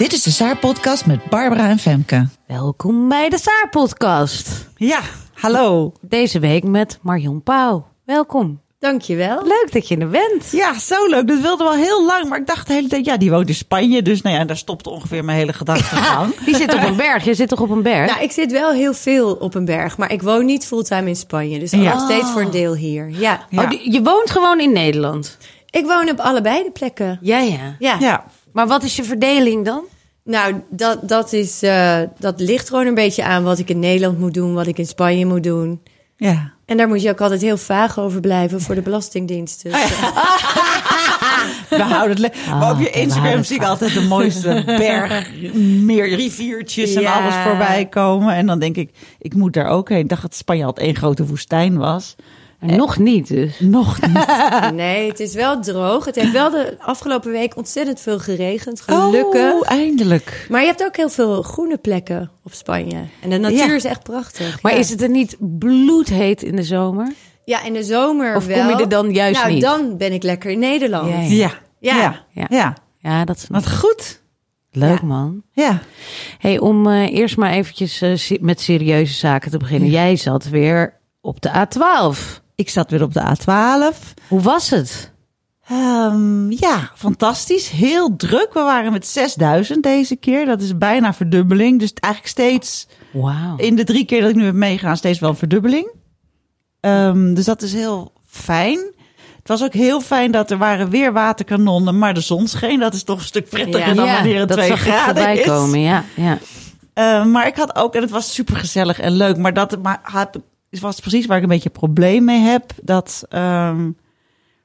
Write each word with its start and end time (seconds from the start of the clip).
Dit 0.00 0.12
is 0.12 0.22
de 0.22 0.30
Saar 0.30 0.56
podcast 0.56 1.06
met 1.06 1.24
Barbara 1.24 1.68
en 1.68 1.78
Femke. 1.78 2.28
Welkom 2.46 3.08
bij 3.08 3.28
de 3.28 3.38
Saar 3.38 3.68
Podcast. 3.70 4.68
Ja, 4.76 5.00
hallo. 5.34 5.92
Deze 6.00 6.38
week 6.38 6.64
met 6.64 6.98
Marion 7.02 7.42
Pauw. 7.42 7.86
Welkom. 8.04 8.60
Dankjewel. 8.78 9.42
Leuk 9.46 9.68
dat 9.72 9.88
je 9.88 9.96
er 9.96 10.08
bent. 10.08 10.50
Ja, 10.50 10.78
zo 10.78 11.06
leuk. 11.08 11.28
Dat 11.28 11.40
wilde 11.40 11.64
wel 11.64 11.74
heel 11.74 12.06
lang, 12.06 12.28
maar 12.28 12.38
ik 12.38 12.46
dacht 12.46 12.66
de 12.66 12.72
hele 12.72 12.88
tijd, 12.88 13.04
ja, 13.04 13.16
die 13.16 13.30
woont 13.30 13.48
in 13.48 13.54
Spanje. 13.54 14.02
Dus 14.02 14.22
nou 14.22 14.36
ja, 14.36 14.44
daar 14.44 14.56
stopte 14.56 14.90
ongeveer 14.90 15.24
mijn 15.24 15.38
hele 15.38 15.52
gedachtegang. 15.52 16.34
Die 16.46 16.56
zit 16.56 16.74
op 16.74 16.82
een 16.82 16.96
berg. 16.96 17.24
Je 17.24 17.34
zit 17.34 17.48
toch 17.48 17.60
op 17.60 17.70
een 17.70 17.82
berg? 17.82 18.10
Nou, 18.10 18.22
ik 18.22 18.32
zit 18.32 18.52
wel 18.52 18.72
heel 18.72 18.94
veel 18.94 19.32
op 19.34 19.54
een 19.54 19.64
berg, 19.64 19.96
maar 19.98 20.12
ik 20.12 20.22
woon 20.22 20.44
niet 20.44 20.66
fulltime 20.66 21.08
in 21.08 21.16
Spanje. 21.16 21.58
Dus 21.58 21.70
Ja. 21.70 21.78
nog 21.92 22.00
steeds 22.04 22.30
voor 22.30 22.40
een 22.40 22.50
deel 22.50 22.74
hier. 22.74 23.08
Ja. 23.10 23.46
Ja. 23.50 23.62
Oh, 23.62 23.70
die- 23.70 23.92
je 23.92 24.02
woont 24.02 24.30
gewoon 24.30 24.60
in 24.60 24.72
Nederland. 24.72 25.36
Ik 25.70 25.86
woon 25.86 26.10
op 26.10 26.18
allebei 26.20 26.62
de 26.64 26.70
plekken. 26.70 27.18
Ja, 27.22 27.38
ja. 27.38 27.76
Ja. 27.78 27.96
ja. 28.00 28.24
Maar 28.52 28.66
wat 28.66 28.82
is 28.82 28.96
je 28.96 29.04
verdeling 29.04 29.64
dan? 29.64 29.82
Nou, 30.24 30.54
dat, 30.70 31.08
dat, 31.08 31.32
is, 31.32 31.62
eh, 31.62 31.98
dat 32.18 32.40
ligt 32.40 32.68
gewoon 32.68 32.86
een 32.86 32.94
beetje 32.94 33.24
aan 33.24 33.42
wat 33.44 33.58
ik 33.58 33.68
in 33.68 33.78
Nederland 33.78 34.18
moet 34.18 34.34
doen, 34.34 34.54
wat 34.54 34.66
ik 34.66 34.78
in 34.78 34.86
Spanje 34.86 35.26
moet 35.26 35.42
doen. 35.42 35.82
Ja. 36.16 36.52
En 36.66 36.76
daar 36.76 36.88
moet 36.88 37.02
je 37.02 37.10
ook 37.10 37.20
altijd 37.20 37.40
heel 37.40 37.56
vaag 37.56 37.98
over 37.98 38.20
blijven 38.20 38.60
voor 38.60 38.74
de 38.74 38.82
Belastingdienst. 38.82 39.62
Dus, 39.62 39.72
eh, 39.82 39.88
We 41.68 41.82
houden 41.82 42.10
het 42.10 42.18
le- 42.18 42.54
Maar 42.58 42.72
op 42.72 42.80
je 42.80 42.90
Instagram 42.90 43.44
zie 43.44 43.56
ik 43.56 43.62
altijd 43.64 43.94
de 43.94 44.00
mooiste 44.02 44.62
berg, 44.78 45.30
meer 45.82 46.14
riviertjes 46.14 46.94
en 46.94 47.00
Ja. 47.02 47.12
alles 47.20 47.34
voorbij 47.34 47.86
komen. 47.86 48.34
En 48.34 48.46
dan 48.46 48.58
denk 48.58 48.76
ik, 48.76 48.90
ik 49.18 49.34
moet 49.34 49.52
daar 49.52 49.66
ook 49.66 49.88
heen. 49.88 49.98
Ik 49.98 50.08
dacht 50.08 50.22
dat 50.22 50.34
Spanje 50.34 50.64
al 50.64 50.76
één 50.76 50.96
grote 50.96 51.26
woestijn 51.26 51.76
was. 51.78 52.14
Maar 52.60 52.76
nog 52.76 52.98
niet 52.98 53.28
dus. 53.28 53.60
Nog 53.60 54.00
niet. 54.00 54.26
nee, 54.74 55.08
het 55.08 55.20
is 55.20 55.34
wel 55.34 55.60
droog. 55.60 56.04
Het 56.04 56.14
heeft 56.14 56.32
wel 56.32 56.50
de 56.50 56.76
afgelopen 56.80 57.30
week 57.30 57.56
ontzettend 57.56 58.00
veel 58.00 58.18
geregend, 58.18 58.80
gelukkig. 58.80 59.52
Oh, 59.52 59.62
eindelijk. 59.70 60.46
Maar 60.50 60.60
je 60.60 60.66
hebt 60.66 60.84
ook 60.84 60.96
heel 60.96 61.08
veel 61.10 61.42
groene 61.42 61.76
plekken 61.78 62.30
op 62.44 62.52
Spanje. 62.52 63.02
En 63.20 63.30
de 63.30 63.38
natuur 63.38 63.66
Ja. 63.66 63.74
is 63.74 63.84
echt 63.84 64.02
prachtig. 64.02 64.62
Maar 64.62 64.72
ja. 64.72 64.78
is 64.78 64.90
het 64.90 65.02
er 65.02 65.08
niet 65.10 65.36
bloedheet 65.58 66.42
in 66.42 66.56
de 66.56 66.62
zomer? 66.62 67.12
Ja, 67.44 67.62
in 67.64 67.72
de 67.72 67.82
zomer 67.84 68.36
Of 68.36 68.46
kom 68.46 68.54
wel. 68.54 68.68
je 68.68 68.82
er 68.82 68.88
dan 68.88 69.12
juist 69.12 69.40
nou, 69.40 69.52
niet? 69.52 69.62
dan 69.62 69.96
ben 69.96 70.12
ik 70.12 70.22
lekker 70.22 70.50
in 70.50 70.58
Nederland. 70.58 71.10
Ja, 71.10 71.20
Ja. 71.20 71.50
Ja. 71.78 71.96
Ja. 71.96 72.24
Ja. 72.32 72.46
ja. 72.48 72.76
Ja, 72.98 73.24
dat 73.24 73.36
is 73.36 73.44
Wat 73.48 73.70
goed. 73.70 74.22
leuk 74.70 75.00
Ja. 75.00 75.06
man. 75.06 75.42
Ja. 75.52 75.78
Hey, 76.38 76.58
om 76.58 76.86
eh, 76.86 77.12
eerst 77.12 77.36
maar 77.36 77.50
eventjes 77.50 78.00
eh, 78.00 78.38
met 78.40 78.60
serieuze 78.60 79.14
zaken 79.14 79.50
te 79.50 79.56
beginnen. 79.58 79.90
Jij 79.90 80.16
zat 80.16 80.48
weer 80.48 80.98
op 81.20 81.40
de 81.40 81.48
A12. 81.48 82.40
Ik 82.60 82.68
zat 82.70 82.90
weer 82.90 83.02
op 83.02 83.12
de 83.14 83.20
A12. 83.20 83.96
Hoe 84.28 84.40
was 84.40 84.70
het? 84.70 85.12
Ehm, 85.68 86.50
ja, 86.50 86.90
fantastisch. 86.94 87.68
Heel 87.68 88.16
druk. 88.16 88.48
We 88.52 88.60
waren 88.60 88.92
met 88.92 89.06
6000 89.06 89.82
deze 89.82 90.16
keer. 90.16 90.46
Dat 90.46 90.60
is 90.62 90.78
bijna 90.78 91.14
verdubbeling. 91.14 91.78
Dus 91.78 91.92
eigenlijk 91.92 92.32
steeds 92.32 92.86
Wauw. 93.12 93.56
in 93.56 93.76
de 93.76 93.84
drie 93.84 94.04
keer 94.04 94.20
dat 94.20 94.30
ik 94.30 94.36
nu 94.36 94.44
heb 94.44 94.54
meegegaan, 94.54 94.96
steeds 94.96 95.18
wel 95.18 95.30
een 95.30 95.36
verdubbeling. 95.36 95.90
Ehm, 96.80 97.34
dus 97.34 97.44
dat 97.44 97.62
is 97.62 97.72
heel 97.72 98.12
fijn. 98.26 98.78
Het 99.38 99.48
was 99.48 99.62
ook 99.64 99.72
heel 99.72 100.00
fijn 100.00 100.30
dat 100.30 100.50
er 100.50 100.58
waren 100.58 100.88
weer 100.90 101.12
waterkanonnen, 101.12 101.98
maar 101.98 102.14
de 102.14 102.20
zon 102.20 102.46
scheen. 102.48 102.78
Dat 102.80 102.94
is 102.94 103.02
toch 103.02 103.18
een 103.18 103.24
stuk 103.24 103.48
prettiger 103.48 103.88
Ja. 103.88 103.94
dan 103.94 104.06
wanneer 104.06 104.38
het 104.38 104.48
dat 104.48 104.56
twee 104.56 104.68
zag 104.68 104.80
graden 104.80 105.38
is. 105.38 105.44
komen. 105.46 105.80
Ja, 105.80 106.04
ja. 106.16 106.38
Eh, 106.94 107.24
maar 107.24 107.46
ik 107.46 107.56
had 107.56 107.76
ook, 107.76 107.94
en 107.94 108.00
het 108.00 108.10
was 108.10 108.34
super 108.34 108.56
gezellig 108.56 109.00
en 109.00 109.12
leuk, 109.12 109.36
maar 109.36 109.54
dat 109.54 109.82
maar 109.82 109.98
had, 110.02 110.38
was 110.78 111.00
precies 111.00 111.26
waar 111.26 111.36
ik 111.36 111.42
een 111.42 111.48
beetje 111.48 111.68
een 111.68 111.80
probleem 111.80 112.24
mee 112.24 112.40
heb. 112.40 112.72
Dat, 112.82 113.24
ehm, 113.28 113.90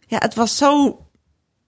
ja, 0.07 0.17
het 0.17 0.35
was 0.35 0.57
zo 0.57 0.99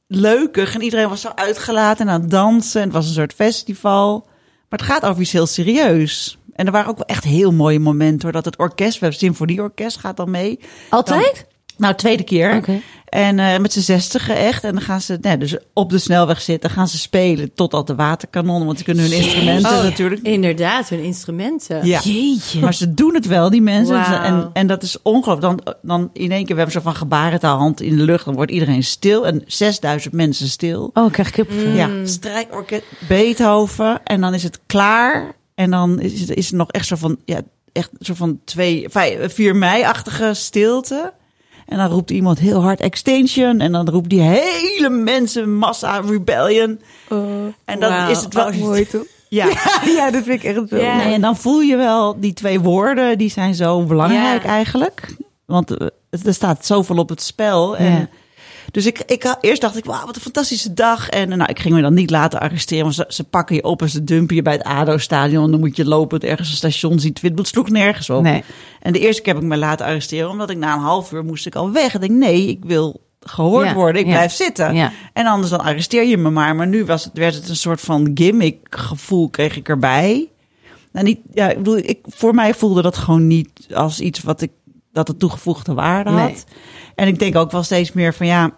leukig 0.08 0.75
en 0.75 0.81
iedereen 0.81 1.09
was 1.09 1.22
zo 1.22 1.31
uitgelaten 1.36 2.08
en 2.08 2.14
aan 2.14 2.22
het 2.22 2.30
dansen. 2.30 2.81
En 2.81 2.88
het 2.88 2.96
was 2.96 3.08
een 3.08 3.14
soort 3.14 3.34
festival. 3.34 4.28
Maar 4.70 4.80
het 4.80 4.88
gaat 4.88 5.06
over 5.06 5.22
iets 5.22 5.31
heel 5.31 5.46
serieus. 5.46 6.38
En 6.53 6.66
er 6.66 6.72
waren 6.72 6.90
ook 6.90 6.98
wel 6.98 7.08
echt 7.08 7.24
heel 7.24 7.52
mooie 7.52 7.80
momenten 7.80 8.22
hoor. 8.22 8.31
Dat 8.31 8.46
het 8.46 8.58
orkest, 8.58 8.94
we 8.94 9.00
hebben 9.00 9.20
symfonieorkest, 9.20 9.98
gaat 9.98 10.18
dan 10.18 10.31
mee. 10.31 10.59
Altijd? 10.90 11.48
Nou, 11.78 11.96
tweede 11.96 12.24
keer. 12.24 12.56
Oké. 12.56 12.81
En 13.07 13.40
eh, 13.40 13.59
met 13.59 13.73
z'n 13.73 13.79
zestigen 13.79 14.35
echt. 14.35 14.63
En 14.63 14.72
dan 14.72 14.81
gaan 14.81 15.01
ze 15.01 15.18
nee, 15.22 15.38
dus 15.38 15.57
op 15.73 15.90
de 15.90 15.97
snelweg 15.97 16.41
zitten. 16.41 16.69
gaan 16.69 16.88
ze 16.88 16.97
spelen 16.97 17.53
totdat 17.53 17.88
de 17.88 17.95
waterkanonnen. 17.95 18.66
Want 18.66 18.78
ze 18.78 18.84
kunnen 18.84 19.03
hun 19.03 19.13
instrumenten 19.13 19.72
Oh, 19.72 19.84
natuurlijk. 19.84 20.22
Inderdaad, 20.22 20.90
hun 20.90 21.03
instrumenten. 21.03 21.85
Ja. 21.85 22.00
Jeetje. 22.00 22.59
Maar 22.59 22.73
ze 22.73 22.94
doen 22.94 23.13
het 23.13 23.25
wel, 23.25 23.50
die 23.50 23.62
mensen. 23.62 23.95
Wauw. 23.95 24.23
En, 24.23 24.50
en 24.53 24.68
dat 24.68 24.84
is 24.84 25.01
ongelooflijk. 25.01 25.63
Dan, 25.63 25.75
dan 25.81 26.09
in 26.13 26.31
één 26.31 26.45
keer, 26.45 26.56
we 26.56 26.62
hebben 26.62 26.81
zo 26.81 26.90
van 26.90 26.95
gebarentaalhand 26.95 27.81
in 27.81 27.97
de 27.97 28.03
lucht. 28.03 28.25
Dan 28.25 28.35
wordt 28.35 28.51
iedereen 28.51 28.84
stil. 28.84 29.28
En 29.28 29.44
6000 29.45 30.13
mensen 30.13 30.47
stil. 30.47 30.89
Oh, 30.94 31.06
ik 31.06 31.12
krijg 31.12 31.29
kippenvel. 31.29 31.72
Ja, 31.72 31.89
strijkorkest 32.03 32.84
Beethoven. 33.07 34.03
En 34.03 34.22
dan 34.22 34.34
is 34.34 34.44
het 34.44 34.59
klaar. 34.66 35.35
En 35.56 35.72
dan 35.72 36.00
is 36.00 36.19
het, 36.19 36.34
is 36.34 36.45
het 36.45 36.56
nog 36.56 36.72
echt 36.72 36.88
zo 36.88 36.95
van, 36.95 37.18
ja, 37.25 37.41
echt 37.72 37.89
zo 38.00 38.13
van 38.13 38.39
twee, 38.45 38.85
vijf, 38.89 39.34
4 39.34 39.56
mei-achtige 39.56 40.34
stilte. 40.34 41.13
En 41.68 41.78
dan 41.78 41.90
roept 41.90 42.12
iemand 42.12 42.40
heel 42.40 42.62
hard 42.62 42.80
extension. 42.82 43.60
En 43.60 43.72
dan 43.72 43.90
roept 43.90 44.10
die 44.10 44.22
hele 44.22 44.90
mensen 44.90 45.56
massa 45.58 46.00
rebellion. 46.00 46.80
en 47.66 47.80
dan 47.80 48.08
is 48.10 48.22
het 48.22 48.34
wel 48.34 48.48
Oh, 48.48 48.56
mooi 48.56 48.88
toch? 48.88 49.04
Ja. 49.30 49.46
ja, 49.98 50.12
dat 50.12 50.24
vind 50.24 50.44
ik 50.44 50.56
echt 50.56 50.70
wel. 50.70 50.82
Ja. 50.82 50.96
Nee, 50.96 51.14
en 51.14 51.22
dan 51.22 51.38
voel 51.38 51.60
je 51.60 51.76
wel 51.76 52.20
die 52.20 52.34
twee 52.34 52.60
woorden, 52.60 53.18
die 53.18 53.30
zijn 53.30 53.56
zo 53.56 53.84
belangrijk 53.84 54.44
Ja. 54.44 54.50
eigenlijk. 54.50 55.16
Want 55.46 55.78
eh, 55.78 55.88
er 56.26 56.34
staat 56.34 56.66
zoveel 56.66 56.98
op 56.98 57.10
het 57.10 57.22
spel. 57.22 57.78
En, 57.78 57.92
Ja. 57.92 58.08
Dus 58.72 58.86
ik, 58.86 59.04
ik, 59.06 59.24
had- 59.24 59.38
eerst 59.42 59.62
dacht 59.62 59.78
ik, 59.78 59.86
wauw, 59.86 60.06
wat 60.06 60.16
een 60.16 60.22
fantastische 60.22 60.74
dag. 60.74 61.10
En 61.10 61.30
nou, 61.30 61.50
ik 61.50 61.60
ging 61.60 61.74
me 61.74 61.82
dan 61.82 61.94
niet 61.94 62.10
laten 62.10 62.40
arresteren. 62.40 62.84
Want 62.84 62.96
ze, 62.96 63.06
ze 63.08 63.24
pakken 63.24 63.56
je 63.56 63.64
op 63.64 63.82
en 63.82 63.90
ze 63.90 64.04
dumpen 64.04 64.36
je 64.36 64.42
bij 64.42 64.54
het 64.54 64.64
ADO-stadion. 64.64 65.52
Dan 65.52 65.60
moet 65.60 65.76
je 65.76 65.86
lopen, 65.86 66.20
ergens 66.20 66.50
een 66.50 66.56
station 66.56 67.00
ziet. 67.00 67.22
Het 67.22 67.48
sloeg 67.48 67.70
nergens 67.70 68.10
op. 68.10 68.22
Nee. 68.22 68.44
En 68.82 68.94
de 68.94 69.00
eerste 69.00 69.22
keer 69.22 69.34
heb 69.34 69.42
ik 69.44 69.50
me 69.50 69.58
laten 69.58 69.86
arresteren. 69.86 70.30
Omdat 70.30 70.50
ik 70.50 70.58
na 70.58 70.74
een 70.74 70.80
half 70.80 71.12
uur 71.12 71.24
moest 71.26 71.46
ik 71.46 71.56
al 71.56 71.72
weg. 71.72 71.94
En 71.94 72.02
ik 72.02 72.08
denk, 72.08 72.20
nee, 72.20 72.48
ik 72.48 72.66
wil 72.66 73.02
gehoord 73.20 73.66
Ja, 73.68 73.74
worden. 73.74 74.02
Ik 74.02 74.08
ja. 74.08 74.14
blijf 74.14 74.32
zitten. 74.32 74.76
Ja. 74.76 74.92
En 75.14 75.26
anders 75.26 75.50
dan 75.52 75.60
arresteer 75.62 76.06
je 76.06 76.18
me 76.18 76.30
maar. 76.30 76.56
Maar 76.56 76.68
nu 76.68 76.86
was 76.86 77.04
het, 77.04 77.14
werd 77.18 77.36
het 77.36 77.50
een 77.50 77.56
soort 77.56 77.82
van 77.82 78.12
gimmick 78.14 78.58
gevoel 78.70 79.30
kreeg 79.30 79.56
ik 79.56 79.70
erbij. 79.70 80.28
Nou, 80.92 81.06
niet, 81.06 81.20
ja, 81.34 81.50
ik 81.50 81.58
bedoel, 81.58 81.78
ik, 81.78 82.00
voor 82.04 82.34
mij 82.34 82.54
voelde 82.54 82.82
dat 82.82 82.98
gewoon 82.98 83.28
niet 83.28 83.50
als 83.74 84.00
iets 84.00 84.22
wat 84.22 84.42
ik, 84.42 84.52
dat 84.97 85.08
het 85.08 85.19
toegevoegde 85.19 85.74
waarde 85.74 86.09
had. 86.09 86.19
Nee. 86.19 86.44
En 86.96 87.08
ik 87.08 87.19
denk 87.19 87.35
ook 87.35 87.52
wel 87.52 87.63
steeds 87.63 87.91
meer 87.94 88.13
van 88.13 88.28
ja, 88.28 88.52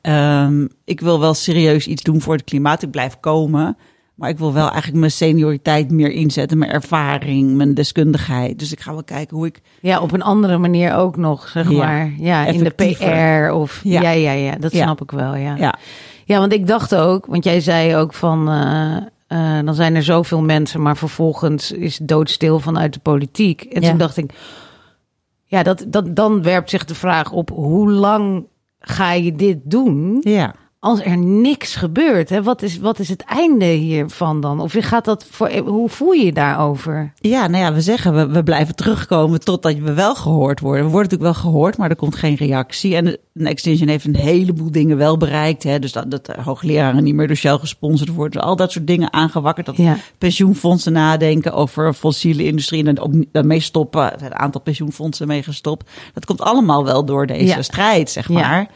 ehm, 0.00 0.66
ik 0.84 1.00
wil 1.00 1.20
wel 1.20 1.34
serieus 1.34 1.86
iets 1.86 2.02
doen 2.02 2.20
voor 2.20 2.34
het 2.34 2.44
klimaat. 2.44 2.82
Ik 2.82 2.90
blijf 2.90 3.20
komen. 3.20 3.76
Maar 4.14 4.30
ik 4.30 4.38
wil 4.38 4.52
wel 4.52 4.68
eigenlijk 4.68 4.98
mijn 4.98 5.10
senioriteit 5.10 5.90
meer 5.90 6.10
inzetten, 6.10 6.58
mijn 6.58 6.70
ervaring, 6.70 7.56
mijn 7.56 7.74
deskundigheid. 7.74 8.58
Dus 8.58 8.72
ik 8.72 8.80
ga 8.80 8.92
wel 8.92 9.04
kijken 9.04 9.36
hoe 9.36 9.46
ik. 9.46 9.60
Ja, 9.80 10.00
op 10.00 10.12
een 10.12 10.22
andere 10.22 10.58
manier 10.58 10.94
ook 10.94 11.16
nog, 11.16 11.48
zeg 11.48 11.70
Ja, 11.70 11.76
maar. 11.76 12.12
Ja, 12.18 12.46
in 12.46 12.64
de. 12.64 12.70
PR 12.70 13.52
of... 13.52 13.80
Ja, 13.84 14.00
Ja. 14.00 14.10
ja, 14.10 14.32
ja, 14.32 14.56
dat 14.56 14.72
snap 14.72 15.02
ik 15.02 15.10
wel, 15.10 15.34
ja. 15.34 15.56
Ja, 15.56 15.74
Ja, 16.24 16.38
want 16.38 16.52
ik 16.52 16.66
dacht 16.66 16.94
ook, 16.94 17.26
want 17.26 17.44
jij 17.44 17.60
zei 17.60 17.96
ook 17.96 18.14
van, 18.14 18.48
eh, 18.48 18.96
eh, 19.26 19.64
dan 19.64 19.74
zijn 19.74 19.94
er 19.94 20.02
zoveel 20.02 20.42
mensen, 20.42 20.82
maar 20.82 20.96
vervolgens 20.96 21.72
is 21.72 21.98
het 21.98 22.08
doodstil 22.08 22.60
vanuit 22.60 22.92
de 22.92 23.00
politiek. 23.00 23.62
En 23.62 23.82
toen 23.82 23.98
dacht 23.98 24.16
ik, 24.16 24.30
ja, 25.52 25.62
dat, 25.62 25.84
dat, 25.88 26.16
dan 26.16 26.42
werpt 26.42 26.70
zich 26.70 26.84
de 26.84 26.94
vraag 26.94 27.32
op, 27.32 27.50
hoe 27.50 27.90
lang 27.90 28.46
ga 28.78 29.12
je 29.12 29.34
dit 29.34 29.58
doen 29.62 30.18
ja. 30.20 30.54
Als 30.84 31.00
er 31.00 31.18
niks 31.18 31.74
gebeurt? 31.76 32.28
Hè? 32.28 32.42
Wat, 32.42 32.62
is, 32.62 32.78
wat 32.78 32.98
is 32.98 33.08
het 33.08 33.24
einde 33.24 33.64
hiervan 33.64 34.40
dan? 34.40 34.60
Of 34.60 34.74
gaat 34.78 35.04
dat 35.04 35.26
voor, 35.30 35.50
hoe 35.50 35.88
voel 35.88 36.12
je 36.12 36.24
je 36.24 36.32
daarover? 36.32 37.12
Ja, 37.16 37.46
nou 37.46 37.64
ja, 37.64 37.72
we 37.74 37.80
zeggen 37.80 38.14
we, 38.14 38.26
we 38.26 38.42
blijven 38.42 38.74
terugkomen 38.76 39.40
totdat 39.40 39.74
we 39.78 39.92
wel 39.92 40.14
gehoord 40.14 40.60
worden. 40.60 40.84
We 40.84 40.90
worden 40.90 41.10
natuurlijk 41.10 41.40
wel 41.42 41.50
gehoord, 41.50 41.76
maar 41.76 41.90
er 41.90 41.96
komt 41.96 42.16
geen 42.16 42.34
reactie. 42.34 42.96
En 42.96 43.18
Extinction 43.34 43.88
heeft 43.88 44.04
een 44.04 44.16
heleboel 44.16 44.70
dingen 44.70 44.96
wel 44.96 45.16
bereikt. 45.16 45.62
Hè? 45.62 45.78
Dus 45.78 45.92
dat, 45.92 46.10
dat 46.10 46.26
de 46.26 46.34
hoogleraren 46.44 47.04
niet 47.04 47.14
meer 47.14 47.26
door 47.26 47.36
Shell 47.36 47.58
gesponsord 47.58 48.08
worden. 48.08 48.40
Dus 48.40 48.48
al 48.48 48.56
dat 48.56 48.72
soort 48.72 48.86
dingen 48.86 49.12
aangewakkerd. 49.12 49.66
Dat 49.66 49.76
Ja. 49.76 49.96
pensioenfondsen 50.18 50.92
nadenken 50.92 51.52
over 51.52 51.94
fossiele 51.94 52.44
industrie. 52.44 52.84
En 52.86 53.00
ook 53.00 53.12
daarmee 53.32 53.60
stoppen. 53.60 54.12
Er 54.12 54.18
zijn 54.18 54.32
een 54.32 54.38
aantal 54.38 54.60
pensioenfondsen 54.60 55.26
mee 55.26 55.42
gestopt. 55.42 55.90
Dat 56.14 56.24
komt 56.24 56.40
allemaal 56.40 56.84
wel 56.84 57.04
door 57.04 57.26
deze 57.26 57.44
Ja. 57.56 57.62
strijd, 57.62 58.10
zeg 58.10 58.28
Ja. 58.28 58.34
maar. 58.34 58.68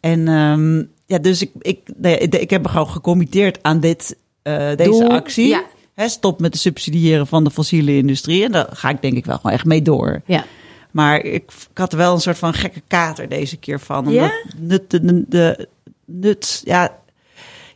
En, 0.00 0.28
ehm, 0.28 0.82
ja, 1.08 1.18
dus 1.18 1.42
ik, 1.42 1.50
ik, 1.60 1.80
nee, 1.96 2.18
ik 2.18 2.50
heb 2.50 2.62
me 2.62 2.68
gewoon 2.68 2.88
gecommitteerd 2.88 3.62
aan 3.62 3.80
dit, 3.80 4.16
eh, 4.42 4.76
deze 4.76 5.08
actie. 5.08 5.48
ja. 5.48 6.08
Stop 6.08 6.40
met 6.40 6.52
de 6.52 6.58
subsidiëren 6.58 7.26
van 7.26 7.44
de 7.44 7.50
fossiele 7.50 7.96
industrie. 7.96 8.44
En 8.44 8.52
daar 8.52 8.66
ga 8.70 8.88
ik 8.88 9.02
denk 9.02 9.16
ik 9.16 9.24
wel 9.24 9.36
gewoon 9.36 9.52
echt 9.52 9.64
mee 9.64 9.82
door. 9.82 10.22
Ja. 10.26 10.44
Maar 10.90 11.20
ik, 11.20 11.52
ik 11.70 11.78
had 11.78 11.92
er 11.92 11.98
wel 11.98 12.14
een 12.14 12.20
soort 12.20 12.38
van 12.38 12.54
gekke 12.54 12.82
kater 12.86 13.28
deze 13.28 13.56
keer 13.56 13.80
van. 13.80 14.10
Ja? 14.10 14.22
Omdat 14.22 14.40
nut, 14.58 14.90
de, 14.90 15.00
de, 15.00 15.24
de 15.28 15.68
nut, 16.04 16.60
ja... 16.64 16.98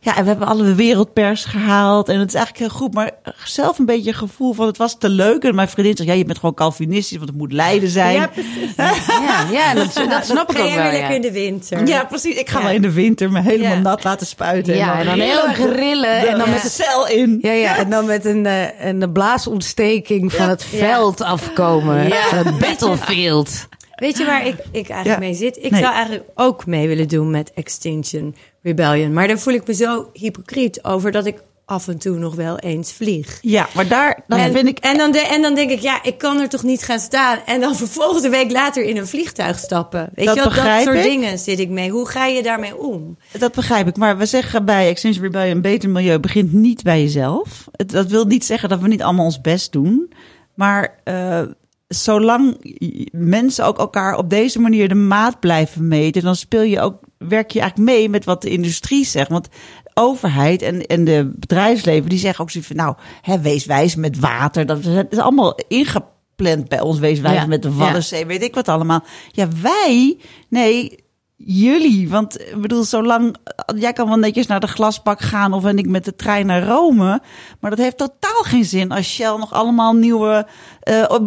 Ja, 0.03 0.15
en 0.17 0.23
we 0.23 0.29
hebben 0.29 0.47
alle 0.47 0.73
wereldpers 0.75 1.45
gehaald. 1.45 2.09
En 2.09 2.19
het 2.19 2.27
is 2.27 2.33
eigenlijk 2.35 2.65
heel 2.65 2.79
goed. 2.79 2.93
Maar 2.93 3.11
zelf 3.43 3.79
een 3.79 3.85
beetje 3.85 4.09
een 4.09 4.15
gevoel 4.17 4.53
van 4.53 4.65
het 4.67 4.77
was 4.77 4.97
te 4.97 5.09
leuk. 5.09 5.43
En 5.43 5.55
mijn 5.55 5.69
vriendin 5.69 5.95
zegt, 5.97 6.09
ja, 6.09 6.15
je 6.15 6.25
bent 6.25 6.39
gewoon 6.39 6.53
Calvinistisch. 6.55 7.17
Want 7.17 7.29
het 7.29 7.37
moet 7.37 7.51
Leiden 7.51 7.89
zijn. 7.89 8.15
Ja, 8.21 8.27
precies. 8.27 8.75
Ja, 8.77 9.45
ja 9.51 9.73
dat, 9.73 9.93
dat 10.09 10.25
snap 10.25 10.51
ik 10.51 10.57
ook 10.59 10.63
wel. 10.73 10.91
Ja. 10.91 11.07
in 11.09 11.21
de 11.21 11.31
winter. 11.31 11.87
Ja, 11.87 12.03
precies. 12.03 12.35
Ik 12.35 12.49
ga 12.49 12.57
Ja. 12.59 12.65
wel 12.65 12.73
in 12.73 12.81
de 12.81 12.91
winter 12.91 13.31
me 13.31 13.41
helemaal 13.41 13.71
Ja. 13.71 13.79
nat 13.79 14.03
laten 14.03 14.27
spuiten. 14.27 14.75
Ja, 14.75 14.99
en 14.99 15.05
dan 15.05 15.19
heel 15.19 15.47
erg 15.47 15.57
rillen. 15.57 16.21
de, 16.21 16.27
En 16.27 16.37
dan 16.37 16.49
met 16.49 16.61
het 16.61 16.71
cel 16.71 17.07
in. 17.07 17.37
Ja, 17.41 17.51
ja, 17.51 17.77
en 17.77 17.89
dan 17.89 18.05
met 18.05 18.25
een, 18.25 18.45
eh, 18.45 18.85
een 18.85 19.11
blaasontsteking 19.11 20.33
van 20.33 20.49
het 20.49 20.65
Ja. 20.71 20.77
veld 20.77 21.21
afkomen. 21.21 22.07
Ja. 22.07 22.21
Van 22.27 22.37
het 22.45 22.57
battlefield. 22.57 23.67
Weet 23.95 24.17
je 24.17 24.25
waar 24.25 24.47
ik, 24.47 24.55
ik 24.71 24.89
eigenlijk 24.89 25.05
Ja. 25.21 25.27
mee 25.27 25.33
zit? 25.33 25.57
Ik 25.61 25.71
Nee. 25.71 25.81
zou 25.81 25.93
eigenlijk 25.93 26.25
ook 26.35 26.65
mee 26.65 26.87
willen 26.87 27.07
doen 27.07 27.31
met 27.31 27.51
Extinction 27.53 28.35
Rebellion. 28.63 29.13
Maar 29.13 29.27
dan 29.27 29.39
voel 29.39 29.53
ik 29.53 29.67
me 29.67 29.73
zo 29.73 30.09
hypocriet 30.13 30.83
over 30.83 31.11
dat 31.11 31.25
ik 31.25 31.43
af 31.65 31.87
en 31.87 31.97
toe 31.97 32.17
nog 32.17 32.35
wel 32.35 32.59
eens 32.59 32.93
vlieg. 32.93 33.39
Ja, 33.41 33.67
maar 33.75 33.87
daar 33.87 34.23
dan 34.27 34.39
en, 34.39 34.51
vind 34.51 34.67
ik... 34.67 34.77
en, 34.77 34.97
dan 34.97 35.11
de, 35.11 35.19
en 35.19 35.41
dan 35.41 35.55
denk 35.55 35.69
ik, 35.69 35.79
ja, 35.79 36.03
ik 36.03 36.17
kan 36.17 36.39
er 36.39 36.49
toch 36.49 36.63
niet 36.63 36.83
gaan 36.83 36.99
staan. 36.99 37.39
En 37.45 37.61
dan 37.61 37.75
vervolgens 37.85 38.23
een 38.23 38.31
week 38.31 38.51
later 38.51 38.83
in 38.83 38.97
een 38.97 39.07
vliegtuig 39.07 39.59
stappen. 39.59 40.09
Weet 40.13 40.25
Dat 40.25 40.35
je 40.35 40.41
wel, 40.41 40.63
dat 40.63 40.81
soort 40.83 40.97
ik. 40.97 41.03
dingen 41.03 41.39
zit 41.39 41.59
ik 41.59 41.69
mee. 41.69 41.89
Hoe 41.89 42.07
ga 42.07 42.25
je 42.25 42.43
daarmee 42.43 42.77
om? 42.77 43.17
Dat 43.37 43.53
begrijp 43.53 43.87
ik. 43.87 43.97
Maar 43.97 44.17
we 44.17 44.25
zeggen 44.25 44.65
bij 44.65 44.87
Extinction 44.87 45.25
Rebellion... 45.25 45.55
een 45.55 45.61
beter 45.61 45.89
milieu 45.89 46.19
begint 46.19 46.53
niet 46.53 46.83
bij 46.83 47.01
jezelf. 47.01 47.67
Het, 47.71 47.89
dat 47.89 48.07
wil 48.07 48.25
niet 48.25 48.45
zeggen 48.45 48.69
dat 48.69 48.79
we 48.79 48.87
niet 48.87 49.03
allemaal 49.03 49.25
ons 49.25 49.41
best 49.41 49.71
doen. 49.71 50.13
Maar 50.53 50.99
eh, 51.03 51.41
zolang 51.87 52.75
mensen 53.11 53.65
ook 53.65 53.77
elkaar 53.77 54.17
op 54.17 54.29
deze 54.29 54.59
manier 54.59 54.87
de 54.87 54.95
maat 54.95 55.39
blijven 55.39 55.87
meten... 55.87 56.21
dan 56.21 56.35
speel 56.35 56.61
je 56.61 56.79
ook, 56.79 56.99
werk 57.27 57.51
je 57.51 57.59
eigenlijk 57.59 57.91
mee 57.91 58.09
met 58.09 58.25
wat 58.25 58.41
de 58.41 58.49
industrie 58.49 59.05
zegt. 59.05 59.29
Want 59.29 59.47
overheid 59.93 60.61
en, 60.61 60.85
en 60.85 61.03
de 61.03 61.31
bedrijfsleven... 61.35 62.09
die 62.09 62.19
zeggen 62.19 62.43
ook 62.43 62.51
zoiets 62.51 62.69
van... 62.69 62.79
nou, 62.79 62.95
hè, 63.21 63.39
wees 63.39 63.65
wijs 63.65 63.95
met 63.95 64.19
water. 64.19 64.65
Dat 64.65 64.85
is, 65.09 65.17
allemaal 65.17 65.59
ingepland 65.67 66.67
bij 66.67 66.79
ons. 66.81 66.99
Wees 66.99 67.19
wijs 67.19 67.35
Ja, 67.35 67.45
met 67.45 67.61
de 67.61 67.69
ja. 67.69 67.75
Waddenzee, 67.75 68.25
weet 68.25 68.43
ik 68.43 68.55
wat 68.55 68.67
allemaal. 68.67 69.03
Ja, 69.31 69.47
wij... 69.61 70.17
Nee, 70.49 71.03
jullie. 71.45 72.09
Want 72.09 72.41
ik 72.41 72.61
bedoel, 72.61 72.83
zolang 72.83 73.35
jij 73.75 73.93
kan 73.93 74.07
wel 74.07 74.17
netjes 74.17 74.47
naar 74.47 74.59
de 74.59 74.67
glasbak 74.67 75.21
gaan 75.21 75.53
of 75.53 75.65
en 75.65 75.77
ik 75.77 75.87
met 75.87 76.05
de 76.05 76.15
trein 76.15 76.45
naar 76.45 76.63
Rome. 76.63 77.21
Maar 77.59 77.69
dat 77.69 77.79
heeft 77.79 77.97
totaal 77.97 78.41
geen 78.41 78.65
zin 78.65 78.91
als 78.91 79.13
Shell 79.13 79.37
nog 79.37 79.53
allemaal 79.53 79.93
nieuwe 79.93 80.47
eh, 80.79 81.03
eh, 81.03 81.19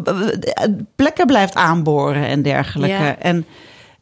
plekken 0.97 1.27
blijft 1.27 1.55
aanboren 1.55 2.27
en 2.27 2.43
dergelijke. 2.43 3.05
Ja. 3.05 3.19
En 3.19 3.47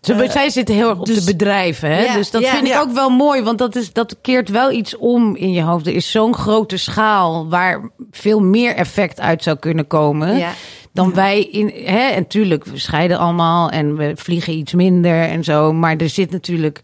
Ze, 0.04 0.28
zij 0.30 0.50
zitten 0.50 0.74
heel 0.74 0.88
erg 0.88 0.98
op 0.98 1.06
dus- 1.06 1.24
de 1.24 1.32
bedrijven. 1.32 1.90
Hè? 1.90 2.02
Ja, 2.02 2.14
dus 2.14 2.30
dat 2.30 2.42
ja. 2.42 2.50
vind 2.50 2.68
ik 2.68 2.76
ook 2.76 2.92
wel 2.92 3.10
mooi. 3.10 3.42
Want 3.42 3.58
dat, 3.58 3.76
is, 3.76 3.92
dat 3.92 4.16
keert 4.20 4.48
wel 4.48 4.70
iets 4.70 4.96
om 4.96 5.36
in 5.36 5.52
je 5.52 5.62
hoofd. 5.62 5.86
Er 5.86 5.94
is 5.94 6.10
zo'n 6.10 6.34
grote 6.34 6.76
schaal 6.76 7.48
waar 7.48 7.90
veel 8.10 8.40
meer 8.40 8.74
effect 8.74 9.20
uit 9.20 9.42
zou 9.42 9.56
kunnen 9.58 9.86
komen. 9.86 10.44
Dan 10.92 11.14
wij 11.14 11.42
in. 11.42 11.72
Hè? 11.84 12.08
En 12.08 12.26
tuurlijk, 12.26 12.64
we 12.64 12.78
scheiden 12.78 13.18
allemaal 13.18 13.70
en 13.70 13.96
we 13.96 14.12
vliegen 14.16 14.54
iets 14.54 14.72
minder 14.72 15.22
en 15.22 15.44
zo. 15.44 15.72
Maar 15.72 15.96
er 15.96 16.08
zit 16.08 16.30
natuurlijk. 16.30 16.80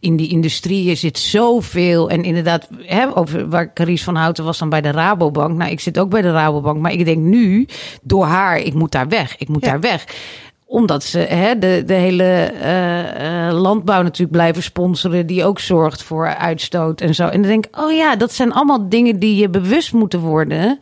In 0.00 0.16
die 0.16 0.28
industrieën 0.28 0.96
zit 0.96 1.18
zoveel. 1.18 2.10
En 2.10 2.22
inderdaad, 2.22 2.68
hè, 2.82 3.16
over 3.16 3.48
waar 3.48 3.72
Carice 3.72 4.04
van 4.04 4.16
Houten 4.16 4.44
was 4.44 4.58
dan 4.58 4.68
bij 4.68 4.80
de 4.80 4.90
Rabobank. 4.90 5.56
Nou, 5.56 5.70
ik 5.70 5.80
zit 5.80 5.98
ook 5.98 6.10
bij 6.10 6.22
de 6.22 6.32
Rabobank. 6.32 6.78
Maar 6.78 6.92
ik 6.92 7.04
denk 7.04 7.18
nu, 7.18 7.66
door 8.02 8.24
haar, 8.24 8.58
ik 8.58 8.74
moet 8.74 8.92
daar 8.92 9.08
weg. 9.08 9.36
Ik 9.38 9.48
moet 9.48 9.64
daar 9.64 9.80
weg 9.80 10.04
omdat 10.68 11.04
ze 11.04 11.18
hè, 11.18 11.58
de, 11.58 11.82
de 11.86 11.94
hele 11.94 12.24
eh, 12.42 13.60
landbouw 13.60 14.02
natuurlijk 14.02 14.32
blijven 14.32 14.62
sponsoren, 14.62 15.26
die 15.26 15.44
ook 15.44 15.60
zorgt 15.60 16.02
voor 16.02 16.26
uitstoot 16.26 17.00
en 17.00 17.14
zo. 17.14 17.26
En 17.26 17.40
dan 17.40 17.50
denk 17.50 17.66
ik, 17.66 17.78
oh 17.80 17.92
ja, 17.92 18.16
dat 18.16 18.32
zijn 18.32 18.52
allemaal 18.52 18.88
dingen 18.88 19.18
die 19.18 19.36
je 19.36 19.48
bewust 19.48 19.92
moeten 19.92 20.20
worden. 20.20 20.78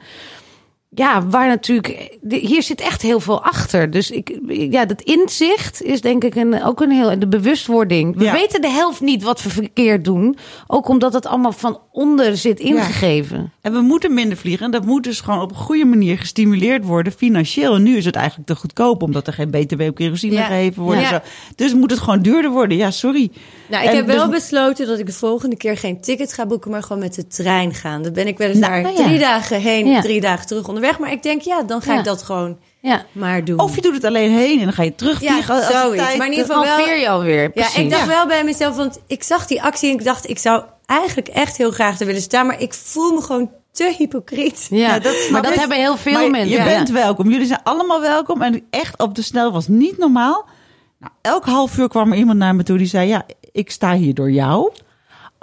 Ja, 0.91 1.27
waar 1.27 1.47
natuurlijk, 1.49 2.19
hier 2.29 2.63
zit 2.63 2.81
echt 2.81 3.03
heel 3.03 3.21
veel 3.21 3.43
achter. 3.43 3.91
Dus 3.91 4.11
ik, 4.11 4.39
ja, 4.49 4.85
dat 4.85 5.01
inzicht 5.03 5.83
is 5.83 6.01
denk 6.01 6.25
ik 6.25 6.35
een, 6.35 6.63
ook 6.65 6.81
een 6.81 6.91
heel, 6.91 7.19
de 7.19 7.29
bewustwording. 7.29 8.17
We 8.17 8.25
Ja. 8.25 8.33
weten 8.33 8.61
de 8.61 8.71
helft 8.71 9.01
niet 9.01 9.23
wat 9.23 9.43
we 9.43 9.51
verkeerd 9.51 10.05
doen. 10.05 10.37
Ook 10.67 10.89
omdat 10.89 11.13
het 11.13 11.27
allemaal 11.27 11.53
van 11.53 11.81
onder 11.93 12.37
zit 12.37 12.61
ingegeven. 12.61 13.53
En 13.61 13.73
we 13.73 13.81
moeten 13.81 14.15
minder 14.15 14.37
vliegen. 14.39 14.65
En 14.65 14.71
dat 14.73 14.85
moet 14.85 15.05
dus 15.05 15.21
gewoon 15.21 15.41
op 15.41 15.51
een 15.51 15.57
goede 15.57 15.85
manier 15.85 16.19
gestimuleerd 16.19 16.85
worden 16.85 17.13
financieel. 17.13 17.75
En 17.75 17.83
nu 17.83 17.97
is 17.97 18.05
het 18.05 18.17
eigenlijk 18.17 18.49
te 18.49 18.55
goedkoop, 18.57 19.03
omdat 19.03 19.27
er 19.27 19.33
geen 19.33 19.51
BTW 19.51 19.81
op 19.81 19.95
kerosine 19.95 20.35
Ja. 20.35 20.45
gegeven 20.45 20.83
wordt. 20.83 21.01
Ja. 21.01 21.13
en 21.13 21.23
Zo. 21.25 21.31
Dus 21.55 21.75
moet 21.75 21.91
het 21.91 22.01
gewoon 22.01 22.23
duurder 22.23 22.51
worden. 22.51 22.77
Ja, 22.77 22.91
sorry. 22.91 23.31
Nou, 23.69 23.83
ik 23.85 23.91
En 23.91 23.97
heb 23.97 24.07
wel 24.07 24.31
dus- 24.31 24.41
besloten 24.41 24.87
dat 24.87 24.99
ik 24.99 25.07
de 25.07 25.13
volgende 25.13 25.57
keer 25.57 25.77
geen 25.77 26.01
ticket 26.01 26.33
ga 26.33 26.47
boeken, 26.47 26.71
maar 26.71 26.83
gewoon 26.83 27.03
met 27.03 27.15
de 27.15 27.27
trein 27.27 27.75
gaan. 27.75 28.03
Dan 28.03 28.13
ben 28.13 28.27
ik 28.27 28.39
wel 28.39 28.49
eens 28.49 28.59
Nou, 28.59 28.73
naar 28.73 28.83
nou 28.83 28.97
ja. 28.97 29.05
drie 29.05 29.19
dagen 29.19 29.61
heen, 29.61 29.87
Ja. 29.87 30.01
drie 30.01 30.21
dagen 30.21 30.47
terug 30.47 30.69
onderweg. 30.69 30.85
Maar 30.99 31.13
ik 31.13 31.23
denk, 31.23 31.41
ja, 31.43 31.63
dan 31.63 31.83
ga 31.83 31.93
Ja. 31.93 31.99
ik 31.99 32.05
dat 32.05 32.23
gewoon 32.23 32.59
Ja, 32.81 33.05
maar 33.13 33.45
doen. 33.45 33.59
Of 33.61 33.75
je 33.75 33.81
doet 33.81 33.95
het 33.95 34.05
alleen 34.05 34.31
heen 34.31 34.59
en 34.59 34.65
dan 34.65 34.73
ga 34.73 34.83
je 34.83 34.95
terugvliegen. 34.95 35.55
Ja, 35.57 35.71
zoiets. 35.83 36.03
tijd- 36.05 36.17
Maar 36.17 36.27
in 36.27 36.33
ieder 36.33 36.47
geval 36.47 36.63
wel- 36.65 36.77
halveer 36.77 36.99
je 36.99 37.09
alweer. 37.09 37.51
Ja, 37.55 37.75
ik 37.77 37.91
dacht 37.91 38.07
wel 38.07 38.27
bij 38.27 38.45
mezelf, 38.45 38.77
want 38.77 38.99
ik 39.07 39.23
zag 39.23 39.47
die 39.47 39.63
actie 39.63 39.91
en 39.91 39.99
ik 39.99 40.05
dacht, 40.05 40.29
ik 40.29 40.39
zou 40.39 40.63
eigenlijk 40.87 41.29
echt 41.29 41.57
heel 41.57 41.71
graag 41.71 42.01
er 42.01 42.07
willen 42.07 42.23
staan, 42.23 42.47
maar 42.47 42.61
ik 42.61 42.75
voel 42.75 43.13
me 43.13 43.21
gewoon 43.23 43.51
te 43.73 43.95
hypocriet. 43.99 44.67
Ja, 44.71 44.77
Ja, 44.79 44.99
dat 44.99 45.15
snap 45.15 45.31
maar 45.31 45.43
dat 45.43 45.55
hebben 45.61 45.77
heel 45.77 45.97
veel 45.97 46.13
Maar 46.13 46.31
mensen. 46.31 46.51
Je 46.51 46.57
Ja. 46.57 46.65
bent 46.65 46.91
welkom. 46.91 47.31
Jullie 47.31 47.47
zijn 47.47 47.61
allemaal 47.63 48.01
welkom. 48.01 48.43
En 48.43 48.63
echt 48.71 48.99
op 49.03 49.15
de 49.15 49.23
snel 49.23 49.53
was 49.53 49.69
niet 49.69 49.99
normaal. 49.99 50.45
Nou, 51.01 51.13
elk 51.23 51.45
half 51.45 51.79
uur 51.79 51.89
kwam 51.89 52.13
er 52.13 52.19
iemand 52.19 52.39
naar 52.39 52.55
me 52.55 52.63
toe 52.63 52.79
die 52.79 52.87
zei: 52.87 53.09
Ja, 53.09 53.23
ik 53.53 53.71
sta 53.71 53.95
hier 53.95 54.15
door 54.15 54.31
jou. 54.31 54.73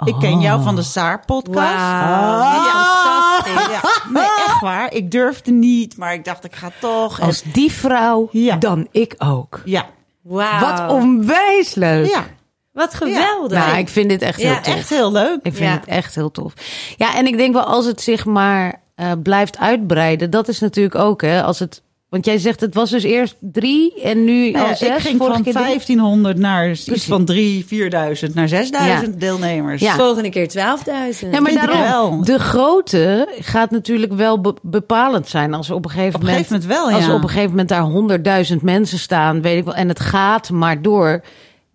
Ik 0.04 0.14
ken 0.20 0.40
jou 0.40 0.62
van 0.62 0.76
de 0.76 0.82
Saar-podcast. 0.82 1.68
Wauw, 1.68 2.40
Ah, 2.40 3.44
fantastisch. 3.44 3.72
Ja, 3.82 4.10
nee, 4.12 4.22
echt 4.46 4.60
waar. 4.60 4.92
Ik 4.92 5.10
durfde 5.10 5.50
niet, 5.52 5.96
maar 5.96 6.14
ik 6.14 6.24
dacht, 6.24 6.44
ik 6.44 6.54
ga 6.54 6.70
toch. 6.80 7.18
En- 7.20 7.26
Als 7.26 7.42
die 7.42 7.72
vrouw, 7.72 8.28
Ja. 8.30 8.56
dan 8.56 8.86
ik 8.90 9.14
ook. 9.18 9.60
ja, 9.64 9.86
Wauw. 10.22 10.60
Wat 10.60 10.90
onwijs 10.90 11.74
leuk. 11.74 12.06
ja, 12.08 12.24
Wat 12.72 12.94
geweldig. 12.94 13.58
Nou, 13.66 13.76
ik 13.78 13.88
vind 13.88 14.08
dit 14.08 14.22
echt 14.22 14.40
Ja, 14.40 14.52
heel 14.52 14.60
tof. 14.62 14.74
echt 14.74 14.88
heel 14.88 15.12
leuk. 15.12 15.38
Ik 15.42 15.54
vind 15.54 15.68
Ja. 15.70 15.74
het 15.74 15.86
echt 15.86 16.14
heel 16.14 16.30
tof. 16.30 16.52
Ja, 16.96 17.14
en 17.16 17.26
ik 17.26 17.36
denk 17.36 17.52
wel 17.54 17.62
als 17.64 17.86
het 17.86 18.00
zich 18.00 18.24
maar 18.24 18.82
eh, 18.94 19.12
blijft 19.22 19.58
uitbreiden, 19.58 20.30
dat 20.30 20.48
is 20.48 20.60
natuurlijk 20.60 20.94
ook, 20.94 21.22
hè, 21.22 21.42
als 21.42 21.58
het. 21.58 21.82
Want 22.14 22.26
jij 22.26 22.38
zegt 22.38 22.60
het 22.60 22.74
was 22.74 22.90
dus 22.90 23.02
eerst 23.02 23.36
drie 23.40 24.02
en 24.02 24.24
nu 24.24 24.50
Nou 24.50 24.64
al 24.64 24.70
ja, 24.70 24.76
zes. 24.76 24.88
ik 24.88 24.98
ging 24.98 25.16
van 25.18 25.42
keer 25.42 25.52
drie. 25.52 25.64
1500 25.64 26.38
naar 26.38 26.70
iets 26.70 26.84
Precies. 26.84 27.04
van 27.04 27.24
3, 27.24 27.66
4000 27.66 28.34
naar 28.34 28.48
6000 28.48 29.20
deelnemers. 29.20 29.80
Ja. 29.82 29.94
Volgende 29.94 30.28
keer 30.30 30.48
12.000. 30.48 31.30
Ja, 31.30 31.40
maar 31.40 31.52
daarom, 31.52 31.80
wel. 31.80 32.24
de 32.24 32.38
grootte 32.38 33.28
gaat 33.40 33.70
natuurlijk 33.70 34.12
wel 34.12 34.40
be- 34.40 34.54
bepalend 34.62 35.28
zijn 35.28 35.54
als 35.54 35.70
op 35.70 35.84
een 35.84 35.90
gegeven 35.90 36.14
Op 36.14 36.20
een 36.20 36.26
moment, 36.26 36.46
gegeven 36.46 36.68
moment 36.68 36.88
wel, 36.88 36.96
als 36.96 37.06
ja. 37.06 37.14
op 37.14 37.22
een 37.22 37.28
gegeven 37.28 37.50
moment 37.50 37.68
daar 37.68 37.82
honderdduizend 37.82 38.62
mensen 38.62 38.98
staan, 38.98 39.42
weet 39.42 39.58
ik 39.58 39.64
wel, 39.64 39.74
en 39.74 39.88
het 39.88 40.00
gaat 40.00 40.50
maar 40.50 40.82
door. 40.82 41.22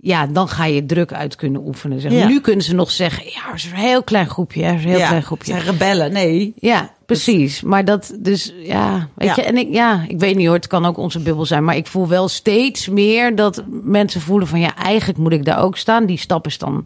Ja, 0.01 0.27
dan 0.27 0.47
ga 0.47 0.65
je 0.65 0.85
druk 0.85 1.13
uit 1.13 1.35
kunnen 1.35 1.61
oefenen. 1.65 2.01
Zeg. 2.01 2.11
Ja. 2.11 2.27
Nu 2.27 2.41
kunnen 2.41 2.65
ze 2.65 2.75
nog 2.75 2.91
zeggen, 2.91 3.23
ja, 3.25 3.47
er 3.49 3.55
is 3.55 3.65
een 3.65 3.71
heel 3.77 4.03
klein 4.03 4.27
groepje, 4.29 4.61
is 4.61 4.69
een 4.83 4.89
heel 4.89 4.97
Ja, 4.97 5.07
klein 5.07 5.23
groepje. 5.23 5.51
zijn 5.51 5.63
rebellen. 5.63 6.11
Nee, 6.13 6.53
Ja, 6.59 6.89
precies. 7.05 7.61
Maar 7.61 7.85
dat, 7.85 8.15
dus 8.19 8.53
ja, 8.63 9.07
weet 9.15 9.27
Ja. 9.27 9.35
je, 9.35 9.41
en 9.41 9.57
ik, 9.57 9.67
ja, 9.71 10.03
ik 10.07 10.19
weet 10.19 10.35
niet 10.35 10.45
hoor, 10.45 10.55
het 10.55 10.67
kan 10.67 10.85
ook 10.85 10.97
onze 10.97 11.19
bubbel 11.19 11.45
zijn, 11.45 11.63
maar 11.63 11.75
ik 11.75 11.87
voel 11.87 12.07
wel 12.07 12.27
steeds 12.27 12.87
meer 12.87 13.35
dat 13.35 13.63
mensen 13.83 14.21
voelen 14.21 14.47
van, 14.47 14.59
ja, 14.59 14.75
eigenlijk 14.75 15.19
moet 15.19 15.31
ik 15.33 15.45
daar 15.45 15.59
ook 15.61 15.77
staan. 15.77 16.05
Die 16.05 16.17
stap 16.17 16.45
is 16.45 16.57
dan 16.57 16.85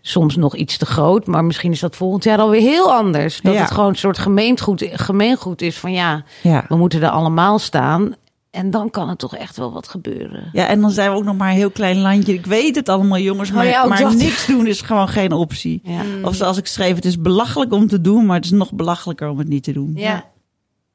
soms 0.00 0.36
nog 0.36 0.56
iets 0.56 0.76
te 0.76 0.86
groot, 0.86 1.26
maar 1.26 1.44
misschien 1.44 1.72
is 1.72 1.80
dat 1.80 1.96
volgend 1.96 2.24
jaar 2.24 2.38
alweer 2.38 2.60
heel 2.60 2.92
anders. 2.94 3.40
Dat 3.42 3.54
Ja. 3.54 3.60
het 3.60 3.70
gewoon 3.70 3.88
een 3.88 3.96
soort 3.96 4.18
gemeengoed, 4.18 4.84
gemeengoed 4.92 5.62
is 5.62 5.76
van, 5.78 5.92
ja, 5.92 6.24
Ja. 6.42 6.64
we 6.68 6.76
moeten 6.76 7.02
er 7.02 7.08
allemaal 7.10 7.58
staan. 7.58 8.14
En 8.58 8.70
dan 8.70 8.90
kan 8.90 9.08
er 9.08 9.16
toch 9.16 9.36
echt 9.36 9.56
wel 9.56 9.72
wat 9.72 9.88
gebeuren. 9.88 10.50
Ja, 10.52 10.66
en 10.66 10.80
dan 10.80 10.90
zijn 10.90 11.10
we 11.10 11.16
ook 11.16 11.24
nog 11.24 11.36
maar 11.36 11.50
een 11.50 11.56
heel 11.56 11.70
klein 11.70 11.98
landje. 12.00 12.32
Ik 12.32 12.46
weet 12.46 12.74
het 12.74 12.88
allemaal, 12.88 13.18
jongens, 13.18 13.52
maar, 13.52 13.64
Oh 13.64 13.70
ja, 13.70 13.86
maar 13.86 14.00
dat. 14.00 14.14
niks 14.14 14.46
doen 14.46 14.66
is 14.66 14.80
gewoon 14.80 15.08
geen 15.08 15.32
optie. 15.32 15.80
Ja. 15.84 16.02
Of 16.22 16.34
zoals 16.34 16.56
ik 16.56 16.66
schreef, 16.66 16.94
het 16.94 17.04
is 17.04 17.20
belachelijk 17.20 17.72
om 17.72 17.88
te 17.88 18.00
doen, 18.00 18.26
maar 18.26 18.36
het 18.36 18.44
is 18.44 18.50
nog 18.50 18.72
belachelijker 18.72 19.28
om 19.28 19.38
het 19.38 19.48
niet 19.48 19.62
te 19.62 19.72
doen. 19.72 19.92
Ja. 19.94 20.24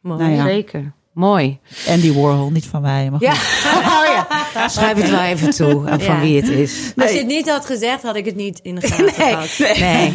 Mooi. 0.02 0.20
Nou 0.20 0.32
ja. 0.34 0.44
Zeker. 0.44 0.94
Mooi. 1.14 1.60
Andy 1.88 2.14
Warhol, 2.14 2.52
niet 2.52 2.66
van 2.66 2.82
wij. 2.82 3.12
Maar 3.12 3.22
Ja. 3.22 3.32
oh 3.96 4.06
ja. 4.54 4.68
Schrijf 4.68 4.98
het 4.98 5.10
wel 5.10 5.22
even 5.22 5.50
toe 5.50 5.86
aan 5.90 6.00
van 6.02 6.20
wie 6.20 6.36
het 6.42 6.50
is. 6.50 6.94
Als 6.98 7.12
je 7.12 7.18
het 7.18 7.28
niet 7.28 7.50
had 7.50 7.66
gezegd, 7.66 8.04
had 8.04 8.16
ik 8.16 8.26
het 8.26 8.36
niet 8.36 8.60
in 8.60 8.76
de 8.76 8.88
gaten 8.88 9.14
gehad. 9.14 9.78
Nee. 9.80 10.12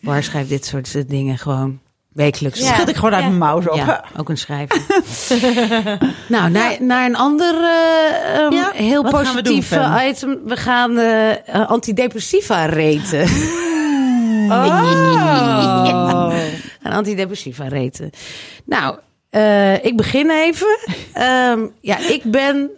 Waar 0.00 0.22
schrijft 0.28 0.48
dit 0.48 0.66
soort 0.66 1.08
dingen 1.08 1.38
gewoon? 1.38 1.80
Wekelijks. 2.12 2.60
Ja. 2.60 2.74
Schud 2.74 2.88
ik 2.88 2.94
gewoon 2.96 3.14
uit 3.14 3.22
Ja. 3.22 3.28
mijn 3.28 3.38
mouw 3.40 3.60
zo. 3.60 3.74
Ja, 3.74 4.04
ook 4.16 4.28
een 4.28 4.38
schrijver. 4.38 4.80
nou, 6.28 6.50
naar, 6.50 6.76
naar 6.80 7.06
een 7.06 7.16
ander 7.16 7.54
eh, 7.54 8.36
ehm, 8.36 8.52
Ja, 8.52 8.70
heel 8.74 9.02
wat 9.02 9.12
doen, 9.12 9.22
positief 9.22 9.72
item. 10.08 10.38
We 10.44 10.56
gaan 10.56 10.98
antidepressiva 11.66 12.64
reten. 12.66 13.28
Oh. 14.50 16.34
Een 16.82 16.92
antidepressiva 16.92 17.68
reten. 17.68 18.10
Nou, 18.64 18.98
eh, 19.30 19.84
ik 19.84 19.96
begin 19.96 20.30
even. 20.30 20.78
Ehm, 21.12 21.66
ja, 21.80 21.98
ik 21.98 22.22
ben 22.24 22.70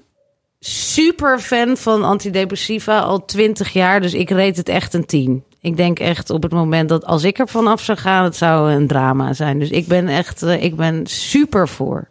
super 0.61 1.39
fan 1.41 1.77
van 1.77 2.05
antidepressiva 2.05 2.99
al 2.99 3.25
twintig 3.25 3.73
jaar. 3.73 4.01
Dus 4.01 4.15
ik 4.15 4.31
reed 4.31 4.57
het 4.57 4.69
echt 4.69 4.95
een 4.95 5.07
10. 5.07 5.45
Ik 5.63 5.77
denk 5.77 5.99
echt 5.99 6.31
op 6.31 6.43
het 6.43 6.53
moment 6.53 6.89
dat 6.89 7.05
als 7.05 7.25
ik 7.25 7.39
er 7.39 7.49
vanaf 7.49 7.81
zou 7.81 7.99
gaan, 7.99 8.25
het 8.25 8.37
zou 8.37 8.73
een 8.73 8.87
drama 8.87 9.33
zijn. 9.33 9.59
Dus 9.59 9.71
ik 9.71 9.87
ben 9.87 10.09
echt, 10.09 10.43
eh, 10.43 10.63
ik 10.63 10.77
ben 10.77 11.07
super 11.07 11.69
voor. 11.69 12.09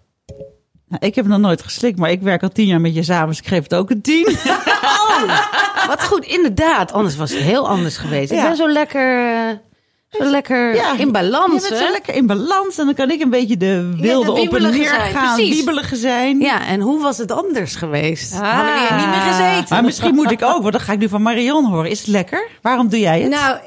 Nou, 0.87 1.05
ik 1.05 1.15
heb 1.15 1.25
nog 1.25 1.39
nooit 1.39 1.61
geslikt, 1.61 1.99
maar 1.99 2.11
ik 2.11 2.21
werk 2.21 2.43
al 2.43 2.49
tien 2.49 2.65
jaar 2.65 2.81
met 2.81 2.95
je 2.95 3.03
samen, 3.03 3.27
dus 3.27 3.39
ik 3.39 3.47
geef 3.47 3.63
het 3.63 3.75
ook 3.75 3.89
een 3.89 4.01
tien. 4.01 4.25
Wat 5.87 6.03
goed, 6.03 6.25
inderdaad. 6.25 6.91
Anders 6.91 7.15
was 7.15 7.31
het 7.31 7.41
heel 7.41 7.67
anders 7.67 7.97
geweest. 7.97 8.31
Ik 8.31 8.41
ben 8.41 8.55
zo 8.55 8.69
lekker, 8.69 9.35
eh, 9.35 9.55
zo 10.11 10.29
lekker 10.29 10.75
Ja, 10.75 10.97
in 10.97 11.11
balans. 11.11 11.67
Je 11.67 11.75
zo 11.75 11.91
lekker 11.91 12.15
in 12.15 12.27
balans 12.27 12.77
en 12.77 12.85
dan 12.85 12.93
kan 12.93 13.11
ik 13.11 13.21
een 13.21 13.29
beetje 13.29 13.57
de 13.57 13.93
wilde 13.97 14.31
op 14.31 14.55
en 14.55 14.61
neer 14.61 14.87
zijn, 14.87 15.13
gaan, 15.13 15.35
precies. 15.35 15.55
wiebelige 15.55 15.95
zijn. 15.95 16.39
Ja, 16.39 16.65
en 16.67 16.79
hoe 16.79 17.01
was 17.01 17.17
het 17.17 17.31
anders 17.31 17.75
geweest? 17.75 18.33
Ah. 18.33 18.55
Hadden 18.55 18.73
we 18.73 18.79
hier 18.79 18.97
niet 18.97 19.07
meer 19.15 19.33
gezeten? 19.33 19.65
Maar 19.69 19.83
misschien 19.83 20.15
moet 20.15 20.31
ik 20.31 20.41
ook, 20.43 20.61
want 20.61 20.71
dan 20.71 20.81
ga 20.81 20.93
ik 20.93 20.99
nu 20.99 21.09
van 21.09 21.21
Marion 21.21 21.65
horen. 21.65 21.89
Is 21.89 21.99
het 21.99 22.07
lekker? 22.07 22.47
Waarom 22.61 22.89
doe 22.89 22.99
jij 22.99 23.21
het? 23.21 23.29
Nou, 23.29 23.57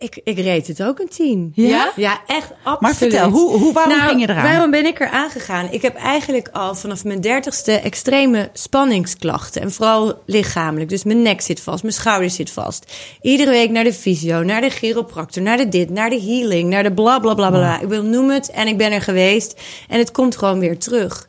ik, 0.00 0.20
ik 0.24 0.38
reed 0.38 0.66
het 0.66 0.82
ook 0.82 0.98
een 0.98 1.08
10. 1.08 1.52
Ja? 1.54 1.92
Ja, 1.96 2.20
echt 2.26 2.50
absoluut. 2.62 2.80
Maar 2.80 2.94
vertel, 2.94 3.28
hoe- 3.30 3.58
hoe- 3.58 3.72
waarom 3.72 3.96
Nou, 3.96 4.08
ging 4.08 4.20
je 4.20 4.28
eraan? 4.28 4.42
Waarom 4.42 4.70
ben 4.70 4.86
ik 4.86 5.00
er 5.00 5.08
aangegaan? 5.10 5.68
Ik 5.70 5.82
heb 5.82 5.94
eigenlijk 5.96 6.48
al 6.52 6.74
vanaf 6.74 7.04
mijn 7.04 7.20
dertigste 7.20 7.72
extreme 7.72 8.48
spanningsklachten. 8.52 9.62
En 9.62 9.72
vooral 9.72 10.22
lichamelijk. 10.26 10.90
Dus 10.90 11.04
mijn 11.04 11.22
nek 11.22 11.40
zit 11.40 11.60
vast, 11.60 11.82
mijn 11.82 11.94
schouder 11.94 12.30
zit 12.30 12.50
vast. 12.50 12.92
Iedere 13.20 13.50
week 13.50 13.70
naar 13.70 13.84
de 13.84 13.92
fysio, 13.92 14.42
naar 14.42 14.60
de 14.60 14.70
chiropractor, 14.70 15.42
naar 15.42 15.56
de 15.56 15.68
dit, 15.68 15.90
naar 15.90 16.10
de 16.10 16.20
healing, 16.20 16.68
naar 16.70 16.82
de 16.82 16.92
bla 16.92 17.18
bla 17.18 17.34
bla 17.34 17.50
bla. 17.50 17.80
Ik 17.80 17.88
wil 17.88 18.02
noem 18.02 18.30
het 18.30 18.50
en 18.50 18.66
ik 18.66 18.76
ben 18.76 18.92
er 18.92 19.02
geweest. 19.02 19.60
En 19.88 19.98
het 19.98 20.10
komt 20.10 20.36
gewoon 20.36 20.58
weer 20.58 20.78
terug. 20.78 21.28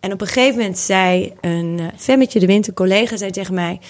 En 0.00 0.12
op 0.12 0.20
een 0.20 0.26
gegeven 0.26 0.58
moment 0.58 0.78
zei 0.78 1.32
een 1.40 1.76
uh, 1.80 1.86
Femmetje 1.96 2.40
de 2.40 2.46
Winter, 2.46 2.72
collega, 2.72 3.16
zei 3.16 3.30
tegen 3.30 3.54
mij... 3.54 3.80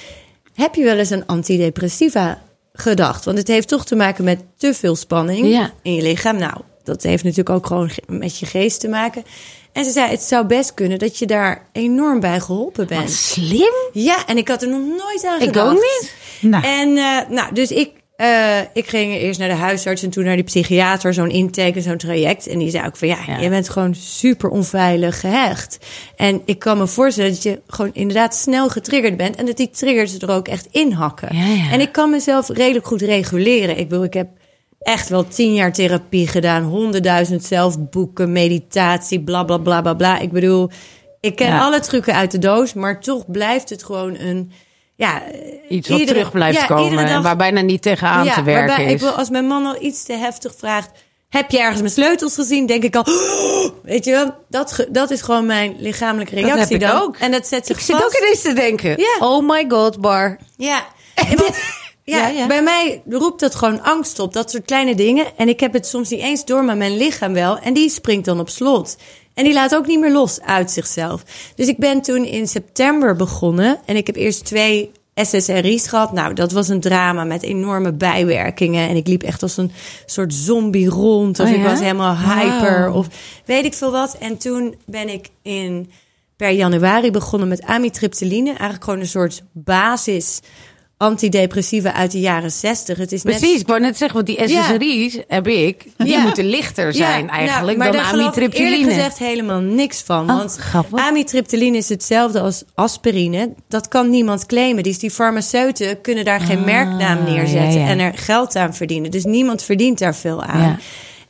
Heb 0.54 0.74
je 0.74 0.84
wel 0.84 0.96
eens 0.98 1.10
een 1.10 1.26
antidepressiva 1.26 2.42
gedacht? 2.72 3.24
Want 3.24 3.38
het 3.38 3.48
heeft 3.48 3.68
toch 3.68 3.84
te 3.84 3.94
maken 3.96 4.24
met 4.24 4.38
te 4.56 4.74
veel 4.74 4.96
spanning 4.96 5.46
Ja. 5.48 5.72
in 5.82 5.94
je 5.94 6.02
lichaam. 6.02 6.36
Nou, 6.36 6.54
dat 6.84 7.02
heeft 7.02 7.22
natuurlijk 7.24 7.56
ook 7.56 7.66
gewoon 7.66 7.90
ge- 7.90 8.02
met 8.06 8.38
je 8.38 8.46
geest 8.46 8.80
te 8.80 8.88
maken. 8.88 9.24
En 9.72 9.84
ze 9.84 9.90
zei, 9.90 10.10
het 10.10 10.22
zou 10.22 10.46
best 10.46 10.74
kunnen 10.74 10.98
dat 10.98 11.18
je 11.18 11.26
daar 11.26 11.66
enorm 11.72 12.20
bij 12.20 12.40
geholpen 12.40 12.86
bent. 12.86 13.00
Wat 13.02 13.10
slim. 13.10 13.72
Ja, 13.92 14.26
en 14.26 14.36
ik 14.36 14.48
had 14.48 14.62
er 14.62 14.68
nog 14.68 14.80
nooit 14.80 15.24
aan 15.26 15.40
Ik 15.40 15.46
gedacht. 15.46 15.68
ook 15.68 15.72
niet. 16.00 16.14
Nou. 16.40 16.64
En 16.64 16.96
eh, 16.96 17.28
nou, 17.28 17.54
dus 17.54 17.70
ik, 17.70 17.90
eh, 18.22 18.58
ik 18.72 18.88
ging 18.88 19.14
eerst 19.14 19.38
naar 19.38 19.48
de 19.48 19.54
huisarts 19.54 20.02
en 20.02 20.10
toen 20.10 20.24
naar 20.24 20.34
die 20.34 20.44
psychiater, 20.44 21.14
zo'n 21.14 21.30
intake, 21.30 21.80
zo'n 21.80 21.96
traject. 21.96 22.46
En 22.46 22.58
die 22.58 22.70
zei 22.70 22.86
ook 22.86 22.96
van 22.96 23.08
ja, 23.08 23.18
Ja. 23.26 23.38
je 23.38 23.48
bent 23.48 23.68
gewoon 23.68 23.94
super 23.94 24.48
onveilig 24.50 25.20
gehecht. 25.20 25.78
En 26.16 26.42
ik 26.44 26.58
kan 26.58 26.78
me 26.78 26.86
voorstellen 26.86 27.30
dat 27.30 27.42
je 27.42 27.60
gewoon 27.66 27.90
inderdaad 27.94 28.34
snel 28.34 28.68
getriggerd 28.68 29.16
bent 29.16 29.36
en 29.36 29.46
dat 29.46 29.56
die 29.56 29.70
triggers 29.70 30.18
er 30.18 30.30
ook 30.30 30.48
echt 30.48 30.66
inhakken. 30.70 31.36
Ja, 31.36 31.46
ja. 31.46 31.70
En 31.70 31.80
ik 31.80 31.92
kan 31.92 32.10
mezelf 32.10 32.48
redelijk 32.48 32.86
goed 32.86 33.02
reguleren. 33.02 33.78
Ik 33.78 33.88
bedoel, 33.88 34.04
ik 34.04 34.14
heb 34.14 34.28
echt 34.78 35.08
wel 35.08 35.28
tien 35.28 35.54
jaar 35.54 35.72
therapie 35.72 36.26
gedaan, 36.28 36.62
honderdduizend 36.62 37.44
zelfboeken, 37.44 38.32
meditatie, 38.32 39.20
bla 39.20 39.44
bla 39.44 39.58
bla 39.58 39.80
bla 39.80 39.94
bla. 39.94 40.18
Ik 40.18 40.32
bedoel, 40.32 40.70
ik 41.20 41.36
ken 41.36 41.60
alle 41.60 41.80
trucken 41.80 42.14
uit 42.14 42.30
de 42.30 42.38
doos, 42.38 42.72
maar 42.74 43.00
toch 43.00 43.30
blijft 43.30 43.70
het 43.70 43.84
gewoon 43.84 44.18
een 44.18 44.50
ja, 45.02 45.22
Iets 45.68 45.88
wat 45.88 45.98
iedere- 45.98 46.18
terug 46.18 46.32
blijft 46.32 46.60
ja, 46.60 46.66
komen 46.66 47.04
dag- 47.04 47.14
en 47.14 47.22
waar 47.22 47.36
bijna 47.36 47.60
niet 47.60 47.82
tegenaan 47.82 48.28
te 48.28 48.42
werken 48.42 48.66
waarbij 48.66 48.84
is. 48.86 48.92
Ik 48.92 49.00
wil, 49.00 49.10
als 49.10 49.30
mijn 49.30 49.46
man 49.46 49.66
al 49.66 49.76
iets 49.82 50.02
te 50.02 50.12
heftig 50.12 50.54
vraagt, 50.58 50.90
heb 51.28 51.50
je 51.50 51.58
ergens 51.58 51.80
mijn 51.80 51.92
sleutels 51.92 52.34
gezien? 52.34 52.66
Denk 52.66 52.82
ik 52.82 52.96
al, 52.96 53.04
weet 53.82 54.04
je 54.04 54.10
wel, 54.10 54.34
dat, 54.48 54.86
dat 54.88 55.10
is 55.10 55.20
gewoon 55.22 55.46
mijn 55.46 55.74
lichamelijke 55.78 56.34
reactie 56.34 56.58
heb 56.60 56.70
ik 56.70 56.80
dan. 56.80 57.02
ook. 57.02 57.16
En 57.16 57.30
dat 57.30 57.46
zet 57.46 57.66
zich 57.66 57.76
Ik 57.76 57.82
zit 57.82 58.04
ook 58.04 58.16
ineens 58.20 58.42
te 58.42 58.52
denken. 58.52 58.90
Ja. 58.98 59.16
Oh 59.26 59.48
my 59.48 59.64
god, 59.68 60.00
Bar. 60.00 60.38
Ja. 60.56 60.84
Ja, 62.04 62.18
Ja, 62.18 62.28
ja. 62.28 62.46
bij 62.46 62.62
mij 62.62 63.02
roept 63.08 63.40
dat 63.40 63.54
gewoon 63.54 63.82
angst 63.82 64.18
op. 64.18 64.32
Dat 64.32 64.50
soort 64.50 64.64
kleine 64.64 64.94
dingen. 64.94 65.26
En 65.36 65.48
ik 65.48 65.60
heb 65.60 65.72
het 65.72 65.86
soms 65.86 66.08
niet 66.08 66.20
eens 66.20 66.44
door, 66.44 66.64
maar 66.64 66.76
mijn 66.76 66.96
lichaam 66.96 67.32
wel. 67.32 67.58
En 67.58 67.72
die 67.74 67.90
springt 67.90 68.24
dan 68.24 68.40
op 68.40 68.48
slot. 68.48 68.96
En 69.34 69.44
die 69.44 69.52
laat 69.52 69.74
ook 69.74 69.86
niet 69.86 70.00
meer 70.00 70.12
los 70.12 70.40
uit 70.40 70.70
zichzelf. 70.70 71.22
Dus 71.54 71.68
ik 71.68 71.78
ben 71.78 72.02
toen 72.02 72.24
in 72.24 72.48
september 72.48 73.16
begonnen. 73.16 73.78
En 73.84 73.96
ik 73.96 74.06
heb 74.06 74.16
eerst 74.16 74.44
twee 74.44 74.90
SSRI's 75.14 75.86
gehad. 75.86 76.12
Nou, 76.12 76.34
dat 76.34 76.52
was 76.52 76.68
een 76.68 76.80
drama 76.80 77.24
met 77.24 77.42
enorme 77.42 77.92
bijwerkingen. 77.92 78.88
En 78.88 78.96
ik 78.96 79.06
liep 79.06 79.22
echt 79.22 79.42
als 79.42 79.56
een 79.56 79.72
soort 80.06 80.34
zombie 80.34 80.88
rond. 80.88 81.40
Of 81.40 81.48
Oh 81.48 81.54
ik 81.54 81.62
was 81.62 81.80
helemaal 81.80 82.16
hyper. 82.16 82.92
Of 82.92 83.06
weet 83.44 83.64
ik 83.64 83.74
veel 83.74 83.90
wat. 83.90 84.16
En 84.18 84.36
toen 84.36 84.74
ben 84.86 85.08
ik 85.08 85.28
in 85.42 85.90
per 86.36 86.50
januari 86.50 87.10
begonnen 87.10 87.48
met 87.48 87.62
amitriptyline. 87.62 88.48
Eigenlijk 88.48 88.84
gewoon 88.84 89.00
een 89.00 89.06
soort 89.06 89.42
basis 89.52 90.40
antidepressiva 91.02 91.92
uit 91.92 92.10
de 92.10 92.20
jaren 92.20 92.50
60. 92.52 92.98
Het 92.98 93.12
is 93.12 93.22
net 93.22 93.38
Precies, 93.38 93.60
ik 93.60 93.66
wou 93.66 93.80
net 93.80 93.96
zeggen, 93.96 94.16
want 94.24 94.38
die 94.38 94.48
Ja. 94.48 94.62
SSRI's 94.62 95.18
heb 95.28 95.48
ik. 95.48 95.84
Die 95.96 96.06
Ja. 96.08 96.20
moeten 96.22 96.44
lichter 96.44 96.94
zijn 96.94 97.24
nou, 97.26 97.38
eigenlijk 97.38 97.78
maar 97.78 97.92
dan 97.92 98.02
daar 98.02 98.12
amitriptyline. 98.12 98.70
eerlijk 98.70 98.92
gezegd 98.92 99.18
helemaal 99.18 99.60
niks 99.60 100.02
van. 100.02 100.30
Oh, 100.30 100.36
want 100.36 100.56
grappig. 100.56 100.98
amitriptyline 101.00 101.76
is 101.76 101.88
hetzelfde 101.88 102.40
als 102.40 102.64
aspirine. 102.74 103.52
Dat 103.68 103.88
kan 103.88 104.10
niemand 104.10 104.46
claimen. 104.46 104.82
Dus 104.82 104.98
die 104.98 105.10
farmaceuten 105.10 106.00
kunnen 106.00 106.24
daar 106.24 106.40
geen 106.40 106.58
Ah, 106.58 106.64
merknaam 106.64 107.24
neerzetten 107.24 107.80
en 107.86 107.98
er 107.98 108.12
geld 108.18 108.56
aan 108.56 108.74
verdienen. 108.74 109.10
Dus 109.10 109.24
niemand 109.24 109.62
verdient 109.62 109.98
daar 109.98 110.14
veel 110.14 110.42
aan. 110.42 110.78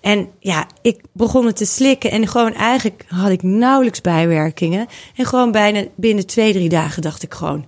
En 0.00 0.28
ja, 0.40 0.66
ik 0.82 1.00
begon 1.12 1.46
het 1.46 1.56
te 1.56 1.64
slikken 1.64 2.10
en 2.10 2.26
gewoon 2.28 2.54
eigenlijk 2.54 3.04
had 3.08 3.30
ik 3.30 3.42
nauwelijks 3.42 4.00
bijwerkingen. 4.00 4.86
En 5.16 5.26
gewoon 5.26 5.52
bijna 5.52 5.82
binnen 5.96 6.26
twee, 6.26 6.52
drie 6.52 6.68
dagen 6.68 7.02
dacht 7.02 7.22
ik 7.22 7.34
gewoon, 7.34 7.66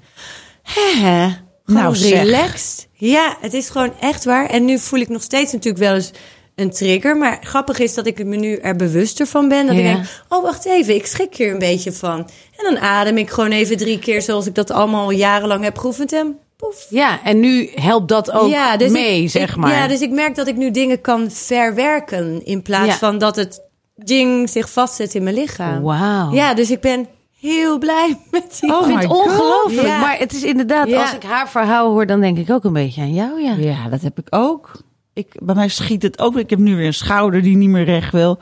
hè, 0.63 1.29
gewoon 1.65 1.83
Nou, 1.83 1.97
zeg. 1.97 2.23
relaxed. 2.23 2.89
Ja, 2.93 3.37
het 3.41 3.53
is 3.55 3.69
gewoon 3.69 3.93
echt 4.01 4.25
waar. 4.25 4.47
En 4.51 4.65
nu 4.65 4.79
voel 4.79 5.01
ik 5.01 5.09
nog 5.09 5.23
steeds 5.23 5.53
natuurlijk 5.53 5.85
wel 5.85 5.95
eens 5.95 6.11
een 6.55 6.71
trigger. 6.71 7.17
Maar 7.17 7.39
grappig 7.41 7.79
is 7.79 7.95
dat 7.95 8.07
ik 8.07 8.25
me 8.25 8.37
nu 8.37 8.57
er 8.57 8.77
bewuster 8.77 9.27
van 9.27 9.49
ben. 9.49 9.67
Dat 9.67 9.77
ik 9.77 9.83
denk, 9.83 10.05
oh 10.29 10.43
wacht 10.43 10.65
even, 10.65 10.95
ik 10.95 11.07
schrik 11.07 11.37
hier 11.37 11.53
een 11.53 11.59
beetje 11.59 11.93
van. 11.93 12.19
En 12.57 12.75
dan 12.75 12.79
adem 12.79 13.17
ik 13.19 13.31
gewoon 13.31 13.51
even 13.51 13.77
drie 13.77 13.99
keer 13.99 14.23
zoals 14.23 14.47
ik 14.47 14.55
dat 14.55 14.71
allemaal 14.71 15.03
al 15.05 15.11
jarenlang 15.11 15.65
heb 15.65 15.79
geoefend. 15.79 16.13
En 16.13 16.39
poef. 16.57 16.87
Ja, 16.91 17.23
en 17.25 17.41
nu 17.41 17.71
helpt 17.75 18.09
dat 18.09 18.31
ook 18.33 18.55
dus 18.79 18.91
mee, 18.91 19.23
ik- 19.23 19.31
zeg 19.31 19.51
ik- 19.51 19.57
maar. 19.57 19.71
Ja, 19.73 19.87
dus 19.89 20.01
ik 20.01 20.11
merk 20.11 20.35
dat 20.35 20.47
ik 20.47 20.57
nu 20.57 20.71
dingen 20.71 21.01
kan 21.01 21.31
verwerken. 21.31 22.45
In 22.45 22.63
plaats 22.63 22.87
Ja. 22.87 22.97
van 22.99 23.19
dat 23.19 23.37
het 23.37 23.61
ding 23.97 24.51
zich 24.51 24.71
vastzet 24.71 25.15
in 25.15 25.23
mijn 25.23 25.35
lichaam. 25.37 25.83
Wauw. 25.83 26.33
Ja, 26.33 26.55
dus 26.55 26.71
ik 26.71 26.81
ben 26.81 27.07
heel 27.53 27.79
blij 27.79 28.19
met 28.31 28.59
die. 28.61 28.73
Oh 28.75 28.81
Ik 28.81 28.87
vind 28.87 29.03
het 29.03 29.11
ongelooflijk. 29.11 29.87
Ja. 29.87 30.01
Maar 30.01 30.19
het 30.19 30.33
is 30.33 30.43
inderdaad, 30.43 30.89
Ja. 30.89 31.01
als 31.01 31.15
ik 31.15 31.23
haar 31.23 31.49
verhaal 31.49 31.91
hoor, 31.91 32.07
dan 32.07 32.21
denk 32.21 32.39
ik 32.39 32.51
ook 32.51 32.65
een 32.65 32.73
beetje 32.73 33.01
aan 33.01 33.15
jou, 33.15 33.43
ja. 33.43 33.55
Ja, 33.55 33.89
dat 33.89 34.01
heb 34.01 34.19
ik 34.19 34.27
ook. 34.31 34.71
Ik, 35.13 35.35
bij 35.43 35.55
mij 35.55 35.69
schiet 35.69 36.03
het 36.03 36.19
ook. 36.19 36.37
Ik 36.37 36.51
heb 36.51 36.59
nu 36.59 36.77
weer 36.77 36.87
een 36.87 36.95
schouder 36.95 37.43
die 37.43 37.57
niet 37.57 37.69
meer 37.69 37.85
recht 37.85 38.13
wil. 38.13 38.39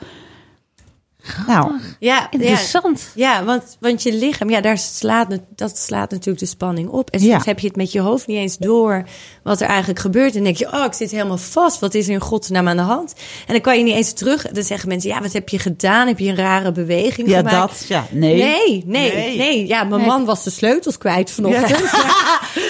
Nou, 1.47 1.71
Ja, 1.71 1.77
ja, 1.99 2.31
Interessant. 2.31 3.11
Ja, 3.15 3.43
want, 3.43 3.77
want 3.79 4.03
je 4.03 4.13
lichaam, 4.13 4.49
ja, 4.49 4.61
daar 4.61 4.77
slaat, 4.77 5.37
dat 5.55 5.77
slaat 5.77 6.11
natuurlijk 6.11 6.39
de 6.39 6.45
spanning 6.45 6.89
op. 6.89 7.09
En 7.09 7.19
soms 7.19 7.31
Ja. 7.31 7.41
heb 7.45 7.59
je 7.59 7.67
het 7.67 7.75
met 7.75 7.91
je 7.91 7.99
hoofd 7.99 8.27
niet 8.27 8.37
eens 8.37 8.57
door 8.57 9.03
wat 9.43 9.61
er 9.61 9.67
eigenlijk 9.67 9.99
gebeurt. 9.99 10.35
En 10.35 10.43
denk 10.43 10.57
je, 10.57 10.71
oh, 10.73 10.83
ik 10.85 10.93
zit 10.93 11.11
helemaal 11.11 11.37
vast. 11.37 11.79
Wat 11.79 11.93
is 11.93 12.07
er 12.07 12.13
in 12.13 12.19
godsnaam 12.19 12.67
aan 12.67 12.77
de 12.77 12.83
hand? 12.83 13.13
En 13.47 13.53
dan 13.53 13.61
kan 13.61 13.77
je 13.77 13.83
niet 13.83 13.95
eens 13.95 14.13
terug. 14.13 14.47
Dan 14.51 14.63
zeggen 14.63 14.89
mensen, 14.89 15.09
ja, 15.09 15.21
wat 15.21 15.33
heb 15.33 15.49
je 15.49 15.59
gedaan? 15.59 16.07
Heb 16.07 16.19
je 16.19 16.29
een 16.29 16.35
rare 16.35 16.71
beweging 16.71 17.27
ja, 17.27 17.37
gemaakt? 17.37 17.55
dat. 17.55 17.85
Ja, 17.87 18.05
nee. 18.11 18.35
Nee, 18.35 18.83
nee, 18.85 19.13
nee, 19.13 19.37
Nee. 19.37 19.67
Ja, 19.67 19.83
mijn 19.83 20.01
man 20.01 20.25
was 20.25 20.43
de 20.43 20.49
sleutels 20.49 20.97
kwijt 20.97 21.31
vanochtend. 21.31 21.91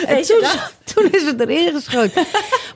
En 0.07 0.21
toen, 0.21 0.43
toen 0.93 1.07
is 1.11 1.23
het 1.25 1.39
erin 1.39 1.71
geschoten. 1.73 2.25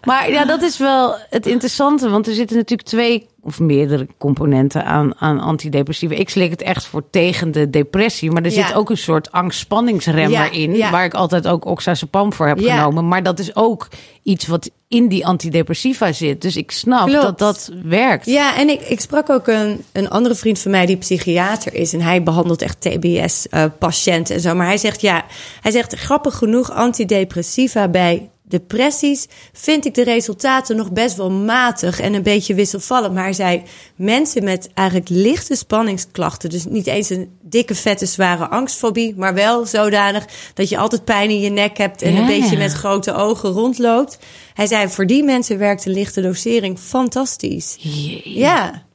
maar 0.04 0.32
ja, 0.32 0.46
dat 0.46 0.62
is 0.62 0.78
wel 0.78 1.16
het 1.30 1.46
interessante. 1.46 2.10
Want 2.10 2.28
er 2.28 2.34
zitten 2.34 2.58
natuurlijk 2.58 2.88
twee 2.88 3.28
of 3.48 3.60
meerdere 3.60 4.08
componenten 4.18 4.86
aan, 4.86 5.14
aan 5.20 5.40
antidepressiva. 5.40 6.16
Ik 6.16 6.30
slik 6.30 6.50
het 6.50 6.62
echt 6.62 6.86
voor 6.86 7.04
tegen 7.10 7.52
de 7.52 7.70
depressie. 7.70 8.32
Maar 8.32 8.44
er 8.44 8.52
Ja. 8.52 8.66
zit 8.68 8.76
ook 8.76 8.90
een 8.90 8.98
soort 8.98 9.32
angstspanningsremmer 9.32 10.32
Ja, 10.32 10.52
in. 10.52 10.76
ja. 10.76 10.92
Waar 10.92 11.06
ik 11.06 11.14
altijd 11.14 11.48
ook 11.48 11.66
oxazepam 11.66 12.34
voor 12.34 12.48
heb 12.48 12.60
genomen. 12.60 13.08
Maar 13.08 13.24
dat 13.24 13.40
is 13.40 13.56
ook 13.56 13.88
iets 14.24 14.48
wat 14.48 14.70
in 14.88 15.08
die 15.08 15.26
antidepressiva 15.26 16.12
zit. 16.12 16.42
Dus 16.42 16.56
ik 16.56 16.72
snap 16.72 17.08
Klopt. 17.08 17.22
dat 17.24 17.40
dat 17.40 17.72
werkt. 17.84 18.26
Ja, 18.26 18.58
en 18.58 18.70
ik, 18.70 18.82
ik 18.82 19.00
sprak 19.00 19.30
ook 19.30 19.48
een, 19.48 19.84
een 19.92 20.10
andere 20.10 20.36
vriend 20.36 20.60
van 20.60 20.72
mij 20.72 20.86
die 20.86 20.98
psychiater 20.98 21.74
is. 21.74 21.94
En 21.94 22.02
hij 22.02 22.24
behandelt 22.24 22.62
echt 22.62 22.82
TBS-patiënten 22.82 24.36
en 24.36 24.42
zo. 24.42 24.56
Maar 24.56 24.66
hij 24.66 24.78
zegt, 24.78 25.02
ja, 25.02 25.26
hij 25.62 25.72
zegt 25.72 25.94
grappig 25.96 26.36
genoeg 26.36 26.72
antidepressiva 26.72 27.88
bij 27.88 28.30
depressies 28.48 29.28
vind 29.54 29.86
ik 29.86 29.94
de 29.94 30.04
resultaten 30.04 30.76
nog 30.76 30.92
best 30.92 31.16
wel 31.16 31.32
matig 31.32 32.00
en 32.00 32.14
een 32.14 32.24
beetje 32.24 32.54
wisselvallig. 32.54 33.12
Maar 33.12 33.24
hij 33.24 33.34
zei, 33.34 33.64
mensen 33.96 34.44
met 34.44 34.70
eigenlijk 34.74 35.10
lichte 35.10 35.56
spanningsklachten, 35.56 36.50
dus 36.50 36.66
niet 36.66 36.88
eens 36.88 37.10
een 37.10 37.38
dikke, 37.42 37.76
vette, 37.76 38.06
zware 38.06 38.48
angstfobie, 38.48 39.16
maar 39.16 39.34
wel 39.34 39.66
zodanig 39.66 40.26
dat 40.54 40.70
je 40.70 40.78
altijd 40.78 41.04
pijn 41.04 41.30
in 41.30 41.40
je 41.40 41.50
nek 41.50 41.78
hebt 41.78 42.02
en 42.02 42.14
Ja, 42.14 42.20
een 42.20 42.26
beetje 42.26 42.58
met 42.58 42.74
grote 42.74 43.14
ogen 43.14 43.50
rondloopt. 43.50 44.18
Hij 44.54 44.68
zei, 44.68 44.90
voor 44.90 45.06
die 45.06 45.24
mensen 45.24 45.58
werkt 45.58 45.84
de 45.84 45.90
lichte 45.90 46.22
dosering 46.22 46.80
fantastisch. 46.80 47.78
Ja. 48.24 48.86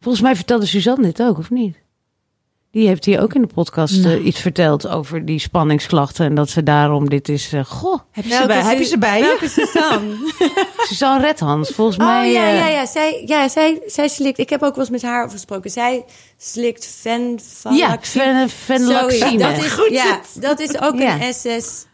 Volgens 0.00 0.24
mij 0.24 0.36
vertelde 0.36 0.66
Suzanne 0.66 1.02
dit 1.02 1.22
ook, 1.22 1.38
of 1.38 1.50
niet? 1.50 1.76
Die 2.76 2.86
heeft 2.86 3.04
hier 3.04 3.20
ook 3.20 3.34
in 3.34 3.40
de 3.40 3.46
podcast 3.54 4.04
eh, 4.04 4.24
iets 4.24 4.40
verteld 4.40 4.88
over 4.88 5.24
die 5.24 5.38
spanningsklachten. 5.38 6.24
En 6.26 6.34
dat 6.34 6.48
ze 6.50 6.62
daarom 6.62 7.08
dit 7.08 7.28
is... 7.28 7.52
eh, 7.52 7.64
goh, 7.64 7.98
Heb 8.10 8.24
je 8.24 8.34
ze 8.34 8.46
bij, 8.46 8.62
heb 8.62 8.78
je 8.78 8.84
ze 8.84 8.98
bij 8.98 9.18
je? 9.18 9.24
Welke 9.24 9.48
Suzanne? 9.48 10.32
Suzanne 10.88 11.26
Redhans, 11.26 11.70
volgens 11.70 11.96
Oh 11.96 12.06
mij... 12.06 12.32
ja, 12.32 12.46
eh, 12.48 12.58
ja, 12.58 12.68
ja. 12.68 12.86
Zij, 12.86 13.22
ja 13.26 13.48
zij, 13.48 13.82
zij 13.86 14.08
slikt. 14.08 14.38
Ik 14.38 14.50
heb 14.50 14.62
ook 14.62 14.70
wel 14.74 14.80
eens 14.84 14.90
met 14.90 15.02
haar 15.02 15.20
over 15.20 15.30
gesproken. 15.36 15.70
Zij 15.70 16.04
slikt 16.38 17.00
Ja, 17.02 17.10
venlafaxine. 17.10 18.48
fen- 18.48 18.78
fenlaxine. 18.78 19.38
Dat 19.38 19.64
is, 19.64 19.76
ja, 19.90 20.20
dat 20.34 20.60
is 20.60 20.80
ook 20.80 20.98
Ja. 20.98 21.14
een 21.20 21.34
SS. 21.34 21.86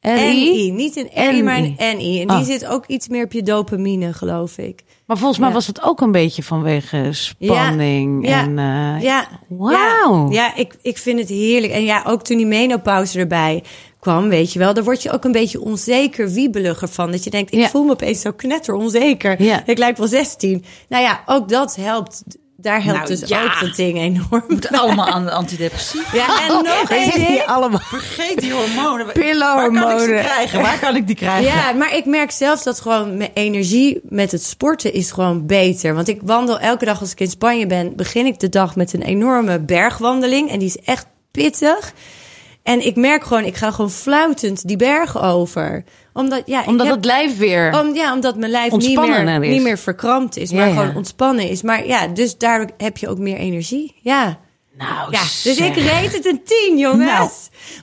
NI. 0.00 0.70
Niet 0.72 0.96
een 0.96 1.30
RI, 1.30 1.42
maar 1.42 1.58
een 1.58 1.76
NI. 1.78 2.20
En 2.20 2.26
die 2.28 2.36
Oh. 2.36 2.42
zit 2.42 2.66
ook 2.66 2.86
iets 2.86 3.08
meer 3.08 3.24
op 3.24 3.32
je 3.32 3.42
dopamine, 3.42 4.12
geloof 4.12 4.58
ik. 4.58 4.82
Maar 5.06 5.16
volgens 5.18 5.38
mij 5.38 5.48
Ja. 5.48 5.54
was 5.54 5.66
het 5.66 5.82
ook 5.82 6.00
een 6.00 6.12
beetje 6.12 6.42
vanwege 6.42 7.08
spanning. 7.12 8.28
Ja, 8.28 8.42
en, 8.42 8.58
eh, 8.58 9.02
Ja. 9.02 9.28
Wauw. 9.48 10.30
Ja, 10.30 10.32
ja 10.32 10.54
ik, 10.54 10.74
ik 10.82 10.98
vind 10.98 11.18
het 11.18 11.28
heerlijk. 11.28 11.72
En 11.72 11.84
ja, 11.84 12.02
ook 12.06 12.22
toen 12.22 12.36
die 12.36 12.46
menopauze 12.46 13.18
erbij 13.18 13.62
kwam, 14.00 14.28
weet 14.28 14.52
je 14.52 14.58
wel, 14.58 14.74
daar 14.74 14.84
word 14.84 15.02
je 15.02 15.10
ook 15.10 15.24
een 15.24 15.32
beetje 15.32 15.60
onzeker, 15.60 16.30
wiebeliger 16.30 16.88
van. 16.88 17.10
Dat 17.10 17.24
je 17.24 17.30
denkt, 17.30 17.52
ik 17.54 17.66
voel 17.66 17.84
me 17.84 17.90
opeens 17.92 18.20
zo 18.20 18.32
knetter 18.32 18.74
onzeker. 18.74 19.42
Ja. 19.42 19.62
Ik 19.66 19.78
lijk 19.78 19.96
wel 19.96 20.06
16. 20.08 20.64
Nou 20.88 21.02
ja, 21.02 21.22
ook 21.26 21.48
dat 21.48 21.76
helpt. 21.76 22.22
Daar 22.60 22.82
helpt 22.82 23.08
Nou, 23.08 23.20
dus 23.20 23.28
ja. 23.28 23.44
ook 23.44 23.60
dat 23.60 23.76
ding 23.76 23.98
enorm. 23.98 24.44
Moet 24.48 24.68
allemaal 24.72 25.06
aan 25.06 25.24
de 25.24 25.30
antidepressiva. 25.30 26.16
Ja, 26.16 26.46
en 26.46 26.64
nog 26.64 26.90
één 26.90 27.10
ding. 27.10 27.42
allemaal. 27.46 27.80
Vergeet 27.80 28.40
die 28.40 28.52
hormonen. 28.52 29.06
Waar 29.06 29.14
kan 29.14 29.22
ik 29.22 29.30
Pillenhormonen. 29.30 30.00
ze 30.00 30.06
krijgen? 30.06 30.62
Waar 30.62 30.78
kan 30.78 30.96
ik 30.96 31.06
die 31.06 31.16
krijgen? 31.16 31.44
Ja, 31.44 31.72
maar 31.72 31.96
ik 31.96 32.04
merk 32.04 32.30
zelf 32.30 32.62
dat 32.62 32.80
gewoon 32.80 33.16
mijn 33.16 33.30
energie 33.34 34.00
met 34.02 34.32
het 34.32 34.42
sporten 34.44 34.92
is 34.92 35.10
gewoon 35.10 35.46
beter. 35.46 35.94
Want 35.94 36.08
ik 36.08 36.20
wandel 36.22 36.58
elke 36.58 36.84
dag 36.84 37.00
als 37.00 37.12
ik 37.12 37.20
in 37.20 37.30
Spanje 37.30 37.66
ben, 37.66 37.96
begin 37.96 38.26
ik 38.26 38.40
de 38.40 38.48
dag 38.48 38.76
met 38.76 38.92
een 38.92 39.02
enorme 39.02 39.60
bergwandeling. 39.60 40.50
En 40.50 40.58
die 40.58 40.68
is 40.68 40.78
echt 40.78 41.06
pittig. 41.30 41.92
En 42.62 42.86
ik 42.86 42.96
merk 42.96 43.24
gewoon, 43.24 43.44
ik 43.44 43.56
ga 43.56 43.70
gewoon 43.70 43.90
fluitend 43.90 44.68
die 44.68 44.76
bergen 44.76 45.22
over. 45.22 45.84
Omdat, 46.12 46.42
ja, 46.46 46.62
Omdat 46.66 46.86
heb- 46.86 46.96
het 46.96 47.04
lijf 47.04 47.36
weer... 47.38 47.80
om, 47.80 47.94
ja, 47.94 48.12
omdat 48.12 48.36
mijn 48.36 48.50
lijf 48.50 48.72
niet 48.72 48.98
meer, 49.00 49.38
niet 49.40 49.62
meer 49.62 49.78
verkrampt 49.78 50.36
is, 50.36 50.52
maar 50.52 50.68
Ja, 50.68 50.72
ja. 50.74 50.80
gewoon 50.80 50.96
ontspannen 50.96 51.48
is. 51.48 51.62
Maar 51.62 51.86
ja, 51.86 52.06
dus 52.06 52.38
daardoor 52.38 52.70
heb 52.76 52.96
je 52.96 53.08
ook 53.08 53.18
meer 53.18 53.36
energie. 53.36 53.94
Ja. 54.02 54.38
nou, 54.78 55.10
Ja, 55.10 55.20
dus 55.20 55.42
zeg. 55.42 55.58
ik 55.68 55.74
reed 55.76 56.12
het 56.12 56.26
een 56.26 56.40
tien, 56.44 56.78
jongens. 56.78 57.08
Nou, 57.08 57.30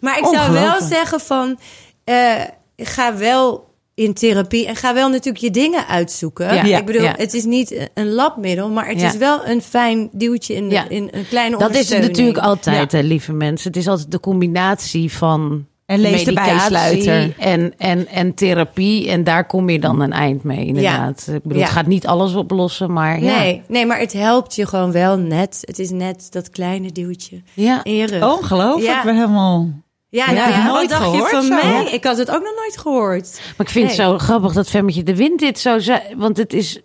maar 0.01 0.17
ik 0.17 0.25
zou 0.25 0.51
wel 0.51 0.81
zeggen 0.81 1.19
van... 1.19 1.59
eh, 2.03 2.41
ga 2.77 3.15
wel 3.15 3.73
in 3.95 4.13
therapie 4.13 4.67
en 4.67 4.75
ga 4.75 4.93
wel 4.93 5.09
natuurlijk 5.09 5.43
je 5.43 5.51
dingen 5.51 5.87
uitzoeken. 5.87 6.53
Ja, 6.67 6.77
ik 6.77 6.85
bedoel, 6.85 7.01
ja. 7.01 7.13
het 7.17 7.33
is 7.33 7.43
niet 7.45 7.89
een 7.93 8.09
labmiddel, 8.13 8.69
maar 8.69 8.87
het 8.87 8.99
Ja. 9.01 9.07
is 9.07 9.17
wel 9.17 9.45
een 9.47 9.61
fijn 9.61 10.09
duwtje 10.11 10.53
in, 10.55 10.69
Ja. 10.69 10.89
in 10.89 11.07
een 11.11 11.27
kleine 11.27 11.57
Dat 11.57 11.75
is 11.75 11.89
het 11.89 12.01
natuurlijk 12.01 12.37
altijd, 12.37 12.91
hè, 12.91 12.99
lieve 13.01 13.33
mensen. 13.33 13.67
Het 13.67 13.77
is 13.79 13.87
altijd 13.87 14.11
de 14.11 14.19
combinatie 14.19 15.11
van 15.11 15.65
En 15.85 15.99
lees 15.99 16.23
de 16.23 16.31
medicatie 16.31 16.69
bijsluiter. 16.71 17.33
en, 17.39 17.73
en, 17.77 18.07
en 18.07 18.33
therapie. 18.33 19.09
En 19.09 19.23
daar 19.23 19.45
kom 19.45 19.69
je 19.69 19.79
dan 19.79 20.01
een 20.01 20.13
eind 20.13 20.43
mee, 20.43 20.65
inderdaad. 20.65 21.27
Ik 21.33 21.41
bedoel, 21.43 21.57
Ja. 21.57 21.63
het 21.63 21.73
gaat 21.73 21.87
niet 21.87 22.07
alles 22.07 22.33
oplossen, 22.35 22.93
maar 22.93 23.23
ja. 23.23 23.39
Nee, 23.39 23.61
nee, 23.67 23.85
maar 23.85 23.99
het 23.99 24.13
helpt 24.13 24.55
je 24.55 24.65
gewoon 24.67 24.91
wel 24.91 25.17
net. 25.17 25.57
Het 25.61 25.79
is 25.79 25.89
net 25.89 26.27
dat 26.31 26.49
kleine 26.49 26.91
duwtje 26.91 27.41
Ja. 27.53 27.83
in 27.83 27.95
je 27.95 28.05
rug. 28.05 28.37
Ongelooflijk. 28.37 28.85
Ja. 28.87 28.97
Ik 28.97 29.05
ben 29.05 29.15
helemaal... 29.15 29.69
ja, 30.15 30.25
Ja, 30.31 30.31
nou 30.33 30.49
ja, 30.51 30.65
nooit 30.65 30.89
wat 30.91 30.99
dacht 30.99 31.03
gehoord 31.03 31.29
je 31.31 31.35
van 31.35 31.43
zo. 31.43 31.53
mij? 31.53 31.83
Ja. 31.83 31.91
Ik 31.91 32.03
had 32.03 32.17
het 32.17 32.29
ook 32.31 32.43
nog 32.43 32.55
nooit 32.55 32.77
gehoord. 32.77 33.41
Maar 33.57 33.65
ik 33.65 33.71
vind 33.71 33.87
het 33.87 33.95
zo 33.95 34.17
grappig 34.17 34.53
dat 34.53 34.69
Femmetje 34.69 35.03
de 35.03 35.15
Wind 35.15 35.39
dit 35.39 35.59
zo 35.59 35.79
zei. 35.79 35.99
Want 36.17 36.37
het 36.37 36.53
is... 36.53 36.79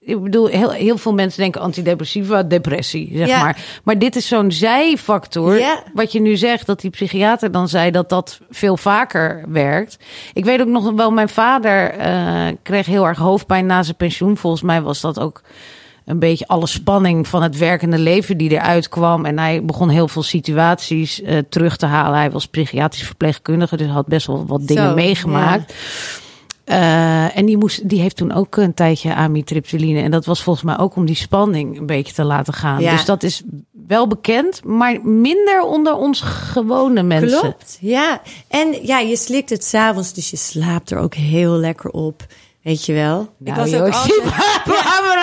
Ik 0.00 0.22
bedoel, 0.22 0.46
heel, 0.46 0.70
heel 0.70 0.98
veel 0.98 1.12
mensen 1.14 1.40
denken 1.42 1.60
antidepressiva, 1.60 2.42
depressie, 2.42 3.10
zeg 3.14 3.26
Ja. 3.28 3.40
maar. 3.42 3.64
Maar 3.84 3.98
dit 3.98 4.16
is 4.16 4.28
zo'n 4.28 4.52
zijfactor. 4.52 5.58
Ja. 5.58 5.82
Wat 5.94 6.12
je 6.12 6.20
nu 6.20 6.36
zegt, 6.36 6.66
dat 6.66 6.80
die 6.80 6.90
psychiater 6.90 7.50
dan 7.52 7.68
zei 7.68 7.90
dat 7.90 8.08
dat 8.08 8.40
veel 8.50 8.76
vaker 8.76 9.44
werkt. 9.48 9.96
Ik 10.32 10.44
weet 10.44 10.60
ook 10.60 10.66
nog 10.66 10.92
wel, 10.92 11.10
mijn 11.10 11.28
vader 11.28 11.90
eh, 11.90 12.46
kreeg 12.62 12.86
heel 12.86 13.06
erg 13.06 13.18
hoofdpijn 13.18 13.66
na 13.66 13.82
zijn 13.82 13.96
pensioen. 13.96 14.36
Volgens 14.36 14.62
mij 14.62 14.82
was 14.82 15.00
dat 15.00 15.18
ook 15.20 15.40
een 16.04 16.18
beetje 16.18 16.46
alle 16.46 16.66
spanning 16.66 17.28
van 17.28 17.42
het 17.42 17.58
werkende 17.58 17.98
leven 17.98 18.36
die 18.36 18.50
eruit 18.50 18.88
kwam. 18.88 19.24
En 19.24 19.38
hij 19.38 19.64
begon 19.64 19.88
heel 19.88 20.08
veel 20.08 20.22
situaties 20.22 21.22
eh, 21.22 21.38
terug 21.48 21.76
te 21.76 21.86
halen. 21.86 22.18
Hij 22.18 22.30
was 22.30 22.46
psychiatrisch 22.46 23.06
verpleegkundige, 23.06 23.76
dus 23.76 23.88
had 23.88 24.06
best 24.06 24.26
wel 24.26 24.46
wat 24.46 24.66
dingen 24.66 24.88
Zo, 24.88 24.94
meegemaakt. 24.94 25.74
Eh, 26.64 27.36
en 27.36 27.46
die, 27.46 27.56
moest, 27.56 27.88
die 27.88 28.00
heeft 28.00 28.16
toen 28.16 28.32
ook 28.32 28.56
een 28.56 28.74
tijdje 28.74 29.14
amitriptyline. 29.14 30.00
En 30.00 30.10
dat 30.10 30.24
was 30.24 30.42
volgens 30.42 30.64
mij 30.64 30.78
ook 30.78 30.96
om 30.96 31.06
die 31.06 31.16
spanning 31.16 31.78
een 31.78 31.86
beetje 31.86 32.14
te 32.14 32.24
laten 32.24 32.54
gaan. 32.54 32.80
Ja. 32.80 32.90
Dus 32.90 33.04
dat 33.04 33.22
is 33.22 33.42
wel 33.86 34.06
bekend, 34.06 34.64
maar 34.64 35.00
minder 35.02 35.62
onder 35.62 35.96
ons 35.96 36.20
gewone 36.20 37.02
mensen. 37.02 37.40
Klopt, 37.40 37.78
ja. 37.80 38.20
En 38.48 38.78
ja, 38.82 38.98
je 38.98 39.16
slikt 39.16 39.50
het 39.50 39.64
s'avonds, 39.64 40.12
dus 40.12 40.30
je 40.30 40.36
slaapt 40.36 40.90
er 40.90 40.98
ook 40.98 41.14
heel 41.14 41.52
lekker 41.52 41.90
op. 41.90 42.26
Weet 42.64 42.86
je 42.86 42.92
wel? 42.92 43.34
Nou, 43.38 43.60
ook 43.60 43.66
joh, 43.66 43.82
altijd- 43.84 44.04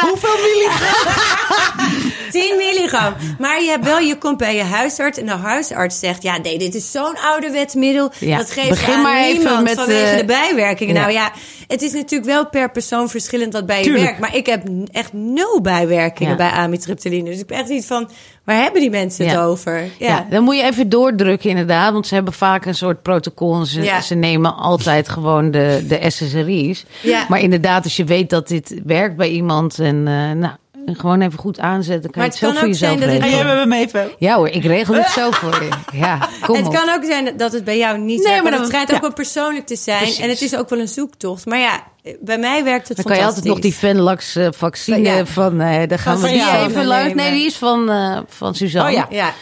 Hoeveel 0.10 0.38
milligram? 0.42 2.11
10 2.32 2.58
milligram. 2.58 3.14
Maar 3.40 3.62
je 3.62 3.70
hebt 3.70 3.86
wel, 3.86 4.00
je 4.00 4.18
komt 4.18 4.38
bij 4.38 4.56
je 4.56 4.64
huisarts 4.64 5.18
en 5.18 5.26
de 5.26 5.32
huisarts 5.32 6.00
zegt: 6.00 6.24
ja, 6.24 6.38
nee, 6.38 6.58
dit 6.58 6.76
is 6.76 6.92
zo'n 6.92 7.18
ouderwets 7.32 7.74
middel. 7.74 8.12
Ja, 8.20 8.38
dat 8.38 8.52
geeft 8.52 8.70
begin 8.70 8.94
aan 8.94 9.02
maar 9.02 9.22
even 9.22 9.38
niemand 9.38 9.64
met, 9.64 9.74
vanwege 9.74 10.12
eh, 10.12 10.18
de 10.18 10.26
bijwerkingen. 10.26 10.96
Nou 10.96 11.12
ja, 11.12 11.32
het 11.68 11.82
is 11.82 11.94
natuurlijk 11.94 12.32
wel 12.32 12.48
per 12.48 12.72
persoon 12.72 13.10
verschillend 13.10 13.54
wat 13.54 13.66
bij 13.66 13.84
je 13.84 13.92
werkt. 13.92 14.20
Maar 14.20 14.36
ik 14.36 14.46
heb 14.46 14.64
echt 14.92 15.14
nul 15.14 15.62
bijwerkingen 15.62 16.38
bij 16.38 16.50
amitriptyline. 16.50 17.30
Dus 17.30 17.40
ik 17.40 17.48
ben 17.48 17.58
echt 17.58 17.70
niet 17.70 17.86
van: 17.86 18.10
waar 18.44 18.62
hebben 18.62 18.82
die 18.82 18.90
mensen 18.90 19.28
het 19.28 19.38
over? 19.38 19.90
Ja. 20.00 20.28
Dan 20.30 20.44
moet 20.44 20.56
je 20.56 20.64
even 20.64 20.90
doordrukken 20.90 21.50
inderdaad. 21.50 21.94
Want 21.94 22.08
ze 22.08 22.14
hebben 22.14 22.34
vaak 22.34 22.66
een 22.66 22.76
soort 22.76 23.02
protocol. 23.02 23.60
En 23.60 23.66
ze, 23.66 24.00
ze 24.04 24.16
nemen 24.16 24.56
altijd 24.56 25.10
gewoon 25.10 25.52
de, 25.52 25.86
de 25.88 26.10
SSRI's. 26.10 26.86
Ja. 27.02 27.26
Maar 27.30 27.40
inderdaad, 27.40 27.84
als 27.84 27.96
je 27.96 28.04
weet 28.04 28.30
dat 28.30 28.48
dit 28.48 28.82
werkt 28.86 29.16
bij 29.16 29.30
iemand... 29.30 29.80
en 29.80 30.08
eh, 30.08 30.32
nou, 30.32 30.54
gewoon 30.86 31.22
even 31.22 31.40
goed 31.40 31.60
aanzetten... 31.60 32.12
kan 32.12 32.22
Maar 32.22 32.32
je 32.32 32.38
het 32.38 32.40
het 32.40 32.40
zo 32.40 32.48
kan 32.48 32.58
voor 32.60 32.68
ook 32.70 32.76
zijn 32.76 33.00
dat 33.00 33.10
het-. 33.10 33.22
En 33.22 33.30
jij 33.30 33.66
bent 33.66 33.94
mee, 33.94 34.06
Ja 34.18 34.36
hoor, 34.36 34.48
ik 34.50 34.64
regel 34.64 34.94
het 34.94 35.10
zo 35.20 35.32
voor 35.32 35.64
je. 35.64 35.70
Ja, 35.94 36.30
kom 36.42 36.56
het 36.56 36.68
op. 36.68 36.74
kan 36.74 36.90
ook 36.96 37.04
zijn 37.04 37.38
dat 37.38 37.52
het 37.52 37.64
bij 37.64 37.78
jou 37.78 37.98
niet 37.98 38.24
Nee, 38.24 38.34
maar 38.34 38.42
Maar 38.44 38.52
dan- 38.52 38.60
het 38.62 38.70
schijnt 38.70 38.90
ja. 38.90 38.96
ook 38.96 39.02
wel 39.02 39.14
persoonlijk 39.14 39.66
te 39.66 39.76
zijn. 39.76 39.98
Precies. 39.98 40.20
En 40.20 40.30
het 40.30 40.42
is 40.42 40.56
ook 40.56 40.70
wel 40.70 40.80
een 40.80 40.88
zoektocht. 40.88 41.46
Maar 41.46 41.60
ja, 41.60 41.84
bij 42.20 42.38
mij 42.38 42.64
werkt 42.64 42.88
het 42.88 42.98
Dan 42.98 43.06
kan 43.06 43.16
je 43.18 43.26
altijd 43.26 43.46
nog 43.46 43.60
die. 43.60 43.74
Venlax 43.76 44.36
eh, 44.36 44.48
vaccine 44.52 45.00
Ja. 45.16 45.26
van... 45.26 45.62
eh 45.62 45.88
daar 45.88 46.00
gaan 46.00 46.20
Van 46.20 46.30
we 46.30 46.36
die 46.36 46.46
jou 46.46 46.70
even 46.70 46.86
langs. 46.86 47.04
nemen. 47.08 47.24
Nee, 47.24 47.32
die 47.34 47.46
is 47.46 47.58
van, 47.58 47.90
eh, 47.90 48.20
van 48.28 48.56
Suzanne. 48.56 48.90
Oh 48.90 48.96
ja. 48.96 49.08
Ja. 49.10 49.34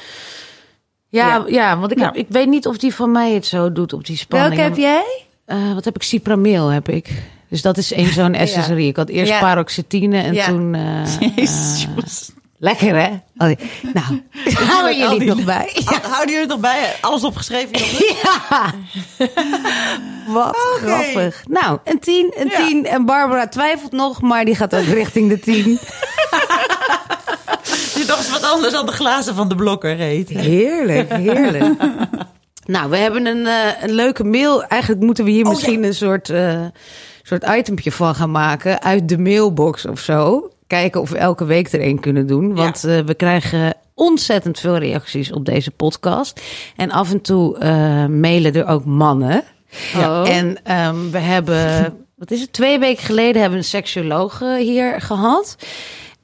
Ja, 1.12 1.44
ja. 1.48 1.80
want 1.80 1.92
ik, 1.92 1.98
heb, 2.00 2.08
Nou. 2.08 2.20
ik 2.20 2.26
weet 2.30 2.48
niet 2.48 2.68
of 2.68 2.78
die 2.78 2.96
van 2.96 3.12
mij 3.12 3.34
het 3.34 3.46
zo 3.46 3.72
doet 3.72 3.94
op 3.94 4.06
die 4.06 4.18
spanning. 4.18 4.56
Welke 4.56 4.70
heb 4.70 4.78
jij? 4.80 5.26
Eh, 5.46 5.74
wat 5.74 5.86
heb 5.86 5.96
ik? 5.96 6.04
Cipramil 6.04 6.68
heb 6.68 6.90
ik. 6.90 7.10
Dus 7.50 7.62
dat 7.62 7.78
is 7.78 7.92
één 7.94 8.14
zo'n 8.14 8.36
SSRI. 8.48 8.88
Ik 8.88 8.96
had 8.96 9.10
eerst 9.10 9.40
paroxetine 9.40 10.22
en 10.22 10.44
toen... 10.46 10.76
eh, 10.76 11.34
Jezus. 11.36 11.86
eh, 11.98 12.04
lekker 12.58 12.96
hè? 12.96 13.10
Nou, 13.94 14.22
houden 14.70 14.98
jullie 14.98 15.20
die- 15.20 15.28
nog 15.28 15.44
bij? 15.44 15.70
Ja. 15.74 16.00
Houden 16.12 16.34
jullie 16.34 16.40
het 16.40 16.50
nog 16.50 16.60
bij? 16.60 16.96
Alles 17.02 17.24
opgeschreven? 17.24 17.72
Ja. 18.24 18.74
Wat 20.28 20.58
grappig. 20.82 21.44
Nou, 21.48 21.80
een 21.84 22.00
tien, 22.00 22.34
een 22.38 22.48
Ja. 22.48 22.66
tien. 22.66 22.86
En 22.86 23.06
Barbara 23.06 23.48
twijfelt 23.48 23.92
nog, 23.92 24.22
maar 24.22 24.46
die 24.46 24.56
gaat 24.56 24.76
ook 24.76 24.84
richting 24.86 25.30
de 25.30 25.40
tien. 25.40 25.80
Toch 28.08 28.18
eens 28.18 28.32
wat 28.32 28.44
anders 28.52 28.74
dan 28.74 28.86
de 28.86 28.92
glazen 28.92 29.36
van 29.36 29.48
de 29.50 29.56
blokker 29.56 29.96
heet. 29.96 30.30
Heerlijk, 30.30 31.14
heerlijk. 31.14 31.74
nou, 32.66 32.90
we 32.90 32.98
hebben 32.98 33.26
een, 33.26 33.48
eh, 33.48 33.84
een 33.84 33.92
leuke 33.92 34.24
mail. 34.24 34.64
Eigenlijk 34.64 35.02
moeten 35.02 35.24
we 35.26 35.32
hier 35.32 35.44
Oh, 35.46 35.50
misschien 35.50 35.84
een 35.84 35.94
soort, 35.94 36.30
soort 37.30 37.58
itempje 37.58 37.92
van 37.92 38.16
gaan 38.16 38.32
maken. 38.32 38.82
Uit 38.82 39.10
de 39.10 39.18
mailbox 39.18 39.86
of 39.86 40.00
zo. 40.00 40.50
Kijken 40.68 41.02
of 41.02 41.10
we 41.10 41.18
elke 41.18 41.46
week 41.46 41.72
er 41.72 41.82
een 41.82 42.00
kunnen 42.00 42.28
doen. 42.28 42.56
Want 42.56 42.84
eh, 42.84 43.00
we 43.00 43.14
krijgen 43.14 43.74
ontzettend 43.94 44.60
veel 44.60 44.78
reacties 44.78 45.32
op 45.32 45.46
deze 45.46 45.72
podcast. 45.72 46.42
En 46.76 46.92
af 46.92 47.12
en 47.12 47.22
toe 47.22 47.58
eh, 47.58 48.06
mailen 48.06 48.54
er 48.54 48.68
ook 48.68 48.86
mannen. 48.86 49.44
Oh. 49.96 50.30
En 50.30 50.58
ehm, 50.64 51.10
we 51.12 51.20
hebben, 51.20 51.94
wat 52.22 52.32
is 52.32 52.42
het, 52.42 52.54
twee 52.54 52.80
weken 52.80 53.04
geleden 53.04 53.42
hebben 53.42 53.60
we 53.60 53.66
een 53.66 53.70
seksuoloog 53.70 54.40
hier 54.58 55.02
gehad. 55.02 55.56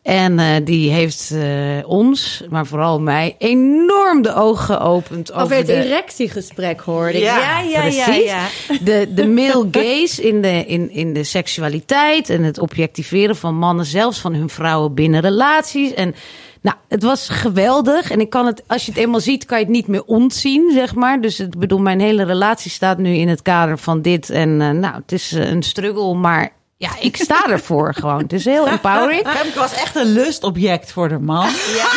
En 0.05 0.39
eh, 0.39 0.47
die 0.63 0.91
heeft 0.91 1.31
eh, 1.31 1.89
ons, 1.89 2.43
maar 2.49 2.65
vooral 2.65 2.99
mij, 2.99 3.35
enorm 3.37 4.21
de 4.21 4.33
ogen 4.33 4.75
geopend 4.75 5.31
over, 5.31 5.43
Over 5.43 5.55
het 5.55 5.65
de, 5.65 5.73
erectiegesprek 5.73 6.79
hoorde 6.79 7.17
ik. 7.17 7.23
Ja, 7.23 7.37
Ja, 7.37 7.59
ja, 7.59 7.83
ja, 7.83 8.03
Precies. 8.03 8.23
ja. 8.23 8.47
De, 8.81 9.07
de 9.13 9.27
male 9.27 9.67
gaze 9.71 10.27
in 10.27 10.41
de, 10.41 10.65
in, 10.65 10.91
in 10.91 11.13
de 11.13 11.23
seksualiteit 11.23 12.29
en 12.29 12.43
het 12.43 12.59
objectiveren 12.59 13.35
van 13.35 13.55
mannen, 13.55 13.85
zelfs 13.85 14.19
van 14.19 14.33
hun 14.33 14.49
vrouwen 14.49 14.93
binnen 14.93 15.21
relaties. 15.21 15.93
En 15.93 16.15
nou, 16.61 16.77
het 16.87 17.03
was 17.03 17.29
geweldig. 17.29 18.11
En 18.11 18.19
ik 18.19 18.29
kan 18.29 18.45
het, 18.45 18.63
als 18.67 18.85
je 18.85 18.91
het 18.91 18.99
eenmaal 18.99 19.19
ziet, 19.19 19.45
kan 19.45 19.57
je 19.57 19.63
het 19.63 19.73
niet 19.73 19.87
meer 19.87 20.03
ontzien, 20.05 20.71
zeg 20.73 20.95
maar. 20.95 21.21
Dus 21.21 21.39
ik 21.39 21.59
bedoel, 21.59 21.79
mijn 21.79 21.99
hele 21.99 22.23
relatie 22.23 22.71
staat 22.71 22.97
nu 22.97 23.13
in 23.13 23.27
het 23.27 23.41
kader 23.41 23.77
van 23.77 24.01
dit. 24.01 24.29
En 24.29 24.61
eh, 24.61 24.69
nou, 24.69 24.95
het 24.95 25.11
is 25.11 25.31
een 25.31 25.63
struggle, 25.63 26.13
maar 26.13 26.51
ja, 26.77 26.89
ik 26.99 27.15
sta 27.15 27.45
ervoor 27.47 27.93
gewoon. 27.93 28.21
Het 28.21 28.33
is 28.33 28.45
heel 28.45 28.67
empowering. 28.67 29.27
Femke 29.27 29.59
was 29.59 29.73
echt 29.73 29.95
een 29.95 30.05
lustobject 30.05 30.91
voor 30.91 31.09
de 31.09 31.19
man. 31.19 31.49
Ja, 31.49 31.89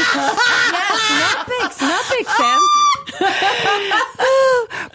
snap 1.09 1.47
ik, 1.47 1.71
snap 1.77 2.19
ik, 2.19 2.29
Sam. 2.29 2.61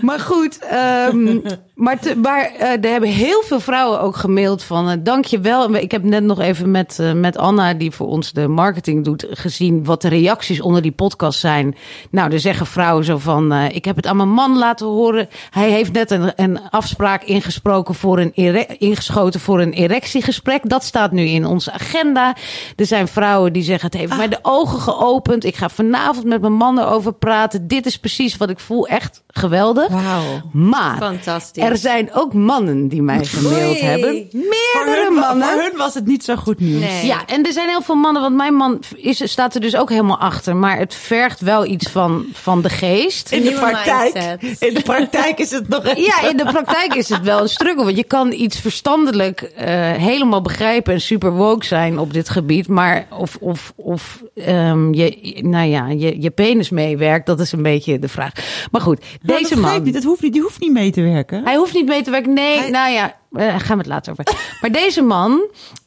Maar 0.03 0.19
goed, 0.19 0.59
ehm, 0.59 1.39
maar, 1.75 1.99
te, 1.99 2.15
maar 2.17 2.51
eh, 2.57 2.83
er 2.83 2.91
hebben 2.91 3.09
heel 3.09 3.41
veel 3.41 3.59
vrouwen 3.59 4.01
ook 4.01 4.15
gemaild 4.15 4.63
van 4.63 4.89
eh, 4.89 4.97
dank 4.99 5.25
je 5.25 5.39
wel. 5.39 5.75
Ik 5.75 5.91
heb 5.91 6.03
net 6.03 6.23
nog 6.23 6.39
even 6.39 6.71
met, 6.71 6.99
eh, 6.99 7.13
met 7.13 7.37
Anna, 7.37 7.73
die 7.73 7.91
voor 7.91 8.07
ons 8.07 8.31
de 8.31 8.47
marketing 8.47 9.03
doet, 9.03 9.25
gezien 9.29 9.83
wat 9.83 10.01
de 10.01 10.07
reacties 10.07 10.61
onder 10.61 10.81
die 10.81 10.91
podcast 10.91 11.39
zijn. 11.39 11.75
Nou, 12.11 12.31
er 12.31 12.39
zeggen 12.39 12.65
vrouwen 12.65 13.05
zo 13.05 13.17
van, 13.17 13.53
ik 13.53 13.85
heb 13.85 13.95
het 13.95 14.05
aan 14.05 14.17
mijn 14.17 14.29
man 14.29 14.57
laten 14.57 14.85
horen. 14.85 15.29
Hij 15.49 15.71
heeft 15.71 15.91
net 15.91 16.11
een, 16.11 16.33
een 16.35 16.59
afspraak 16.69 17.23
ingesproken 17.23 17.95
voor 17.95 18.19
een 18.19 18.33
ingeschoten 18.79 19.39
voor 19.39 19.61
een 19.61 19.73
erectiegesprek. 19.73 20.69
Dat 20.69 20.83
staat 20.83 21.11
nu 21.11 21.23
in 21.23 21.45
onze 21.45 21.71
agenda. 21.71 22.35
Er 22.75 22.85
zijn 22.85 23.07
vrouwen 23.07 23.53
die 23.53 23.63
zeggen, 23.63 23.89
het 23.89 23.99
heeft 23.99 24.17
mij 24.17 24.27
de 24.27 24.39
ogen 24.41 24.79
geopend. 24.79 25.43
Ik 25.43 25.55
ga 25.55 25.69
vanavond 25.69 26.25
met 26.25 26.41
mijn 26.41 26.53
man 26.53 26.79
erover 26.79 27.13
praten. 27.13 27.67
Dit 27.67 27.85
is 27.85 27.99
precies 27.99 28.37
wat 28.37 28.49
ik 28.49 28.59
voel. 28.59 28.87
Echt 28.87 29.23
geweldig. 29.27 29.92
Wauw. 29.93 30.41
Maar 30.51 30.97
Fantastisch. 30.97 31.63
er 31.63 31.77
zijn 31.77 32.13
ook 32.13 32.33
mannen 32.33 32.87
die 32.87 33.01
mij 33.01 33.25
gemaild 33.25 33.71
Oei. 33.75 33.81
hebben. 33.83 34.27
Voor 34.31 34.39
Meerdere 34.85 35.03
hun, 35.03 35.13
mannen. 35.13 35.47
voor 35.47 35.61
hun 35.61 35.77
was 35.77 35.93
het 35.93 36.05
niet 36.05 36.23
zo 36.23 36.35
goed 36.35 36.59
nieuws. 36.59 36.79
Nee. 36.79 37.05
Ja, 37.05 37.25
en 37.25 37.45
er 37.45 37.51
zijn 37.53 37.69
heel 37.69 37.81
veel 37.81 37.95
mannen, 37.95 38.21
want 38.21 38.35
mijn 38.35 38.53
man 38.53 38.79
is, 38.95 39.31
staat 39.31 39.55
er 39.55 39.61
dus 39.61 39.75
ook 39.75 39.89
helemaal 39.89 40.19
achter. 40.19 40.55
Maar 40.55 40.77
het 40.77 40.95
vergt 40.95 41.39
wel 41.41 41.65
iets 41.65 41.89
van, 41.89 42.25
van 42.33 42.61
de 42.61 42.69
geest. 42.69 43.31
In 43.31 43.41
de 43.41 43.47
Nieuwe 43.49 43.59
praktijk, 43.69 44.13
mindset. 44.41 44.61
in 44.69 44.73
de 44.73 44.81
praktijk 44.81 45.39
is 45.39 45.51
het 45.51 45.67
nog 45.67 45.85
even... 45.85 46.01
Ja, 46.21 46.29
in 46.29 46.37
de 46.37 46.43
praktijk 46.45 46.95
is 46.95 47.09
het 47.09 47.21
wel 47.21 47.41
een 47.41 47.49
struggle. 47.49 47.83
Want 47.83 47.97
je 47.97 48.03
kan 48.03 48.31
iets 48.31 48.59
verstandelijk 48.59 49.41
eh, 49.41 49.65
helemaal 49.91 50.41
begrijpen 50.41 50.93
en 50.93 51.01
super 51.01 51.31
woke 51.31 51.65
zijn 51.65 51.99
op 51.99 52.13
dit 52.13 52.29
gebied. 52.29 52.67
Maar 52.67 53.07
of, 53.17 53.37
of, 53.39 53.73
of 53.75 54.23
ehm, 54.35 54.93
je, 54.93 55.37
nou 55.41 55.67
ja, 55.69 55.87
je, 55.87 56.21
je 56.21 56.29
penis 56.31 56.69
meewerkt, 56.69 57.25
dat 57.25 57.39
is 57.39 57.51
een 57.51 57.61
beetje 57.61 57.99
de 57.99 58.07
vraag. 58.07 58.31
Maar 58.71 58.81
goed, 58.81 58.99
Nou, 59.21 59.39
deze 59.39 59.55
dat 59.55 59.63
Niet, 59.83 59.93
dat 59.93 60.03
hoeft 60.03 60.21
niet, 60.21 60.33
die 60.33 60.41
hoeft 60.41 60.59
niet 60.59 60.71
mee 60.71 60.91
te 60.91 61.01
werken. 61.01 61.43
Hij 61.43 61.55
hoeft 61.55 61.73
niet 61.73 61.85
mee 61.87 62.01
te 62.03 62.11
werken. 62.11 62.33
Nee, 62.33 62.57
Hij- 62.57 62.69
nou 62.69 62.91
ja, 62.91 63.15
eh, 63.31 63.47
gaan 63.59 63.77
we 63.77 63.83
het 63.83 63.85
later 63.85 64.11
over. 64.11 64.25
Maar 64.61 64.71
deze 64.71 65.01
man, 65.01 65.41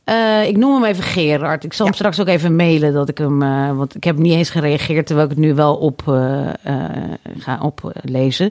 eh, 0.05 0.49
ik 0.49 0.57
noem 0.57 0.75
hem 0.75 0.85
even 0.85 1.03
Gerard. 1.03 1.65
Ik 1.65 1.73
zal 1.73 1.87
hem 1.87 1.95
straks 1.95 2.21
ook 2.21 2.27
even 2.27 2.57
mailen 2.57 2.93
dat 2.93 3.09
ik 3.09 3.19
hem, 3.19 3.43
eh, 3.43 3.77
want 3.77 3.95
ik 3.95 4.05
heb 4.05 4.17
niet 4.19 4.33
eens 4.33 4.51
gereageerd 4.51 5.07
terwijl 5.07 5.29
ik 5.29 5.35
het 5.37 5.45
nu 5.45 5.55
wel 5.55 5.77
op 5.77 6.03
ga 7.39 7.59
oplezen. 7.63 8.51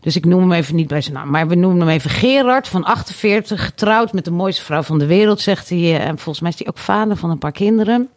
Dus 0.00 0.16
ik 0.16 0.24
noem 0.24 0.40
hem 0.40 0.52
even 0.52 0.74
niet 0.74 0.88
bij 0.88 1.00
zijn 1.00 1.14
naam. 1.14 1.30
Maar 1.30 1.48
we 1.48 1.54
noemen 1.54 1.80
hem 1.80 1.88
even 1.88 2.10
Gerard 2.10 2.68
van 2.68 2.84
48, 2.84 3.64
getrouwd 3.64 4.12
met 4.12 4.24
de 4.24 4.30
mooiste 4.30 4.62
vrouw 4.64 4.82
van 4.82 4.98
de 4.98 5.06
wereld, 5.06 5.40
zegt 5.40 5.68
hij. 5.68 6.00
En 6.00 6.18
volgens 6.18 6.40
mij 6.40 6.50
is 6.50 6.58
hij 6.58 6.66
ook 6.68 6.78
vader 6.78 7.16
van 7.16 7.30
een 7.30 7.38
paar 7.38 7.52
kinderen. 7.52 8.08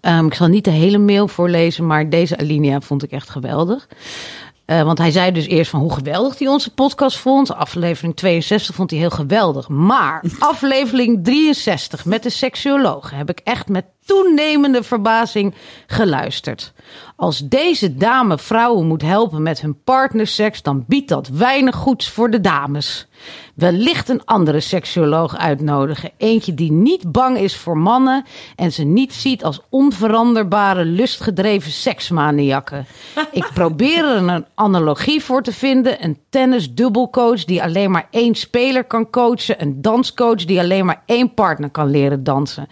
Ehm, 0.00 0.26
ik 0.26 0.34
zal 0.34 0.46
niet 0.46 0.64
de 0.64 0.70
hele 0.70 0.98
mail 0.98 1.28
voorlezen, 1.28 1.86
maar 1.86 2.08
deze 2.10 2.38
alinea 2.38 2.80
vond 2.80 3.02
ik 3.02 3.10
echt 3.10 3.30
geweldig. 3.30 3.86
Eh, 4.66 4.82
want 4.82 4.98
hij 4.98 5.10
zei 5.10 5.32
dus 5.32 5.46
eerst 5.46 5.70
van 5.70 5.80
hoe 5.80 5.92
geweldig 5.92 6.38
hij 6.38 6.48
onze 6.48 6.74
podcast 6.74 7.18
vond. 7.18 7.54
Aflevering 7.54 8.16
62 8.16 8.74
vond 8.74 8.90
hij 8.90 8.98
heel 8.98 9.10
geweldig. 9.10 9.68
Maar 9.68 10.24
aflevering 10.38 11.24
63 11.24 12.04
met 12.04 12.22
de 12.22 12.30
seksuoloog 12.30 13.10
heb 13.10 13.30
ik 13.30 13.40
echt 13.44 13.68
met 13.68 13.84
toenemende 14.06 14.82
verbazing 14.82 15.54
geluisterd. 15.86 16.72
Als 17.16 17.48
deze 17.48 17.96
dame 17.96 18.38
vrouwen 18.38 18.86
moet 18.86 19.02
helpen 19.02 19.42
met 19.42 19.60
hun 19.60 19.82
partnerseks, 19.84 20.62
dan 20.62 20.84
biedt 20.88 21.08
dat 21.08 21.28
weinig 21.28 21.74
goeds 21.74 22.08
voor 22.10 22.30
de 22.30 22.40
dames. 22.40 23.06
Wellicht 23.54 24.08
een 24.08 24.24
andere 24.24 24.60
seksuoloog 24.60 25.36
uitnodigen. 25.36 26.10
Eentje 26.16 26.54
die 26.54 26.72
niet 26.72 27.12
bang 27.12 27.38
is 27.38 27.56
voor 27.56 27.78
mannen 27.78 28.24
en 28.56 28.72
ze 28.72 28.84
niet 28.84 29.14
ziet 29.14 29.44
als 29.44 29.60
onveranderbare, 29.70 30.84
lustgedreven 30.84 31.70
seksmaniakken. 31.70 32.86
Ik 33.32 33.50
probeer 33.54 34.04
er 34.04 34.28
een 34.28 34.46
analogie 34.54 35.22
voor 35.22 35.42
te 35.42 35.52
vinden. 35.52 36.04
Een 36.04 36.18
tennis-dubbelcoach 36.28 37.44
die 37.44 37.62
alleen 37.62 37.90
maar 37.90 38.08
één 38.10 38.34
speler 38.34 38.84
kan 38.84 39.10
coachen. 39.10 39.62
Een 39.62 39.82
danscoach 39.82 40.44
die 40.44 40.60
alleen 40.60 40.84
maar 40.84 41.02
één 41.06 41.34
partner 41.34 41.70
kan 41.70 41.90
leren 41.90 42.24
dansen. 42.24 42.68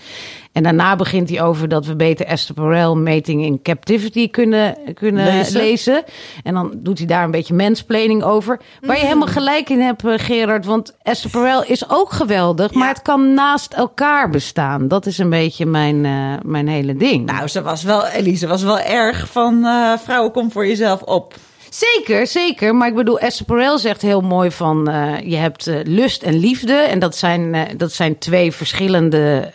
En 0.55 0.63
daarna 0.63 0.97
begint 0.97 1.29
hij 1.29 1.43
over 1.43 1.69
dat 1.69 1.87
we 1.87 1.97
beter 1.97 2.27
Esther 2.27 2.55
Perel 2.55 2.97
Mating 2.97 3.45
in 3.45 3.63
Captivity 3.63 4.31
kunnen, 4.31 4.77
kunnen 4.95 5.25
Lezen. 5.25 5.61
lezen. 5.61 6.05
En 6.43 6.55
dan 6.55 6.73
doet 6.77 6.99
hij 6.99 7.07
daar 7.07 7.25
een 7.25 7.31
beetje 7.31 7.55
mansplaining 7.55 8.23
over. 8.23 8.61
Waar 8.81 8.97
je 8.97 9.03
helemaal 9.03 9.29
gelijk 9.29 9.71
in 9.71 9.81
hebt, 9.81 10.05
eh, 10.05 10.13
Gerard. 10.17 10.65
Want 10.65 10.97
Esther 11.03 11.31
Perel 11.31 11.65
is 11.65 11.91
ook 11.91 12.13
geweldig. 12.13 12.73
Maar 12.73 12.89
het 12.89 13.03
kan 13.03 13.35
naast 13.35 13.73
elkaar 13.73 14.31
bestaan. 14.31 14.89
Dat 14.89 15.07
is 15.07 15.19
een 15.19 15.31
beetje 15.31 15.67
mijn, 15.67 16.05
eh, 16.05 16.13
mijn 16.43 16.69
hele 16.69 16.97
ding. 16.97 17.27
Nou, 17.27 17.49
ze 17.49 17.63
was 17.63 17.83
wel, 17.83 18.07
Elise 18.07 18.47
was 18.47 18.63
wel 18.63 18.81
erg 18.81 19.29
van 19.29 19.65
eh, 19.65 19.93
vrouwen, 19.99 20.33
kom 20.33 20.53
voor 20.53 20.67
jezelf 20.67 21.03
op. 21.03 21.35
Zeker, 21.75 22.27
zeker. 22.27 22.75
Maar 22.75 22.89
ik 22.89 22.95
bedoel, 22.95 23.19
Esther 23.19 23.79
zegt 23.79 24.03
heel 24.03 24.21
mooi 24.21 24.51
van... 24.51 24.89
eh, 24.89 25.21
je 25.21 25.37
hebt 25.37 25.67
eh, 25.67 25.81
lust 25.85 26.23
en 26.23 26.39
liefde. 26.39 26.73
En 26.73 26.99
dat 26.99 27.17
zijn, 27.17 27.55
eh, 27.55 27.63
dat 27.77 27.93
zijn 27.93 28.19
twee 28.19 28.53
verschillende... 28.53 29.53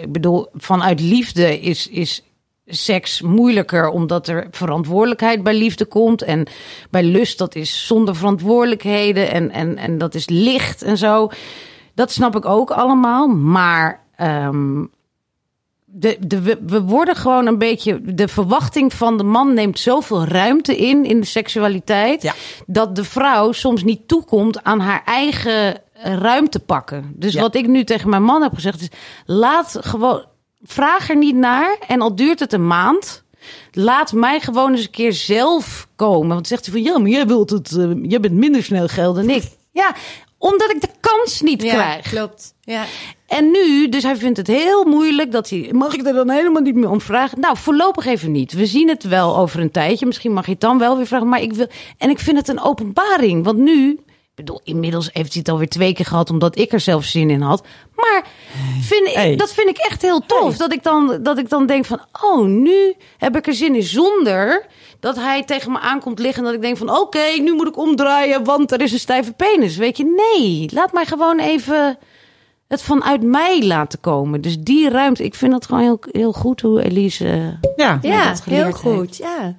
ik 0.00 0.12
bedoel, 0.12 0.46
vanuit 0.54 1.00
liefde 1.00 1.60
is, 1.60 1.88
is 1.88 2.22
seks 2.66 3.20
moeilijker... 3.22 3.88
omdat 3.88 4.28
er 4.28 4.46
verantwoordelijkheid 4.50 5.42
bij 5.42 5.54
liefde 5.54 5.84
komt. 5.84 6.22
En 6.22 6.46
bij 6.90 7.02
lust, 7.02 7.38
dat 7.38 7.54
is 7.54 7.86
zonder 7.86 8.16
verantwoordelijkheden. 8.16 9.30
En, 9.30 9.50
en, 9.50 9.76
en 9.76 9.98
dat 9.98 10.14
is 10.14 10.28
licht 10.28 10.82
en 10.82 10.98
zo. 10.98 11.30
Dat 11.94 12.12
snap 12.12 12.36
ik 12.36 12.44
ook 12.44 12.70
allemaal. 12.70 13.26
Maar... 13.28 14.04
ehm, 14.16 14.82
de, 15.92 16.16
de, 16.26 16.58
we, 16.66 16.80
worden 16.82 17.16
gewoon 17.16 17.46
een 17.46 17.58
beetje. 17.58 18.00
De 18.14 18.28
verwachting 18.28 18.92
van 18.92 19.16
de 19.18 19.24
man 19.24 19.54
neemt 19.54 19.78
zoveel 19.78 20.24
ruimte 20.24 20.76
in, 20.76 21.04
in 21.04 21.20
de 21.20 21.26
seksualiteit. 21.26 22.22
Ja. 22.22 22.34
Dat 22.66 22.96
de 22.96 23.04
vrouw 23.04 23.52
soms 23.52 23.84
niet 23.84 24.08
toekomt 24.08 24.62
aan 24.64 24.80
haar 24.80 25.02
eigen 25.04 25.82
eh, 25.92 26.14
ruimte 26.14 26.58
pakken. 26.60 27.12
Dus 27.16 27.32
Ja. 27.32 27.40
wat 27.40 27.54
ik 27.54 27.66
nu 27.66 27.84
tegen 27.84 28.10
mijn 28.10 28.22
man 28.22 28.42
heb 28.42 28.54
gezegd 28.54 28.80
is: 28.80 28.88
laat 29.26 29.76
gewoon. 29.80 30.24
Vraag 30.62 31.10
er 31.10 31.16
niet 31.16 31.36
naar. 31.36 31.76
En 31.88 32.00
al 32.00 32.14
duurt 32.14 32.40
het 32.40 32.52
een 32.52 32.66
maand. 32.66 33.22
Laat 33.72 34.12
mij 34.12 34.40
gewoon 34.40 34.70
eens 34.72 34.84
een 34.84 34.90
keer 34.90 35.12
zelf 35.12 35.88
komen. 35.96 36.28
Want 36.34 36.46
zegt 36.46 36.64
hij 36.66 36.74
van 36.74 36.82
ja, 36.92 36.98
maar 36.98 37.10
jij 37.10 37.26
wilt 37.26 37.50
het. 37.50 37.72
eh, 37.76 37.90
jij 38.02 38.20
bent 38.20 38.34
minder 38.34 38.62
snel 38.62 38.88
geld 38.88 39.16
dan 39.16 39.30
ik. 39.30 39.42
Ja, 39.72 39.94
omdat 40.40 40.70
ik 40.70 40.80
de 40.80 40.88
kans 41.00 41.40
niet 41.40 41.62
Ja, 41.62 41.72
krijg. 41.74 42.08
klopt. 42.08 42.54
Ja. 42.60 42.84
En 43.26 43.50
nu, 43.50 43.88
dus 43.88 44.02
hij 44.02 44.16
vindt 44.16 44.36
het 44.38 44.46
heel 44.46 44.84
moeilijk 44.84 45.32
dat 45.32 45.48
hij. 45.50 45.68
Mag 45.72 45.94
ik 45.94 46.06
er 46.06 46.12
dan 46.12 46.30
helemaal 46.30 46.62
niet 46.62 46.74
meer 46.74 46.90
om 46.90 47.00
vragen? 47.00 47.40
Nou, 47.40 47.56
voorlopig 47.56 48.06
even 48.06 48.32
niet. 48.32 48.52
We 48.52 48.66
zien 48.66 48.88
het 48.88 49.04
wel 49.04 49.36
over 49.36 49.60
een 49.60 49.70
tijdje. 49.70 50.06
Misschien 50.06 50.32
mag 50.32 50.44
je 50.46 50.50
het 50.52 50.60
dan 50.60 50.78
wel 50.78 50.96
weer 50.96 51.06
vragen. 51.06 51.28
Maar 51.28 51.42
ik 51.42 51.52
wil. 51.52 51.66
En 51.98 52.10
ik 52.10 52.18
vind 52.18 52.36
het 52.36 52.48
een 52.48 52.60
openbaring. 52.60 53.44
Want 53.44 53.58
nu. 53.58 53.98
Ik 54.40 54.46
bedoel, 54.46 54.60
inmiddels 54.64 55.10
heeft 55.12 55.32
hij 55.32 55.40
het 55.40 55.48
alweer 55.50 55.68
twee 55.68 55.92
keer 55.92 56.04
gehad. 56.06 56.30
omdat 56.30 56.58
ik 56.58 56.72
er 56.72 56.80
zelf 56.80 57.04
zin 57.04 57.30
in 57.30 57.40
had. 57.40 57.66
Maar 57.96 58.24
vind, 58.80 59.06
ik- 59.08 59.14
Hey. 59.14 59.36
dat 59.36 59.52
vind 59.54 59.68
ik 59.68 59.76
echt 59.78 60.02
heel 60.02 60.20
tof. 60.26 60.56
Dat, 60.56 60.72
ik 60.72 60.82
dan, 60.82 61.18
dat 61.22 61.38
ik 61.38 61.48
dan 61.48 61.66
denk 61.66 61.84
van. 61.84 62.00
Oh, 62.22 62.46
nu 62.46 62.94
heb 63.18 63.36
ik 63.36 63.46
er 63.46 63.54
zin 63.54 63.74
in. 63.74 63.82
Zonder 63.82 64.66
dat 65.00 65.16
hij 65.16 65.42
tegen 65.44 65.72
me 65.72 65.78
aankomt 65.78 66.18
liggen. 66.18 66.38
En 66.38 66.44
dat 66.44 66.54
ik 66.54 66.60
denk 66.62 66.76
van. 66.76 66.98
Oké, 67.00 67.24
nu 67.40 67.52
moet 67.54 67.66
ik 67.68 67.76
omdraaien. 67.78 68.44
Want 68.44 68.72
er 68.72 68.80
is 68.80 68.92
een 68.92 68.98
stijve 68.98 69.32
penis. 69.32 69.76
Weet 69.76 69.96
je, 69.96 70.32
nee. 70.34 70.68
Laat 70.72 70.92
mij 70.92 71.06
gewoon 71.06 71.38
even 71.38 71.98
het 72.68 72.82
vanuit 72.82 73.22
mij 73.22 73.62
laten 73.66 74.00
komen. 74.00 74.40
Dus 74.40 74.58
die 74.58 74.88
ruimte, 74.88 75.24
ik 75.24 75.34
vind 75.34 75.52
dat 75.52 75.66
gewoon 75.66 75.82
heel, 75.82 75.98
heel 76.12 76.32
goed 76.32 76.60
hoe 76.60 76.82
Elise. 76.82 77.26
eh, 77.26 77.68
Ja, 77.76 77.98
Ja, 78.02 78.28
dat 78.28 78.40
geleerd 78.40 78.62
heel 78.64 78.92
goed. 78.92 79.00
heeft. 79.06 79.16
Ja. 79.16 79.54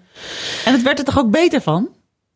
en 0.65 0.73
het 0.73 0.81
werd 0.81 0.99
er 0.99 1.05
toch 1.05 1.19
ook 1.19 1.29
beter 1.31 1.61
van? 1.61 1.89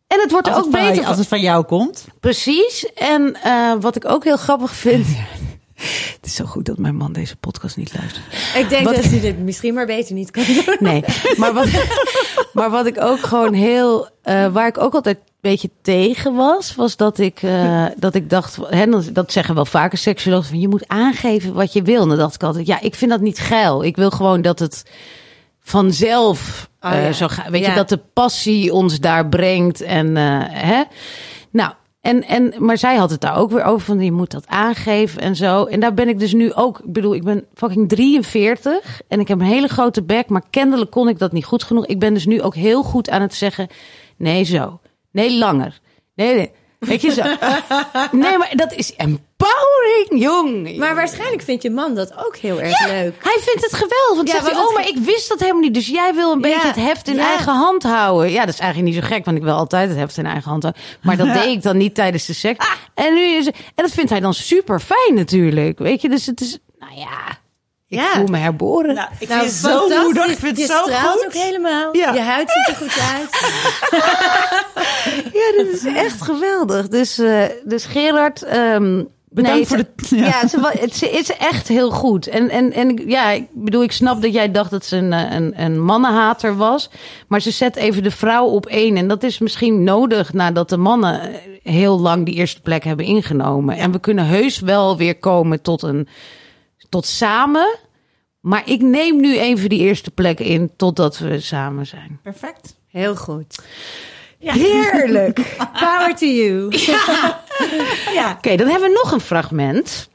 En 0.07 0.19
het 0.21 0.31
wordt 0.31 0.47
er 0.47 0.53
Als, 0.53 0.65
ook 0.65 0.71
het 0.71 0.81
van, 0.81 0.89
beter 0.91 1.05
als 1.07 1.17
het 1.17 1.27
van 1.27 1.39
jou 1.41 1.63
komt. 1.65 2.05
Precies. 2.19 2.85
En 2.95 3.37
eh, 3.43 3.73
wat 3.79 3.95
ik 3.95 4.05
ook 4.05 4.23
heel 4.23 4.37
grappig 4.37 4.71
vind. 4.75 5.05
het 6.15 6.19
is 6.25 6.35
zo 6.35 6.45
goed 6.45 6.65
dat 6.65 6.77
mijn 6.77 6.95
man 6.95 7.13
deze 7.13 7.35
podcast 7.35 7.77
niet 7.77 7.93
luistert. 7.97 8.25
Ik 8.55 8.69
denk 8.69 8.85
Wat- 8.85 8.95
dat 8.95 9.03
hij 9.05 9.19
dit 9.19 9.39
misschien 9.39 9.73
maar 9.73 9.85
beter 9.85 10.13
niet 10.15 10.31
kan 10.31 10.43
doen. 10.47 10.75
Nee, 10.79 11.03
maar 11.37 11.53
wat, 11.53 11.67
maar 12.53 12.69
wat 12.69 12.85
ik 12.85 13.01
ook 13.01 13.19
gewoon 13.19 13.53
heel. 13.53 14.09
eh, 14.21 14.47
waar 14.53 14.67
ik 14.67 14.77
ook 14.77 14.93
altijd 14.93 15.17
beetje 15.41 15.69
tegen 15.81 16.35
was, 16.35 16.75
was 16.75 16.95
dat 16.95 17.17
ik, 17.17 17.39
eh, 17.43 17.85
dat 17.97 18.15
ik 18.15 18.29
dacht, 18.29 18.57
hè, 18.69 18.85
dat- 18.85 19.09
dat 19.13 19.31
zeggen 19.31 19.55
wel 19.55 19.65
vaker 19.65 19.97
seksuologen, 19.97 20.49
van 20.49 20.59
je 20.59 20.67
moet 20.67 20.87
aangeven 20.87 21.53
wat 21.53 21.73
je 21.73 21.81
wil. 21.81 22.01
En 22.01 22.07
dan 22.09 22.17
dacht 22.17 22.35
ik 22.35 22.43
altijd, 22.43 22.67
ja, 22.67 22.81
ik 22.81 22.95
vind 22.95 23.11
dat 23.11 23.21
niet 23.21 23.39
geil. 23.39 23.83
Ik 23.83 23.95
wil 23.95 24.09
gewoon 24.09 24.41
dat 24.41 24.59
het 24.59 24.83
vanzelf 25.65 26.69
Oh, 26.81 26.91
eh, 26.91 27.03
ja. 27.05 27.11
zo 27.11 27.27
gaat. 27.27 27.49
Weet 27.49 27.61
Ja. 27.61 27.69
je, 27.69 27.75
dat 27.75 27.89
de 27.89 27.99
passie 28.13 28.73
ons 28.73 28.99
daar 28.99 29.27
brengt. 29.29 29.81
En, 29.81 30.17
eh, 30.17 30.39
hè? 30.47 30.83
Nou, 31.51 31.73
en, 32.01 32.23
en, 32.27 32.53
maar 32.57 32.77
zij 32.77 32.95
had 32.95 33.09
het 33.09 33.21
daar 33.21 33.37
ook 33.37 33.51
weer 33.51 33.63
over, 33.63 33.85
van 33.85 33.99
je 33.99 34.11
moet 34.11 34.31
dat 34.31 34.47
aangeven 34.47 35.21
en 35.21 35.35
zo. 35.35 35.63
En 35.63 35.79
daar 35.79 35.93
ben 35.93 36.07
ik 36.07 36.19
dus 36.19 36.33
nu 36.33 36.53
ook, 36.53 36.79
ik 36.79 36.93
bedoel, 36.93 37.15
ik 37.15 37.23
ben 37.23 37.45
fucking 37.53 37.89
43 37.89 39.01
en 39.07 39.19
ik 39.19 39.27
heb 39.27 39.39
een 39.39 39.45
hele 39.45 39.67
grote 39.67 40.03
bek, 40.03 40.29
maar 40.29 40.43
kennelijk 40.49 40.91
kon 40.91 41.09
ik 41.09 41.19
dat 41.19 41.31
niet 41.31 41.45
goed 41.45 41.63
genoeg. 41.63 41.85
Ik 41.85 41.99
ben 41.99 42.13
dus 42.13 42.25
nu 42.25 42.41
ook 42.41 42.55
heel 42.55 42.83
goed 42.83 43.09
aan 43.09 43.21
het 43.21 43.33
zeggen, 43.33 43.67
nee 44.17 44.43
zo, 44.43 44.79
nee 45.11 45.37
langer, 45.37 45.79
nee, 46.15 46.35
nee. 46.35 46.51
Weet 46.79 47.01
je 47.01 47.11
zo? 47.11 47.23
Nee, 48.17 48.37
maar 48.37 48.51
dat 48.55 48.73
is 48.73 48.95
empowering, 49.45 50.23
jong. 50.23 50.77
Maar 50.77 50.95
waarschijnlijk 50.95 51.41
vindt 51.41 51.63
je 51.63 51.69
man 51.71 51.95
dat 51.95 52.11
ook 52.25 52.35
heel 52.37 52.59
erg 52.61 52.79
leuk. 52.87 53.13
Hij 53.23 53.37
vindt 53.41 53.61
het 53.61 53.73
geweldig. 53.73 54.15
Want 54.15 54.27
Ja, 54.27 54.33
zegt 54.33 54.45
hij, 54.45 54.55
oh, 54.55 54.65
het- 54.65 54.73
maar 54.75 54.87
ik 54.87 54.97
wist 54.97 55.29
dat 55.29 55.39
helemaal 55.39 55.61
niet. 55.61 55.73
Dus 55.73 55.87
jij 55.87 56.13
wil 56.13 56.31
een 56.31 56.41
beetje 56.41 56.67
het 56.67 56.75
heft 56.75 57.07
in 57.07 57.15
ja. 57.15 57.27
eigen 57.27 57.53
hand 57.53 57.83
houden. 57.83 58.31
Ja, 58.31 58.45
dat 58.45 58.53
is 58.53 58.59
eigenlijk 58.59 58.93
niet 58.93 59.03
zo 59.03 59.07
gek, 59.09 59.25
want 59.25 59.37
ik 59.37 59.43
wil 59.43 59.53
altijd 59.55 59.89
het 59.89 59.97
heft 59.97 60.17
in 60.17 60.25
eigen 60.25 60.49
hand 60.49 60.63
houden. 60.63 60.83
Maar 61.01 61.17
dat 61.17 61.33
deed 61.43 61.45
ik 61.55 61.61
dan 61.63 61.77
niet 61.77 61.95
tijdens 61.95 62.25
de 62.25 62.33
seks. 62.33 62.65
En, 62.93 63.13
nu 63.13 63.21
is, 63.21 63.45
en 63.45 63.53
dat 63.75 63.91
vindt 63.91 64.09
hij 64.09 64.19
dan 64.19 64.33
super 64.33 64.79
fijn 64.79 65.13
natuurlijk. 65.15 65.79
Weet 65.79 66.01
je, 66.01 66.09
dus 66.09 66.25
het 66.25 66.41
is, 66.41 66.57
nou 66.79 66.93
ja, 66.95 67.43
ik 67.87 67.97
Ja. 67.99 68.11
voel 68.13 68.27
me 68.27 68.37
herboren. 68.37 68.95
Nou, 68.95 69.07
ik 69.19 69.27
Nou, 69.27 69.39
vind 69.41 69.51
het 69.51 69.61
zo 69.71 69.87
moedig. 70.03 70.25
Ik 70.27 70.37
vind 70.37 70.57
je 70.57 70.63
het 70.63 70.71
zo 70.71 70.81
straalt 70.83 71.17
goed. 71.17 71.25
ook 71.25 71.33
helemaal. 71.43 71.95
Ja. 71.95 72.13
Je 72.13 72.19
huid 72.19 72.51
ziet 72.51 72.67
er 72.67 72.75
goed 72.75 72.99
uit. 73.15 73.29
Ja, 75.33 75.63
dit 75.63 75.73
is 75.73 75.85
echt 75.85 76.21
geweldig. 76.21 76.87
Dus, 76.87 77.17
eh, 77.17 77.43
dus 77.63 77.85
Gerard... 77.85 78.41
ehm, 78.43 79.03
Bedankt 79.35 79.57
nee, 79.57 79.65
voor 79.67 79.77
de- 79.77 80.15
ja. 80.15 80.25
Ja, 80.25 80.47
ze, 80.47 80.87
ze 80.93 81.09
is 81.09 81.29
echt 81.37 81.67
heel 81.67 81.91
goed. 81.91 82.27
En, 82.27 82.49
en, 82.49 82.73
en 82.73 82.89
ik- 82.89 83.09
ja, 83.09 83.31
ik 83.31 83.47
bedoel, 83.53 83.83
ik 83.83 83.91
snap 83.91 84.21
dat 84.21 84.33
jij 84.33 84.51
dacht 84.51 84.71
dat 84.71 84.85
ze 84.85 84.97
een, 84.97 85.13
eh, 85.13 85.31
een, 85.35 85.61
een 85.61 85.81
mannenhater 85.83 86.55
was. 86.57 86.89
Maar 87.27 87.41
ze 87.41 87.51
zet 87.51 87.75
even 87.75 88.03
de 88.03 88.11
vrouw 88.11 88.45
op 88.45 88.65
één. 88.65 88.97
En 88.97 89.07
dat 89.07 89.23
is 89.23 89.39
misschien 89.39 89.83
nodig 89.83 90.33
nadat 90.33 90.69
de 90.69 90.77
mannen 90.77 91.21
eh, 91.21 91.35
heel 91.63 91.99
lang 91.99 92.25
die 92.25 92.35
eerste 92.35 92.61
plek 92.61 92.83
hebben 92.83 93.05
ingenomen. 93.05 93.77
En 93.77 93.91
we 93.91 93.99
kunnen 93.99 94.25
heus 94.25 94.59
wel 94.59 94.97
weer 94.97 95.17
komen 95.17 95.61
tot, 95.61 95.81
een, 95.81 96.07
tot 96.89 97.05
samen. 97.05 97.77
Maar 98.39 98.61
ik 98.69 98.81
neem 98.81 99.19
nu 99.21 99.37
even 99.39 99.69
die 99.69 99.79
eerste 99.79 100.11
plek 100.11 100.39
in 100.39 100.71
totdat 100.75 101.17
we 101.17 101.39
samen 101.39 101.85
zijn. 101.87 102.19
Perfect. 102.23 102.75
Heel 102.87 103.15
goed. 103.15 103.59
Heerlijk! 104.53 105.55
Power 105.79 106.15
to 106.15 106.25
you. 106.25 106.69
Ja. 108.13 108.31
Oké, 108.37 108.55
dan 108.55 108.67
hebben 108.67 108.89
we 108.89 109.01
nog 109.03 109.11
een 109.11 109.19
fragment. 109.19 110.09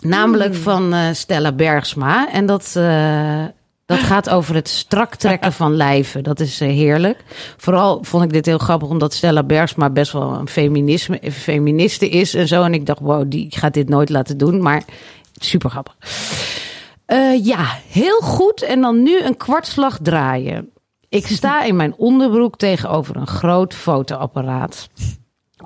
Namelijk 0.00 0.54
van 0.54 0.94
eh, 0.94 1.08
Stella 1.12 1.52
Bergsma. 1.52 2.32
En 2.32 2.46
dat, 2.46 2.72
eh, 2.76 3.44
dat 3.86 3.98
gaat 3.98 4.30
over 4.30 4.54
het 4.54 4.68
strak 4.68 5.14
trekken 5.14 5.52
van 5.52 5.76
lijven. 5.76 6.22
Dat 6.22 6.40
is 6.40 6.60
eh, 6.60 6.68
heerlijk. 6.68 7.24
Vooral 7.56 7.98
vond 8.04 8.24
ik 8.24 8.32
dit 8.32 8.46
heel 8.46 8.58
grappig, 8.58 8.88
omdat 8.88 9.14
Stella 9.14 9.42
Bergsma 9.42 9.90
best 9.90 10.12
wel 10.12 10.32
een 10.32 10.48
feminisme, 10.48 11.20
feministe 11.32 12.08
is 12.08 12.34
en 12.34 12.48
zo. 12.48 12.62
En 12.62 12.74
ik 12.74 12.86
dacht, 12.86 13.00
wow, 13.00 13.24
die 13.30 13.46
gaat 13.50 13.74
dit 13.74 13.88
nooit 13.88 14.08
laten 14.08 14.38
doen. 14.38 14.62
Maar 14.62 14.82
super 15.36 15.70
grappig. 15.70 15.96
Ja, 17.42 17.78
heel 17.88 18.20
goed. 18.20 18.62
En 18.62 18.80
dan 18.80 19.02
nu 19.02 19.20
een 19.20 19.36
kwartslag 19.36 19.98
draaien. 20.02 20.70
Ik 21.10 21.26
sta 21.26 21.62
in 21.64 21.76
mijn 21.76 21.94
onderbroek 21.96 22.56
tegenover 22.56 23.16
een 23.16 23.26
groot 23.26 23.74
fotoapparaat. 23.74 24.88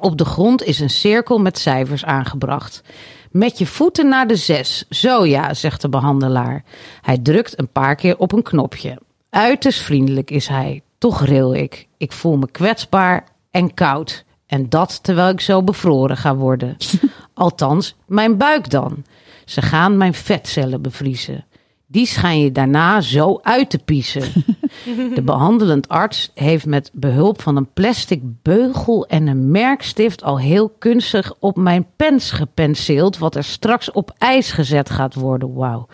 Op 0.01 0.19
de 0.19 0.25
grond 0.25 0.63
is 0.63 0.81
een 0.81 0.91
cirkel 0.91 1.39
met 1.39 1.59
cijfers 1.59 2.05
aangebracht. 2.05 2.83
Met 3.31 3.59
je 3.59 3.67
voeten 3.67 4.09
naar 4.09 4.27
de 4.27 4.37
zes. 4.37 4.85
Zo 4.89 5.27
ja, 5.27 5.55
zegt 5.55 5.81
de 5.81 5.89
behandelaar. 5.89 6.65
Hij 7.01 7.19
drukt 7.19 7.59
een 7.59 7.69
paar 7.69 7.95
keer 7.95 8.19
op 8.19 8.33
een 8.33 8.43
knopje. 8.43 8.99
Uiterst 9.31 9.81
vriendelijk 9.81 10.31
is 10.31 10.47
hij. 10.47 10.83
Toch 10.99 11.25
ril 11.25 11.55
ik. 11.55 11.89
Ik 11.97 12.13
voel 12.13 12.37
me 12.37 12.51
kwetsbaar 12.51 13.25
en 13.51 13.75
koud. 13.75 14.25
En 14.47 14.69
dat 14.69 15.03
terwijl 15.03 15.29
ik 15.29 15.41
zo 15.41 15.63
bevroren 15.63 16.17
ga 16.17 16.35
worden. 16.35 16.77
Althans, 17.35 17.97
mijn 18.07 18.37
buik 18.37 18.71
dan. 18.71 19.05
Ze 19.45 19.63
gaan 19.63 19.97
mijn 19.97 20.15
vetcellen 20.15 20.83
bevriezen. 20.83 21.45
Die 21.93 22.07
schijn 22.07 22.41
je 22.41 22.53
daarna 22.53 23.01
zo 23.01 23.39
uit 23.43 23.71
te 23.71 23.79
piezen. 23.79 24.23
De 25.15 25.23
behandelend 25.23 25.89
arts 25.89 26.31
heeft 26.35 26.67
met 26.67 26.91
behulp 26.93 27.43
van 27.43 27.57
een 27.57 27.73
plastic 27.73 28.21
beugel 28.43 29.07
en 29.07 29.27
een 29.27 29.51
merkstift 29.51 30.23
al 30.23 30.39
heel 30.39 30.69
kunstig 30.79 31.35
op 31.39 31.57
mijn 31.57 31.87
pens 31.97 32.31
gepenseeld, 32.31 33.19
wat 33.19 33.37
er 33.37 33.45
straks 33.45 33.93
op 33.93 34.15
ijs 34.19 34.53
gezet 34.53 34.91
gaat 34.91 35.15
worden. 35.15 35.55
Wauw. 35.55 35.87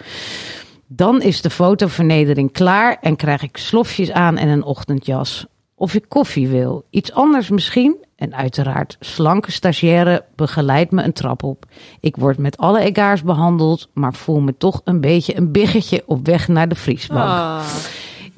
Dan 0.87 1.23
is 1.23 1.41
de 1.41 1.51
fotovernedering 1.51 2.53
klaar 2.53 2.99
en 3.01 3.17
krijg 3.17 3.43
ik 3.43 3.57
slofjes 3.57 4.11
aan 4.13 4.37
en 4.37 4.49
een 4.49 4.65
ochtendjas. 4.65 5.47
Of 5.79 5.95
ik 5.95 6.05
koffie 6.09 6.49
wil, 6.49 6.85
iets 6.91 7.13
anders 7.13 7.49
misschien. 7.49 7.97
En 8.17 8.35
uiteraard, 8.35 8.97
slanke 9.01 9.53
stagiaire 9.53 10.25
begeleidt 10.37 10.91
me 10.91 11.03
een 11.03 11.13
trap 11.13 11.43
op. 11.43 11.65
Ik 12.01 12.17
word 12.17 12.39
met 12.39 12.57
alle 12.57 12.81
egaars 12.81 13.23
behandeld, 13.23 13.89
maar 13.95 14.15
voel 14.15 14.41
me 14.41 14.55
toch 14.57 14.81
een 14.85 15.01
beetje 15.01 15.37
een 15.37 15.53
biggetje 15.53 16.03
op 16.07 16.27
weg 16.27 16.49
naar 16.49 16.69
de 16.69 16.75
vriesbank. 16.75 17.63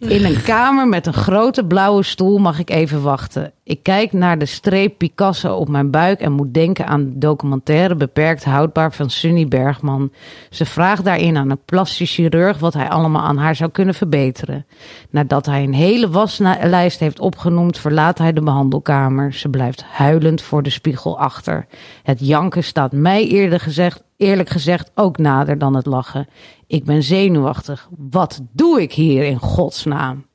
In 0.00 0.24
een 0.24 0.42
kamer 0.42 0.88
met 0.88 1.06
een 1.06 1.12
grote 1.12 1.64
blauwe 1.64 2.02
stoel 2.02 2.38
mag 2.38 2.58
ik 2.58 2.70
even 2.70 3.02
wachten. 3.02 3.52
Ik 3.64 3.82
kijk 3.82 4.12
naar 4.12 4.38
de 4.38 4.46
streep 4.46 4.98
Picasso 4.98 5.54
op 5.54 5.68
mijn 5.68 5.90
buik 5.90 6.20
en 6.20 6.32
moet 6.32 6.54
denken 6.54 6.86
aan 6.86 7.04
de 7.04 7.18
documentaire 7.18 7.94
Beperkt 7.94 8.44
Houdbaar 8.44 8.92
van 8.92 9.10
Sunny 9.10 9.48
Bergman. 9.48 10.12
Ze 10.50 10.64
vraagt 10.64 11.04
daarin 11.04 11.36
aan 11.36 11.50
een 11.50 11.64
plastisch 11.64 12.14
chirurg 12.14 12.58
wat 12.58 12.74
hij 12.74 12.88
allemaal 12.88 13.22
aan 13.22 13.36
haar 13.36 13.56
zou 13.56 13.70
kunnen 13.70 13.94
verbeteren. 13.94 14.66
Nadat 15.10 15.46
hij 15.46 15.62
een 15.62 15.74
hele 15.74 16.10
waslijst 16.10 17.00
heeft 17.00 17.20
opgenoemd, 17.20 17.78
verlaat 17.78 18.18
hij 18.18 18.32
de 18.32 18.42
behandelkamer. 18.42 19.32
Ze 19.32 19.48
blijft 19.48 19.84
huilend 19.84 20.42
voor 20.42 20.62
de 20.62 20.70
spiegel 20.70 21.18
achter. 21.18 21.66
Het 22.02 22.26
janken 22.26 22.64
staat 22.64 22.92
mij 22.92 23.26
eerder 23.26 23.60
gezegd, 23.60 24.02
eerlijk 24.20 24.48
gezegd 24.48 24.90
ook 24.94 25.18
nader 25.18 25.58
dan 25.58 25.74
het 25.74 25.86
lachen. 25.86 26.28
Ik 26.66 26.84
ben 26.84 27.02
zenuwachtig. 27.02 27.88
Wat 28.10 28.40
doe 28.52 28.82
ik 28.82 28.92
hier 28.92 29.24
in 29.24 29.38
godsnaam? 29.38 30.26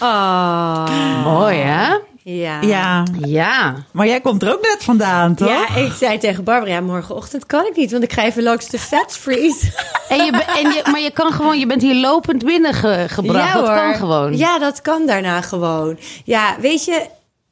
Oh. 0.00 1.22
Mooi, 1.32 1.56
hè? 1.56 1.94
Ja. 2.22 2.60
ja, 2.60 3.04
Ja. 3.26 3.74
maar 3.92 4.06
jij 4.06 4.20
komt 4.20 4.42
er 4.42 4.52
ook 4.52 4.62
net 4.62 4.84
vandaan, 4.84 5.34
toch? 5.34 5.48
Ja, 5.48 5.76
ik 5.76 5.92
zei 5.92 6.18
tegen 6.18 6.44
Barbara, 6.44 6.72
ja, 6.72 6.80
morgenochtend 6.80 7.46
kan 7.46 7.66
ik 7.66 7.76
niet, 7.76 7.90
want 7.90 8.02
ik 8.02 8.12
ga 8.12 8.24
even 8.24 8.42
langs 8.42 8.68
de 8.68 8.78
fat 8.78 9.16
freeze. 9.16 9.72
En 10.08 10.24
je, 10.24 10.30
en 10.32 10.70
je, 10.72 10.82
maar 10.90 11.00
je 11.00 11.10
kan 11.10 11.32
gewoon, 11.32 11.58
je 11.58 11.66
bent 11.66 11.82
hier 11.82 11.94
lopend 11.94 12.44
binnengebracht. 12.44 13.52
dat 13.54 13.74
kan 13.74 13.94
gewoon. 13.94 14.36
Ja, 14.36 14.58
dat 14.58 14.80
kan 14.82 15.06
daarna 15.06 15.40
gewoon. 15.40 15.98
Ja, 16.24 16.56
weet 16.60 16.84
je, 16.84 17.06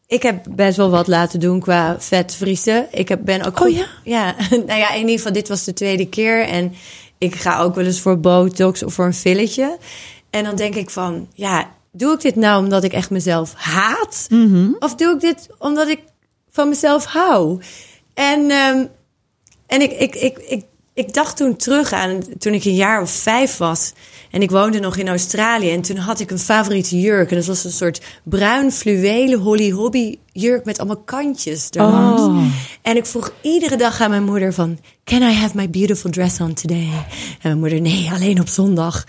ik 0.08 0.22
heb 0.22 0.44
best 0.50 0.76
wel 0.76 0.90
wat 0.90 1.06
laten 1.06 1.40
doen 1.40 1.60
qua 1.60 1.96
vetvriezen. 2.00 2.86
Ik 2.90 3.08
heb, 3.08 3.20
ben 3.24 3.44
ook 3.44 3.56
Oh 3.56 3.62
goed- 3.62 3.76
ja? 3.76 3.86
Ja, 4.04 4.34
nou 4.66 4.78
ja, 4.78 4.90
in 4.92 5.00
ieder 5.00 5.16
geval, 5.16 5.32
dit 5.32 5.48
was 5.48 5.64
de 5.64 5.72
tweede 5.72 6.08
keer. 6.08 6.44
En 6.46 6.72
ik 7.18 7.34
ga 7.34 7.58
ook 7.60 7.74
wel 7.74 7.84
eens 7.84 8.00
voor 8.00 8.20
botox 8.20 8.82
of 8.82 8.94
voor 8.94 9.04
een 9.04 9.14
filletje. 9.14 9.78
En 10.30 10.44
dan 10.44 10.56
denk 10.56 10.74
ik 10.74 10.90
van, 10.90 11.28
ja, 11.34 11.70
doe 11.92 12.12
ik 12.14 12.20
dit 12.20 12.36
nou 12.36 12.62
omdat 12.64 12.84
ik 12.84 12.92
echt 12.92 13.10
mezelf 13.10 13.52
haat? 13.54 14.26
Mhm. 14.30 14.70
Of 14.78 14.94
doe 14.94 15.14
ik 15.14 15.20
dit 15.20 15.48
omdat 15.58 15.88
ik 15.88 16.00
van 16.50 16.68
mezelf 16.68 17.04
hou? 17.04 17.60
En, 18.14 18.50
ehm, 18.50 18.86
en 19.66 19.80
ik, 19.82 19.92
ik, 19.92 20.14
ik, 20.14 20.38
ik, 20.38 20.64
ik 20.94 21.14
dacht 21.14 21.36
toen 21.36 21.56
terug 21.56 21.92
aan 21.92 22.22
toen 22.38 22.52
ik 22.54 22.64
een 22.64 22.74
jaar 22.74 23.02
of 23.02 23.10
vijf 23.10 23.56
was. 23.56 23.92
En 24.30 24.42
ik 24.42 24.50
woonde 24.50 24.80
nog 24.80 24.96
in 24.96 25.08
Australië. 25.08 25.70
En 25.70 25.82
toen 25.82 25.96
had 25.96 26.20
ik 26.20 26.30
een 26.30 26.38
favoriete 26.38 27.00
jurk. 27.00 27.30
En 27.30 27.36
dat 27.36 27.46
was 27.46 27.64
een 27.64 27.70
soort 27.70 28.00
bruin 28.24 28.72
fluwelen 28.72 29.38
Holly 29.38 29.70
Hobby 29.70 30.16
jurk 30.40 30.64
met 30.64 30.78
allemaal 30.78 31.02
kantjes 31.04 31.70
erlangs. 31.70 32.22
Oh. 32.22 32.44
En 32.82 32.96
ik 32.96 33.06
vroeg 33.06 33.32
iedere 33.42 33.76
dag 33.76 34.00
aan 34.00 34.10
mijn 34.10 34.24
moeder 34.24 34.54
van... 34.54 34.78
Can 35.04 35.22
I 35.22 35.32
have 35.32 35.56
my 35.56 35.70
beautiful 35.70 36.10
dress 36.10 36.40
on 36.40 36.54
today? 36.54 36.88
En 36.88 37.38
mijn 37.42 37.58
moeder, 37.58 37.80
nee, 37.80 38.10
alleen 38.12 38.40
op 38.40 38.48
zondag. 38.48 39.04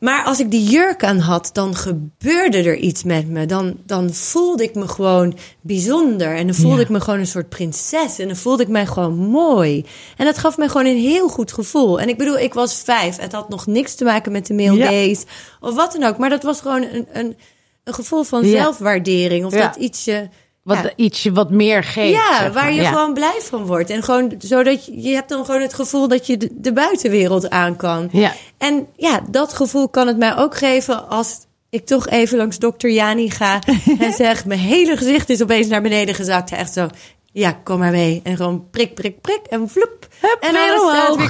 Maar 0.00 0.24
als 0.24 0.40
ik 0.40 0.50
die 0.50 0.64
jurk 0.68 1.04
aan 1.04 1.18
had, 1.18 1.50
dan 1.52 1.74
gebeurde 1.74 2.62
er 2.62 2.76
iets 2.76 3.02
met 3.02 3.28
me. 3.28 3.46
Dan, 3.46 3.76
dan 3.86 4.14
voelde 4.14 4.62
ik 4.62 4.74
me 4.74 4.88
gewoon 4.88 5.36
bijzonder. 5.60 6.36
En 6.36 6.46
dan 6.46 6.54
voelde 6.54 6.80
ik 6.80 6.88
me 6.88 7.00
gewoon 7.00 7.18
een 7.18 7.26
soort 7.26 7.48
prinses. 7.48 8.18
En 8.18 8.26
dan 8.26 8.36
voelde 8.36 8.62
ik 8.62 8.68
mij 8.68 8.86
gewoon 8.86 9.16
mooi. 9.16 9.84
En 10.16 10.24
dat 10.24 10.38
gaf 10.38 10.56
mij 10.56 10.68
gewoon 10.68 10.86
een 10.86 11.00
heel 11.00 11.28
goed 11.28 11.52
gevoel. 11.52 12.00
En 12.00 12.08
ik 12.08 12.18
bedoel, 12.18 12.38
ik 12.38 12.54
was 12.54 12.82
vijf. 12.84 13.16
Het 13.16 13.32
had 13.32 13.48
nog 13.48 13.66
niks 13.66 13.94
te 13.94 14.04
maken 14.04 14.32
met 14.32 14.45
de 14.46 14.54
male 14.54 14.76
Ja. 14.92 15.14
Of 15.60 15.74
wat 15.74 15.92
dan 15.92 16.02
ook. 16.04 16.18
Maar 16.18 16.30
dat 16.30 16.42
was 16.42 16.60
gewoon 16.60 16.82
een, 16.82 17.06
een, 17.12 17.36
een 17.84 17.94
gevoel 17.94 18.22
van 18.22 18.46
Ja. 18.46 18.62
zelfwaardering. 18.62 19.44
Of 19.44 19.52
dat 19.52 19.76
ietsje... 19.76 20.28
Wat 20.62 20.76
ja, 20.76 20.92
ietsje 20.96 21.32
wat 21.32 21.50
meer 21.50 21.84
geeft. 21.84 22.14
ja, 22.14 22.38
zeg 22.38 22.52
waar 22.52 22.72
je 22.72 22.80
Ja. 22.80 22.90
gewoon 22.90 23.14
blij 23.14 23.38
van 23.42 23.66
wordt. 23.66 23.90
En 23.90 24.02
gewoon 24.02 24.32
zodat 24.38 24.86
je, 24.86 25.00
je 25.02 25.14
hebt 25.14 25.28
dan 25.28 25.44
gewoon 25.44 25.60
het 25.60 25.74
gevoel 25.74 26.08
dat 26.08 26.26
je 26.26 26.36
de, 26.36 26.48
de 26.52 26.72
buitenwereld 26.72 27.50
aan 27.50 27.76
kan. 27.76 28.08
Ja. 28.12 28.32
En 28.58 28.86
ja, 28.96 29.20
dat 29.30 29.52
gevoel 29.52 29.88
kan 29.88 30.06
het 30.06 30.16
mij 30.16 30.36
ook 30.36 30.56
geven 30.56 31.08
als 31.08 31.38
ik 31.70 31.86
toch 31.86 32.08
even 32.08 32.38
langs 32.38 32.58
dokter 32.58 32.90
Jani 32.90 33.30
ga 33.30 33.58
en 33.98 34.12
zeg, 34.12 34.44
mijn 34.44 34.60
hele 34.60 34.96
gezicht 34.96 35.30
is 35.30 35.42
opeens 35.42 35.66
naar 35.66 35.82
beneden 35.82 36.14
gezakt. 36.14 36.50
Echt 36.52 36.72
zo, 36.72 36.88
ja, 37.32 37.52
kom 37.64 37.78
maar 37.78 37.90
mee. 37.92 38.20
En 38.24 38.36
gewoon 38.36 38.70
prik, 38.70 38.94
prik, 38.94 39.20
prik 39.20 39.40
en 39.50 39.68
vloep. 39.68 40.06
Hup, 40.20 40.36
en 40.40 40.56
alles 40.56 40.80
omhoog. 40.80 41.25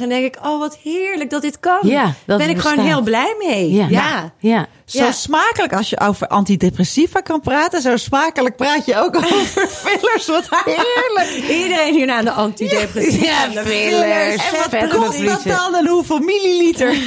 En 0.00 0.08
denk 0.08 0.24
ik, 0.24 0.38
oh 0.44 0.58
wat 0.58 0.76
heerlijk 0.82 1.30
dat 1.30 1.42
dit 1.42 1.60
kan. 1.60 1.78
Ja, 1.82 2.12
dat 2.24 2.38
ben 2.38 2.50
ik 2.50 2.58
gewoon 2.58 2.84
heel 2.84 3.02
blij 3.02 3.34
mee. 3.38 3.72
Ja. 3.72 3.86
ja. 3.88 4.32
Ja. 4.38 4.66
Zo 4.86 4.98
Ja. 4.98 5.12
smakelijk 5.12 5.72
als 5.74 5.90
je 5.90 6.00
over 6.00 6.26
antidepressiva 6.26 7.20
kan 7.20 7.40
praten. 7.40 7.80
Zo 7.82 7.96
smakelijk 7.96 8.56
praat 8.56 8.86
je 8.86 8.96
ook 8.96 9.16
over 9.24 9.66
fillers. 9.68 10.26
Wat 10.26 10.48
heerlijk. 10.64 11.48
Iedereen 11.50 11.94
hier 11.94 12.06
naar 12.06 12.24
de 12.24 12.30
antidepressiva. 12.30 13.24
Ja, 13.24 13.62
fillers. 13.62 14.42
En 14.70 14.88
wat 14.90 15.04
kost 15.04 15.24
dat 15.24 15.42
dan 15.44 15.74
en 15.74 15.86
hoeveel 15.88 16.18
milliliter? 16.18 16.94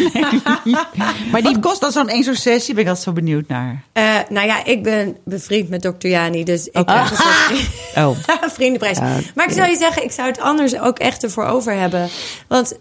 Maar 0.63 0.85
Wat 1.31 1.43
die 1.43 1.59
kost 1.59 1.81
dan 1.81 1.91
zo'n 1.91 2.09
één 2.09 2.23
zo'n 2.23 2.35
sessie? 2.35 2.73
Ben 2.73 2.83
ik 2.83 2.89
altijd 2.89 3.07
zo 3.07 3.13
benieuwd 3.13 3.47
naar. 3.47 3.83
Eh, 3.93 4.15
nou 4.29 4.47
ja, 4.47 4.65
ik 4.65 4.83
ben 4.83 5.17
bevriend 5.25 5.69
met 5.69 5.81
dokter 5.81 6.09
Jani, 6.09 6.43
dus 6.43 6.67
ik 6.67 6.71
soort 6.73 7.65
Oh. 8.05 8.17
vriendenprijs. 8.53 8.99
Maar 9.35 9.45
ik 9.47 9.51
zou 9.51 9.69
je 9.69 9.77
zeggen, 9.77 10.03
ik 10.03 10.11
zou 10.11 10.27
het 10.27 10.39
anders 10.39 10.79
ook 10.79 10.99
echt 10.99 11.23
ervoor 11.23 11.45
over 11.45 11.73
hebben. 11.73 12.09
Want 12.47 12.77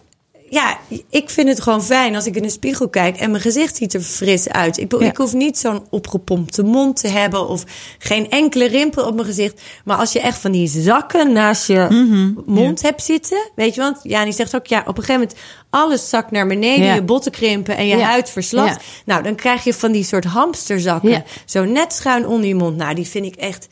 ja, 0.48 0.78
ik 1.10 1.30
vind 1.30 1.48
het 1.48 1.60
gewoon 1.60 1.82
fijn 1.84 2.14
als 2.14 2.26
ik 2.26 2.36
in 2.36 2.42
de 2.42 2.50
spiegel 2.50 2.88
kijk 2.88 3.16
en 3.16 3.30
mijn 3.30 3.42
gezicht 3.42 3.76
ziet 3.76 3.94
er 3.94 4.00
fris 4.00 4.48
uit. 4.48 4.78
Ik, 4.78 4.92
Ja. 4.98 5.06
ik 5.06 5.16
hoef 5.16 5.32
niet 5.32 5.58
zo'n 5.58 5.86
opgepompte 5.90 6.62
mond 6.62 6.96
te 7.00 7.08
hebben 7.08 7.48
of 7.48 7.64
geen 7.98 8.30
enkele 8.30 8.66
rimpel 8.68 9.06
op 9.06 9.14
mijn 9.14 9.26
gezicht. 9.26 9.60
Maar 9.84 9.96
als 9.96 10.12
je 10.12 10.20
echt 10.20 10.38
van 10.38 10.52
die 10.52 10.68
zakken 10.68 11.32
naast 11.32 11.66
je 11.66 11.86
Mhm. 11.90 12.32
mond 12.46 12.82
hebt 12.82 13.02
zitten, 13.02 13.50
weet 13.54 13.74
je, 13.74 13.80
want 13.80 13.98
Jani 14.02 14.32
zegt 14.32 14.54
ook, 14.54 14.66
ja, 14.66 14.78
op 14.86 14.98
een 14.98 15.04
gegeven 15.04 15.20
moment 15.20 15.38
alles 15.70 16.08
zakt 16.08 16.30
naar 16.30 16.46
beneden, 16.46 16.86
Ja. 16.86 16.94
je 16.94 17.02
botten 17.02 17.32
krimpen 17.32 17.76
en 17.76 17.86
je 17.86 17.96
Ja. 17.96 18.04
huid 18.06 18.30
verslapt. 18.30 18.70
Ja. 18.70 18.78
Nou, 19.04 19.22
dan 19.22 19.34
krijg 19.34 19.64
je 19.64 19.74
van 19.74 19.92
die 19.92 20.04
soort 20.04 20.24
hamsterzakken. 20.24 21.10
Ja. 21.10 21.24
Zo 21.44 21.64
net 21.64 21.92
schuin 21.92 22.26
onder 22.26 22.48
je 22.48 22.54
mond. 22.54 22.76
Nou, 22.76 22.94
die 22.94 23.06
vind 23.06 23.24
ik 23.26 23.34
echt 23.34 23.68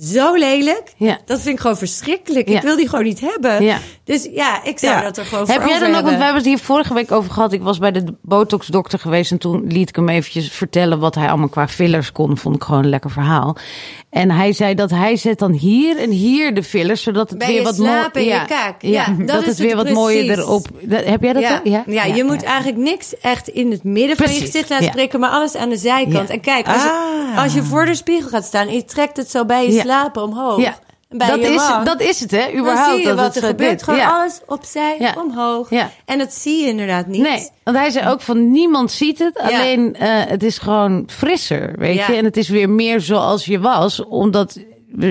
zo 0.00 0.34
lelijk. 0.34 0.82
Ja. 0.96 1.18
Dat 1.24 1.40
vind 1.40 1.54
ik 1.54 1.60
gewoon 1.60 1.76
verschrikkelijk. 1.78 2.48
Ja. 2.48 2.56
Ik 2.56 2.62
wil 2.62 2.76
die 2.76 2.88
gewoon 2.88 3.04
niet 3.04 3.20
hebben. 3.20 3.62
Ja. 3.64 3.78
Dus 4.04 4.28
ja, 4.32 4.64
ik 4.64 4.78
zou 4.78 5.02
dat 5.02 5.16
er 5.16 5.24
gewoon 5.24 5.46
Heb 5.46 5.56
voor 5.60 5.66
jij 5.70 5.74
over 5.76 5.86
dan 5.88 5.96
ook, 5.96 6.02
want 6.04 6.16
we 6.16 6.22
hebben. 6.22 6.42
het 6.42 6.50
hier 6.50 6.58
vorige 6.58 6.94
week 6.94 7.12
over 7.12 7.30
gehad. 7.30 7.52
Ik 7.52 7.62
was 7.62 7.78
bij 7.78 7.92
de 7.92 8.04
botox-dokter 8.22 8.98
geweest 8.98 9.30
en 9.30 9.38
toen 9.38 9.64
liet 9.66 9.88
ik 9.88 9.96
hem 9.96 10.08
eventjes 10.08 10.50
vertellen 10.52 10.98
wat 10.98 11.14
hij 11.14 11.28
allemaal 11.28 11.48
qua 11.48 11.68
fillers 11.68 12.12
kon. 12.12 12.36
Vond 12.38 12.56
ik 12.56 12.62
gewoon 12.62 12.82
een 12.82 12.88
lekker 12.90 13.10
verhaal. 13.10 13.56
En 14.10 14.30
hij 14.30 14.52
zei 14.52 14.74
dat 14.74 14.90
hij 14.90 15.16
zet 15.16 15.38
dan 15.38 15.52
hier 15.52 15.98
en 15.98 16.10
hier 16.10 16.54
de 16.54 16.62
fillers, 16.62 17.02
zodat 17.02 17.30
het 17.30 17.38
Bij 17.38 17.48
weer 17.48 17.62
wat 17.62 17.76
mooier. 17.78 18.24
je 18.24 18.44
kaak. 18.46 18.82
Ja, 18.82 19.06
dat 19.18 19.26
dat 19.28 19.40
is 19.42 19.46
het 19.48 19.58
weer 19.58 19.76
wat 19.76 19.90
mooier 19.90 20.38
erop. 20.38 20.66
Dat- 20.82 21.04
heb 21.04 21.22
jij 21.22 21.32
dat 21.32 21.42
ja. 21.42 21.56
ook? 21.56 21.66
Ja, 21.66 21.82
Ja, 21.86 22.04
je 22.04 22.24
moet 22.24 22.42
eigenlijk 22.42 22.76
niks 22.78 23.18
echt 23.20 23.48
in 23.48 23.70
het 23.70 23.84
midden 23.84 24.16
van 24.16 24.32
je 24.34 24.40
gezicht 24.40 24.68
laten 24.68 24.90
prikken, 24.90 25.20
maar 25.20 25.30
alles 25.30 25.56
aan 25.56 25.68
de 25.68 25.76
zijkant. 25.76 26.30
En 26.30 26.40
kijk, 26.40 26.66
als 26.66 26.82
je, 26.82 26.88
Ah. 27.34 27.42
als 27.42 27.54
je 27.54 27.62
voor 27.62 27.84
de 27.84 27.94
spiegel 27.94 28.28
gaat 28.28 28.44
staan 28.44 28.68
en 28.68 28.74
je 28.74 28.84
trekt 28.84 29.16
het 29.16 29.30
zo 29.30 29.44
bij 29.44 29.66
je 29.66 29.72
Ja. 29.88 29.94
slapen 30.00 30.22
omhoog. 30.22 30.60
Ja. 30.60 30.74
bij 31.08 31.28
dat, 31.28 31.38
is, 31.38 31.54
wang, 31.68 31.84
dat 31.84 32.00
is 32.00 32.20
het, 32.20 32.30
hè? 32.30 32.46
dan 32.50 32.60
Überhaupt. 32.60 32.90
zie 32.90 33.00
je 33.00 33.06
dat 33.06 33.16
wat 33.16 33.36
er 33.36 33.42
gebeurt. 33.42 33.70
dit. 33.70 33.82
Gewoon 33.82 33.98
Ja. 33.98 34.10
alles 34.20 34.40
opzij, 34.46 34.96
Ja. 34.98 35.14
omhoog. 35.18 35.70
Ja. 35.70 35.90
En 36.04 36.18
dat 36.18 36.32
zie 36.32 36.62
je 36.62 36.68
inderdaad 36.68 37.06
niet. 37.06 37.20
Nee, 37.22 37.48
want 37.64 37.76
hij 37.76 37.90
zei 37.90 38.08
ook 38.08 38.20
van 38.20 38.50
niemand 38.50 38.90
ziet 38.92 39.18
het. 39.18 39.38
Alleen 39.38 39.94
eh, 39.96 40.08
het 40.26 40.42
is 40.42 40.58
gewoon 40.58 41.04
frisser, 41.06 41.72
weet 41.78 42.06
je. 42.06 42.14
En 42.16 42.24
het 42.24 42.36
is 42.36 42.48
weer 42.48 42.70
meer 42.70 43.00
zoals 43.00 43.44
je 43.44 43.60
was. 43.60 44.04
Omdat, 44.04 44.58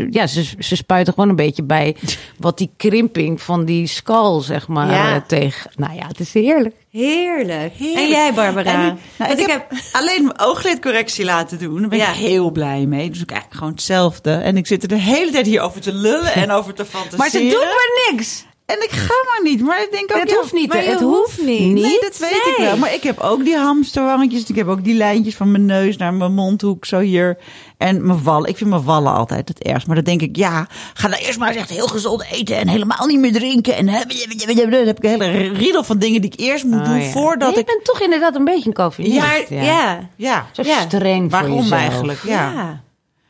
ja, 0.10 0.28
ze, 0.28 0.44
ze 0.60 0.76
spuiten 0.76 1.14
gewoon 1.14 1.30
een 1.30 1.36
beetje 1.36 1.64
bij 1.64 1.96
wat 2.40 2.58
die 2.58 2.70
krimping 2.78 3.42
van 3.42 3.66
die 3.66 3.88
skull, 3.88 4.42
zeg 4.42 4.68
maar, 4.68 4.90
Ja. 4.90 5.16
eh, 5.16 5.22
tegen. 5.28 5.72
Nou 5.76 5.94
ja, 5.96 6.08
het 6.08 6.20
is 6.20 6.34
heerlijk. 6.34 6.76
Heerlijk. 6.92 7.74
En 7.96 8.08
jij, 8.08 8.34
Barbara? 8.34 8.74
En, 8.74 8.80
nou, 8.80 8.98
Want 9.30 9.40
ik, 9.40 9.48
heb, 9.48 9.72
alleen 9.92 10.24
mijn 10.24 10.40
ooglidcorrectie 10.40 11.26
laten 11.26 11.60
doen. 11.60 11.80
Daar 11.80 11.90
ben 11.90 11.98
Ja. 11.98 12.10
ik 12.10 12.16
heel 12.16 12.52
blij 12.52 12.86
mee. 12.86 13.10
Dus 13.10 13.22
ik 13.22 13.30
eigenlijk 13.30 13.60
gewoon 13.60 13.74
hetzelfde. 13.74 14.32
En 14.32 14.58
ik 14.58 14.68
zit 14.68 14.82
er 14.84 14.88
de 14.90 14.96
hele 15.00 15.32
tijd 15.32 15.46
hier 15.46 15.62
over 15.62 15.82
te 15.82 15.94
lullen 15.94 16.34
en 16.34 16.52
over 16.52 16.74
te 16.74 16.86
fantaseren. 16.86 17.18
Maar 17.18 17.30
ze 17.30 17.40
doet 17.40 17.52
maar 17.66 18.12
niks. 18.12 18.46
En 18.68 18.84
ik 18.84 18.90
ga 18.92 19.14
maar 19.26 19.40
niet. 19.44 19.62
Maar 19.62 19.82
ik 19.82 19.92
denk 19.92 20.12
ook... 20.14 20.20
Het 20.20 20.30
ja, 20.30 20.36
hoeft 20.36 20.54
niet. 20.54 20.74
Het 20.74 21.00
hoeft 21.00 21.42
niet. 21.42 21.74
Nee, 21.74 21.98
dat 22.02 22.18
weet 22.18 22.32
ik 22.32 22.56
wel. 22.58 22.78
Maar 22.78 22.94
ik 22.94 23.04
heb 23.04 23.20
ook 23.20 23.44
die 23.44 23.56
hamsterwangetjes. 23.58 24.50
Ik 24.50 24.56
heb 24.56 24.68
ook 24.68 24.84
die 24.84 24.94
lijntjes 24.96 25.36
van 25.36 25.52
mijn 25.52 25.66
neus 25.66 25.98
naar 25.98 26.14
mijn 26.14 26.34
mondhoek, 26.34 26.86
zo 26.86 27.00
hier. 27.00 27.38
En 27.78 28.06
mijn 28.06 28.24
wallen. 28.24 28.50
Ik 28.50 28.58
vind 28.58 28.70
mijn 28.70 28.84
wallen 28.84 29.14
altijd 29.14 29.48
het 29.48 29.64
ergst. 29.64 29.88
Maar 29.88 29.96
dan 29.96 30.04
denk 30.06 30.22
ik, 30.22 30.36
ja, 30.36 30.68
ga 30.94 31.08
nou 31.08 31.22
eerst 31.24 31.40
maar 31.40 31.48
eens 31.48 31.58
echt 31.58 31.70
heel 31.70 31.88
gezond 31.88 32.26
eten. 32.32 32.58
En 32.58 32.68
helemaal 32.68 33.06
niet 33.08 33.20
meer 33.20 33.32
drinken. 33.34 33.76
En 33.76 33.86
dan 33.86 33.96
heb 33.96 34.12
ik 34.12 34.44
een 34.48 35.02
hele 35.02 35.48
riedel 35.54 35.84
van 35.84 35.98
dingen 36.00 36.22
die 36.22 36.32
ik 36.32 36.40
eerst 36.40 36.64
moet 36.64 36.80
Oh, 36.80 36.86
doen 36.86 37.02
ja. 37.02 37.10
voordat 37.10 37.54
je 37.54 37.60
ik... 37.60 37.66
bent 37.66 37.86
toch 37.86 38.02
inderdaad 38.02 38.36
een 38.36 38.46
beetje 38.46 38.68
een 38.68 38.74
Calvinist. 38.74 39.18
Maar 39.18 39.54
ja. 39.54 40.10
Ja, 40.16 40.48
Zo 40.52 40.62
Ja. 40.66 40.80
streng 40.82 41.22
voor 41.22 41.30
waarom 41.40 41.58
jezelf. 41.62 41.80
eigenlijk? 41.80 42.20
Ja. 42.24 42.52
Ja. 42.52 42.82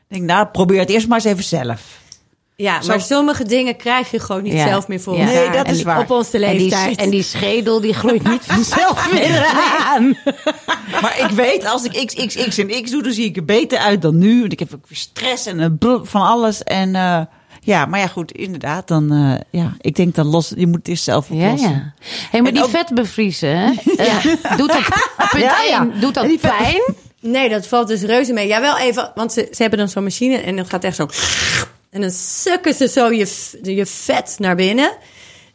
Ik 0.09 0.15
denk, 0.17 0.23
nou, 0.29 0.45
probeer 0.47 0.79
het 0.79 0.89
eerst 0.89 1.07
maar 1.07 1.17
eens 1.17 1.25
even 1.27 1.43
zelf. 1.43 1.81
Ja, 2.59 2.81
Zo- 2.81 2.87
maar 2.87 3.01
sommige 3.01 3.43
dingen 3.45 3.75
krijg 3.75 4.11
je 4.11 4.19
gewoon 4.19 4.43
niet 4.43 4.53
Ja. 4.53 4.67
zelf 4.67 4.87
meer 4.87 4.99
voor 4.99 5.13
Ja. 5.17 5.19
elkaar. 5.19 5.33
Nee, 5.35 5.49
dat 5.57 5.65
En 5.65 5.73
is 5.73 5.83
waar. 5.83 5.99
Op 5.99 6.11
onze 6.11 6.45
En 6.45 6.51
die, 6.57 6.61
leeftijd. 6.69 6.99
en 6.99 7.09
die 7.09 7.23
schedel 7.23 7.81
die 7.81 7.93
groeit 7.93 8.23
niet 8.29 8.41
vanzelf 8.53 9.09
weer 9.11 9.45
aan. 9.85 10.17
Maar 11.01 11.19
ik 11.19 11.29
weet, 11.29 11.65
als 11.65 11.83
ik 11.83 12.05
XXX 12.05 12.57
en 12.57 12.83
X 12.83 12.91
doe, 12.91 13.03
dan 13.03 13.11
zie 13.13 13.25
ik 13.25 13.35
er 13.37 13.45
beter 13.45 13.77
uit 13.79 14.01
dan 14.01 14.17
nu. 14.17 14.39
Want 14.39 14.51
ik 14.51 14.59
heb 14.59 14.73
ook 14.73 14.87
weer 14.87 14.97
stress 14.97 15.45
en 15.45 15.59
eh, 15.59 15.95
van 16.03 16.21
alles. 16.21 16.63
En 16.63 16.95
eh, 16.95 17.21
ja, 17.61 17.85
maar 17.85 17.99
ja, 17.99 18.07
goed, 18.07 18.31
inderdaad. 18.31 18.87
Dan, 18.87 19.11
eh, 19.11 19.61
ja, 19.61 19.73
ik 19.81 19.95
denk 19.95 20.15
dan 20.15 20.25
los, 20.27 20.53
je 20.55 20.67
moet 20.67 20.77
het 20.77 20.87
eerst 20.87 21.03
zelf 21.03 21.27
Ja, 21.29 21.35
oplossen. 21.45 21.69
ja. 21.69 21.93
Hey, 22.31 22.41
maar 22.41 22.49
En 22.49 22.53
die 22.55 22.63
ook- 22.63 22.69
vet 22.69 22.93
bevriezen, 22.93 23.57
hè? 23.57 23.71
Eh, 23.97 24.25
doet 24.57 24.71
dat, 24.71 24.83
punt 25.31 25.43
Ja, 25.43 25.61
ja. 25.69 25.87
doet 25.99 26.13
dat 26.13 26.25
vet- 26.25 26.39
pijn? 26.39 26.81
Nee, 27.21 27.49
dat 27.49 27.67
valt 27.67 27.87
dus 27.87 28.01
reuze 28.01 28.33
mee. 28.33 28.47
Ja, 28.47 28.61
wel 28.61 28.77
even, 28.77 29.11
want 29.15 29.33
ze, 29.33 29.47
ze 29.51 29.61
hebben 29.61 29.79
dan 29.79 29.89
zo'n 29.89 30.03
machine 30.03 30.37
en 30.37 30.55
dan 30.55 30.65
gaat 30.65 30.83
echt 30.83 30.95
zo... 30.95 31.07
En 31.97 32.03
dan 32.03 32.11
sukken 32.11 32.73
ze 32.73 32.87
zo 32.87 33.11
je, 33.11 33.27
je 33.61 33.85
vet 33.85 34.35
naar 34.39 34.55
binnen. 34.55 34.91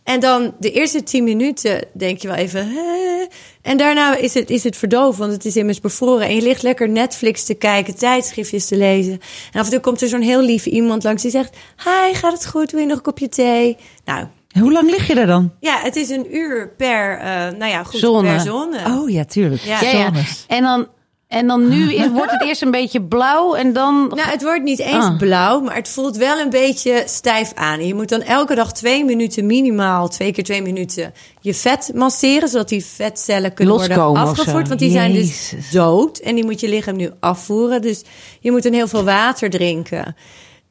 En 0.05 0.20
dan 0.20 0.55
de 0.59 0.70
eerste 0.70 1.02
tien 1.02 1.24
minuten 1.24 1.85
denk 1.92 2.18
je 2.18 2.28
wel 2.28 2.37
even... 2.37 2.68
Hè? 2.68 3.24
En 3.62 3.76
daarna 3.76 4.16
is 4.16 4.35
het, 4.35 4.50
is 4.50 4.64
het 4.64 4.76
verdovend, 4.76 5.16
want 5.18 5.33
het 5.33 5.44
is 5.44 5.57
immers 5.57 5.81
bevroren. 5.81 6.26
En 6.26 6.35
je 6.35 6.42
ligt 6.42 6.62
lekker 6.62 6.88
Netflix 6.88 7.44
te 7.44 7.55
kijken, 7.55 7.96
tijdschriftjes 7.96 8.66
te 8.66 8.76
lezen. 8.76 9.12
En 9.52 9.61
af 9.61 9.64
en 9.64 9.70
toe 9.72 9.81
komt 9.81 10.02
er 10.02 10.09
zo'n 10.09 10.20
heel 10.20 10.42
lief 10.42 10.66
iemand 10.66 11.02
langs 11.02 11.22
die 11.22 11.31
zegt... 11.31 11.57
Hi, 11.85 12.14
gaat 12.14 12.33
het 12.33 12.46
goed? 12.46 12.70
Wil 12.70 12.81
je 12.81 12.87
nog 12.87 12.96
een 12.96 13.02
kopje 13.02 13.28
thee? 13.28 13.76
Nou, 14.05 14.26
En 14.52 14.61
Hoe 14.61 14.72
lang 14.72 14.90
lig 14.90 15.07
je 15.07 15.14
daar 15.14 15.26
dan? 15.26 15.52
ja, 15.61 15.78
het 15.83 15.96
is 15.96 16.09
een 16.09 16.37
uur 16.37 16.74
per, 16.76 17.18
eh, 17.18 17.26
nou 17.59 17.66
ja, 17.66 17.83
goed, 17.85 18.00
Zonne. 18.00 18.31
per 18.31 18.40
zone. 18.40 18.78
Oh 18.87 19.11
ja, 19.11 19.24
tuurlijk. 19.24 19.62
Ja. 19.62 19.81
Ja. 19.81 20.12
En 20.48 20.62
dan, 20.62 20.88
en 21.33 21.47
dan 21.47 21.68
nu 21.68 21.92
is, 21.95 22.09
wordt 22.18 22.31
het 22.31 22.42
eerst 22.42 22.62
een 22.62 22.71
beetje 22.71 23.03
blauw 23.03 23.55
en 23.55 23.73
dan... 23.73 24.12
Nou, 24.14 24.29
het 24.31 24.42
wordt 24.42 24.62
niet 24.62 24.79
eens 24.79 25.05
Ah. 25.05 25.16
blauw, 25.18 25.61
maar 25.61 25.75
het 25.75 25.88
voelt 25.88 26.16
wel 26.16 26.38
een 26.38 26.51
beetje 26.51 27.03
stijf 27.07 27.53
aan. 27.55 27.87
Je 27.87 27.95
moet 27.95 28.09
dan 28.09 28.23
elke 28.23 28.55
dag 28.55 28.73
twee 28.73 29.05
minuten 29.05 29.47
minimaal, 29.47 30.09
twee 30.09 30.33
keer 30.33 30.45
twee 30.45 30.62
minuten, 30.62 31.12
je 31.40 31.55
vet 31.55 31.90
masseren, 31.95 32.49
zodat 32.49 32.68
die 32.68 32.85
vetcellen 32.85 33.55
kunnen 33.55 33.75
Loskomen 33.75 34.05
worden 34.05 34.23
afgevoerd. 34.23 34.68
Want 34.68 34.81
die 34.81 34.90
zijn 34.90 35.12
dus 35.12 35.53
dood 35.71 36.18
en 36.18 36.35
die 36.35 36.45
moet 36.45 36.61
je 36.61 36.68
lichaam 36.68 36.97
nu 36.97 37.11
afvoeren. 37.21 37.83
Dus 37.83 38.03
je 38.40 38.51
moet 38.51 38.62
dan 38.62 38.73
heel 38.73 38.88
veel 38.88 39.05
water 39.05 39.51
drinken. 39.51 40.16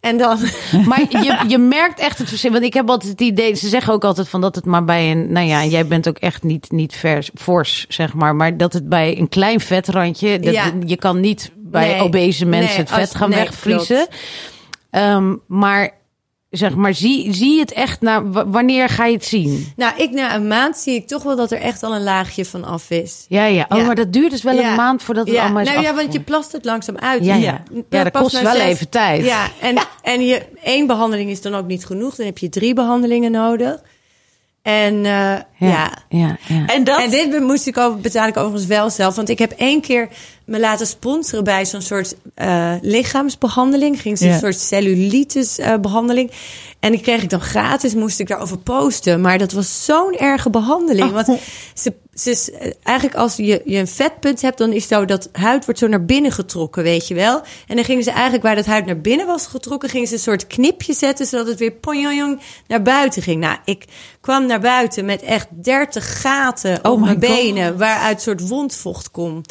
En 0.01 0.17
dan, 0.17 0.37
Maar 0.87 0.99
je, 1.09 1.43
je 1.47 1.57
merkt 1.57 1.99
echt 1.99 2.17
het 2.17 2.29
verschil. 2.29 2.51
Want 2.51 2.63
ik 2.63 2.73
heb 2.73 2.89
altijd 2.89 3.11
het 3.11 3.21
idee, 3.21 3.53
ze 3.55 3.67
zeggen 3.67 3.93
ook 3.93 4.03
altijd 4.03 4.29
van 4.29 4.41
dat 4.41 4.55
het 4.55 4.65
maar 4.65 4.83
bij 4.85 5.11
een, 5.11 5.31
nou 5.31 5.47
ja, 5.47 5.65
jij 5.65 5.87
bent 5.87 6.07
ook 6.07 6.17
echt 6.17 6.43
niet, 6.43 6.71
niet 6.71 6.95
vers, 6.95 7.29
fors, 7.35 7.85
zeg 7.89 8.13
maar. 8.13 8.35
Maar 8.35 8.57
dat 8.57 8.73
het 8.73 8.89
bij 8.89 9.17
een 9.17 9.29
klein 9.29 9.59
vetrandje, 9.59 10.39
dat, 10.39 10.53
Ja. 10.53 10.71
je 10.85 10.95
kan 10.95 11.19
niet 11.19 11.51
bij 11.55 11.87
Nee. 11.87 12.01
obese 12.01 12.45
mensen 12.45 12.69
Nee, 12.69 12.77
het 12.77 12.89
vet 12.89 12.99
als- 12.99 13.15
gaan 13.15 13.29
nee, 13.29 13.39
wegvriezen. 13.39 14.07
Ehm, 14.89 15.35
maar 15.47 15.91
zeg 16.51 16.75
maar, 16.75 16.93
zie, 16.93 17.33
zie 17.33 17.53
je 17.53 17.59
het 17.59 17.71
echt, 17.73 18.01
naar, 18.01 18.31
w- 18.31 18.43
wanneer 18.47 18.89
ga 18.89 19.05
je 19.05 19.13
het 19.13 19.25
zien? 19.25 19.71
nou, 19.75 19.93
ik 19.97 20.11
na 20.11 20.35
een 20.35 20.47
maand 20.47 20.77
zie 20.77 20.95
ik 20.95 21.07
toch 21.07 21.23
wel 21.23 21.35
dat 21.35 21.51
er 21.51 21.57
echt 21.61 21.83
al 21.83 21.95
een 21.95 22.03
laagje 22.03 22.45
van 22.45 22.63
af 22.63 22.89
is. 22.89 23.25
Ja, 23.27 23.45
ja. 23.45 23.65
Oh, 23.69 23.77
Ja. 23.77 23.85
maar 23.85 23.95
dat 23.95 24.13
duurt 24.13 24.31
dus 24.31 24.43
wel 24.43 24.53
Ja. 24.53 24.69
een 24.69 24.75
maand 24.75 25.03
voordat 25.03 25.25
het 25.27 25.35
ja. 25.35 25.41
allemaal 25.43 25.61
is 25.61 25.67
nou, 25.69 25.81
ja, 25.81 25.93
want 25.95 26.13
je 26.13 26.19
plast 26.21 26.51
het 26.51 26.65
langzaam 26.65 26.97
uit. 26.97 27.25
Ja, 27.25 27.35
ja. 27.35 27.63
Ja, 27.89 28.03
dat 28.03 28.13
kost 28.21 28.33
na 28.33 28.41
wel 28.43 28.51
zes- 28.55 28.63
even 28.63 28.89
tijd. 28.89 29.25
Ja, 29.25 29.47
en, 29.61 29.75
en 30.01 30.25
je, 30.25 30.45
één 30.63 30.87
behandeling 30.87 31.29
is 31.29 31.41
dan 31.41 31.55
ook 31.55 31.67
niet 31.67 31.85
genoeg. 31.85 32.15
Dan 32.15 32.25
heb 32.25 32.37
je 32.37 32.49
drie 32.49 32.73
behandelingen 32.73 33.31
nodig. 33.31 33.81
En 34.61 34.93
uh, 34.95 35.03
ja. 35.03 35.43
Ja, 35.57 35.91
ja, 36.09 36.37
ja. 36.47 36.65
En 36.67 36.83
dat... 36.83 37.01
En 37.03 37.09
dit 37.09 37.39
moest 37.41 37.67
ik 37.67 37.77
over, 37.77 37.99
betaal 37.99 38.27
ik 38.27 38.37
overigens 38.37 38.65
wel 38.65 38.89
zelf. 38.89 39.15
Want 39.15 39.29
ik 39.29 39.39
heb 39.39 39.51
één 39.51 39.81
keer 39.81 40.07
me 40.51 40.59
laten 40.59 40.87
sponsoren 40.87 41.43
bij 41.43 41.65
zo'n 41.65 41.81
soort 41.81 42.15
eh, 42.35 42.73
lichaamsbehandeling. 42.81 44.01
Ging 44.01 44.17
ze 44.17 44.27
een 44.27 44.39
soort 44.39 44.59
cellulitis 44.59 45.57
eh, 45.57 45.77
behandeling. 45.77 46.31
En 46.79 46.91
die 46.91 47.01
kreeg 47.01 47.23
ik 47.23 47.29
dan 47.29 47.41
gratis, 47.41 47.93
moest 47.93 48.19
ik 48.19 48.27
daarover 48.27 48.57
posten. 48.57 49.21
Maar 49.21 49.37
dat 49.37 49.51
was 49.51 49.85
zo'n 49.85 50.17
erge 50.17 50.49
behandeling. 50.49 51.11
Want 51.11 51.39
ze, 51.73 51.93
ze, 52.13 52.51
eh, 52.59 52.71
eigenlijk 52.83 53.17
als 53.17 53.35
je, 53.35 53.61
je 53.65 53.77
een 53.77 53.87
vetpunt 53.87 54.41
hebt, 54.41 54.57
dan 54.57 54.71
is 54.71 54.83
het 54.83 54.91
zo 54.91 55.05
dat 55.05 55.29
huid 55.31 55.65
wordt 55.65 55.79
zo 55.79 55.87
naar 55.87 56.05
binnen 56.05 56.31
getrokken, 56.31 56.83
weet 56.83 57.07
je 57.07 57.13
wel. 57.13 57.41
En 57.67 57.75
dan 57.75 57.85
gingen 57.85 58.03
ze 58.03 58.11
eigenlijk 58.11 58.43
waar 58.43 58.55
dat 58.55 58.65
huid 58.65 58.85
naar 58.85 59.01
binnen 59.01 59.27
was 59.27 59.47
getrokken, 59.47 59.89
gingen 59.89 60.07
ze 60.07 60.13
een 60.13 60.19
soort 60.19 60.47
knipje 60.47 60.93
zetten, 60.93 61.25
zodat 61.25 61.47
het 61.47 61.59
weer 61.59 61.71
ponjong 61.71 62.39
naar 62.67 62.81
buiten 62.81 63.21
ging. 63.21 63.39
Nou, 63.39 63.57
ik 63.65 63.85
kwam 64.21 64.45
naar 64.45 64.59
buiten 64.59 65.05
met 65.05 65.21
echt 65.21 65.47
30 65.49 66.21
gaten 66.21 66.79
Oh 66.81 66.91
op 66.91 66.99
mijn 66.99 67.11
God. 67.11 67.19
benen, 67.19 67.77
waaruit 67.77 68.21
soort 68.21 68.47
wondvocht 68.47 69.11
kom, 69.11 69.41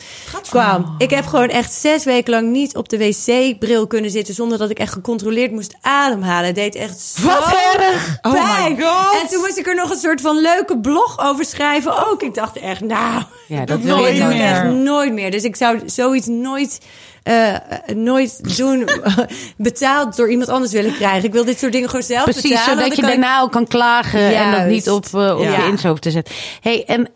kwam. 0.43 0.90
Ik 0.99 1.11
heb 1.11 1.27
gewoon 1.27 1.49
echt 1.49 1.73
zes 1.73 2.05
weken 2.05 2.31
lang 2.33 2.51
niet 2.51 2.77
op 2.77 2.89
de 2.89 2.99
wc-bril 2.99 3.87
kunnen 3.87 4.11
zitten... 4.11 4.35
zonder 4.35 4.59
dat 4.59 4.71
ik 4.71 4.79
echt 4.79 4.93
gecontroleerd 4.93 5.51
moest 5.53 5.75
ademhalen. 5.81 6.47
Het 6.47 6.55
deed 6.55 6.75
echt 6.75 7.01
zo 7.01 7.27
Wat 7.27 7.55
erg! 7.79 8.19
Oh 8.23 8.33
my 8.33 8.77
god. 8.83 9.21
En 9.23 9.29
toen 9.29 9.41
moest 9.41 9.59
ik 9.59 9.67
er 9.67 9.75
nog 9.75 9.91
een 9.91 9.97
soort 9.99 10.21
van 10.21 10.41
leuke 10.41 10.79
blog 10.79 11.19
over 11.21 11.45
schrijven 11.45 12.07
ook. 12.11 12.23
Ik 12.23 12.35
dacht 12.35 12.57
echt, 12.59 12.81
nou, 12.81 13.23
Ja, 13.49 13.65
dat 13.65 13.81
wil 13.81 13.97
je 13.97 14.03
nooit 14.03 14.19
nooit 14.19 14.41
echt 14.41 14.63
meer. 14.63 14.73
nooit 14.73 15.13
meer. 15.13 15.31
Dus 15.31 15.45
ik 15.45 15.57
zou 15.57 15.81
zoiets 15.87 16.27
nooit... 16.27 16.81
eh, 17.23 17.55
eh, 17.55 17.61
nooit 17.95 18.57
doen 18.57 18.89
betaald 19.57 20.17
door 20.17 20.31
iemand 20.31 20.49
anders 20.49 20.73
willen 20.73 20.95
krijgen. 20.95 21.25
Ik 21.25 21.33
wil 21.33 21.45
dit 21.45 21.59
soort 21.59 21.73
dingen 21.73 21.89
gewoon 21.89 22.05
zelf 22.05 22.25
Precies, 22.25 22.43
betalen. 22.43 22.65
zodat 22.65 22.83
want 22.83 22.97
je 22.97 23.03
daarna 23.03 23.41
ook 23.41 23.53
kan 23.53 23.67
klagen 23.67 24.37
en 24.37 24.53
dat 24.53 24.67
niet 24.67 24.91
op, 24.91 25.05
eh, 25.15 25.37
op 25.39 25.43
Ja. 25.43 25.65
je 25.67 25.89
hoeft 25.89 26.03
te 26.03 26.11
zetten. 26.11 26.35
hey, 26.61 26.85
en 26.87 27.09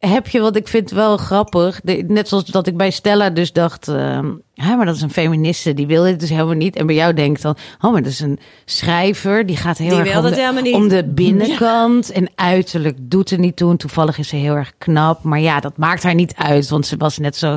heb 0.00 0.28
je, 0.28 0.40
wat 0.40 0.56
ik 0.56 0.68
vind 0.68 0.90
wel 0.90 1.16
grappig, 1.16 1.82
net 2.06 2.28
zoals 2.28 2.44
dat 2.44 2.66
ik 2.66 2.76
bij 2.76 2.90
Stella 2.90 3.30
dus 3.30 3.52
dacht, 3.52 3.88
ehm, 3.88 4.32
ja, 4.62 4.74
maar 4.76 4.86
dat 4.86 4.94
is 4.94 5.02
een 5.02 5.10
feministe, 5.10 5.74
die 5.74 5.86
wil 5.86 6.02
dit 6.02 6.20
dus 6.20 6.28
helemaal 6.28 6.54
niet. 6.54 6.76
En 6.76 6.86
bij 6.86 6.94
jou 6.94 7.14
denkt 7.14 7.42
dan, 7.42 7.56
oh, 7.80 7.92
maar 7.92 8.02
dat 8.02 8.12
is 8.12 8.20
een 8.20 8.38
schrijver, 8.64 9.46
die 9.46 9.56
gaat 9.56 9.78
heel 9.78 9.88
Die 9.88 9.98
erg 9.98 10.08
wil 10.08 10.16
om 10.16 10.22
dat 10.22 10.34
de, 10.34 10.40
helemaal 10.40 10.62
niet. 10.62 10.74
om 10.74 10.88
de 10.88 11.04
binnenkant. 11.04 12.10
En 12.12 12.28
uiterlijk 12.34 12.96
doet 13.00 13.30
er 13.30 13.38
niet 13.38 13.56
toe. 13.56 13.70
En 13.70 13.76
toevallig 13.76 14.18
is 14.18 14.28
ze 14.28 14.36
heel 14.36 14.54
erg 14.54 14.72
knap. 14.78 15.22
Maar 15.22 15.40
ja, 15.40 15.60
dat 15.60 15.76
maakt 15.76 16.02
haar 16.02 16.14
niet 16.14 16.34
uit, 16.36 16.68
want 16.68 16.86
ze 16.86 16.96
was 16.96 17.18
net 17.18 17.36
zo 17.36 17.56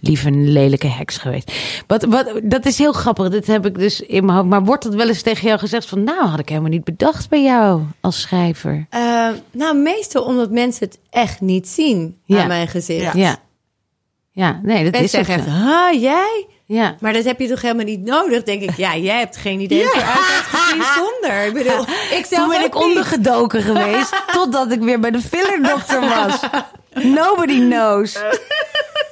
lief 0.00 0.24
en 0.24 0.52
lelijke 0.52 0.86
heks 0.86 1.16
geweest. 1.18 1.52
Wat, 1.86 2.04
wat, 2.04 2.32
dat 2.42 2.66
is 2.66 2.78
heel 2.78 2.92
grappig, 2.92 3.28
dit 3.28 3.46
heb 3.46 3.66
ik 3.66 3.78
dus 3.78 4.00
in 4.00 4.24
mijn 4.24 4.36
hoofd. 4.36 4.48
Maar 4.48 4.64
wordt 4.64 4.84
dat 4.84 4.94
wel 4.94 5.08
eens 5.08 5.22
tegen 5.22 5.46
jou 5.46 5.58
gezegd 5.58 5.88
van, 5.88 6.04
nou, 6.04 6.26
had 6.28 6.38
ik 6.38 6.48
helemaal 6.48 6.70
niet 6.70 6.84
bedacht 6.84 7.28
bij 7.28 7.42
jou 7.42 7.82
als 8.00 8.20
schrijver? 8.20 8.86
Eh, 8.90 9.28
nou, 9.52 9.76
meestal 9.78 10.22
omdat 10.22 10.50
mensen 10.50 10.86
het 10.86 10.98
echt 11.10 11.40
niet 11.40 11.68
zien 11.68 12.16
Ja. 12.24 12.40
aan 12.42 12.48
mijn 12.48 12.68
gezicht. 12.68 13.14
Ja. 13.14 13.36
Ja, 14.32 14.60
nee, 14.62 14.84
dat 14.84 14.92
Mensen 14.92 15.02
is 15.02 15.10
zeggen 15.26 15.34
zo. 15.44 15.48
echt, 15.50 15.58
ha, 15.58 15.92
jij? 15.92 16.46
Ja. 16.66 16.96
Maar 17.00 17.12
dat 17.12 17.24
heb 17.24 17.40
je 17.40 17.48
toch 17.48 17.62
helemaal 17.62 17.84
niet 17.84 18.04
nodig? 18.04 18.42
Denk 18.42 18.62
ik, 18.62 18.76
ja, 18.76 18.96
jij 18.96 19.18
hebt 19.18 19.36
geen 19.36 19.60
idee 19.60 19.82
hoe 19.84 19.94
eruit 19.96 20.06
hebt 20.14 20.46
gezien 20.48 20.82
zonder. 21.04 21.46
Ik 21.46 21.52
bedoel, 21.52 21.80
ik 22.18 22.26
zelf 22.28 22.28
Toen 22.28 22.48
ben 22.48 22.64
ik 22.64 22.74
niet. 22.74 22.82
ondergedoken 22.82 23.62
geweest, 23.62 24.12
totdat 24.32 24.72
ik 24.72 24.80
weer 24.80 25.00
bij 25.00 25.10
de 25.10 25.20
fillerdokter 25.20 26.00
was. 26.00 26.40
Nobody 27.04 27.58
knows. 27.58 28.18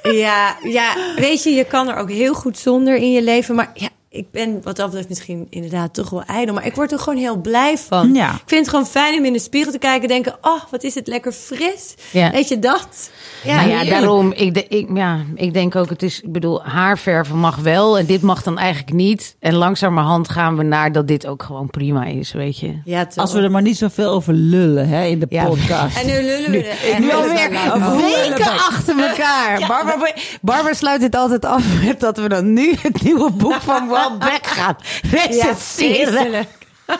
Ja, 0.03 0.55
ja, 0.63 0.93
weet 1.15 1.43
je, 1.43 1.49
je 1.49 1.63
kan 1.65 1.89
er 1.89 1.95
ook 1.95 2.09
heel 2.09 2.33
goed 2.33 2.57
zonder 2.57 2.95
in 2.95 3.11
je 3.11 3.21
leven. 3.21 3.55
Maar 3.55 3.71
ja, 3.73 3.89
ik 4.13 4.31
ben 4.31 4.59
wat 4.63 4.75
dat 4.75 4.85
betreft 4.85 5.09
misschien 5.09 5.47
inderdaad 5.49 5.93
toch 5.93 6.09
wel 6.09 6.23
ijdel. 6.23 6.53
Maar 6.53 6.65
ik 6.65 6.75
word 6.75 6.91
er 6.91 6.99
gewoon 6.99 7.19
heel 7.19 7.35
blij 7.37 7.77
van. 7.77 8.13
Ja. 8.13 8.31
Ik 8.33 8.41
vind 8.45 8.61
het 8.61 8.69
gewoon 8.69 8.85
fijn 8.85 9.17
om 9.19 9.25
in 9.25 9.33
de 9.33 9.39
spiegel 9.39 9.71
te 9.71 9.77
kijken 9.77 10.01
en 10.01 10.07
denken... 10.07 10.35
oh, 10.41 10.61
wat 10.71 10.83
is 10.83 10.95
het 10.95 11.07
lekker 11.07 11.31
fris. 11.31 11.95
Ja. 12.11 12.31
Weet 12.31 12.47
je 12.47 12.59
dat? 12.59 13.09
Ja, 13.43 13.55
nou 13.55 13.69
ja, 13.69 13.83
daarom. 13.83 14.31
Ik, 14.31 14.53
de- 14.53 14.67
ik, 14.67 14.87
ja, 14.93 15.19
ik 15.35 15.53
denk 15.53 15.75
ook, 15.75 15.89
het 15.89 16.03
is, 16.03 16.21
ik 16.21 16.31
bedoel, 16.31 16.63
haarverven 16.63 17.37
mag 17.37 17.55
wel 17.57 17.97
en 17.97 18.05
dit 18.05 18.21
mag 18.21 18.43
dan 18.43 18.57
eigenlijk 18.57 18.93
niet. 18.93 19.35
En 19.39 19.53
langzamerhand 19.55 20.29
gaan 20.29 20.57
we 20.57 20.63
naar 20.63 20.91
dat 20.91 21.07
dit 21.07 21.27
ook 21.27 21.43
gewoon 21.43 21.69
prima 21.69 22.05
is, 22.05 22.31
weet 22.31 22.59
je. 22.59 22.81
Ja, 22.85 23.05
toch. 23.05 23.15
Als 23.17 23.33
we 23.33 23.41
er 23.41 23.51
maar 23.51 23.61
niet 23.61 23.77
zoveel 23.77 24.09
over 24.09 24.33
lullen 24.33 24.87
hè, 24.87 25.05
in 25.05 25.19
de 25.19 25.25
Ja. 25.29 25.45
podcast. 25.45 25.97
En 25.99 26.05
nu 26.05 26.13
lullen 26.21 26.51
we 26.51 26.63
er 26.93 26.99
Nu 26.99 27.11
alweer 27.11 27.71
over. 27.75 27.95
weken 27.95 28.51
achter 28.51 28.99
elkaar. 29.09 29.67
Barbara, 29.67 30.13
Barbara 30.41 30.73
sluit 30.73 31.01
dit 31.01 31.15
altijd 31.15 31.45
af 31.45 31.63
met 31.85 31.99
dat 31.99 32.17
we 32.17 32.29
dan 32.29 32.53
nu 32.53 32.75
het 32.81 33.01
nieuwe 33.03 33.31
boek 33.31 33.61
van 33.71 33.87
Walt 34.07 34.19
Beck 34.19 34.47
gaan 34.47 34.75
Ja, 35.01 35.09
recenseren. 35.09 36.13
vreselijk. 36.13 36.49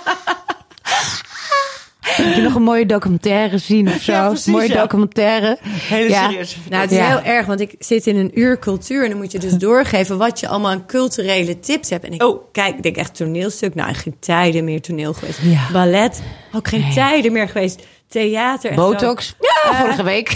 Heb 2.02 2.36
je 2.36 2.42
nog 2.42 2.56
een 2.56 2.64
mooie 2.64 2.86
documentaire 2.86 3.58
zien 3.58 3.88
of 3.88 4.02
zo? 4.02 4.12
Ja, 4.12 4.28
precies, 4.28 4.46
mooie 4.54 4.68
ja. 4.68 4.82
documentaire. 4.82 5.58
Hele 5.64 6.10
Ja. 6.10 6.24
serieus. 6.30 6.58
Nou, 6.70 6.82
het 6.82 6.92
is 6.92 6.98
Ja. 6.98 7.08
heel 7.08 7.22
erg, 7.22 7.46
want 7.46 7.60
ik 7.60 7.76
zit 7.80 8.08
in 8.08 8.16
een 8.18 8.40
uur 8.40 8.60
cultuur... 8.60 9.04
en 9.04 9.10
dan 9.10 9.18
moet 9.18 9.32
je 9.32 9.40
dus 9.40 9.52
doorgeven 9.54 10.18
wat 10.18 10.40
je 10.40 10.48
allemaal 10.48 10.72
aan 10.72 10.86
culturele 10.86 11.60
tips 11.60 11.90
hebt. 11.90 12.06
En 12.06 12.14
ik 12.14 12.24
Oh. 12.24 12.44
kijk, 12.52 12.76
ik 12.76 12.84
denk 12.84 12.96
echt 12.96 13.16
toneelstuk. 13.16 13.76
Nou, 13.76 13.94
geen 13.94 14.16
tijden 14.20 14.64
meer 14.64 14.82
toneel 14.82 15.14
geweest. 15.14 15.40
Ja. 15.42 15.68
Ballet, 15.72 16.22
ook 16.54 16.68
geen 16.68 16.92
tijden 16.94 17.32
meer 17.32 17.48
geweest. 17.48 17.82
Theater. 18.10 18.70
en 18.72 18.78
zo. 18.78 18.90
Botox. 18.90 19.36
Ja, 19.40 19.76
vorige 19.80 20.04
week. 20.04 20.30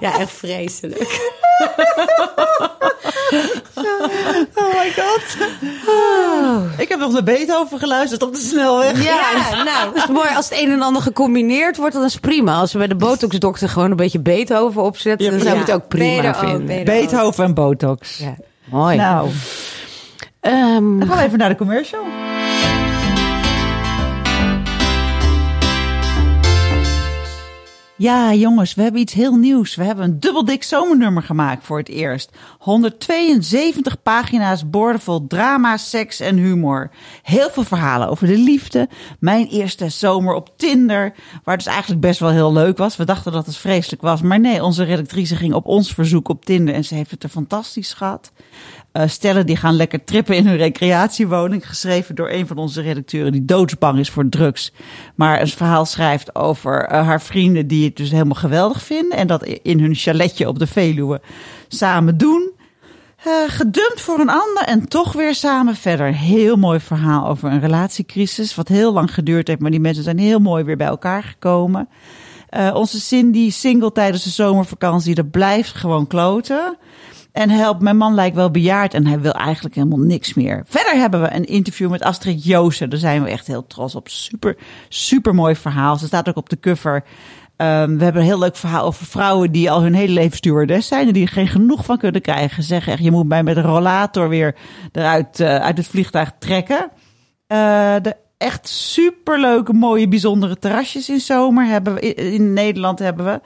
Ja, 0.00 0.18
echt 0.20 0.32
vreselijk. 0.32 1.32
Oh 4.54 4.74
my 4.74 4.92
god. 4.96 5.36
Ik 6.78 6.88
heb 6.88 6.98
nog 6.98 7.12
naar 7.12 7.22
Beethoven 7.22 7.78
geluisterd 7.78 8.22
op 8.22 8.34
de 8.34 8.40
snelweg. 8.40 9.02
Ja, 9.04 9.20
nou. 9.64 9.94
Dat 9.94 10.04
is 10.04 10.06
mooi. 10.10 10.28
Als 10.36 10.48
het 10.48 10.58
een 10.58 10.70
en 10.72 10.82
ander 10.82 11.02
gecombineerd 11.02 11.76
wordt, 11.76 11.94
dan 11.94 12.04
is 12.04 12.12
het 12.12 12.20
prima. 12.20 12.54
Als 12.56 12.72
we 12.72 12.78
bij 12.78 12.86
de 12.86 12.94
botox-dokter 12.94 13.68
gewoon 13.68 13.90
een 13.90 13.96
beetje 13.96 14.20
Beethoven 14.20 14.82
opzetten, 14.82 15.24
Ja, 15.26 15.30
dan 15.32 15.40
zou 15.40 15.52
ik 15.52 15.66
Ja, 15.66 15.72
het 15.72 15.74
ook 15.82 15.92
je 15.92 15.98
prima 15.98 16.22
er 16.22 16.28
ook, 16.28 16.48
vinden. 16.50 16.78
je. 16.78 16.82
Beethoven 16.84 17.44
en 17.44 17.54
Botox. 17.54 18.18
Ja, 18.18 18.34
mooi. 18.64 18.96
Nou, 18.96 19.30
Ehm, 20.40 20.98
dan 20.98 21.08
gaan 21.08 21.16
we 21.18 21.22
even 21.24 21.38
naar 21.38 21.48
de 21.48 21.56
commercial. 21.56 22.02
Ja, 28.04 28.34
jongens, 28.34 28.74
we 28.74 28.82
hebben 28.82 29.00
iets 29.00 29.12
heel 29.12 29.36
nieuws. 29.36 29.74
We 29.74 29.84
hebben 29.84 30.04
een 30.04 30.20
dubbeldik 30.20 30.62
zomernummer 30.62 31.22
gemaakt 31.22 31.64
voor 31.64 31.78
het 31.78 31.88
eerst. 31.88 32.30
172 32.58 34.02
pagina's 34.02 34.70
boordevol 34.70 35.26
drama, 35.26 35.76
seks 35.76 36.20
en 36.20 36.36
humor. 36.36 36.90
Heel 37.22 37.50
veel 37.50 37.62
verhalen 37.62 38.08
over 38.08 38.26
de 38.26 38.38
liefde. 38.38 38.88
Mijn 39.18 39.46
eerste 39.46 39.88
zomer 39.88 40.34
op 40.34 40.50
Tinder, 40.56 41.12
waar 41.44 41.54
het 41.54 41.64
dus 41.64 41.72
eigenlijk 41.72 42.00
best 42.00 42.20
wel 42.20 42.30
heel 42.30 42.52
leuk 42.52 42.78
was. 42.78 42.96
We 42.96 43.04
dachten 43.04 43.32
dat 43.32 43.46
het 43.46 43.56
vreselijk 43.56 44.02
was, 44.02 44.22
maar 44.22 44.40
nee, 44.40 44.64
onze 44.64 44.84
redactrice 44.84 45.36
ging 45.36 45.54
op 45.54 45.66
ons 45.66 45.94
verzoek 45.94 46.28
op 46.28 46.44
Tinder 46.44 46.74
en 46.74 46.84
ze 46.84 46.94
heeft 46.94 47.10
het 47.10 47.22
er 47.22 47.28
fantastisch 47.28 47.92
gehad. 47.92 48.32
Eh, 48.94 49.08
stellen 49.08 49.46
die 49.46 49.56
gaan 49.56 49.74
lekker 49.74 50.04
trippen 50.04 50.36
in 50.36 50.46
hun 50.46 50.56
recreatiewoning. 50.56 51.68
Geschreven 51.68 52.14
door 52.14 52.30
een 52.30 52.46
van 52.46 52.56
onze 52.56 52.80
redacteuren 52.80 53.32
die 53.32 53.44
doodsbang 53.44 53.98
is 53.98 54.10
voor 54.10 54.28
drugs. 54.28 54.72
Maar 55.14 55.40
een 55.40 55.48
verhaal 55.48 55.84
schrijft 55.84 56.34
over 56.34 56.84
eh, 56.84 57.06
haar 57.06 57.22
vrienden 57.22 57.66
die 57.66 57.84
dus 57.96 58.10
helemaal 58.10 58.34
geweldig 58.34 58.82
vinden. 58.82 59.18
En 59.18 59.26
dat 59.26 59.44
in 59.44 59.80
hun 59.80 59.94
chaletje 59.94 60.48
op 60.48 60.58
de 60.58 60.66
Veluwe 60.66 61.20
samen 61.68 62.18
doen. 62.18 62.52
Eh, 63.24 63.32
gedumpt 63.46 64.00
voor 64.00 64.18
een 64.18 64.28
ander 64.28 64.62
en 64.66 64.88
toch 64.88 65.12
weer 65.12 65.34
samen 65.34 65.76
verder. 65.76 66.14
Heel 66.14 66.56
mooi 66.56 66.80
verhaal 66.80 67.28
over 67.28 67.50
een 67.50 67.60
relatiecrisis. 67.60 68.54
Wat 68.54 68.68
heel 68.68 68.92
lang 68.92 69.14
geduurd 69.14 69.48
heeft, 69.48 69.60
maar 69.60 69.70
die 69.70 69.80
mensen 69.80 70.04
zijn 70.04 70.18
heel 70.18 70.38
mooi 70.38 70.64
weer 70.64 70.76
bij 70.76 70.86
elkaar 70.86 71.22
gekomen. 71.22 71.88
Eh, 72.48 72.74
onze 72.74 73.00
Cindy, 73.00 73.50
single 73.50 73.92
tijdens 73.92 74.24
de 74.24 74.30
zomervakantie, 74.30 75.14
dat 75.14 75.30
blijft 75.30 75.74
gewoon 75.74 76.06
kloten. 76.06 76.76
En 77.32 77.50
help, 77.50 77.80
mijn 77.80 77.96
man 77.96 78.14
lijkt 78.14 78.36
wel 78.36 78.50
bejaard 78.50 78.94
en 78.94 79.06
hij 79.06 79.20
wil 79.20 79.32
eigenlijk 79.32 79.74
helemaal 79.74 79.98
niks 79.98 80.34
meer. 80.34 80.62
Verder 80.66 80.94
hebben 80.94 81.20
we 81.20 81.34
een 81.34 81.44
interview 81.44 81.90
met 81.90 82.02
Astrid 82.02 82.44
Joosen. 82.44 82.90
Daar 82.90 82.98
zijn 82.98 83.22
we 83.22 83.30
echt 83.30 83.46
heel 83.46 83.66
trots 83.66 83.94
op. 83.94 84.08
Super, 84.08 84.56
super 84.88 85.34
mooi 85.34 85.56
verhaal. 85.56 85.96
Ze 85.96 86.06
staat 86.06 86.28
ook 86.28 86.36
op 86.36 86.48
de 86.48 86.60
cover. 86.60 87.04
Ehm, 87.56 87.96
we 87.96 88.04
hebben 88.04 88.22
een 88.22 88.28
heel 88.28 88.38
leuk 88.38 88.56
verhaal 88.56 88.84
over 88.84 89.06
vrouwen 89.06 89.52
die 89.52 89.70
al 89.70 89.82
hun 89.82 89.94
hele 89.94 90.12
leven 90.12 90.36
stewardess 90.36 90.88
zijn. 90.88 91.06
En 91.06 91.12
die 91.12 91.22
er 91.22 91.32
geen 91.32 91.48
genoeg 91.48 91.84
van 91.84 91.98
kunnen 91.98 92.20
krijgen. 92.20 92.62
Ze 92.62 92.68
zeggen 92.68 92.92
echt, 92.92 93.02
je 93.02 93.10
moet 93.10 93.28
mij 93.28 93.42
met 93.42 93.56
een 93.56 93.62
rollator 93.62 94.28
weer 94.28 94.54
eruit 94.92 95.40
eh, 95.40 95.56
uit 95.56 95.76
het 95.76 95.86
vliegtuig 95.86 96.32
trekken. 96.38 96.90
Eh, 97.46 97.94
de 98.02 98.16
echt 98.38 98.68
superleuke, 98.68 99.72
mooie, 99.72 100.08
bijzondere 100.08 100.58
terrasjes 100.58 101.08
in 101.08 101.20
zomer 101.20 101.66
hebben 101.66 101.94
we. 101.94 102.00
In, 102.00 102.32
in 102.32 102.52
Nederland 102.52 102.98
hebben 102.98 103.24
we. 103.24 103.40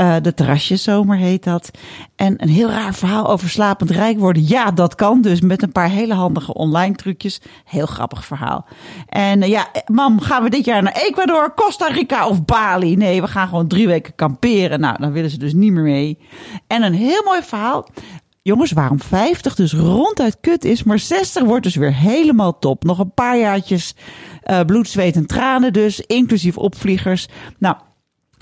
Eh, 0.00 0.16
de 0.22 0.34
terrasjeszomer 0.34 1.16
heet 1.16 1.44
dat. 1.44 1.70
En 2.16 2.42
een 2.42 2.48
heel 2.48 2.70
raar 2.70 2.94
verhaal 2.94 3.28
over 3.28 3.48
slapend 3.48 3.90
rijk 3.90 4.18
worden. 4.18 4.48
Ja, 4.48 4.70
dat 4.70 4.94
kan 4.94 5.20
dus 5.20 5.40
met 5.40 5.62
een 5.62 5.72
paar 5.72 5.88
hele 5.88 6.14
handige 6.14 6.54
online 6.54 6.94
trucjes. 6.94 7.40
Heel 7.64 7.86
grappig 7.86 8.24
verhaal. 8.24 8.66
En 9.08 9.42
eh, 9.42 9.48
ja, 9.48 9.72
eh, 9.72 9.82
mam, 9.86 10.20
gaan 10.20 10.42
we 10.42 10.50
dit 10.50 10.64
jaar 10.64 10.82
naar 10.82 10.92
Ecuador, 10.92 11.54
Costa 11.54 11.86
Rica 11.86 12.28
of 12.28 12.44
Bali? 12.44 12.96
Nee, 12.96 13.20
we 13.20 13.26
gaan 13.26 13.48
gewoon 13.48 13.68
drie 13.68 13.86
weken 13.86 14.14
kamperen. 14.14 14.80
Nou, 14.80 14.96
dan 14.98 15.12
willen 15.12 15.30
ze 15.30 15.38
dus 15.38 15.52
niet 15.52 15.72
meer 15.72 15.82
mee. 15.82 16.18
En 16.66 16.82
een 16.82 16.94
heel 16.94 17.22
mooi 17.24 17.42
verhaal. 17.42 17.88
Jongens, 18.42 18.72
waarom 18.72 19.00
50 19.00 19.54
dus 19.54 19.72
ronduit 19.72 20.36
kut 20.40 20.64
is, 20.64 20.82
maar 20.82 20.98
60 20.98 21.42
wordt 21.42 21.64
dus 21.64 21.74
weer 21.74 21.94
helemaal 21.94 22.58
top. 22.58 22.84
Nog 22.84 22.98
een 22.98 23.14
paar 23.14 23.38
jaartjes 23.38 23.94
bloed, 24.66 24.88
zweet 24.88 25.16
en 25.16 25.26
tranen 25.26 25.72
dus, 25.72 26.00
inclusief 26.00 26.58
opvliegers. 26.58 27.28
Nou, 27.58 27.76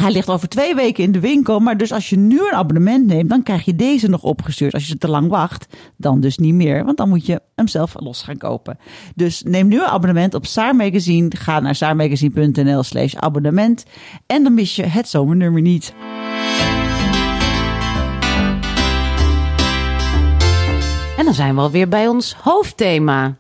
hij 0.03 0.13
ligt 0.13 0.31
over 0.31 0.49
twee 0.49 0.75
weken 0.75 1.05
in 1.05 1.13
de 1.13 1.21
winkel, 1.21 1.61
maar 1.61 1.77
dus 1.77 1.93
als 1.93 2.11
je 2.11 2.17
nu 2.17 2.39
een 2.39 2.55
abonnement 2.55 3.07
neemt, 3.07 3.29
dan 3.29 3.43
krijg 3.43 3.65
je 3.65 3.77
deze 3.77 4.09
nog 4.09 4.23
opgestuurd. 4.23 4.75
Als 4.75 4.87
je 4.87 4.99
te 4.99 5.09
lang 5.09 5.29
wacht, 5.29 5.67
dan 5.97 6.21
dus 6.21 6.39
niet 6.39 6.55
meer, 6.55 6.85
want 6.85 6.97
dan 6.97 7.09
moet 7.09 7.27
je 7.27 7.41
hem 7.55 7.69
zelf 7.69 7.95
los 7.99 8.23
gaan 8.23 8.37
kopen. 8.37 8.79
Dus 9.15 9.43
neem 9.43 9.69
nu 9.69 9.77
een 9.81 9.87
abonnement 9.87 10.35
op 10.35 10.47
Saar 10.47 10.77
Magazine. 10.77 11.31
Ga 11.37 11.61
naar 11.61 11.75
saarmagazine.nl 11.75 12.83
slash 12.83 13.15
abonnement 13.15 13.85
en 14.27 14.43
dan 14.43 14.55
mis 14.55 14.77
je 14.77 14.87
het 14.87 15.09
zomernummer 15.09 15.63
niet. 15.63 15.95
En 21.17 21.25
dan 21.25 21.35
zijn 21.35 21.55
we 21.55 21.61
alweer 21.61 21.89
bij 21.89 22.09
ons 22.09 22.35
hoofdthema. 22.35 23.37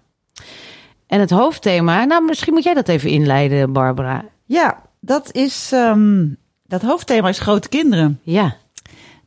En 1.07 1.21
het 1.21 1.31
hoofdthema, 1.31 2.05
nou 2.05 2.25
misschien 2.25 2.53
moet 2.53 2.63
jij 2.65 2.75
dat 2.75 2.89
even 2.89 3.11
inleiden, 3.11 3.73
Barbara. 3.73 4.25
Ja, 4.45 4.83
dat 5.01 5.33
is, 5.33 5.71
ehm, 5.73 6.27
dat 6.69 6.83
hoofdthema 6.83 7.29
is 7.29 7.39
grote 7.39 7.69
kinderen. 7.69 8.21
Ja, 8.23 8.57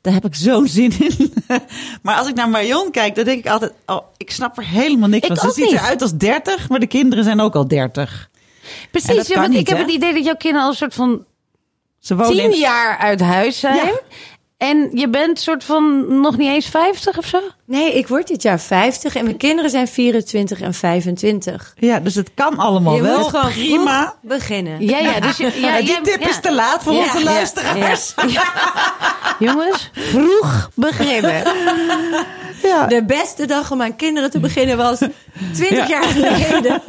Daar 0.01 0.13
heb 0.13 0.25
ik 0.25 0.35
zo'n 0.35 0.67
zin 0.77 0.93
in. 0.99 1.33
maar 2.01 2.15
als 2.17 2.27
ik 2.27 2.35
naar 2.35 2.49
Marion 2.49 2.91
kijk, 2.91 3.15
dan 3.15 3.25
denk 3.25 3.45
ik 3.45 3.51
altijd... 3.51 3.73
Oh, 3.85 4.01
ik 4.17 4.31
snap 4.31 4.57
er 4.57 4.65
helemaal 4.65 5.09
niks 5.09 5.27
Ik 5.27 5.37
van. 5.37 5.49
Ze 5.49 5.53
ziet 5.55 5.65
niet. 5.71 5.73
eruit 5.79 6.01
als 6.01 6.13
30, 6.17 6.69
maar 6.69 6.79
de 6.79 6.87
kinderen 6.87 7.23
zijn 7.23 7.39
ook 7.39 7.55
al 7.55 7.67
30. 7.67 8.29
En 8.61 8.87
Precies, 8.91 9.27
ja, 9.27 9.41
want 9.41 9.53
ik 9.53 9.67
heb 9.67 9.77
het 9.77 9.89
idee 9.91 10.13
dat 10.13 10.23
jouw 10.25 10.35
kinderen 10.35 10.63
al 10.65 10.69
een 10.71 10.77
soort 10.77 10.93
van 10.93 11.25
Ze 11.99 12.15
wonen 12.15 12.35
tien 12.35 12.51
in- 12.51 12.59
jaar 12.59 12.97
uit 12.97 13.19
huis 13.21 13.59
zijn. 13.59 13.75
Ja. 13.75 13.99
En 14.57 14.89
je 14.93 15.09
bent 15.09 15.39
soort 15.39 15.63
van 15.63 16.05
nog 16.21 16.37
niet 16.37 16.49
eens 16.49 16.65
50 16.65 17.17
of 17.17 17.25
zo? 17.25 17.39
Nee, 17.71 17.93
ik 17.97 18.07
word 18.07 18.27
dit 18.27 18.41
jaar 18.41 18.59
50 18.59 19.15
en 19.15 19.23
mijn 19.23 19.37
kinderen 19.37 19.69
zijn 19.71 19.87
24 19.87 20.61
en 20.61 20.73
25. 20.73 21.73
Ja, 21.77 21.99
dus 21.99 22.15
het 22.15 22.31
kan 22.33 22.57
allemaal 22.57 22.95
je 22.95 23.01
wel. 23.01 23.19
moet 23.19 23.27
gewoon 23.29 23.51
prima. 23.51 24.15
beginnen. 24.21 24.85
Ja, 24.85 24.97
ja. 24.97 25.19
Dus 25.19 25.37
je, 25.37 25.51
ja, 25.61 25.77
Ja, 25.77 25.85
die 25.85 26.01
tip 26.01 26.21
ja. 26.21 26.29
is 26.29 26.39
te 26.41 26.53
laat 26.53 26.83
voor 26.83 26.93
Ja, 26.93 26.99
onze 27.03 27.17
ja, 27.17 27.23
luisteraars. 27.23 28.13
Jongens, 29.39 29.89
vroeg 29.93 30.69
beginnen. 30.75 31.43
Ja. 32.63 32.85
De 32.87 33.03
beste 33.05 33.45
dag 33.45 33.71
om 33.71 33.81
aan 33.81 33.95
kinderen 33.95 34.29
te 34.31 34.39
beginnen 34.39 34.77
was 34.77 34.97
20 35.53 35.69
Ja. 35.69 35.87
jaar 35.87 36.03
geleden. 36.03 36.81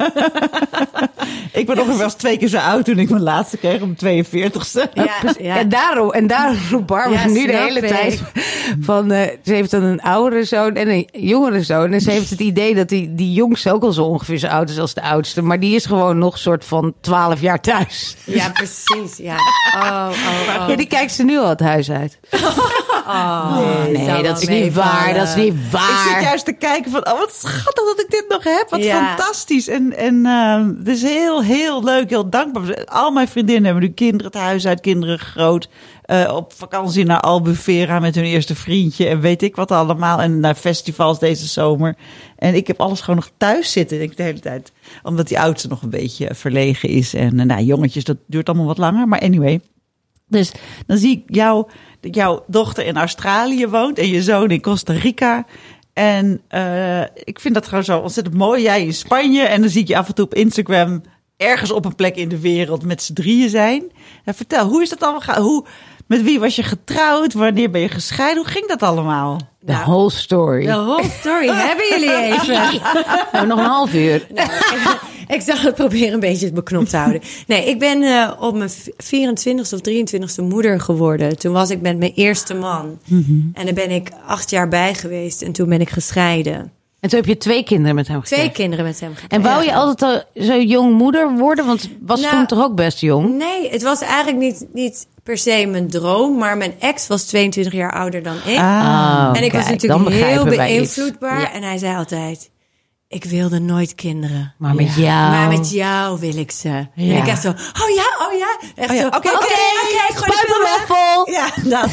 Ik 1.53 1.65
ben 1.65 1.79
ongeveer 1.79 2.03
eens 2.03 2.13
twee 2.13 2.37
keer 2.37 2.47
zo 2.47 2.57
oud 2.57 2.85
toen 2.85 2.99
ik 2.99 3.09
mijn 3.09 3.21
laatste 3.23 3.57
kreeg 3.57 3.81
om 3.81 3.95
42ste. 4.05 4.89
Ja, 4.93 5.05
ja. 5.39 5.57
En 5.57 5.69
daarom, 5.69 6.11
en 6.11 6.27
daarom 6.27 6.57
roept 6.71 6.85
Barbara 6.85 7.21
Ja, 7.21 7.27
nu 7.27 7.45
de 7.45 7.55
hele 7.57 7.79
ik. 7.79 7.87
tijd 7.87 8.21
van... 8.81 9.11
eh, 9.11 9.21
ze 9.43 9.53
heeft 9.53 9.71
dan 9.71 9.83
een 9.83 10.01
oudere 10.01 10.43
zoon 10.43 10.72
en 10.75 10.89
een 10.89 11.07
jongere 11.11 11.63
zoon. 11.63 11.91
En 11.91 12.01
ze 12.01 12.11
heeft 12.11 12.29
het 12.29 12.39
idee 12.39 12.75
dat 12.75 12.89
die, 12.89 13.15
die 13.15 13.33
jongste 13.33 13.73
ook 13.73 13.83
al 13.83 13.91
zo 13.91 14.03
ongeveer 14.03 14.37
zo 14.37 14.47
oud 14.47 14.69
is 14.69 14.79
als 14.79 14.93
de 14.93 15.01
oudste. 15.01 15.41
Maar 15.41 15.59
die 15.59 15.75
is 15.75 15.85
gewoon 15.85 16.17
nog 16.17 16.37
soort 16.37 16.65
van 16.65 16.93
12 17.01 17.41
jaar 17.41 17.61
thuis. 17.61 18.15
Ja, 18.23 18.49
precies. 18.49 19.17
Ja. 19.17 19.35
Oh, 19.75 19.81
oh, 20.11 20.61
oh. 20.61 20.67
Ja, 20.69 20.75
die 20.75 20.87
kijkt 20.87 21.11
ze 21.11 21.23
nu 21.23 21.37
al 21.39 21.49
het 21.49 21.59
huis 21.59 21.91
uit. 21.91 22.19
Oh, 23.07 23.83
nee, 23.91 24.05
zal 24.05 24.23
dat 24.23 24.41
is 24.41 24.47
niet 24.47 24.73
waar. 24.73 25.13
Dat 25.13 25.27
is 25.27 25.35
niet 25.35 25.53
Ik 25.53 25.59
zit 25.61 25.71
waar. 25.71 26.21
juist 26.21 26.45
te 26.45 26.51
kijken 26.53 26.91
van, 26.91 27.07
oh 27.07 27.19
wat 27.19 27.33
schattig 27.33 27.85
dat 27.85 27.99
ik 27.99 28.09
dit 28.09 28.25
nog 28.29 28.43
heb. 28.43 28.65
Wat 28.69 28.83
Ja. 28.83 29.07
fantastisch. 29.15 29.67
En, 29.67 29.97
en 29.97 30.25
ehm, 30.25 30.67
het 30.77 30.87
is 30.87 31.01
heel, 31.01 31.43
heel 31.43 31.83
leuk, 31.83 32.09
heel 32.09 32.29
dankbaar. 32.29 32.83
Al 32.85 33.11
mijn 33.11 33.27
vriendinnen 33.27 33.65
hebben 33.65 33.83
nu 33.83 33.89
kinderen 33.89 34.25
het 34.31 34.41
huis 34.41 34.67
uit, 34.67 34.81
kinderen 34.81 35.19
groot. 35.19 35.69
Eh, 36.03 36.33
op 36.35 36.53
vakantie 36.53 37.05
naar 37.05 37.19
Albufeira 37.19 37.99
met 37.99 38.15
hun 38.15 38.23
eerste 38.23 38.55
vriendje 38.55 39.07
en 39.07 39.19
weet 39.19 39.41
ik 39.41 39.55
wat 39.55 39.71
allemaal. 39.71 40.21
En 40.21 40.39
naar 40.39 40.55
festivals 40.55 41.19
deze 41.19 41.47
zomer. 41.47 41.95
En 42.35 42.55
ik 42.55 42.67
heb 42.67 42.81
alles 42.81 43.01
gewoon 43.01 43.15
nog 43.15 43.31
thuis 43.37 43.71
zitten, 43.71 43.97
denk 43.97 44.11
ik 44.11 44.17
de 44.17 44.23
hele 44.23 44.39
tijd. 44.39 44.71
Omdat 45.03 45.27
die 45.27 45.39
oudste 45.39 45.67
nog 45.67 45.81
een 45.81 45.89
beetje 45.89 46.29
verlegen 46.33 46.89
is. 46.89 47.13
En 47.13 47.39
eh, 47.39 47.45
nou, 47.45 47.63
jongetjes, 47.63 48.03
dat 48.03 48.17
duurt 48.27 48.47
allemaal 48.47 48.67
wat 48.67 48.77
langer. 48.77 49.07
Maar 49.07 49.19
anyway. 49.19 49.61
Dus 50.27 50.51
dan 50.85 50.97
zie 50.97 51.11
ik 51.11 51.35
jou, 51.35 51.67
jouw 52.01 52.43
dochter 52.47 52.85
in 52.85 52.97
Australië 52.97 53.67
woont 53.67 53.97
en 53.97 54.07
je 54.07 54.21
zoon 54.21 54.49
in 54.49 54.61
Costa 54.61 54.93
Rica. 54.93 55.45
En 55.93 56.41
eh, 56.47 57.01
ik 57.01 57.39
vind 57.39 57.53
dat 57.53 57.67
gewoon 57.67 57.83
zo 57.83 57.99
ontzettend 57.99 58.35
mooi. 58.35 58.61
Jij 58.61 58.85
in 58.85 58.93
Spanje 58.93 59.41
en 59.41 59.61
dan 59.61 59.69
zie 59.69 59.81
ik 59.81 59.87
je 59.87 59.97
af 59.97 60.07
en 60.07 60.15
toe 60.15 60.25
op 60.25 60.33
Instagram 60.33 61.01
ergens 61.37 61.71
op 61.71 61.85
een 61.85 61.95
plek 61.95 62.15
in 62.15 62.29
de 62.29 62.39
wereld 62.39 62.83
met 62.85 63.01
z'n 63.01 63.13
drieën 63.13 63.49
zijn. 63.49 63.91
En 64.23 64.33
vertel, 64.33 64.67
hoe 64.67 64.81
is 64.81 64.89
dat 64.89 65.01
allemaal? 65.01 65.41
Hoe, 65.41 65.65
met 66.07 66.21
wie 66.23 66.39
was 66.39 66.55
je 66.55 66.63
getrouwd? 66.63 67.33
Wanneer 67.33 67.69
ben 67.69 67.81
je 67.81 67.89
gescheiden? 67.89 68.43
Hoe 68.43 68.51
ging 68.51 68.67
dat 68.67 68.81
allemaal? 68.81 69.37
De 69.59 69.71
Nou, 69.71 69.85
whole 69.85 70.11
story. 70.11 70.65
De 70.65 70.71
whole 70.71 71.09
story 71.19 71.47
hebben 71.47 71.85
jullie 71.89 72.15
even. 72.33 72.81
Nou, 73.31 73.47
nog 73.47 73.59
een 73.59 73.65
half 73.65 73.93
uur. 73.93 74.27
Ik 75.27 75.41
zal 75.41 75.57
het 75.57 75.75
proberen 75.75 76.13
een 76.13 76.19
beetje 76.19 76.51
beknopt 76.51 76.89
te 76.89 76.97
houden. 76.97 77.21
Nee, 77.47 77.65
ik 77.69 77.79
ben 77.79 78.01
eh, 78.03 78.31
op 78.39 78.55
mijn 78.55 78.69
24ste 78.69 79.73
of 79.73 79.79
23ste 79.89 80.43
moeder 80.43 80.79
geworden. 80.79 81.37
Toen 81.37 81.53
was 81.53 81.69
ik 81.69 81.81
met 81.81 81.97
mijn 81.97 82.11
eerste 82.15 82.53
man. 82.53 82.99
En 83.53 83.65
daar 83.65 83.73
ben 83.73 83.91
ik 83.91 84.09
acht 84.27 84.49
jaar 84.49 84.67
bij 84.67 84.93
geweest. 84.93 85.41
En 85.41 85.51
toen 85.51 85.69
ben 85.69 85.81
ik 85.81 85.89
gescheiden. 85.89 86.71
En 86.99 87.09
toen 87.09 87.19
heb 87.19 87.27
je 87.27 87.37
twee 87.37 87.63
kinderen 87.63 87.95
met 87.95 88.07
hem 88.07 88.21
Twee 88.23 88.39
gekregen. 88.39 88.61
kinderen 88.61 88.85
met 88.85 88.99
hem 88.99 89.09
gekregen. 89.15 89.35
En 89.37 89.41
wou 89.51 89.63
je 89.65 89.73
altijd 89.73 90.25
al 90.35 90.43
zo 90.43 90.59
jong 90.59 90.93
moeder 90.97 91.31
worden? 91.37 91.65
Want 91.65 91.89
was 92.01 92.21
Nou, 92.21 92.33
toen 92.35 92.45
toch 92.45 92.59
ook 92.63 92.75
best 92.75 92.99
jong? 92.99 93.37
Nee, 93.37 93.69
het 93.69 93.81
was 93.83 94.01
eigenlijk 94.01 94.37
niet, 94.37 94.65
niet 94.73 95.07
per 95.23 95.37
se 95.37 95.65
mijn 95.65 95.89
droom. 95.89 96.37
Maar 96.37 96.57
mijn 96.57 96.73
ex 96.79 97.07
was 97.07 97.23
22 97.23 97.73
jaar 97.73 97.93
ouder 97.93 98.23
dan 98.23 98.35
ik. 98.45 98.57
Ah, 98.57 99.29
en 99.33 99.43
ik 99.43 99.51
was 99.51 99.65
kijk, 99.65 99.81
natuurlijk 99.81 100.09
heel 100.09 100.45
beïnvloedbaar. 100.45 101.39
Ja. 101.39 101.51
En 101.51 101.63
hij 101.63 101.77
zei 101.77 101.95
altijd... 101.95 102.51
Ik 103.07 103.23
wilde 103.23 103.59
nooit 103.59 103.95
kinderen. 103.95 104.53
Maar 104.57 104.75
met 104.75 104.95
jou. 104.95 105.31
Maar 105.31 105.47
met 105.47 105.71
jou 105.71 106.19
wil 106.19 106.37
ik 106.37 106.51
ze. 106.51 106.87
En 106.95 107.11
ik 107.17 107.27
echt 107.27 107.41
zo, 107.41 107.49
oh 107.49 107.89
ja, 107.95 108.27
oh 108.27 108.37
ja. 108.37 108.57
Echt 108.75 108.89
Oh 108.89 108.95
ja, 108.95 109.01
zo, 109.01 109.07
oké, 109.07 109.17
oké, 109.17 109.33
oké, 109.35 110.33
vol. 110.87 111.29
Ja, 111.31 111.49
dat. 111.63 111.89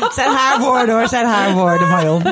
Het 0.00 0.14
zijn 0.14 0.30
haar 0.30 0.60
woorden 0.60 0.90
hoor, 0.90 1.00
het 1.00 1.10
zijn 1.10 1.26
haar 1.26 1.52
woorden, 1.52 1.88
Marion. 1.88 2.22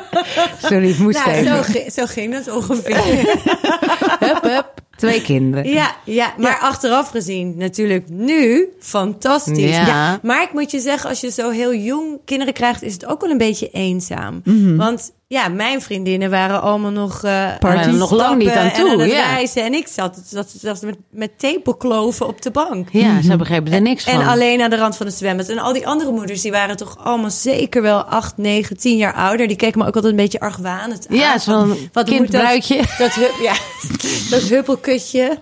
Sorry, 0.63 0.91
ik 0.91 0.99
moest 0.99 1.25
Nou, 1.25 1.31
even. 1.31 1.65
zo, 1.73 1.91
zo 1.91 2.07
ging 2.07 2.35
het 2.35 2.51
ongeveer. 2.51 2.97
Hup, 4.27 4.43
hup. 4.43 4.73
Twee 5.01 5.23
kinderen. 5.33 5.71
Ja, 5.71 5.97
ja, 6.05 6.35
maar 6.39 6.59
achteraf 6.59 7.09
gezien 7.11 7.55
natuurlijk 7.57 8.09
nu 8.09 8.69
fantastisch. 8.79 9.77
Ja. 9.77 10.21
Maar 10.23 10.43
ik 10.43 10.53
moet 10.53 10.71
je 10.71 10.81
zeggen, 10.81 11.09
als 11.09 11.21
je 11.21 11.31
zo 11.31 11.51
heel 11.51 11.75
jong 11.75 12.19
kinderen 12.25 12.55
krijgt, 12.55 12.83
is 12.83 12.93
het 12.93 13.07
ook 13.07 13.21
wel 13.21 13.31
een 13.31 13.39
beetje 13.39 13.71
eenzaam. 13.71 14.43
Want 14.77 15.13
ja, 15.33 15.49
mijn 15.49 15.83
vriendinnen 15.83 16.31
waren 16.31 16.63
allemaal 16.63 16.91
nog 16.91 17.25
uh, 17.25 17.49
Waren 17.61 17.99
nog 17.99 18.11
lang 18.11 18.39
niet 18.39 18.51
aan 18.51 18.73
toe, 18.73 18.87
en 18.87 18.93
aan 18.93 19.01
het 19.01 19.11
ja. 19.11 19.31
reizen. 19.33 19.65
En 19.65 19.75
ik 19.75 19.89
zat, 19.89 20.21
zat, 20.27 20.55
zat 20.61 20.83
met, 20.83 20.97
met 21.11 21.39
tepelkloven 21.39 22.27
op 22.27 22.43
de 22.43 22.51
bank. 22.51 22.89
Ja, 22.93 23.23
ze 23.23 23.37
begrepen 23.37 23.73
er 23.73 23.81
niks 23.81 24.05
van. 24.05 24.13
En 24.13 24.27
alleen 24.27 24.63
aan 24.63 24.71
de 24.71 24.77
rand 24.77 24.97
van 24.97 25.07
het 25.07 25.15
zwembad. 25.15 25.49
En 25.49 25.59
al 25.59 25.73
die 25.73 25.87
andere 25.87 26.11
moeders, 26.11 26.41
die 26.41 26.51
waren 26.51 26.77
toch 26.77 26.97
allemaal 27.05 27.31
zeker 27.31 27.83
wel 27.83 28.03
8, 28.03 28.37
9, 28.37 28.77
10 28.77 28.97
jaar 28.97 29.15
ouder. 29.15 29.47
Die 29.47 29.57
keken 29.57 29.79
me 29.79 29.87
ook 29.87 29.95
altijd 29.95 30.13
een 30.13 30.19
beetje 30.19 30.41
argwanend 30.41 31.07
aan. 31.09 31.17
Ja, 31.17 31.39
zo'n 31.39 31.69
Van, 31.69 31.77
wat 31.93 32.09
kindbruidje. 32.09 32.77
Dat, 32.77 32.97
dat, 32.99 33.15
hup- 33.15 33.41
ja, 33.43 33.55
dat 34.37 34.43
huppelkutje. 34.43 35.39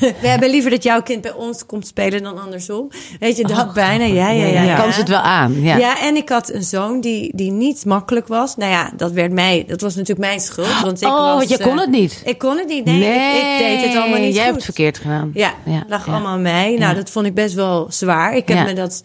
We 0.00 0.28
hebben 0.28 0.50
liever 0.50 0.70
dat 0.70 0.82
jouw 0.82 1.02
kind 1.02 1.20
bij 1.20 1.32
ons 1.32 1.66
komt 1.66 1.86
spelen 1.86 2.22
dan 2.22 2.42
andersom. 2.42 2.90
Weet 3.18 3.36
je, 3.36 3.44
dat 3.44 3.72
bijna. 3.72 4.04
Ja, 4.04 4.30
ja, 4.30 4.46
ja. 4.46 4.60
Je 4.60 4.66
ja. 4.66 4.76
kan 4.76 4.92
ze 4.92 4.98
het 4.98 5.08
wel 5.08 5.18
aan. 5.18 5.62
Ja. 5.62 5.76
Ja. 5.76 6.00
en 6.00 6.16
ik 6.16 6.28
had 6.28 6.52
een 6.52 6.64
zoon 6.64 7.00
die, 7.00 7.36
die 7.36 7.50
niet 7.50 7.84
makkelijk 7.84 8.26
was. 8.26 8.56
Nou 8.56 8.70
ja, 8.70 8.90
dat 8.96 9.16
werd 9.20 9.32
mij, 9.32 9.64
dat 9.66 9.80
was 9.80 9.94
natuurlijk 9.94 10.28
mijn 10.28 10.40
schuld. 10.40 10.80
Want 10.82 11.02
ik 11.02 11.08
oh, 11.08 11.34
was, 11.34 11.48
je 11.48 11.58
kon 11.62 11.72
eh, 11.72 11.80
het 11.80 11.90
niet. 11.90 12.22
Ik 12.24 12.38
kon 12.38 12.56
het 12.58 12.66
niet. 12.68 12.84
Nee, 12.84 12.96
ik, 13.36 13.42
ik 13.52 13.58
deed 13.58 13.88
het 13.88 13.96
allemaal 14.02 14.18
niet 14.20 14.34
Jij 14.34 14.44
goed. 14.44 14.44
hebt 14.44 14.54
het 14.54 14.64
verkeerd 14.64 14.98
gedaan. 14.98 15.30
Ja, 15.34 15.54
Ja, 15.64 15.84
lag 15.88 16.06
ja. 16.06 16.12
allemaal 16.12 16.32
aan 16.32 16.42
mij. 16.42 16.68
Nou, 16.68 16.80
Ja. 16.80 16.94
dat 16.94 17.10
vond 17.10 17.26
ik 17.26 17.34
best 17.34 17.54
wel 17.54 17.86
zwaar. 17.90 18.36
Ik 18.36 18.48
heb 18.48 18.56
Ja. 18.56 18.64
me 18.64 18.72
dat, 18.72 19.02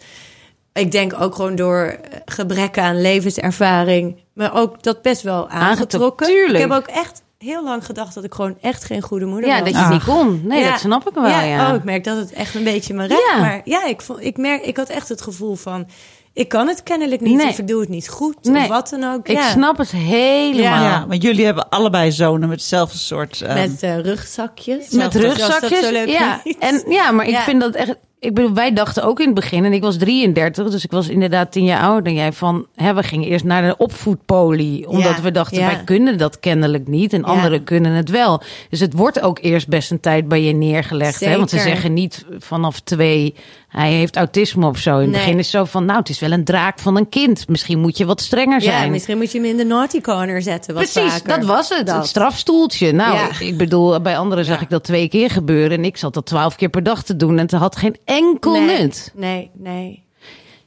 ik 0.72 0.92
denk 0.92 1.20
ook 1.20 1.34
gewoon 1.34 1.54
door 1.54 1.84
eh, 1.84 2.18
gebrek 2.24 2.78
aan 2.78 3.00
levenservaring, 3.00 4.16
maar 4.34 4.54
ook 4.54 4.82
dat 4.82 5.02
best 5.02 5.22
wel 5.22 5.48
aangetrokken. 5.48 6.26
tuurlijk. 6.26 6.64
Ik 6.64 6.70
heb 6.70 6.78
ook 6.78 6.86
echt 6.96 7.22
heel 7.38 7.64
lang 7.64 7.84
gedacht 7.86 8.14
dat 8.14 8.24
ik 8.24 8.34
gewoon 8.34 8.56
echt 8.60 8.84
geen 8.84 9.02
goede 9.02 9.24
moeder 9.24 9.48
Ja, 9.50 9.54
was. 9.60 9.64
dat 9.64 9.72
je 9.78 9.84
het 9.84 9.92
niet 9.92 10.04
kon. 10.04 10.40
Nee, 10.44 10.60
Ja. 10.60 10.70
dat 10.70 10.80
snap 10.80 11.08
ik 11.08 11.14
wel. 11.14 11.26
Ja, 11.28 11.68
Oh, 11.70 11.74
ik 11.74 11.84
merk 11.84 12.04
dat 12.04 12.16
het 12.16 12.32
echt 12.32 12.54
een 12.54 12.64
beetje 12.64 12.94
me 12.94 13.06
raakt. 13.06 13.22
Ja. 13.32 13.40
Maar 13.40 13.60
ja, 13.64 13.86
ik, 13.86 14.00
vond, 14.02 14.24
ik, 14.24 14.36
merk, 14.36 14.62
ik 14.64 14.76
had 14.76 14.88
echt 14.88 15.08
het 15.08 15.22
gevoel 15.22 15.54
van... 15.54 15.86
Ik 16.34 16.48
kan 16.48 16.68
het 16.68 16.82
kennelijk 16.82 17.20
niet 17.20 17.36
Nee. 17.36 17.48
of 17.48 17.58
ik 17.58 17.68
doe 17.68 17.80
het 17.80 17.88
niet 17.88 18.08
goed 18.08 18.36
Nee. 18.42 18.62
of 18.62 18.68
wat 18.68 18.88
dan 18.88 19.04
ook. 19.12 19.28
Ik 19.28 19.36
ja. 19.36 19.50
snap 19.50 19.78
het 19.78 19.90
helemaal. 19.90 20.82
Ja, 20.84 21.06
want 21.08 21.22
jullie 21.22 21.44
hebben 21.44 21.68
allebei 21.68 22.12
zonen 22.12 22.48
met 22.48 22.58
hetzelfde 22.58 22.98
soort... 22.98 23.40
ehm, 23.40 23.54
Met 23.54 23.82
eh, 23.82 23.98
rugzakjes. 24.00 24.90
Met 24.90 25.14
rugzakjes. 25.14 25.46
zoals 25.58 25.70
dat 25.70 25.84
zo 25.84 25.92
leuk 25.92 26.08
ja. 26.08 26.40
heet. 26.44 26.58
En, 26.58 26.84
ja, 26.88 27.10
maar 27.10 27.28
ik 27.28 27.36
vind 27.36 27.60
dat 27.60 27.74
echt. 27.74 27.94
Ik 28.18 28.34
bedoel, 28.34 28.52
wij 28.54 28.72
dachten 28.72 29.02
ook 29.04 29.18
in 29.20 29.26
het 29.26 29.34
begin, 29.34 29.64
en 29.64 29.72
ik 29.72 29.82
was 29.82 29.96
33, 29.96 30.70
dus 30.70 30.84
ik 30.84 30.90
was 30.90 31.08
inderdaad 31.08 31.52
tien 31.52 31.64
jaar 31.64 31.82
ouder 31.82 32.02
dan 32.04 32.14
jij. 32.14 32.32
Van, 32.32 32.66
hè, 32.74 32.94
we 32.94 33.02
gingen 33.02 33.28
eerst 33.28 33.44
naar 33.44 33.62
de 33.62 33.76
opvoedpolie, 33.76 34.88
omdat 34.88 35.16
Ja, 35.16 35.22
we 35.22 35.30
dachten, 35.30 35.58
ja. 35.58 35.66
wij 35.66 35.84
kunnen 35.84 36.18
dat 36.18 36.40
kennelijk 36.40 36.88
niet 36.88 37.12
en 37.12 37.24
anderen 37.24 37.64
kunnen 37.64 37.92
het 37.92 38.10
wel. 38.10 38.42
Dus 38.70 38.80
het 38.80 38.92
wordt 38.92 39.20
ook 39.20 39.38
eerst 39.42 39.68
best 39.68 39.90
een 39.90 40.00
tijd 40.00 40.28
bij 40.28 40.42
je 40.42 40.52
neergelegd. 40.52 41.20
Hè? 41.20 41.36
Want 41.36 41.50
ze 41.50 41.58
zeggen 41.58 41.92
niet 41.92 42.24
vanaf 42.38 42.80
twee, 42.80 43.34
hij 43.76 43.92
heeft 43.92 44.16
autisme 44.16 44.66
of 44.66 44.78
zo. 44.78 44.94
In 44.94 45.00
het 45.00 45.10
Nee. 45.10 45.20
begin 45.20 45.38
is 45.38 45.52
het 45.52 45.54
zo 45.60 45.64
van, 45.64 45.84
nou, 45.84 45.98
het 45.98 46.08
is 46.08 46.18
wel 46.20 46.32
een 46.32 46.44
draak 46.44 46.78
van 46.78 46.96
een 46.96 47.08
kind. 47.08 47.48
Misschien 47.48 47.78
moet 47.80 47.98
je 47.98 48.04
wat 48.04 48.20
strenger 48.20 48.62
Ja, 48.62 48.70
zijn. 48.70 48.90
misschien 48.90 49.16
moet 49.18 49.32
je 49.32 49.38
hem 49.38 49.46
in 49.48 49.56
de 49.56 49.64
naughty 49.64 50.00
corner 50.00 50.42
zetten. 50.42 50.74
Wat 50.74 50.82
Precies, 50.92 51.12
vaker. 51.12 51.28
dat 51.38 51.44
was 51.44 51.68
het. 51.68 51.86
Dat. 51.86 51.96
Het 51.96 52.06
strafstoeltje. 52.06 52.92
Nou, 52.92 53.14
Ja. 53.14 53.28
ik, 53.40 53.56
bedoel, 53.56 54.00
bij 54.00 54.18
anderen 54.18 54.44
zag 54.44 54.60
ik 54.60 54.70
dat 54.70 54.84
twee 54.84 55.08
keer 55.08 55.30
gebeuren. 55.30 55.78
En 55.78 55.84
ik 55.84 55.96
zat 55.96 56.14
dat 56.14 56.26
twaalf 56.26 56.56
keer 56.56 56.68
per 56.68 56.82
dag 56.82 57.02
te 57.02 57.16
doen. 57.16 57.30
En 57.38 57.42
het 57.42 57.50
had 57.52 57.76
geen 57.76 57.96
enkel 58.04 58.52
nee, 58.60 58.78
nut. 58.80 59.12
Nee, 59.14 59.50
nee. 59.54 60.02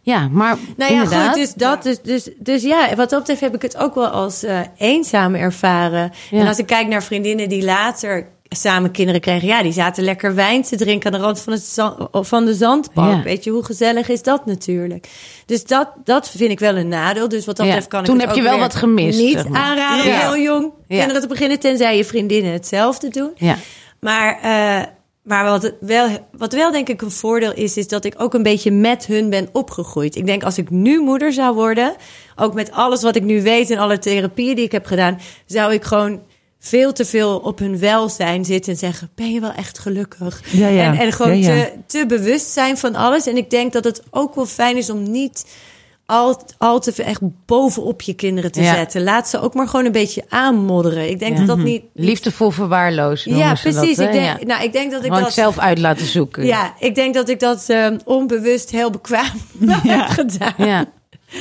Ja, 0.01 0.27
maar 0.31 0.57
Nou 0.77 0.93
ja, 0.93 1.01
inderdaad. 1.03 1.27
goed, 1.27 1.35
dus 1.35 1.53
dat 1.53 1.83
dus, 1.83 2.01
dus, 2.01 2.29
dus 2.39 2.63
ja, 2.63 2.95
wat 2.95 3.09
dat 3.09 3.19
betreft 3.19 3.41
heb 3.41 3.55
ik 3.55 3.61
het 3.61 3.77
ook 3.77 3.95
wel 3.95 4.07
als 4.07 4.43
eh, 4.43 4.59
eenzaam 4.77 5.35
ervaren. 5.35 6.11
Ja. 6.29 6.39
En 6.39 6.47
als 6.47 6.57
ik 6.57 6.65
kijk 6.65 6.87
naar 6.87 7.03
vriendinnen 7.03 7.49
die 7.49 7.63
later 7.63 8.27
samen 8.49 8.91
kinderen 8.91 9.21
kregen, 9.21 9.47
ja, 9.47 9.63
die 9.63 9.71
zaten 9.71 10.03
lekker 10.03 10.35
wijn 10.35 10.61
te 10.61 10.75
drinken 10.75 11.13
aan 11.13 11.19
de 11.19 11.25
rand 11.25 11.41
van, 11.41 11.53
het 11.53 11.73
van 12.27 12.45
de 12.45 12.53
zandbank. 12.53 13.15
Ja. 13.17 13.23
Weet 13.23 13.43
je, 13.43 13.49
hoe 13.49 13.63
gezellig 13.63 14.09
is 14.09 14.21
dat 14.21 14.45
natuurlijk? 14.45 15.07
Dus 15.45 15.63
dat, 15.65 15.89
dat 16.03 16.29
vind 16.29 16.51
ik 16.51 16.59
wel 16.59 16.75
een 16.77 16.87
nadeel. 16.87 17.27
Dus 17.29 17.45
wat 17.45 17.55
dat 17.55 17.65
Ja, 17.65 17.71
betreft 17.71 17.91
kan 17.91 17.99
ik 17.99 18.05
toen 18.05 18.15
het 18.15 18.23
heb 18.27 18.35
ook 18.37 18.43
je 18.43 18.49
wel 18.49 18.59
wat 18.59 18.75
gemist, 18.75 19.19
Niet 19.19 19.31
zeg 19.33 19.47
maar. 19.47 19.61
aanraden 19.61 20.05
Ja. 20.05 20.19
heel 20.19 20.43
jong 20.43 20.71
Ja. 20.87 20.97
kinderen 20.97 21.21
te 21.21 21.27
beginnen, 21.27 21.59
tenzij 21.59 21.97
je 21.97 22.05
vriendinnen 22.05 22.51
hetzelfde 22.51 23.09
doen. 23.09 23.31
Ja. 23.35 23.55
Maar, 23.99 24.39
eh, 24.41 24.85
maar 25.23 25.43
wat, 25.45 25.73
wel, 25.79 26.07
wat 26.31 26.53
wel 26.53 26.71
denk 26.71 26.89
ik 26.89 27.01
een 27.01 27.11
voordeel 27.11 27.53
is, 27.53 27.77
is 27.77 27.87
dat 27.87 28.05
ik 28.05 28.13
ook 28.17 28.33
een 28.33 28.43
beetje 28.43 28.71
met 28.71 29.05
hun 29.05 29.29
ben 29.29 29.49
opgegroeid. 29.51 30.15
Ik 30.15 30.25
denk 30.25 30.43
als 30.43 30.57
ik 30.57 30.69
nu 30.69 30.99
moeder 31.01 31.33
zou 31.33 31.55
worden, 31.55 31.95
ook 32.35 32.53
met 32.53 32.71
alles 32.71 33.01
wat 33.01 33.15
ik 33.15 33.23
nu 33.23 33.41
weet 33.41 33.69
en 33.69 33.77
alle 33.77 33.99
therapieën 33.99 34.55
die 34.55 34.65
ik 34.65 34.71
heb 34.71 34.85
gedaan, 34.85 35.19
zou 35.45 35.73
ik 35.73 35.83
gewoon 35.83 36.21
veel 36.59 36.93
te 36.93 37.05
veel 37.05 37.37
op 37.37 37.59
hun 37.59 37.79
welzijn 37.79 38.45
zitten 38.45 38.71
en 38.71 38.77
zeggen: 38.77 39.09
Ben 39.15 39.31
je 39.31 39.39
wel 39.39 39.51
echt 39.51 39.79
gelukkig? 39.79 40.41
Ja, 40.51 40.67
ja. 40.67 40.83
En, 40.83 40.99
en 40.99 41.11
gewoon 41.11 41.37
Ja. 41.37 41.63
Te, 41.63 41.71
te 41.85 42.05
bewust 42.05 42.51
zijn 42.51 42.77
van 42.77 42.95
alles. 42.95 43.27
En 43.27 43.37
ik 43.37 43.49
denk 43.49 43.73
dat 43.73 43.83
het 43.83 44.01
ook 44.09 44.35
wel 44.35 44.45
fijn 44.45 44.77
is 44.77 44.89
om 44.89 45.11
niet 45.11 45.45
al, 46.07 46.41
al 46.57 46.79
te 46.79 46.93
veel 46.93 47.05
echt 47.05 47.21
bovenop 47.45 48.01
je 48.01 48.13
kinderen 48.13 48.51
te 48.51 48.63
zetten. 48.63 49.03
Laat 49.03 49.29
ze 49.29 49.39
ook 49.41 49.53
maar 49.53 49.67
gewoon 49.67 49.85
een 49.85 49.91
beetje 49.91 50.23
aanmodderen. 50.29 51.09
Ik 51.09 51.19
denk 51.19 51.37
dat 51.37 51.47
dat 51.47 51.57
niet. 51.57 51.83
Liefdevol 51.93 52.51
verwaarlozen. 52.51 53.37
Ja, 53.37 53.53
precies. 53.53 53.97
Dat, 53.97 54.05
ik, 54.05 54.11
denk, 54.11 54.45
nou, 54.45 54.63
ik 54.63 54.73
denk 54.73 54.91
dat 54.91 54.99
ik 54.99 55.07
Gewoon 55.07 55.23
dat 55.23 55.33
zelf 55.33 55.57
uit 55.59 55.79
laten 55.79 56.05
zoeken. 56.05 56.45
ja, 56.45 56.73
ik 56.79 56.95
denk 56.95 57.13
dat 57.13 57.29
ik 57.29 57.39
dat 57.39 57.69
eh, 57.69 57.87
onbewust 58.05 58.71
heel 58.71 58.89
bekwaam 58.89 59.31
heb 59.83 60.07
gedaan. 60.07 60.53
ja. 60.57 60.85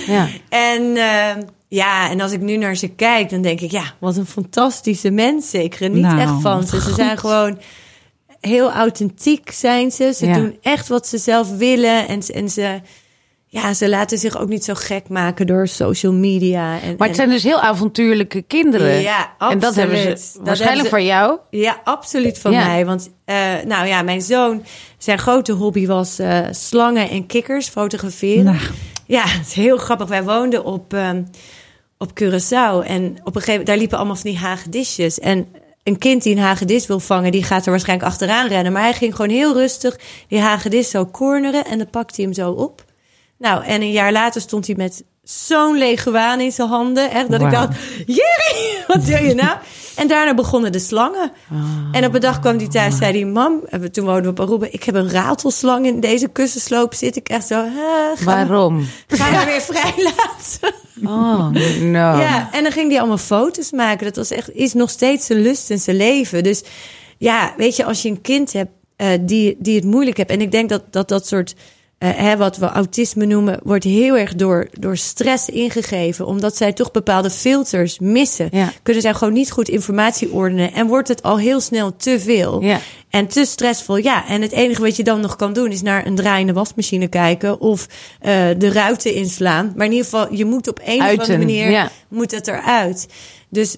ja. 0.06 0.28
En 0.48 0.96
eh, 0.96 1.42
ja, 1.68 2.10
en 2.10 2.20
als 2.20 2.32
ik 2.32 2.40
nu 2.40 2.56
naar 2.56 2.76
ze 2.76 2.88
kijk, 2.88 3.30
dan 3.30 3.42
denk 3.42 3.60
ik, 3.60 3.70
ja, 3.70 3.82
wat 3.98 4.16
een 4.16 4.26
fantastische 4.26 5.10
mensen. 5.10 5.62
Ik 5.62 5.74
geniet 5.74 6.02
Nou, 6.02 6.20
echt 6.20 6.40
van 6.40 6.66
ze. 6.66 6.80
Ze 6.80 6.94
zijn 6.94 7.18
gewoon 7.18 7.58
heel 8.40 8.72
authentiek, 8.72 9.50
zijn 9.50 9.90
ze. 9.90 10.12
Ze 10.16 10.26
Ja. 10.26 10.34
doen 10.34 10.56
echt 10.62 10.88
wat 10.88 11.06
ze 11.06 11.18
zelf 11.18 11.56
willen. 11.56 12.08
En, 12.08 12.22
ze- 12.22 12.32
en 12.32 12.48
ze, 12.48 12.80
ja, 13.46 13.74
ze 13.74 13.88
laten 13.88 14.18
zich 14.18 14.38
ook 14.38 14.48
niet 14.48 14.64
zo 14.64 14.74
gek 14.74 15.08
maken 15.08 15.46
door 15.46 15.68
social 15.68 16.12
media. 16.12 16.80
En, 16.80 16.94
Maar 16.98 17.06
het 17.08 17.16
zijn 17.16 17.28
dus 17.28 17.42
heel 17.42 17.60
avontuurlijke 17.60 18.42
kinderen. 18.42 19.00
Ja, 19.00 19.34
En 19.38 19.58
dat 19.58 19.74
hebben 19.74 19.96
ze 19.98 20.02
absoluut. 20.10 20.32
Dat 20.36 20.46
waarschijnlijk 20.46 20.90
hebben 20.90 21.00
voor 21.08 21.08
jou. 21.16 21.38
Ja, 21.50 21.80
absoluut 21.84 22.38
van 22.38 22.52
Ja. 22.52 22.66
mij. 22.66 22.86
Want 22.86 23.10
uh, 23.26 23.36
nou 23.66 23.86
ja, 23.86 24.02
mijn 24.02 24.22
zoon, 24.22 24.64
zijn 24.98 25.18
grote 25.18 25.52
hobby 25.52 25.86
was 25.86 26.20
uh, 26.20 26.38
slangen 26.50 27.10
en 27.10 27.26
kikkers 27.26 27.68
fotograferen. 27.68 28.44
Nou. 28.44 28.56
Ja, 29.06 29.22
het 29.26 29.46
is 29.46 29.52
heel 29.52 29.76
grappig. 29.76 30.08
Wij 30.08 30.24
woonden 30.24 30.64
op, 30.64 30.92
um, 30.92 31.30
op 31.98 32.10
Curaçao 32.10 32.86
en 32.86 33.16
op 33.24 33.26
een 33.26 33.32
gegeven 33.32 33.50
moment, 33.50 33.66
daar 33.66 33.76
liepen 33.76 33.98
allemaal 33.98 34.16
van 34.16 34.30
die 34.30 34.38
hagedisjes. 34.38 35.18
En 35.18 35.48
een 35.82 35.98
kind 35.98 36.22
die 36.22 36.36
een 36.36 36.42
hagedis 36.42 36.86
wil 36.86 37.00
vangen, 37.00 37.32
die 37.32 37.42
gaat 37.42 37.64
er 37.64 37.70
waarschijnlijk 37.70 38.08
achteraan 38.08 38.48
rennen. 38.48 38.72
Maar 38.72 38.82
hij 38.82 38.94
ging 38.94 39.14
gewoon 39.14 39.30
heel 39.30 39.52
rustig 39.52 39.98
die 40.28 40.40
hagedis 40.40 40.90
zo 40.90 41.06
corneren 41.06 41.64
en 41.64 41.78
dan 41.78 41.90
pakte 41.90 42.14
hij 42.14 42.24
hem 42.24 42.34
zo 42.34 42.50
op. 42.50 42.84
Nou, 43.38 43.64
en 43.64 43.82
een 43.82 43.90
jaar 43.90 44.12
later 44.12 44.40
stond 44.40 44.66
hij 44.66 44.76
met 44.76 45.04
zo'n 45.30 45.76
leguaan 45.78 46.40
in 46.40 46.52
zijn 46.52 46.68
handen. 46.68 47.10
Echt, 47.10 47.30
dat 47.30 47.40
ik 47.40 47.50
dacht, 47.50 47.76
Jerry, 48.06 48.84
wat 48.86 49.06
doe 49.06 49.20
je 49.20 49.34
nou? 49.34 49.56
En 49.96 50.08
daarna 50.08 50.34
begonnen 50.34 50.72
de 50.72 50.78
slangen. 50.78 51.32
En 51.92 52.04
op 52.04 52.14
een 52.14 52.20
dag 52.20 52.40
kwam 52.40 52.56
hij 52.56 52.68
thuis, 52.68 52.96
zei 52.96 53.12
hij, 53.12 53.24
mam, 53.30 53.60
en 53.68 53.80
we- 53.80 53.90
toen 53.90 54.04
woonden 54.04 54.22
we 54.22 54.28
op 54.28 54.40
Aruba, 54.40 54.66
ik 54.70 54.82
heb 54.84 54.94
een 54.94 55.10
ratelslang 55.10 55.86
in 55.86 56.00
deze 56.00 56.28
kussensloop 56.28 56.94
zit. 56.94 57.16
Ik 57.16 57.28
echt 57.28 57.46
zo, 57.46 57.62
"Huh, 57.62 57.72
ga, 58.16 58.24
Waarom? 58.24 58.86
ga 59.06 59.24
hem 59.30 59.46
weer 59.46 59.60
vrijlaten. 59.60 60.74
Oh, 61.04 61.48
no. 61.80 62.18
Ja, 62.18 62.48
en 62.52 62.62
dan 62.62 62.72
ging 62.72 62.88
hij 62.90 62.98
allemaal 62.98 63.18
foto's 63.18 63.70
maken. 63.72 64.04
Dat 64.06 64.16
was 64.16 64.30
echt, 64.30 64.50
is 64.54 64.72
nog 64.72 64.90
steeds 64.90 65.26
zijn 65.26 65.40
lust 65.42 65.70
en 65.70 65.78
zijn 65.78 65.96
leven. 65.96 66.42
Dus 66.42 66.62
ja, 67.18 67.54
weet 67.56 67.76
je, 67.76 67.84
als 67.84 68.02
je 68.02 68.08
een 68.08 68.20
kind 68.20 68.52
hebt 68.52 68.70
eh, 68.96 69.08
die, 69.20 69.56
die 69.58 69.74
het 69.76 69.84
moeilijk 69.84 70.16
hebt. 70.16 70.30
En 70.30 70.40
ik 70.40 70.50
denk 70.50 70.68
dat 70.68 70.82
dat, 70.92 71.08
dat 71.08 71.26
soort, 71.26 71.54
eh, 71.98 72.10
hè, 72.14 72.36
wat 72.36 72.56
we 72.56 72.66
autisme 72.66 73.26
noemen, 73.26 73.60
wordt 73.62 73.84
heel 73.84 74.16
erg 74.16 74.34
door, 74.34 74.68
door 74.72 74.96
stress 74.96 75.48
ingegeven. 75.48 76.26
Omdat 76.26 76.56
zij 76.56 76.72
toch 76.72 76.90
bepaalde 76.90 77.30
filters 77.30 77.98
missen. 77.98 78.48
Ja. 78.52 78.72
Kunnen 78.82 79.02
zij 79.02 79.14
gewoon 79.14 79.32
niet 79.32 79.50
goed 79.50 79.68
informatie 79.68 80.32
ordenen. 80.32 80.72
En 80.72 80.86
wordt 80.86 81.08
het 81.08 81.22
al 81.22 81.38
heel 81.38 81.60
snel 81.60 81.96
te 81.96 82.20
veel. 82.20 82.62
Ja. 82.62 82.80
En 83.10 83.26
te 83.26 83.44
stressvol, 83.44 83.96
ja. 83.96 84.28
En 84.28 84.42
het 84.42 84.52
enige 84.52 84.82
wat 84.82 84.96
je 84.96 85.04
dan 85.04 85.20
nog 85.20 85.36
kan 85.36 85.52
doen 85.52 85.70
is 85.70 85.82
naar 85.82 86.06
een 86.06 86.14
draaiende 86.14 86.52
wasmachine 86.52 87.08
kijken 87.08 87.60
of 87.60 87.86
eh, 88.20 88.46
de 88.58 88.72
ruiten 88.72 89.14
inslaan. 89.14 89.72
Maar 89.76 89.86
in 89.86 89.92
ieder 89.92 90.08
geval, 90.08 90.34
je 90.34 90.44
moet 90.44 90.68
op 90.68 90.80
een 90.84 91.02
of 91.02 91.08
andere 91.08 91.38
manier 91.38 91.70
ja. 91.70 91.90
moet 92.08 92.30
het 92.30 92.48
eruit. 92.48 93.06
Dus 93.48 93.76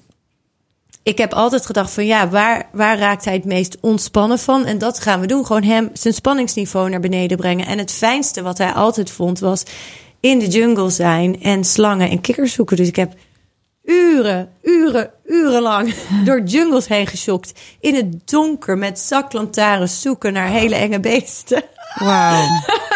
ik 1.09 1.19
heb 1.19 1.33
altijd 1.33 1.67
gedacht 1.67 1.91
van 1.93 2.07
ja, 2.07 2.29
waar, 2.29 2.69
waar 2.73 2.99
raakt 2.99 3.25
hij 3.25 3.35
het 3.35 3.45
meest 3.45 3.77
ontspannen 3.81 4.39
van? 4.39 4.65
En 4.65 4.79
dat 4.79 5.01
gaan 5.01 5.21
we 5.21 5.27
doen. 5.27 5.47
Gewoon 5.47 5.63
hem 5.63 5.91
zijn 5.93 6.15
spanningsniveau 6.15 6.91
naar 6.91 7.01
beneden 7.01 7.37
brengen. 7.37 7.67
En 7.67 7.79
het 7.79 7.93
fijnste 7.93 8.43
wat 8.43 8.59
hij 8.59 8.73
altijd 8.73 9.11
vond 9.11 9.39
was 9.39 9.63
in 10.21 10.39
de 10.39 10.47
jungle 10.47 10.91
zijn 10.91 11.43
en 11.43 11.65
slangen 11.65 12.11
en 12.11 12.21
kikkers 12.21 12.53
zoeken. 12.53 12.77
Dus 12.77 12.89
ik 12.89 12.97
heb 12.97 13.13
uren, 13.85 14.49
uren, 14.63 15.11
urenlang 15.27 15.95
door 16.25 16.41
jungles 16.43 16.89
heen 16.89 17.07
geschokt. 17.07 17.61
In 17.81 17.95
het 17.95 18.29
donker 18.29 18.79
met 18.79 18.99
zaklantaarns 18.99 20.01
zoeken 20.01 20.33
naar 20.33 20.49
hele 20.49 20.75
enge 20.77 21.01
beesten. 21.01 21.63
Wauw. 21.99 22.47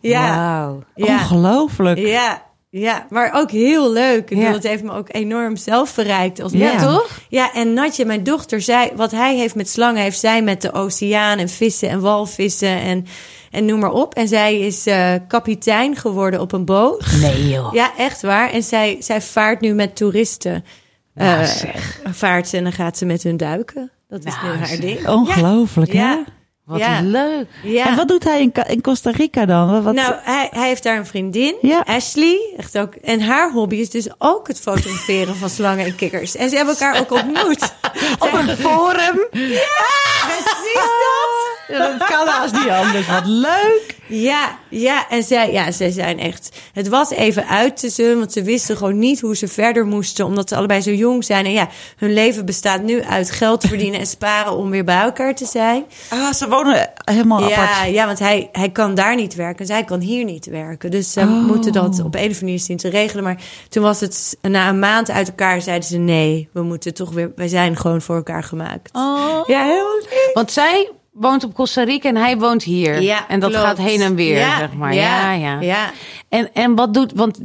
Ja, 0.00 0.36
Wauw. 0.36 0.82
ja. 0.94 1.14
Ongelooflijk. 1.14 1.98
Ja, 1.98 2.42
ja, 2.80 3.06
maar 3.10 3.30
ook 3.34 3.50
heel 3.50 3.92
leuk. 3.92 4.30
Ik 4.30 4.30
Ja. 4.30 4.36
bedoel, 4.36 4.54
het 4.54 4.62
heeft 4.66 4.82
me 4.82 4.92
ook 4.92 5.08
enorm 5.10 5.56
zelf 5.56 5.90
verrijkt. 5.90 6.40
Als 6.40 6.52
Ja, 6.52 6.78
toch? 6.86 7.20
Ja, 7.28 7.52
en 7.54 7.72
Natje, 7.72 8.04
mijn 8.04 8.22
dochter, 8.24 8.60
zei, 8.60 8.90
wat 8.96 9.10
hij 9.10 9.36
heeft 9.36 9.54
met 9.54 9.68
slangen, 9.68 10.02
heeft 10.02 10.18
zij 10.18 10.42
met 10.42 10.62
de 10.62 10.72
oceaan 10.72 11.38
en 11.38 11.48
vissen 11.48 11.88
en 11.88 12.00
walvissen 12.00 12.80
en, 12.80 13.06
en 13.50 13.64
noem 13.64 13.80
maar 13.80 13.92
op. 13.92 14.14
En 14.14 14.28
zij 14.28 14.58
is 14.60 14.86
eh, 14.86 15.14
kapitein 15.28 15.96
geworden 15.96 16.40
op 16.40 16.52
een 16.52 16.64
boot. 16.64 17.06
Nee, 17.20 17.48
joh. 17.48 17.72
Ja, 17.72 17.92
echt 17.96 18.22
waar. 18.22 18.50
En 18.50 18.62
zij, 18.62 18.96
zij 19.00 19.20
vaart 19.22 19.60
nu 19.60 19.74
met 19.74 19.96
toeristen. 19.96 20.64
Nou, 21.14 21.40
Eh, 21.40 21.46
zeg. 21.46 22.00
vaart 22.10 22.48
ze 22.48 22.56
en 22.56 22.62
dan 22.62 22.72
gaat 22.72 22.98
ze 22.98 23.04
met 23.06 23.22
hun 23.22 23.36
duiken. 23.36 23.90
Dat 24.08 24.24
is 24.24 24.34
nu 24.42 24.48
haar 24.48 24.66
zeg. 24.66 24.78
ding. 24.80 25.08
Ongelooflijk, 25.08 25.92
Ja. 25.92 26.08
hè? 26.08 26.32
Wat 26.64 26.78
Ja. 26.78 27.00
leuk. 27.02 27.46
Ja. 27.62 27.86
En 27.86 27.96
wat 27.96 28.08
doet 28.08 28.24
hij 28.24 28.40
in, 28.40 28.52
in 28.66 28.80
Costa 28.80 29.10
Rica 29.10 29.44
dan? 29.46 29.82
Wat, 29.82 29.94
Nou, 29.94 30.14
hij, 30.22 30.48
hij 30.50 30.66
heeft 30.68 30.82
daar 30.82 30.96
een 30.96 31.06
vriendin, 31.06 31.54
Ja. 31.60 31.80
Ashley. 31.86 32.54
Echt 32.56 32.78
ook, 32.78 32.94
en 32.94 33.20
haar 33.20 33.50
hobby 33.52 33.76
is 33.76 33.90
dus 33.90 34.08
ook 34.18 34.48
het 34.48 34.60
fotograferen 34.60 35.36
van 35.36 35.50
slangen 35.50 35.84
en 35.86 35.94
kikkers. 35.96 36.36
En 36.36 36.48
ze 36.50 36.56
hebben 36.56 36.74
elkaar 36.78 37.00
ook 37.00 37.10
ontmoet. 37.10 37.62
Op 38.24 38.32
een 38.32 38.56
forum. 38.56 39.26
Precies 39.30 40.74
dat! 40.74 41.50
Ja, 41.68 41.78
dat 41.78 42.08
kan 42.08 42.26
haast 42.28 42.52
niet 42.54 42.68
anders. 42.68 43.06
Wat 43.06 43.26
leuk. 43.26 43.91
Ja, 44.14 44.58
ja, 44.68 45.08
en 45.08 45.22
zij, 45.22 45.52
ja, 45.52 45.70
zij 45.70 45.90
zijn 45.90 46.18
echt. 46.18 46.56
Het 46.72 46.88
was 46.88 47.10
even 47.10 47.46
uit 47.48 47.76
tussen 47.76 48.06
hun, 48.06 48.18
want 48.18 48.32
ze 48.32 48.42
wisten 48.42 48.76
gewoon 48.76 48.98
niet 48.98 49.20
hoe 49.20 49.36
ze 49.36 49.48
verder 49.48 49.86
moesten, 49.86 50.24
omdat 50.26 50.48
ze 50.48 50.56
allebei 50.56 50.80
zo 50.80 50.90
jong 50.90 51.24
zijn. 51.24 51.44
En 51.44 51.52
ja, 51.52 51.68
hun 51.96 52.12
leven 52.12 52.44
bestaat 52.46 52.82
nu 52.82 53.02
uit 53.02 53.30
geld 53.30 53.64
verdienen 53.64 54.00
en 54.00 54.06
sparen 54.06 54.56
om 54.56 54.70
weer 54.70 54.84
bij 54.84 55.00
elkaar 55.00 55.34
te 55.34 55.46
zijn. 55.46 55.84
Ah, 56.08 56.32
ze 56.32 56.48
wonen 56.48 56.90
helemaal 57.04 57.48
Ja, 57.48 57.56
apart. 57.56 57.94
ja, 57.94 58.06
want 58.06 58.18
hij, 58.18 58.48
hij 58.52 58.70
kan 58.70 58.94
daar 58.94 59.14
niet 59.14 59.34
werken, 59.34 59.66
zij 59.66 59.84
kan 59.84 60.00
hier 60.00 60.24
niet 60.24 60.46
werken. 60.46 60.90
Dus 60.90 61.12
ze 61.12 61.24
moeten 61.24 61.72
dat 61.72 61.84
op 61.84 61.98
een 61.98 62.04
of 62.04 62.14
andere 62.14 62.40
manier 62.40 62.58
zien 62.60 62.76
te 62.76 62.88
regelen. 62.88 63.24
Maar 63.24 63.42
toen 63.68 63.82
was 63.82 64.00
het 64.00 64.36
na 64.42 64.68
een 64.68 64.78
maand 64.78 65.10
uit 65.10 65.28
elkaar, 65.28 65.60
zeiden 65.62 65.88
ze 65.88 65.98
nee, 65.98 66.48
we 66.52 66.62
moeten 66.62 66.94
toch 66.94 67.10
weer, 67.10 67.32
wij 67.36 67.48
zijn 67.48 67.76
gewoon 67.76 68.02
voor 68.02 68.16
elkaar 68.16 68.42
gemaakt. 68.42 68.90
Oh. 68.92 69.46
Ja, 69.46 69.64
heel 69.64 69.96
lief. 70.00 70.30
Want 70.34 70.50
zij 70.52 70.90
woont 71.12 71.44
op 71.44 71.54
Costa 71.54 71.82
Rica 71.82 72.08
en 72.08 72.16
hij 72.16 72.38
woont 72.38 72.62
hier. 72.62 73.00
Ja, 73.00 73.28
en 73.28 73.40
dat 73.40 73.50
klopt. 73.50 73.64
gaat 73.66 73.78
heen 73.78 74.00
en 74.00 74.14
weer, 74.14 74.38
Ja, 74.38 74.58
zeg 74.58 74.72
maar. 74.72 74.94
Ja, 74.94 75.32
ja. 75.32 75.60
ja. 75.60 75.90
En, 76.28 76.50
en 76.52 76.74
wat 76.74 76.94
doet... 76.94 77.12
Want 77.14 77.38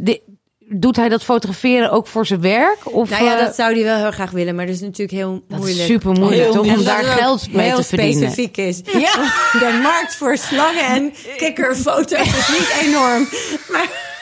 doet 0.69 0.95
hij 0.95 1.09
dat 1.09 1.23
fotograferen 1.23 1.91
ook 1.91 2.07
voor 2.07 2.25
zijn 2.25 2.41
werk? 2.41 2.77
Of, 2.83 3.09
Nou 3.09 3.23
ja, 3.23 3.37
eh, 3.37 3.45
dat 3.45 3.55
zou 3.55 3.73
hij 3.73 3.83
wel 3.83 3.97
heel 3.97 4.11
graag 4.11 4.31
willen, 4.31 4.55
maar 4.55 4.65
dat 4.65 4.75
is 4.75 4.81
natuurlijk 4.81 5.11
heel 5.11 5.43
dat 5.47 5.57
moeilijk. 5.57 5.79
is 5.79 5.85
super 5.85 6.11
moeilijk, 6.11 6.41
Heel 6.41 6.51
toch? 6.51 6.77
Om 6.77 6.83
daar 6.83 7.03
geld 7.03 7.53
mee 7.53 7.65
heel 7.65 7.75
te 7.75 7.83
verdienen. 7.83 8.31
specifiek 8.31 8.57
is. 8.57 8.81
Ja. 9.07 9.11
De 9.51 9.79
markt 9.83 10.15
voor 10.15 10.37
slangen 10.37 10.85
en 10.85 11.13
kikkerfoto's 11.37 12.19
is 12.21 12.47
niet 12.59 12.77
enorm. 12.81 13.27
Maar 13.71 14.15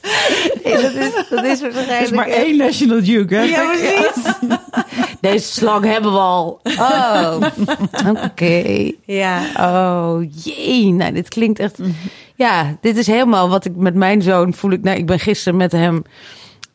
dat 0.62 0.94
is, 0.94 1.12
dat 1.30 1.44
is 1.44 1.60
Er 1.62 2.02
is 2.02 2.10
maar 2.10 2.28
één 2.28 2.56
National 2.56 3.00
Geographic. 3.02 3.50
ja, 3.50 3.70
precies. 3.70 4.58
Deze 5.20 5.52
slang 5.52 5.84
hebben 5.84 6.12
we 6.12 6.18
al. 6.18 6.60
Oh, 6.78 7.36
oké. 8.24 8.90
Ja. 9.04 9.42
Oh, 9.56 10.22
jee. 10.44 10.92
Nou, 10.92 11.12
dit 11.12 11.28
klinkt 11.28 11.58
echt... 11.58 11.78
Ja, 12.34 12.76
dit 12.80 12.96
is 12.96 13.06
helemaal 13.06 13.48
wat 13.48 13.64
ik 13.64 13.76
met 13.76 13.94
mijn 13.94 14.22
zoon 14.22 14.54
voel. 14.54 14.70
Ik, 14.70 14.82
nou, 14.82 14.96
ik 14.98 15.06
ben 15.06 15.18
gisteren 15.18 15.58
met 15.58 15.72
hem 15.72 16.02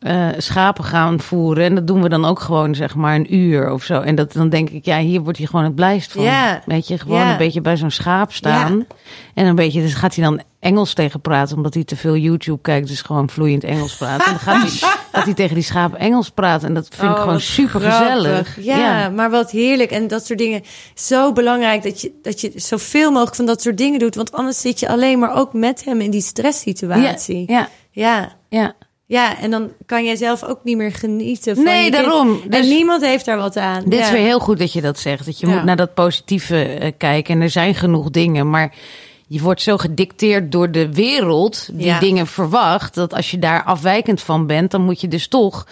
eh, 0.06 0.28
schapen 0.38 0.84
gaan 0.84 1.20
voeren. 1.20 1.64
En 1.64 1.74
dat 1.74 1.86
doen 1.86 2.02
we 2.02 2.08
dan 2.08 2.24
ook 2.24 2.40
gewoon, 2.40 2.74
zeg 2.74 2.94
maar, 2.94 3.14
een 3.14 3.34
uur 3.34 3.70
of 3.72 3.82
zo. 3.82 4.00
En 4.00 4.14
dat, 4.14 4.32
dan 4.32 4.48
denk 4.48 4.70
ik, 4.70 4.84
ja, 4.84 4.98
hier 4.98 5.20
wordt 5.20 5.38
hij 5.38 5.46
gewoon 5.46 5.64
het 5.64 5.74
blijst 5.74 6.12
van. 6.12 6.22
Weet 6.66 6.88
je, 6.88 6.98
gewoon 6.98 7.26
een 7.26 7.36
beetje 7.36 7.60
bij 7.60 7.76
zo'n 7.76 7.90
schaap 7.90 8.32
staan. 8.32 8.86
En 9.34 9.46
een 9.46 9.54
beetje, 9.54 9.80
dus 9.80 9.94
gaat 9.94 10.14
hij 10.14 10.24
dan 10.24 10.40
Engels 10.60 10.94
tegen 10.94 11.20
praten, 11.20 11.56
omdat 11.56 11.74
hij 11.74 11.84
te 11.84 11.96
veel 11.96 12.16
YouTube 12.16 12.58
kijkt. 12.62 12.88
Dus 12.88 13.02
gewoon 13.02 13.30
vloeiend 13.30 13.64
Engels 13.64 13.96
praten. 13.96 14.24
En 14.26 14.30
dan 14.30 14.40
gaat 14.40 14.60
hij, 14.62 14.70
gaat 15.12 15.24
hij 15.24 15.34
tegen 15.34 15.54
die 15.54 15.64
schaap 15.64 15.94
Engels 15.94 16.30
praten. 16.30 16.68
En 16.68 16.74
dat 16.74 16.88
vind 16.90 17.10
ik 17.10 17.16
Oh, 17.16 17.22
gewoon 17.22 17.40
super 17.40 17.80
grappig. 17.80 17.98
gezellig. 17.98 18.64
Ja, 18.64 19.08
maar 19.08 19.30
wat 19.30 19.50
heerlijk. 19.50 19.90
En 19.90 20.08
dat 20.08 20.26
soort 20.26 20.38
dingen. 20.38 20.62
Zo 20.94 21.32
belangrijk 21.32 21.82
dat 21.82 22.00
je, 22.00 22.12
dat 22.22 22.40
je 22.40 22.52
zoveel 22.54 23.10
mogelijk 23.10 23.36
van 23.36 23.46
dat 23.46 23.62
soort 23.62 23.78
dingen 23.78 23.98
doet. 23.98 24.14
Want 24.14 24.32
anders 24.32 24.60
zit 24.60 24.80
je 24.80 24.88
alleen 24.88 25.18
maar 25.18 25.34
ook 25.34 25.52
met 25.52 25.84
hem 25.84 26.00
in 26.00 26.10
die 26.10 26.20
stresssituatie. 26.20 27.44
ja, 27.52 27.58
Ja. 27.58 27.68
ja. 27.90 28.34
Ja, 28.48 28.72
en 29.08 29.50
dan 29.50 29.72
kan 29.86 30.04
jij 30.04 30.16
zelf 30.16 30.44
ook 30.44 30.60
niet 30.64 30.76
meer 30.76 30.92
genieten 30.92 31.54
van 31.54 31.64
Nee, 31.64 31.90
daarom. 31.90 32.40
En 32.42 32.50
Dus- 32.50 32.66
niemand 32.68 33.02
heeft 33.04 33.24
daar 33.24 33.36
wat 33.36 33.56
aan. 33.56 33.84
Dit 33.84 33.98
ja. 33.98 34.04
is 34.04 34.10
weer 34.10 34.20
heel 34.22 34.38
goed 34.40 34.58
dat 34.58 34.72
je 34.72 34.80
dat 34.80 34.98
zegt. 34.98 35.26
Dat 35.26 35.40
je 35.40 35.46
Ja. 35.46 35.54
moet 35.54 35.64
naar 35.64 35.76
dat 35.76 35.94
positieve 35.94 36.62
eh, 36.62 36.92
kijken. 36.98 37.34
En 37.34 37.40
er 37.40 37.50
zijn 37.50 37.74
genoeg 37.74 38.10
dingen. 38.10 38.50
Maar 38.50 38.74
je 39.26 39.40
wordt 39.40 39.62
zo 39.62 39.76
gedicteerd 39.76 40.52
door 40.52 40.70
de 40.70 40.92
wereld 40.94 41.68
die 41.72 41.86
Ja. 41.86 41.98
dingen 42.00 42.26
verwacht. 42.26 42.94
Dat 42.94 43.14
als 43.14 43.30
je 43.30 43.38
daar 43.38 43.62
afwijkend 43.64 44.20
van 44.22 44.46
bent, 44.46 44.70
dan 44.70 44.82
moet 44.84 45.00
je 45.00 45.08
dus 45.08 45.28
toch 45.28 45.66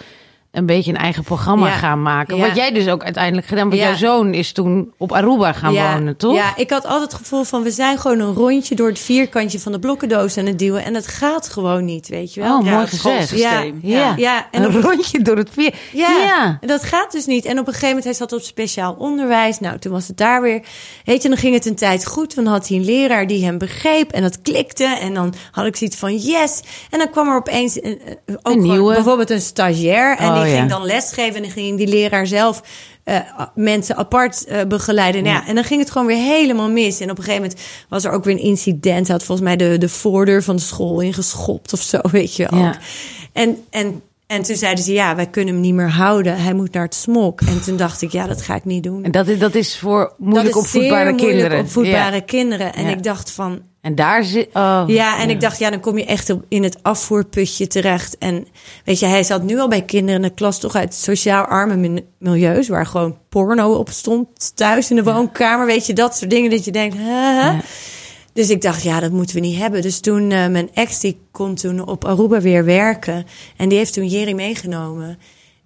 een 0.55 0.65
beetje 0.65 0.91
een 0.91 0.97
eigen 0.97 1.23
programma 1.23 1.67
Ja. 1.67 1.73
gaan 1.73 2.01
maken. 2.01 2.37
Ja. 2.37 2.47
Wat 2.47 2.55
jij 2.55 2.71
dus 2.71 2.87
ook 2.87 3.03
uiteindelijk 3.03 3.47
gedaan. 3.47 3.69
Want 3.69 3.81
Ja. 3.81 3.87
jouw 3.87 3.95
zoon 3.97 4.33
is 4.33 4.51
toen 4.51 4.93
op 4.97 5.11
Aruba 5.11 5.53
gaan 5.53 5.73
ja, 5.73 5.93
wonen, 5.93 6.17
toch? 6.17 6.35
Ja, 6.35 6.53
ik 6.55 6.69
had 6.69 6.85
altijd 6.85 7.11
het 7.11 7.21
gevoel 7.21 7.43
van 7.43 7.63
we 7.63 7.71
zijn 7.71 7.97
gewoon 7.99 8.19
een 8.19 8.33
rondje 8.33 8.75
door 8.75 8.87
het 8.87 8.99
vierkantje 8.99 9.59
van 9.59 9.71
de 9.71 9.79
blokkendoos 9.79 10.37
aan 10.37 10.45
het 10.45 10.59
duwen. 10.59 10.83
En 10.83 10.93
het 10.93 11.07
gaat 11.07 11.49
gewoon 11.49 11.85
niet, 11.85 12.07
weet 12.07 12.33
je 12.33 12.41
wel. 12.41 12.57
Oh, 12.59 12.65
Ja, 12.65 12.71
mooi 12.73 12.87
gezegd. 12.87 13.01
schoolsysteem. 13.27 13.79
Ja. 13.81 13.99
Ja. 13.99 14.13
Ja, 14.17 14.47
en 14.51 14.63
een 14.63 14.75
op- 14.75 14.83
rondje 14.83 15.21
door 15.21 15.37
het 15.37 15.49
vier. 15.51 15.73
Ja, 15.91 16.57
dat 16.61 16.83
gaat 16.83 17.11
dus 17.11 17.25
niet. 17.25 17.45
En 17.45 17.51
op 17.51 17.57
een 17.67 17.73
gegeven 17.73 17.87
moment, 17.87 18.03
hij 18.05 18.13
zat 18.13 18.33
op 18.33 18.41
speciaal 18.41 18.95
onderwijs. 18.99 19.59
Nou, 19.59 19.79
toen 19.79 19.91
was 19.91 20.07
het 20.07 20.17
daar 20.17 20.41
weer. 20.41 20.61
Weet 21.05 21.21
je, 21.21 21.29
dan 21.29 21.37
ging 21.37 21.53
het 21.53 21.65
een 21.65 21.75
tijd 21.75 22.05
goed. 22.05 22.35
Dan 22.35 22.45
had 22.45 22.67
hij 22.67 22.77
een 22.77 22.85
leraar 22.85 23.27
die 23.27 23.45
hem 23.45 23.57
begreep 23.57 24.11
en 24.11 24.21
dat 24.21 24.41
klikte. 24.41 24.83
En 25.01 25.13
dan 25.13 25.33
had 25.51 25.65
ik 25.65 25.75
zoiets 25.75 25.97
van 25.97 26.15
yes. 26.17 26.61
En 26.89 26.99
dan 26.99 27.09
kwam 27.09 27.27
er 27.29 27.35
opeens 27.35 27.83
een, 27.83 27.99
eh, 28.05 28.11
ook 28.11 28.25
Een 28.25 28.37
gewoon 28.51 28.61
nieuwe. 28.61 28.93
bijvoorbeeld 28.93 29.29
een 29.29 29.41
stagiair. 29.41 30.17
En 30.17 30.27
Oh, 30.29 30.41
die 30.43 30.44
ja. 30.49 30.57
ging 30.57 30.69
dan 30.69 30.85
lesgeven. 30.85 31.35
En 31.35 31.41
dan 31.41 31.51
ging 31.51 31.77
die 31.77 31.87
leraar 31.87 32.27
zelf 32.27 32.61
eh, 33.03 33.19
mensen 33.55 33.95
apart 33.95 34.45
eh, 34.45 34.63
begeleiden. 34.67 35.23
Nou 35.23 35.35
ja, 35.35 35.47
en 35.47 35.55
dan 35.55 35.63
ging 35.63 35.79
het 35.81 35.91
gewoon 35.91 36.07
weer 36.07 36.23
helemaal 36.23 36.69
mis. 36.69 36.99
En 36.99 37.09
op 37.11 37.17
een 37.17 37.23
gegeven 37.23 37.41
moment 37.47 37.61
was 37.89 38.03
er 38.03 38.11
ook 38.11 38.23
weer 38.23 38.33
een 38.33 38.41
incident. 38.41 39.07
Hij 39.07 39.15
had 39.15 39.23
volgens 39.23 39.47
mij 39.47 39.55
de, 39.55 39.77
de 39.77 39.89
voordeur 39.89 40.43
van 40.43 40.55
de 40.55 40.61
school 40.61 40.99
ingeschopt 40.99 41.73
of 41.73 41.81
zo, 41.81 41.99
weet 42.11 42.35
je 42.35 42.49
ook. 42.49 42.59
Ja. 42.59 42.77
En, 43.33 43.63
en, 43.69 44.01
en 44.27 44.41
toen 44.41 44.55
zeiden 44.55 44.83
ze, 44.83 44.93
ja, 44.93 45.15
wij 45.15 45.27
kunnen 45.27 45.53
hem 45.53 45.63
niet 45.63 45.73
meer 45.73 45.89
houden. 45.91 46.37
Hij 46.37 46.53
moet 46.53 46.73
naar 46.73 46.83
het 46.83 46.95
smok. 46.95 47.41
En 47.41 47.61
toen 47.61 47.77
dacht 47.77 48.01
ik, 48.01 48.11
ja, 48.11 48.27
dat 48.27 48.41
ga 48.41 48.55
ik 48.55 48.65
niet 48.65 48.83
doen. 48.83 49.03
En 49.03 49.11
dat 49.11 49.27
is, 49.27 49.39
dat 49.39 49.55
is 49.55 49.77
voor 49.77 50.13
moeilijk 50.17 50.45
dat 50.53 50.55
is 50.55 50.61
opvoedbare 50.61 51.03
zeer 51.03 51.13
moeilijk 51.13 51.37
kinderen. 51.37 51.59
opvoedbare 51.59 52.15
Ja. 52.15 52.21
kinderen. 52.21 52.73
En 52.73 52.87
ik 52.87 53.03
dacht 53.03 53.31
van, 53.31 53.61
En 53.85 53.95
daar 53.95 54.23
zit. 54.23 54.47
Oh, 54.53 54.83
ja, 54.87 55.19
en 55.19 55.29
ik 55.29 55.41
dacht, 55.41 55.59
ja, 55.59 55.69
dan 55.69 55.79
kom 55.79 55.97
je 55.97 56.05
echt 56.05 56.35
in 56.47 56.63
het 56.63 56.77
afvoerputje 56.81 57.67
terecht. 57.67 58.17
En 58.17 58.47
weet 58.85 58.99
je, 58.99 59.05
hij 59.05 59.23
zat 59.23 59.43
nu 59.43 59.59
al 59.59 59.67
bij 59.67 59.81
kinderen 59.81 60.21
in 60.21 60.27
de 60.27 60.33
klas 60.33 60.59
toch 60.59 60.75
uit 60.75 60.93
sociaal 60.93 61.45
arme 61.45 62.03
milieus, 62.17 62.67
waar 62.67 62.85
gewoon 62.85 63.17
porno 63.29 63.73
op 63.73 63.89
stond 63.89 64.55
thuis 64.55 64.89
in 64.89 64.95
de 64.95 65.03
woonkamer. 65.03 65.65
Weet 65.65 65.85
je, 65.85 65.93
dat 65.93 66.17
soort 66.17 66.29
dingen 66.29 66.49
dat 66.49 66.65
je 66.65 66.71
denkt? 66.71 66.97
Ja. 66.97 67.59
Dus 68.33 68.49
ik 68.49 68.61
dacht, 68.61 68.83
ja, 68.83 68.99
dat 68.99 69.11
moeten 69.11 69.35
we 69.35 69.41
niet 69.41 69.57
hebben. 69.59 69.81
Dus 69.81 69.99
toen, 69.99 70.31
eh, 70.31 70.47
mijn 70.47 70.69
ex, 70.73 70.99
die 70.99 71.19
kon 71.31 71.55
toen 71.55 71.87
op 71.87 72.05
Aruba 72.05 72.41
weer 72.41 72.65
werken. 72.65 73.25
En 73.57 73.69
die 73.69 73.77
heeft 73.77 73.93
toen 73.93 74.07
Jerry 74.07 74.33
meegenomen. 74.33 75.19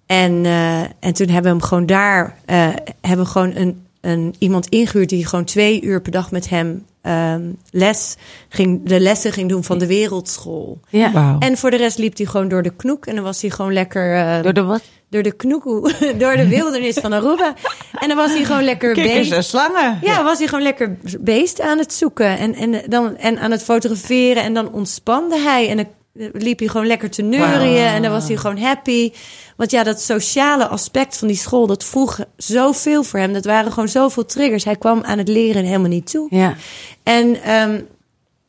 En, 0.06 0.44
eh, 0.44 0.80
en 0.80 1.12
toen 1.12 1.28
hebben 1.28 1.52
we 1.52 1.58
hem 1.58 1.62
gewoon 1.62 1.86
daar, 1.86 2.36
eh, 2.44 2.68
hebben 3.00 3.24
we 3.24 3.30
gewoon 3.30 3.56
een, 3.56 3.86
een, 4.00 4.34
iemand 4.38 4.66
ingehuurd 4.68 5.08
die 5.08 5.26
gewoon 5.26 5.44
twee 5.44 5.82
uur 5.82 6.00
per 6.02 6.12
dag 6.12 6.30
met 6.30 6.48
hem 6.48 6.84
ehm, 7.02 7.42
les 7.70 8.16
ging, 8.48 8.80
de 8.84 9.00
lessen 9.00 9.32
ging 9.32 9.48
doen 9.48 9.64
van 9.64 9.78
de 9.78 9.86
wereldschool. 9.86 10.80
Ja. 10.88 11.12
Wauw. 11.12 11.38
En 11.38 11.56
voor 11.56 11.70
de 11.70 11.76
rest 11.76 11.98
liep 11.98 12.16
hij 12.16 12.26
gewoon 12.26 12.48
door 12.48 12.62
de 12.62 12.76
knoek 12.76 13.06
en 13.06 13.14
dan 13.14 13.24
was 13.24 13.40
hij 13.40 13.50
gewoon 13.50 13.72
lekker 13.72 14.14
eh, 14.16 14.42
Door 14.42 14.52
de 14.52 14.62
wat? 14.62 14.82
door 15.10 15.22
de 15.22 15.32
knoekoe, 15.32 15.92
door 16.18 16.36
de 16.36 16.48
wildernis 16.48 16.96
van 16.96 17.12
Aruba. 17.12 17.54
En 17.98 18.08
dan 18.08 18.16
was 18.16 18.32
hij 18.32 18.44
gewoon 18.44 18.64
lekker 18.64 18.92
Kikkers 18.92 19.16
bezig. 19.18 19.36
en 19.36 19.44
slangen. 19.44 19.98
Ja, 20.02 20.22
was 20.24 20.38
hij 20.38 20.46
gewoon 20.46 20.62
lekker 20.62 20.96
beest 21.20 21.60
aan 21.60 21.78
het 21.78 21.92
zoeken 21.92 22.38
en, 22.38 22.54
en, 22.54 22.82
dan, 22.88 23.16
en 23.16 23.38
aan 23.38 23.50
het 23.50 23.62
fotograferen. 23.62 24.42
En 24.42 24.54
dan 24.54 24.72
ontspande 24.72 25.38
hij 25.38 25.68
en 25.68 25.76
dan 25.76 25.86
liep 26.32 26.58
hij 26.58 26.68
gewoon 26.68 26.86
lekker 26.86 27.10
te 27.10 27.22
neurien. 27.22 27.86
En 27.86 28.02
dan 28.02 28.10
was 28.10 28.28
hij 28.28 28.36
gewoon 28.36 28.58
happy. 28.58 29.12
Want 29.56 29.70
ja, 29.70 29.82
dat 29.82 30.00
sociale 30.00 30.66
aspect 30.66 31.16
van 31.16 31.28
die 31.28 31.36
school, 31.36 31.66
dat 31.66 31.84
vroeg 31.84 32.18
zoveel 32.36 33.02
voor 33.02 33.18
hem. 33.18 33.32
Dat 33.32 33.44
waren 33.44 33.72
gewoon 33.72 33.88
zoveel 33.88 34.26
triggers. 34.26 34.64
Hij 34.64 34.76
kwam 34.76 35.02
aan 35.02 35.18
het 35.18 35.28
leren 35.28 35.64
helemaal 35.64 35.88
niet 35.88 36.10
toe. 36.10 36.26
Ja. 36.30 36.54
En 37.02 37.42
ehm, 37.42 37.80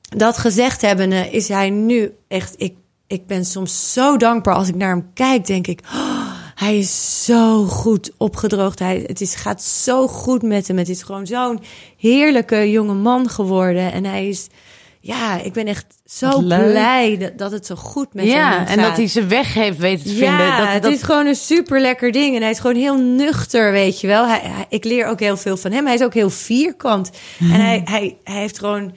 dat 0.01 0.37
gezegd 0.37 0.81
hebbende 0.81 1.29
is 1.29 1.47
hij 1.47 1.69
nu 1.69 2.13
echt... 2.27 2.53
Ik, 2.57 2.75
ik 3.07 3.27
ben 3.27 3.45
soms 3.45 3.93
zo 3.93 4.17
dankbaar 4.17 4.55
als 4.55 4.67
ik 4.67 4.75
naar 4.75 4.89
hem 4.89 5.09
kijk, 5.13 5.45
denk 5.45 5.67
ik... 5.67 5.79
"Oh, 5.93 6.21
hij 6.61 6.77
is 6.77 7.25
zo 7.25 7.65
goed 7.65 8.11
opgedroogd. 8.17 8.79
Hij, 8.79 9.03
het 9.07 9.21
is, 9.21 9.35
gaat 9.35 9.63
zo 9.63 10.07
goed 10.07 10.41
met 10.41 10.67
hem. 10.67 10.77
Het 10.77 10.89
is 10.89 11.03
gewoon 11.03 11.27
zo'n 11.27 11.59
heerlijke 11.97 12.71
jonge 12.71 12.93
man 12.93 13.29
geworden. 13.29 13.91
En 13.91 14.05
hij 14.05 14.27
is... 14.27 14.47
Ja, 15.03 15.39
ik 15.41 15.53
ben 15.53 15.65
echt 15.67 15.85
zo 16.05 16.41
blij 16.41 17.17
dat, 17.17 17.37
dat 17.37 17.51
het 17.51 17.65
zo 17.65 17.75
goed 17.75 18.13
met 18.13 18.25
hem 18.25 18.33
Ja, 18.33 18.51
gaat. 18.51 18.67
en 18.67 18.81
dat 18.81 18.97
hij 18.97 19.07
zijn 19.07 19.27
weg 19.27 19.53
heeft 19.53 19.77
weten 19.77 20.05
te 20.05 20.15
Ja, 20.15 20.37
vinden. 20.37 20.57
Dat, 20.57 20.73
het 20.73 20.83
dat, 20.83 20.91
is 20.91 21.01
gewoon 21.03 21.25
een 21.25 21.35
super 21.35 21.81
lekker 21.81 22.11
ding. 22.11 22.35
En 22.35 22.41
hij 22.41 22.51
is 22.51 22.59
gewoon 22.59 22.75
heel 22.75 22.97
nuchter, 22.97 23.71
weet 23.71 24.01
je 24.01 24.07
wel. 24.07 24.27
Hij, 24.27 24.39
hij- 24.43 24.65
ik 24.69 24.83
leer 24.83 25.05
ook 25.07 25.19
heel 25.19 25.37
veel 25.37 25.57
van 25.57 25.71
hem. 25.71 25.85
Hij 25.85 25.95
is 25.95 26.03
ook 26.03 26.13
heel 26.13 26.29
vierkant. 26.29 27.09
En 27.39 27.49
hij, 27.49 27.81
hij, 27.85 28.17
hij 28.23 28.39
heeft 28.39 28.59
gewoon 28.59 28.93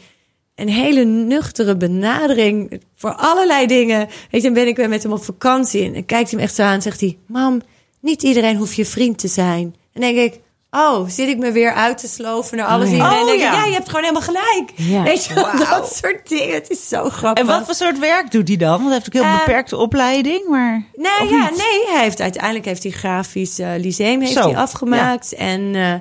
een 0.54 0.68
hele 0.68 1.04
nuchtere 1.04 1.76
benadering 1.76 2.80
voor 2.96 3.14
allerlei 3.14 3.66
dingen. 3.66 3.98
Weet 4.30 4.40
je, 4.40 4.40
dan 4.40 4.52
ben 4.52 4.66
ik 4.66 4.76
weer 4.76 4.88
met 4.88 5.02
hem 5.02 5.12
op 5.12 5.24
vakantie. 5.24 5.84
En 5.84 5.92
dan 5.92 6.04
kijkt 6.04 6.30
hij 6.30 6.38
me 6.38 6.44
echt 6.44 6.54
zo 6.54 6.62
aan 6.62 6.74
en 6.74 6.82
zegt 6.82 7.00
hij... 7.00 7.18
Mam, 7.26 7.60
niet 8.00 8.22
iedereen 8.22 8.56
hoeft 8.56 8.74
je 8.74 8.84
vriend 8.86 9.18
te 9.18 9.28
zijn. 9.28 9.74
En 9.92 10.00
denk 10.00 10.16
ik... 10.16 10.40
Oh, 10.74 11.08
zit 11.08 11.28
ik 11.28 11.38
me 11.38 11.52
weer 11.52 11.72
uit 11.72 11.98
te 11.98 12.08
sloven 12.08 12.56
naar 12.56 12.66
alles? 12.66 12.88
Oh, 12.88 12.96
ja. 12.96 13.22
Oh, 13.22 13.34
ja. 13.34 13.52
ja, 13.52 13.64
je 13.64 13.72
hebt 13.72 13.88
gewoon 13.88 14.02
helemaal 14.02 14.22
gelijk. 14.22 14.72
Ja. 14.74 15.02
Weet 15.02 15.24
je 15.24 15.34
wel, 15.34 15.56
dat 15.70 15.96
soort 16.02 16.28
dingen. 16.28 16.54
Het 16.54 16.70
is 16.70 16.88
zo 16.88 17.08
grappig. 17.10 17.42
En 17.44 17.50
wat 17.50 17.64
voor 17.64 17.74
soort 17.74 17.98
werk 17.98 18.30
doet 18.30 18.48
hij 18.48 18.56
dan? 18.56 18.70
Want 18.70 18.82
hij 18.84 18.92
heeft 18.92 19.06
ook 19.06 19.12
heel 19.12 19.22
Eh, 19.22 19.38
beperkte 19.38 19.76
opleiding, 19.76 20.48
maar... 20.48 20.82
Nou 20.94 21.28
ja, 21.28 21.48
niet? 21.48 21.58
nee, 21.58 21.94
hij 21.94 22.02
heeft 22.02 22.20
uiteindelijk 22.20 22.64
heeft 22.64 22.82
hij 22.82 22.92
grafisch 22.92 23.58
eh, 23.58 23.68
lyceum 23.78 24.20
heeft 24.20 24.32
Zo, 24.32 24.48
hij 24.48 24.56
afgemaakt 24.56 25.34
en 25.34 25.74
eh, 25.74 25.94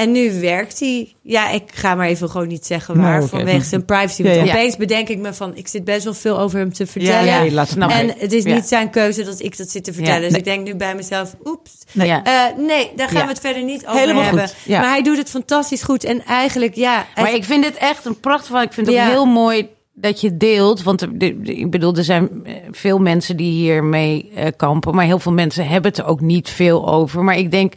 en 0.00 0.12
nu 0.12 0.40
werkt 0.40 0.80
hij. 0.80 1.14
Ja, 1.22 1.50
ik 1.50 1.62
ga 1.74 1.94
maar 1.94 2.06
even 2.06 2.30
gewoon 2.30 2.48
niet 2.48 2.66
zeggen 2.66 3.00
waar 3.00 3.18
Nou, 3.18 3.28
vanwege 3.28 3.64
zijn 3.64 3.84
privacy. 3.84 4.22
Want 4.22 4.34
ja. 4.34 4.42
opeens 4.42 4.76
bedenk 4.76 5.08
ik 5.08 5.18
me 5.18 5.34
van, 5.34 5.56
ik 5.56 5.68
zit 5.68 5.84
best 5.84 6.04
wel 6.04 6.14
veel 6.14 6.38
over 6.38 6.58
hem 6.58 6.72
te 6.72 6.86
vertellen. 6.86 7.44
Ja, 7.44 7.50
laat 7.50 7.68
het 7.68 7.78
nou 7.78 7.92
en 7.92 8.06
maar. 8.06 8.14
het 8.18 8.32
is 8.32 8.44
niet 8.44 8.64
zijn 8.64 8.90
keuze 8.90 9.24
dat 9.24 9.40
ik 9.40 9.56
dat 9.56 9.70
zit 9.70 9.84
te 9.84 9.92
vertellen. 9.92 10.20
Dus 10.20 10.30
nee. 10.30 10.38
ik 10.38 10.44
denk 10.44 10.66
nu 10.66 10.74
bij 10.74 10.94
mezelf, 10.94 11.36
oeps. 11.44 11.70
Nee. 11.92 12.06
Ja. 12.06 12.24
Eh, 12.24 12.56
nee, 12.66 12.90
daar 12.96 13.08
gaan 13.08 13.22
we 13.22 13.28
het 13.28 13.40
verder 13.40 13.62
niet 13.62 13.86
over 13.86 14.00
Helemaal 14.00 14.22
hebben. 14.22 14.48
goed, 14.48 14.56
ja. 14.64 14.80
Maar 14.80 14.90
hij 14.90 15.02
doet 15.02 15.16
het 15.16 15.30
fantastisch 15.30 15.82
goed. 15.82 16.04
En 16.04 16.24
eigenlijk, 16.24 16.74
ja. 16.74 17.06
Maar 17.14 17.34
ik 17.34 17.44
vind 17.44 17.62
dit 17.62 17.76
echt 17.76 18.04
een 18.04 18.20
prachtig 18.20 18.50
van. 18.50 18.62
Ik 18.62 18.72
vind 18.72 18.86
het 18.86 18.96
ook 18.96 19.02
heel 19.02 19.26
mooi 19.26 19.68
dat 19.94 20.20
je 20.20 20.36
deelt. 20.36 20.82
Want 20.82 21.02
ik 21.42 21.70
bedoel, 21.70 21.96
er 21.96 22.04
zijn 22.04 22.28
eh, 22.44 22.54
veel 22.70 22.98
mensen 22.98 23.36
die 23.36 23.52
hiermee 23.52 24.30
eh 24.34 24.46
kampen. 24.56 24.94
Maar 24.94 25.04
heel 25.04 25.18
veel 25.18 25.32
mensen 25.32 25.68
hebben 25.68 25.90
het 25.90 26.00
er 26.00 26.06
ook 26.06 26.20
niet 26.20 26.50
veel 26.50 26.88
over. 26.88 27.24
Maar 27.24 27.38
ik 27.38 27.50
denk. 27.50 27.72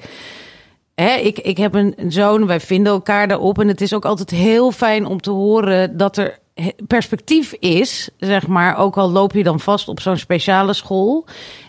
Hè, 0.96 1.16
ik, 1.16 1.40
ik 1.40 1.58
heb 1.58 1.74
een 1.74 1.94
een 1.96 2.12
zoon, 2.12 2.48
wij 2.48 2.60
vinden 2.60 2.94
elkaar 2.94 3.28
daarop. 3.28 3.60
En 3.60 3.68
het 3.68 3.82
is 3.82 3.94
ook 3.94 4.06
altijd 4.06 4.30
heel 4.30 4.72
fijn 4.72 5.06
om 5.06 5.22
te 5.22 5.32
horen 5.32 5.98
dat 5.98 6.18
er 6.18 6.42
perspectief 6.88 7.54
is, 7.54 8.10
zeg 8.18 8.48
maar. 8.48 8.78
Ook 8.78 8.98
al 8.98 9.10
loop 9.10 9.34
je 9.34 9.44
dan 9.44 9.60
vast 9.60 9.88
op 9.88 10.00
zo'n 10.00 10.18
speciale 10.18 10.74
school 10.74 11.26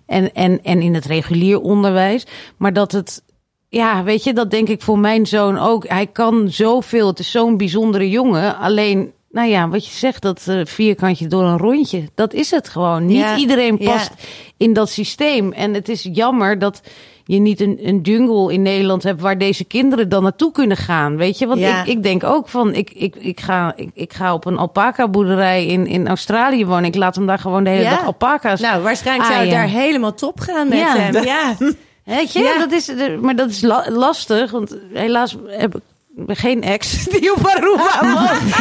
en, 0.07 0.35
en, 0.35 0.62
en 0.62 0.81
in 0.83 0.95
het 0.95 1.05
regulier 1.05 1.61
onderwijs. 1.61 2.27
Maar 2.57 2.72
dat 2.72 2.93
het, 2.93 3.22
ja, 3.68 4.03
weet 4.03 4.25
je, 4.25 4.33
dat 4.33 4.51
denk 4.51 4.68
ik 4.68 4.83
voor 4.83 4.99
mijn 4.99 5.27
zoon 5.27 5.59
ook. 5.59 5.89
Hij 5.89 6.07
kan 6.07 6.51
zoveel, 6.51 7.07
het 7.07 7.18
is 7.18 7.31
zo'n 7.31 7.57
bijzondere 7.57 8.11
jongen. 8.11 8.57
Alleen, 8.59 9.12
nou 9.31 9.49
ja, 9.49 9.68
wat 9.68 9.87
je 9.87 9.93
zegt, 9.93 10.22
dat 10.22 10.47
eh, 10.49 10.61
vierkantje 10.64 11.27
door 11.27 11.45
een 11.45 11.59
rondje, 11.59 12.09
dat 12.14 12.33
is 12.33 12.51
het 12.51 12.68
gewoon. 12.68 13.07
Niet 13.07 13.16
Ja, 13.16 13.37
iedereen 13.37 13.77
ja. 13.79 13.93
past 13.93 14.12
in 14.57 14.72
dat 14.72 14.91
systeem. 14.91 15.53
En 15.53 15.75
het 15.75 15.89
is 15.89 16.09
jammer 16.12 16.59
dat 16.59 16.81
je 17.25 17.39
niet 17.39 17.61
een, 17.61 17.79
een 17.83 18.01
jungle 18.01 18.53
in 18.53 18.62
Nederland 18.62 19.03
hebt 19.03 19.20
waar 19.20 19.39
deze 19.39 19.64
kinderen 19.64 20.09
dan 20.09 20.22
naartoe 20.22 20.53
kunnen 20.53 20.77
gaan. 20.77 21.16
Weet 21.16 21.39
je, 21.39 21.47
want 21.47 21.61
Ja. 21.61 21.81
ik, 21.81 21.87
ik 21.87 22.03
denk 22.03 22.25
ook 22.25 22.49
van, 22.49 22.75
ik, 22.75 22.91
ik, 22.91 23.16
ik, 23.16 23.41
ga, 23.41 23.72
ik, 23.77 23.91
ik 23.95 24.12
ga 24.12 24.35
op 24.35 24.45
een 24.47 24.57
alpaca 24.59 25.09
boerderij 25.09 25.66
in, 25.66 25.87
in 25.87 26.09
Australië 26.09 26.66
wonen. 26.66 26.85
Ik 26.85 26.95
laat 26.95 27.14
hem 27.14 27.27
daar 27.27 27.39
gewoon 27.39 27.64
de 27.64 27.70
hele 27.70 27.83
Ja. 27.83 27.91
dag 27.91 28.05
alpaca's. 28.05 28.61
nou, 28.61 28.83
waarschijnlijk 28.83 29.33
zou 29.33 29.45
ja. 29.45 29.51
daar 29.51 29.68
helemaal 29.68 30.14
top 30.14 30.41
gaan 30.41 30.68
met 30.68 30.79
Ja. 30.79 30.97
hem. 30.97 31.25
Ja. 31.25 31.57
Weet 32.05 32.33
je, 32.33 32.39
Ja. 32.43 32.59
dat 32.59 32.72
is, 32.72 32.93
maar 33.20 33.37
dat 33.37 33.51
is 33.51 33.61
la- 33.61 33.87
lastig, 33.91 34.51
want 34.51 34.77
helaas 34.93 35.37
heb 35.47 35.75
ik 35.77 35.83
geen 36.27 36.62
ex 36.62 37.05
die 37.21 37.33
op 37.33 37.47
Aruba 37.47 38.01
woont. 38.15 38.53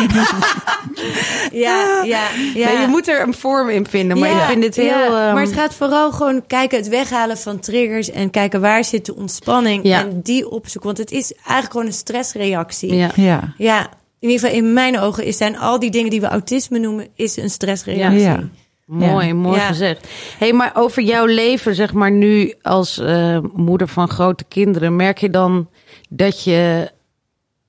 Ja, 1.52 2.02
ja, 2.04 2.28
ja. 2.56 2.68
Nee, 2.72 2.78
je 2.82 2.88
moet 2.90 3.08
er 3.08 3.22
een 3.22 3.34
vorm 3.34 3.70
in 3.70 3.88
vinden, 3.88 4.20
maar 4.20 4.30
Ja, 4.30 4.42
ik 4.42 4.50
vind 4.50 4.64
het 4.64 4.76
heel... 4.76 4.86
ja. 4.86 5.06
ehm, 5.06 5.34
Maar 5.34 5.44
het 5.44 5.54
gaat 5.54 5.74
vooral 5.76 6.12
gewoon 6.12 6.44
kijken, 6.48 6.78
het 6.78 6.88
weghalen 6.88 7.38
van 7.38 7.60
triggers 7.60 8.12
en 8.12 8.30
kijken 8.30 8.62
waar 8.62 8.84
zit 8.84 9.06
de 9.06 9.16
ontspanning 9.16 9.84
Ja. 9.84 10.00
en 10.00 10.20
die 10.22 10.50
opzoeken. 10.50 10.86
Want 10.96 10.98
het 10.98 11.12
is 11.12 11.34
eigenlijk 11.34 11.72
gewoon 11.72 11.86
een 11.86 11.94
stressreactie. 11.94 12.94
ja. 12.96 13.10
Ja. 13.16 13.54
Ja, 13.58 13.80
in 14.20 14.30
ieder 14.30 14.40
geval 14.40 14.56
in 14.64 14.74
mijn 14.74 15.00
ogen 15.00 15.24
is 15.26 15.38
zijn 15.38 15.58
al 15.58 15.80
die 15.80 15.92
dingen 15.92 16.10
die 16.10 16.22
we 16.22 16.28
autisme 16.28 16.80
noemen, 16.80 17.08
is 17.16 17.38
een 17.38 17.50
stressreactie. 17.50 18.20
Ja. 18.20 18.40
Mooi, 18.86 19.34
mooi 19.34 19.58
Ja. 19.60 19.68
gezegd. 19.68 20.08
hey, 20.38 20.54
maar 20.54 20.72
over 20.74 21.02
jouw 21.02 21.26
leven, 21.26 21.76
zeg 21.76 21.94
maar 21.94 22.12
nu 22.12 22.54
als 22.62 22.98
eh, 23.00 23.38
moeder 23.54 23.88
van 23.88 24.10
grote 24.10 24.44
kinderen, 24.48 24.96
merk 24.96 25.18
je 25.18 25.30
dan 25.30 25.70
dat 26.10 26.44
je 26.44 26.92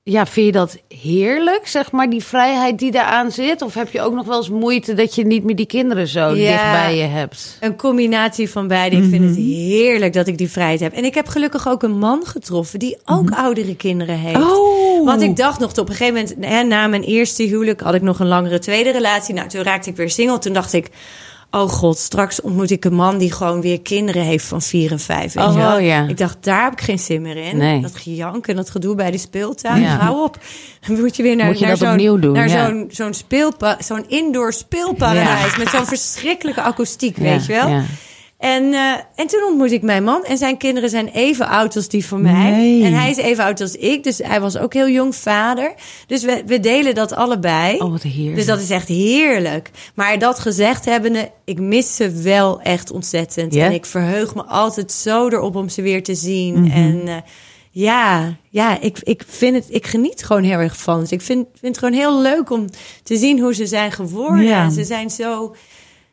ja, 0.07 0.27
vind 0.27 0.47
je 0.47 0.53
dat 0.53 0.79
heerlijk, 0.89 1.67
zeg 1.67 1.93
maar, 1.93 2.11
die 2.11 2.25
vrijheid 2.25 2.79
die 2.79 2.91
daaraan 2.91 3.31
zit? 3.31 3.63
Of 3.63 3.75
heb 3.75 3.93
je 3.93 4.01
ook 4.01 4.15
nog 4.15 4.27
wel 4.27 4.37
eens 4.37 4.49
moeite 4.49 4.95
dat 4.95 5.15
je 5.15 5.27
niet 5.27 5.45
meer 5.45 5.57
die 5.57 5.67
kinderen 5.67 6.09
zo 6.09 6.21
Ja. 6.35 6.51
dicht 6.51 6.73
bij 6.73 6.97
je 6.97 7.03
hebt? 7.03 7.57
Een 7.61 7.77
combinatie 7.77 8.51
van 8.51 8.69
beide. 8.69 8.97
Ik 8.97 9.05
vind 9.11 9.25
het 9.25 9.37
heerlijk 9.37 10.13
dat 10.13 10.27
ik 10.27 10.39
die 10.39 10.51
vrijheid 10.51 10.81
heb. 10.81 10.93
En 10.93 11.05
ik 11.05 11.15
heb 11.15 11.27
gelukkig 11.27 11.69
ook 11.69 11.83
een 11.83 11.99
man 11.99 12.27
getroffen 12.27 12.79
die 12.79 12.97
ook 13.05 13.31
oudere 13.31 13.77
kinderen 13.77 14.19
heeft. 14.19 14.37
Oh. 14.57 15.07
Want 15.07 15.23
ik 15.23 15.37
dacht 15.37 15.59
nog, 15.61 15.79
op 15.79 15.89
een 15.89 15.95
gegeven 15.95 16.37
moment, 16.39 16.69
na 16.69 16.87
mijn 16.87 17.03
eerste 17.03 17.43
huwelijk, 17.43 17.81
had 17.81 17.95
ik 17.95 18.03
nog 18.03 18.21
een 18.21 18.29
langere 18.29 18.59
tweede 18.59 18.91
relatie. 18.91 19.35
Nou, 19.35 19.49
toen 19.49 19.63
raakte 19.63 19.91
ik 19.91 19.97
weer 19.97 20.11
single. 20.11 20.39
Toen 20.39 20.53
dacht 20.53 20.73
ik, 20.73 20.89
oh 21.55 21.69
god, 21.69 21.99
straks 21.99 22.41
ontmoet 22.41 22.71
ik 22.71 22.85
een 22.85 22.95
man 22.95 23.19
die 23.19 23.33
gewoon 23.33 23.61
weer 23.61 23.81
kinderen 23.81 24.23
heeft 24.23 24.45
van 24.47 24.63
vier 24.63 24.91
en 24.93 25.01
vijf. 25.01 25.33
Weet 25.33 25.45
Oh, 25.45 25.53
je 25.53 25.59
wel? 25.59 25.79
ja. 25.79 26.09
Ik 26.09 26.17
dacht, 26.19 26.37
daar 26.41 26.63
heb 26.65 26.73
ik 26.73 26.81
geen 26.81 26.99
zin 26.99 27.23
meer 27.23 27.37
in. 27.37 27.57
Nee. 27.57 27.81
Dat 27.81 27.97
gejank 27.97 28.47
en 28.47 28.57
dat 28.57 28.71
gedoe 28.71 28.95
bij 28.95 29.11
de 29.11 29.19
speeltuin. 29.19 29.83
Ja. 29.83 29.97
Hou 29.97 30.23
op. 30.25 30.39
Dan 30.87 31.01
moet 31.01 31.17
je 31.17 31.23
weer 31.23 31.37
naar, 31.37 31.47
Moet 31.47 31.59
je 31.59 31.67
naar 31.67 31.71
dat 31.71 31.81
zo'n, 31.83 31.91
opnieuw 31.91 32.19
doen, 32.19 32.33
naar 32.33 32.49
ja. 32.49 32.67
zo'n, 32.67 32.89
zo'n 32.91 33.15
speelpa, 33.15 33.77
zo'n 33.81 34.05
indoor 34.09 34.53
speelparadijs 34.53 35.57
met 35.57 35.69
zo'n 35.69 35.87
verschrikkelijke 35.87 36.63
akoestiek, 36.63 37.17
weet 37.17 37.47
je 37.47 37.53
wel? 37.53 37.83
En, 38.45 38.73
eh, 38.73 38.93
en 39.15 39.27
toen 39.27 39.45
ontmoette 39.45 39.75
ik 39.75 39.83
mijn 39.83 40.05
man. 40.05 40.25
En 40.25 40.39
zijn 40.39 40.57
kinderen 40.57 40.91
zijn 40.91 41.09
even 41.09 41.49
oud 41.49 41.77
als 41.77 41.89
die 41.89 42.07
van 42.07 42.23
mij. 42.23 42.51
Nee. 42.51 42.85
En 42.85 42.93
hij 42.93 43.11
is 43.11 43.17
even 43.17 43.45
oud 43.45 43.61
als 43.61 43.77
ik. 43.77 44.03
Dus 44.03 44.19
hij 44.19 44.41
was 44.41 44.57
ook 44.57 44.73
heel 44.73 44.89
jong 44.89 45.15
vader. 45.15 45.75
Dus 46.07 46.25
we, 46.25 46.43
we 46.47 46.61
delen 46.61 46.95
dat 46.95 47.15
allebei. 47.15 47.79
Oh, 47.79 47.91
wat 47.91 48.03
heerlijk. 48.03 48.37
Dus 48.37 48.47
dat 48.47 48.61
is 48.61 48.71
echt 48.71 48.89
heerlijk. 48.89 49.71
Maar 49.95 50.19
dat 50.19 50.39
gezegd 50.39 50.85
hebbende, 50.85 51.31
ik 51.45 51.61
mis 51.61 51.97
ze 51.97 52.11
wel 52.11 52.61
echt 52.61 52.91
ontzettend. 52.91 53.57
En 53.57 53.73
ik 53.73 53.87
verheug 53.87 54.35
me 54.35 54.43
altijd 54.45 54.93
zo 54.93 55.29
erop 55.29 55.57
om 55.57 55.69
ze 55.69 55.83
weer 55.83 56.03
te 56.03 56.15
zien. 56.15 56.61
Mhm. 56.61 56.71
En 56.71 57.09
eh, 57.09 57.17
ja, 57.71 58.37
ja 58.51 58.81
ik, 58.81 58.99
ik, 59.03 59.25
vind 59.27 59.55
het, 59.55 59.67
ik 59.69 59.87
geniet 59.87 60.25
gewoon 60.25 60.43
heel 60.43 60.59
erg 60.59 60.77
van 60.77 61.07
ze. 61.07 61.15
Ik 61.15 61.23
vind, 61.23 61.47
vind 61.53 61.77
het 61.77 61.79
gewoon 61.79 61.99
heel 61.99 62.21
leuk 62.21 62.51
om 62.51 62.67
te 63.03 63.17
zien 63.17 63.41
hoe 63.41 63.55
ze 63.55 63.67
zijn 63.67 63.93
geworden. 63.93 64.45
Ja. 64.45 64.71
Ze 64.71 64.85
zijn 64.85 65.11
zo... 65.11 65.55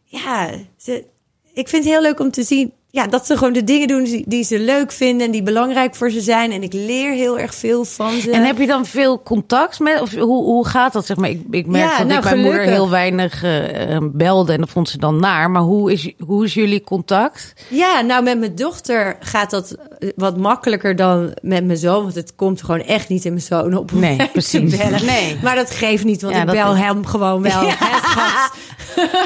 Ja, 0.05 0.49
ze, 0.77 1.05
ik 1.53 1.67
vind 1.67 1.83
het 1.83 1.93
heel 1.93 2.01
leuk 2.01 2.19
om 2.19 2.31
te 2.31 2.43
zien 2.43 2.73
ja, 2.91 3.07
dat 3.07 3.25
ze 3.25 3.37
gewoon 3.37 3.53
de 3.53 3.63
dingen 3.63 3.87
doen 3.87 4.03
die, 4.03 4.23
die 4.27 4.43
ze 4.43 4.59
leuk 4.59 4.91
vinden 4.91 5.25
en 5.25 5.31
die 5.31 5.43
belangrijk 5.43 5.95
voor 5.95 6.09
ze 6.11 6.21
zijn. 6.21 6.51
En 6.51 6.63
ik 6.63 6.73
leer 6.73 7.11
heel 7.11 7.39
erg 7.39 7.55
veel 7.55 7.85
van 7.85 8.11
ze. 8.21 8.31
En 8.31 8.43
heb 8.45 8.57
je 8.57 8.67
dan 8.67 8.85
veel 8.85 9.23
contact 9.23 9.79
met, 9.79 10.01
of 10.01 10.13
hoe, 10.13 10.43
hoe 10.43 10.67
gaat 10.67 10.93
dat? 10.93 11.05
Zeg 11.05 11.17
maar, 11.17 11.29
ik, 11.29 11.41
ik 11.51 11.67
merk 11.67 11.91
Ja, 11.91 11.97
dat 11.97 12.07
nou, 12.07 12.19
ik 12.19 12.23
mijn 12.25 12.39
moeder 12.41 12.61
heel 12.61 12.89
weinig 12.89 13.43
eh, 13.43 13.97
belde 14.01 14.53
en 14.53 14.59
dat 14.59 14.69
vond 14.69 14.89
ze 14.89 14.97
dan 14.97 15.19
naar. 15.19 15.51
Maar 15.51 15.61
hoe 15.61 15.91
is, 15.91 16.11
hoe 16.25 16.45
is 16.45 16.53
jullie 16.53 16.83
contact? 16.83 17.53
Ja, 17.67 18.01
nou 18.01 18.23
met 18.23 18.39
mijn 18.39 18.55
dochter 18.55 19.17
gaat 19.19 19.49
dat 19.49 19.75
wat 20.15 20.37
makkelijker 20.37 20.95
dan 20.95 21.33
met 21.41 21.65
mijn 21.65 21.77
zoon. 21.77 22.03
Want 22.03 22.15
het 22.15 22.35
komt 22.35 22.63
gewoon 22.63 22.81
echt 22.81 23.09
niet 23.09 23.25
in 23.25 23.31
mijn 23.33 23.45
zoon 23.45 23.77
op. 23.77 23.91
Nee, 23.91 24.29
precies. 24.33 24.77
Nee. 25.01 25.37
Maar 25.43 25.55
dat 25.55 25.71
geeft 25.71 26.03
niet, 26.03 26.21
want 26.21 26.35
Ja, 26.35 26.41
ik 26.41 26.51
bel 26.51 26.73
is- 26.73 26.79
hem 26.79 27.05
gewoon 27.05 27.41
wel. 27.41 27.61
Hè, 27.69 27.97
schat? 28.01 28.51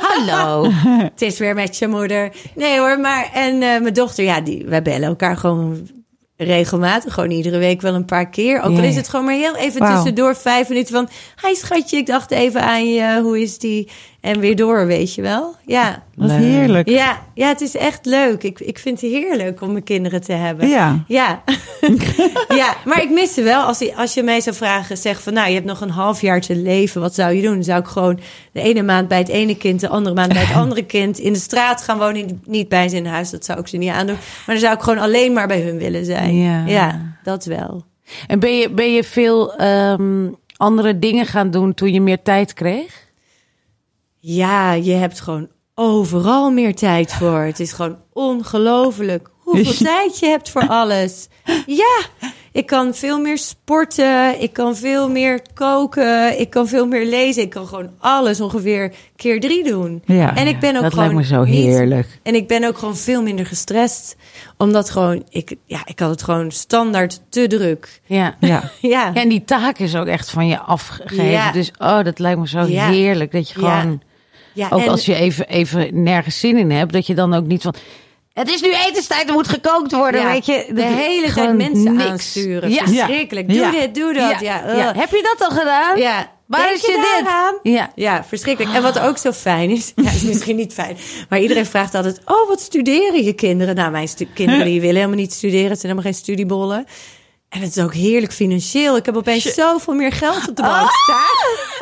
Hallo. 0.02 0.70
Het 1.14 1.22
is 1.22 1.38
weer 1.40 1.56
met 1.56 1.78
je 1.78 1.88
moeder. 1.88 2.32
Nee 2.56 2.80
hoor, 2.80 3.00
maar 3.00 3.30
en 3.34 3.55
eh, 3.62 3.82
mijn 3.82 3.94
dochter, 3.94 4.24
ja, 4.24 4.42
die, 4.42 4.66
wij 4.66 4.82
bellen 4.82 5.08
elkaar 5.08 5.38
gewoon 5.38 5.88
regelmatig. 6.38 7.14
Gewoon 7.14 7.32
iedere 7.32 7.58
week 7.58 7.82
wel 7.82 7.94
een 7.94 8.06
paar 8.06 8.30
keer. 8.30 8.62
Ook 8.62 8.78
al 8.78 8.84
is 8.84 8.96
het 8.96 9.10
gewoon 9.10 9.26
maar 9.26 9.34
heel 9.34 9.56
even 9.56 9.82
tussendoor 9.82 10.36
vijf 10.36 10.70
minuten 10.70 10.94
van... 10.94 11.10
Hi 11.42 11.56
schatje, 11.56 11.98
ik 11.98 12.06
dacht 12.06 12.32
even 12.32 12.62
aan 12.62 12.90
je, 12.90 13.22
hoe 13.22 13.42
is 13.42 13.58
die? 13.58 13.90
En 14.26 14.40
weer 14.40 14.56
door, 14.56 14.86
weet 14.88 15.14
je 15.14 15.22
wel? 15.22 15.56
Ja. 15.66 16.04
Wat 16.16 16.32
heerlijk. 16.32 16.90
Ja, 16.90 17.22
ja, 17.34 17.48
het 17.48 17.62
is 17.62 17.76
echt 17.76 18.06
leuk. 18.06 18.44
Ik, 18.44 18.60
ik 18.60 18.80
vind 18.80 19.02
het 19.02 19.12
heerlijk 19.12 19.62
om 19.62 19.72
mijn 19.72 19.84
kinderen 19.84 20.22
te 20.22 20.34
hebben. 20.34 20.68
Ja. 20.68 21.04
Ja. 21.08 21.44
ja, 22.62 22.76
maar 22.86 23.02
ik 23.02 23.10
mis 23.10 23.34
ze 23.34 23.42
wel. 23.42 23.62
Als, 23.64 23.80
je- 23.80 23.96
als 23.96 24.14
je 24.14 24.24
mij 24.24 24.42
zou 24.42 24.56
vragen, 24.56 24.98
zeg 24.98 25.22
van... 25.22 25.34
nou, 25.34 25.48
je 25.48 25.54
hebt 25.54 25.66
nog 25.66 25.82
een 25.82 25.90
half 25.90 26.22
jaar 26.22 26.42
te 26.42 26.56
leven. 26.56 27.02
Wat 27.02 27.16
zou 27.16 27.34
je 27.34 27.42
doen? 27.42 27.54
Dan 27.54 27.64
zou 27.64 27.80
ik 27.80 27.86
gewoon 27.88 28.20
de 28.52 28.62
ene 28.62 28.82
maand 28.84 29.08
bij 29.08 29.18
het 29.18 29.28
ene 29.28 29.58
kind... 29.58 29.80
de 29.80 29.88
andere 29.90 30.16
maand 30.16 30.34
bij 30.34 30.44
het 30.44 30.56
andere 30.64 30.84
kind... 30.86 31.18
in 31.20 31.34
de 31.34 31.40
straat 31.40 31.82
gaan 31.82 31.98
wonen. 31.98 32.42
Niet 32.46 32.70
bij 32.70 32.90
ze 32.90 32.96
in 32.96 33.06
huis, 33.06 33.30
dat 33.30 33.46
zou 33.46 33.60
ik 33.60 33.68
ze 33.68 33.78
niet 33.78 33.90
aandoen. 33.92 34.16
Maar 34.16 34.56
dan 34.56 34.58
zou 34.64 34.74
ik 34.74 34.82
gewoon 34.82 35.00
alleen 35.00 35.34
maar 35.34 35.48
bij 35.48 35.62
hun 35.62 35.78
willen 35.78 36.06
zijn. 36.06 36.36
Ja. 36.66 37.16
dat 37.24 37.46
wel. 37.46 37.84
En 38.28 38.40
ben 38.40 38.58
je, 38.58 38.70
ben 38.70 38.94
je 38.94 39.04
veel 39.04 39.56
ehm, 39.56 40.28
andere 40.58 41.00
dingen 41.00 41.26
gaan 41.26 41.52
doen 41.52 41.74
toen 41.74 41.94
je 41.94 42.02
meer 42.02 42.22
tijd 42.22 42.54
kreeg? 42.54 43.04
Ja, 44.28 44.74
je 44.74 44.92
hebt 44.94 45.22
gewoon 45.22 45.48
overal 45.76 46.52
meer 46.52 46.76
tijd 46.76 47.14
voor. 47.14 47.40
Het 47.40 47.60
is 47.60 47.72
gewoon 47.72 47.98
ongelooflijk 48.14 49.30
hoeveel 49.40 49.74
tijd 49.94 50.20
je 50.20 50.26
hebt 50.26 50.50
voor 50.50 50.68
alles. 50.68 51.28
Ja, 51.66 52.00
ik 52.52 52.66
kan 52.66 52.94
veel 52.96 53.20
meer 53.20 53.38
sporten. 53.38 54.42
Ik 54.42 54.54
kan 54.54 54.76
veel 54.76 55.10
meer 55.10 55.42
koken. 55.54 56.40
Ik 56.40 56.50
kan 56.50 56.68
veel 56.68 56.88
meer 56.88 57.06
lezen. 57.06 57.44
Ik 57.44 57.50
kan 57.50 57.68
gewoon 57.68 57.90
alles 58.00 58.42
ongeveer 58.42 58.94
keer 59.16 59.40
drie 59.40 59.64
doen. 59.64 60.02
Ja, 60.06 60.36
en 60.36 60.48
ik 60.48 60.60
ben 60.60 60.76
ook 60.76 60.82
dat 60.82 60.94
gewoon 60.94 61.14
lijkt 61.14 61.30
me 61.30 61.36
zo 61.36 61.44
niet- 61.44 61.54
heerlijk. 61.64 62.20
en 62.24 62.36
ik 62.36 62.48
ben 62.48 62.64
ook 62.64 62.78
gewoon 62.78 62.96
veel 62.98 63.22
minder 63.22 63.46
gestrest. 63.46 64.16
Omdat 64.58 64.90
gewoon, 64.90 65.24
ik, 65.30 65.56
ja, 65.66 65.82
ik 65.86 66.00
had 66.00 66.10
het 66.10 66.24
gewoon 66.24 66.52
standaard 66.52 67.22
te 67.30 67.48
druk. 67.48 68.02
Ja. 68.06 68.36
Ja. 68.40 68.48
Ja, 68.82 68.90
Ja, 68.90 69.14
en 69.14 69.30
die 69.30 69.44
taak 69.44 69.78
is 69.80 69.96
ook 69.96 70.08
echt 70.08 70.30
van 70.30 70.48
je 70.48 70.60
afgegeven. 70.60 71.26
Ja. 71.30 71.52
Dus 71.52 71.72
oh, 71.78 72.04
dat 72.04 72.20
lijkt 72.20 72.40
me 72.40 72.48
zo 72.48 72.64
heerlijk. 72.66 73.32
Dat 73.32 73.50
je 73.50 73.54
gewoon, 73.54 74.02
ja 74.56 74.68
ook 74.70 74.80
en- 74.82 74.88
als 74.90 75.06
je 75.06 75.16
even, 75.16 75.48
even 75.48 76.04
nergens 76.04 76.40
zin 76.40 76.58
in 76.58 76.72
hebt, 76.72 76.94
dat 76.94 77.08
je 77.08 77.14
dan 77.14 77.34
ook 77.34 77.46
niet 77.46 77.62
van... 77.62 77.74
Het 78.34 78.50
is 78.50 78.62
nu 78.62 78.74
etenstijd, 78.88 79.28
er 79.28 79.34
moet 79.34 79.48
gekookt 79.48 79.92
worden, 79.92 80.22
Ja, 80.22 80.32
weet 80.32 80.46
je. 80.46 80.66
de 80.74 80.82
hele 80.84 81.34
tijd 81.34 81.56
mensen 81.58 81.96
niks. 81.96 82.10
aansturen. 82.10 82.70
Ja. 82.70 82.86
Verschrikkelijk. 82.88 83.48
Doe 83.50 83.58
Ja. 83.58 83.72
dit, 83.72 83.96
doe 83.96 84.14
dat. 84.14 84.40
Ja. 84.40 84.94
Heb 84.98 85.10
je 85.10 85.36
dat 85.38 85.50
al 85.50 85.58
gedaan? 85.58 86.00
Ja. 86.00 86.34
Waar 86.48 86.74
is 86.74 86.82
je 86.82 86.88
dit? 86.92 87.26
daaraan? 87.26 87.60
Ja. 87.64 87.92
Ja, 87.96 88.24
verschrikkelijk. 88.24 88.76
En 88.76 88.82
wat 88.82 89.00
ook 89.00 89.18
zo 89.18 89.32
fijn 89.32 89.70
is, 89.70 89.92
ja, 90.04 90.12
is 90.12 90.22
misschien 90.22 90.56
niet 90.56 90.74
fijn, 90.74 90.98
maar 91.30 91.40
iedereen 91.40 91.66
vraagt 91.66 91.96
altijd: 91.96 92.22
Oh, 92.26 92.48
wat 92.48 92.62
studeren 92.62 93.24
je 93.24 93.34
kinderen? 93.34 93.76
Nou, 93.76 93.92
mijn 93.92 94.08
kinderen 94.34 94.66
die 94.66 94.80
willen 94.82 94.96
helemaal 94.96 95.18
niet 95.18 95.34
studeren, 95.34 95.70
het 95.70 95.80
zijn 95.80 95.92
helemaal 95.92 96.12
geen 96.12 96.22
studiebollen. 96.22 96.86
En 97.50 97.62
het 97.62 97.76
is 97.76 97.84
ook 97.84 97.94
heerlijk 97.94 98.34
financieel. 98.34 98.96
Ik 98.96 99.06
heb 99.06 99.16
opeens 99.16 99.54
zoveel 99.54 99.94
meer 99.94 100.12
geld 100.12 100.50
op 100.50 100.56
de 100.56 100.62
bank 100.62 100.90
staan. 100.92 101.74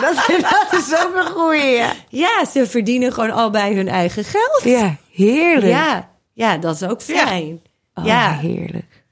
Dat, 0.00 0.14
dat 0.70 0.80
is 0.80 1.04
ook 1.04 1.14
een 1.14 1.32
goeie, 1.32 1.70
ja. 1.70 1.92
Ja, 2.08 2.44
ze 2.44 2.66
verdienen 2.66 3.12
gewoon 3.12 3.30
al 3.30 3.50
bij 3.50 3.74
hun 3.74 3.88
eigen 3.88 4.24
geld. 4.24 4.60
Ja, 4.64 4.96
heerlijk. 5.12 5.72
ja, 5.72 6.08
ja 6.32 6.56
dat 6.56 6.74
is 6.74 6.88
ook 6.88 7.02
fijn. 7.02 7.60
Oh, 7.94 8.04
ja. 8.04 8.30
heerlijk. 8.32 9.04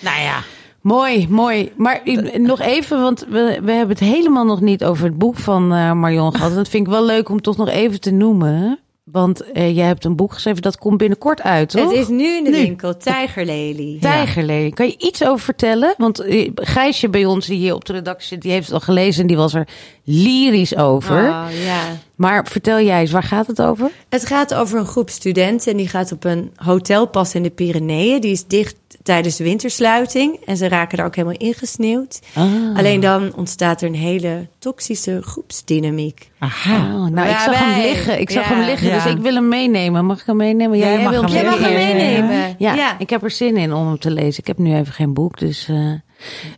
Nou 0.00 0.20
ja. 0.20 0.42
Mooi, 0.80 1.26
mooi. 1.28 1.72
Maar 1.76 2.00
nog 2.32 2.60
even, 2.60 3.00
want 3.00 3.24
we, 3.28 3.58
we 3.62 3.72
hebben 3.72 3.96
het 3.96 4.06
helemaal 4.06 4.44
nog 4.44 4.60
niet 4.60 4.84
over 4.84 5.04
het 5.04 5.18
boek 5.18 5.36
van 5.36 5.72
eh, 5.72 5.92
Marion 5.92 6.34
gehad. 6.34 6.54
Dat 6.54 6.68
vind 6.68 6.86
ik 6.86 6.92
wel 6.92 7.04
leuk 7.04 7.28
om 7.28 7.40
toch 7.40 7.56
nog 7.56 7.68
even 7.68 8.00
te 8.00 8.10
noemen. 8.10 8.78
Want 9.10 9.52
eh, 9.52 9.76
jij 9.76 9.86
hebt 9.86 10.04
een 10.04 10.16
boek 10.16 10.32
geschreven, 10.32 10.62
dat 10.62 10.78
komt 10.78 10.98
binnenkort 10.98 11.42
uit, 11.42 11.68
toch? 11.68 11.90
Het 11.90 12.00
is 12.00 12.08
nu 12.08 12.36
in 12.36 12.44
de 12.44 12.50
winkel, 12.50 12.96
Tijgerlelie. 12.96 13.98
Tijgerlelie. 13.98 14.72
Kan 14.72 14.86
je 14.86 14.98
iets 14.98 15.24
over 15.24 15.44
vertellen? 15.44 15.94
Want 15.98 16.20
eh, 16.20 16.50
Gijsje 16.54 17.08
bij 17.08 17.24
ons, 17.24 17.46
die 17.46 17.58
hier 17.58 17.74
op 17.74 17.84
de 17.84 17.92
redactie 17.92 18.28
zit, 18.28 18.42
die 18.42 18.52
heeft 18.52 18.66
het 18.66 18.74
al 18.74 18.80
gelezen 18.80 19.20
en 19.20 19.26
die 19.26 19.36
was 19.36 19.54
er 19.54 19.68
lyrisch 20.04 20.76
over. 20.76 21.18
Oh, 21.18 21.46
ja. 21.64 21.82
Maar 22.14 22.46
vertel 22.46 22.80
jij 22.80 23.00
eens, 23.00 23.10
waar 23.10 23.22
gaat 23.22 23.46
het 23.46 23.62
over? 23.62 23.90
Het 24.08 24.26
gaat 24.26 24.54
over 24.54 24.78
een 24.78 24.86
groep 24.86 25.10
studenten 25.10 25.70
en 25.70 25.76
die 25.76 25.88
gaat 25.88 26.12
op 26.12 26.24
een 26.24 26.52
hotel 26.56 27.06
passen 27.08 27.36
in 27.36 27.42
de 27.42 27.54
Pyreneeën. 27.54 28.20
Die 28.20 28.32
is 28.32 28.46
dicht 28.46 28.76
tijdens 29.06 29.36
de 29.36 29.44
wintersluiting 29.44 30.36
en 30.44 30.56
ze 30.56 30.68
raken 30.68 30.96
daar 30.96 31.06
ook 31.06 31.16
helemaal 31.16 31.36
ingesneeuwd. 31.38 32.20
Ah. 32.34 32.44
Alleen 32.76 33.00
dan 33.00 33.34
ontstaat 33.36 33.82
er 33.82 33.88
een 33.88 33.94
hele 33.94 34.46
toxische 34.58 35.20
groepsdynamiek. 35.22 36.30
Aha. 36.38 36.76
Oh, 36.76 37.06
nou, 37.10 37.28
ik 37.28 37.36
zag 37.38 37.58
hem 37.58 37.82
liggen. 37.82 38.20
Ik 38.20 38.30
zag 38.30 38.48
Ja. 38.48 38.54
hem 38.54 38.64
liggen, 38.64 38.88
Ja. 38.88 38.94
dus 39.04 39.12
ik 39.12 39.18
wil 39.18 39.34
hem 39.34 39.48
meenemen. 39.48 40.04
Mag 40.04 40.20
ik 40.20 40.26
hem 40.26 40.36
meenemen? 40.36 40.78
Ja, 40.78 40.86
jij 40.86 41.02
mag 41.02 41.10
wil 41.12 41.22
hem 41.22 41.30
Jij 41.32 41.44
mag 41.44 41.58
hem 41.58 41.72
Ja. 41.72 41.76
meenemen. 41.94 42.54
Ja, 42.58 42.74
Ja. 42.74 42.98
ik 42.98 43.10
heb 43.10 43.22
er 43.22 43.30
zin 43.30 43.56
in 43.56 43.72
om 43.72 43.86
hem 43.86 43.98
te 43.98 44.10
lezen. 44.10 44.40
Ik 44.40 44.46
heb 44.46 44.58
nu 44.58 44.74
even 44.76 44.92
geen 44.92 45.14
boek, 45.14 45.38
dus... 45.38 45.68
eh, 45.68 45.76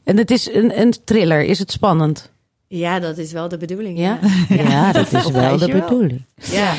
En 0.04 0.16
het 0.16 0.30
is 0.30 0.52
een, 0.54 0.80
een 0.80 0.94
thriller. 1.04 1.42
Is 1.44 1.58
het 1.58 1.72
spannend? 1.72 2.30
Ja, 2.68 2.98
dat 3.00 3.18
is 3.18 3.32
wel 3.32 3.48
de 3.48 3.56
bedoeling. 3.56 3.98
Ja? 3.98 4.18
Ja, 4.48 4.92
dat 4.92 5.12
is 5.24 5.30
wel 5.30 5.58
de 5.58 5.68
bedoeling. 5.68 6.24
ja. 6.50 6.72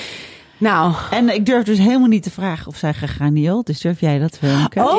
Nou... 0.59 0.93
En 1.11 1.33
ik 1.33 1.45
durf 1.45 1.63
dus 1.63 1.77
helemaal 1.77 2.07
niet 2.07 2.23
te 2.23 2.31
vragen 2.31 2.67
of 2.67 2.75
zij 2.75 2.93
gegraneeld. 2.93 3.65
Dus 3.65 3.81
durf 3.81 3.99
jij 3.99 4.19
dat, 4.19 4.37
Femke? 4.37 4.79
Oh! 4.79 4.97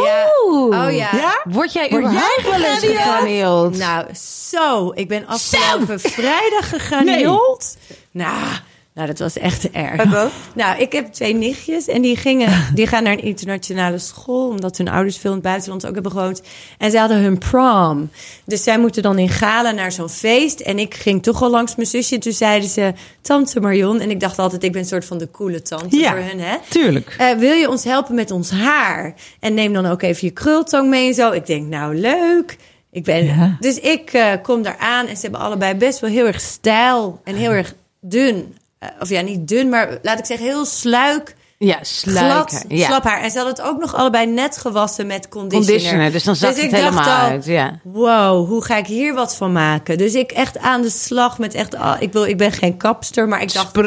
Oh 0.49 0.93
ja. 0.93 1.09
Ja? 1.13 1.41
Word 1.45 1.73
jij 1.73 1.89
Word 1.91 2.03
überhaupt 2.03 2.43
jij 2.43 3.43
wel 3.43 3.67
eens? 3.67 3.79
Nou, 3.79 4.07
zo. 4.51 4.93
Ik 4.95 5.09
ben 5.09 5.27
afgelopen 5.27 6.01
vrijdag 6.01 6.69
gegraneeld. 6.69 7.77
Nou, 8.11 8.47
nou, 8.95 9.07
dat 9.07 9.19
was 9.19 9.39
echt 9.39 9.71
erg. 9.71 10.29
Nou, 10.55 10.81
ik 10.81 10.93
heb 10.93 11.13
twee 11.13 11.35
nichtjes 11.35 11.87
en 11.89 12.03
die, 12.03 12.17
gingen, 12.17 12.65
die 12.75 12.87
gaan 12.87 13.03
naar 13.03 13.13
een 13.13 13.23
internationale 13.23 13.99
school... 13.99 14.49
omdat 14.49 14.77
hun 14.79 14.89
ouders 14.89 15.17
veel 15.19 15.31
in 15.31 15.37
het 15.37 15.47
buitenland 15.47 15.87
ook 15.87 15.95
hebben 15.95 16.13
gewoond. 16.13 16.43
En 16.79 16.91
ze 16.91 16.99
hadden 16.99 17.19
hun 17.23 17.39
prom. 17.39 18.11
Dus 18.45 18.63
zij 18.63 18.79
moeten 18.79 19.03
dan 19.03 19.19
in 19.19 19.29
Gala 19.29 19.71
naar 19.71 19.93
zo'n 19.93 20.09
feest. 20.09 20.61
En 20.61 20.79
ik 20.79 20.95
ging 20.95 21.23
toch 21.23 21.43
al 21.43 21.51
langs 21.51 21.75
mijn 21.77 21.89
zusje. 21.89 22.19
Toen 22.19 22.33
zeiden 22.33 22.69
ze, 22.69 22.93
tante 23.21 23.61
Marion. 23.61 24.01
En 24.01 24.11
ik 24.11 24.21
dacht 24.21 24.39
altijd, 24.39 24.65
ik 24.65 24.73
ben 24.73 24.81
een 24.81 24.87
soort 24.87 25.05
van 25.05 25.19
de 25.19 25.31
coole 25.31 25.63
tante 25.63 25.97
Ja. 25.97 26.11
voor 26.11 26.21
hun, 26.21 26.41
hè? 26.41 26.57
Tuurlijk. 26.69 27.15
Eh, 27.19 27.31
wil 27.33 27.53
je 27.55 27.69
ons 27.69 27.85
helpen 27.85 28.15
met 28.15 28.31
ons 28.31 28.51
haar? 28.51 29.15
En 29.41 29.55
neem 29.55 29.73
dan 29.73 29.87
ook 29.87 30.03
even 30.03 30.27
je 30.27 30.33
krultong 30.33 30.89
mee 30.89 31.09
en 31.09 31.15
zo. 31.15 31.31
Ik 31.31 31.47
denk, 31.47 31.67
nou 31.69 31.95
leuk. 31.95 32.57
Ik 32.93 33.05
ben, 33.05 33.25
Ja. 33.25 33.57
Dus 33.61 33.79
ik 33.81 34.13
eh, 34.13 34.33
kom 34.43 34.63
daar 34.63 34.77
aan 34.79 35.07
en 35.07 35.17
ze 35.17 35.23
hebben 35.23 35.41
allebei 35.41 35.75
best 35.75 35.99
wel 36.01 36.11
heel 36.11 36.27
erg 36.27 36.41
stijl 36.41 37.21
en 37.25 37.35
heel 37.35 37.51
erg 37.51 37.75
dun. 38.01 38.55
Eh, 38.81 38.89
of 39.01 39.09
ja, 39.09 39.21
niet 39.21 39.49
dun, 39.49 39.69
maar 39.69 39.99
laat 40.03 40.19
ik 40.19 40.25
zeggen 40.25 40.47
heel 40.47 40.65
sluik, 40.65 41.37
Ja, 41.65 41.79
glad, 41.83 42.65
ja. 42.69 42.87
slap 42.87 43.05
haar. 43.05 43.21
En 43.23 43.31
ze 43.31 43.37
hadden 43.39 43.57
het 43.57 43.65
ook 43.65 43.81
nog 43.81 43.95
allebei 43.95 44.27
net 44.27 44.57
gewassen 44.57 45.07
met 45.07 45.29
conditioner. 45.29 45.67
Conditioner, 45.79 46.13
dus 46.13 46.25
dan 46.25 46.37
zag 46.37 46.51
ik 46.57 46.71
het 46.71 46.81
helemaal 46.81 47.05
al, 47.05 47.11
uit. 47.29 47.45
Ja. 47.45 47.81
Wow, 47.83 48.49
hoe 48.49 48.65
ga 48.65 48.77
ik 48.77 48.87
hier 48.87 49.15
wat 49.15 49.37
van 49.37 49.53
maken? 49.53 49.99
Dus 49.99 50.15
ik 50.15 50.33
echt 50.33 50.59
aan 50.59 50.83
de 50.83 50.91
slag 50.91 51.39
met 51.39 51.55
echt... 51.55 51.75
ah, 51.75 51.97
ik, 52.01 52.13
wil, 52.13 52.25
ik 52.25 52.37
ben 52.39 52.53
geen 52.53 52.77
kapster, 52.77 53.29
maar 53.29 53.43
ik 53.43 53.53
dacht... 53.53 53.69
Spr- 53.69 53.85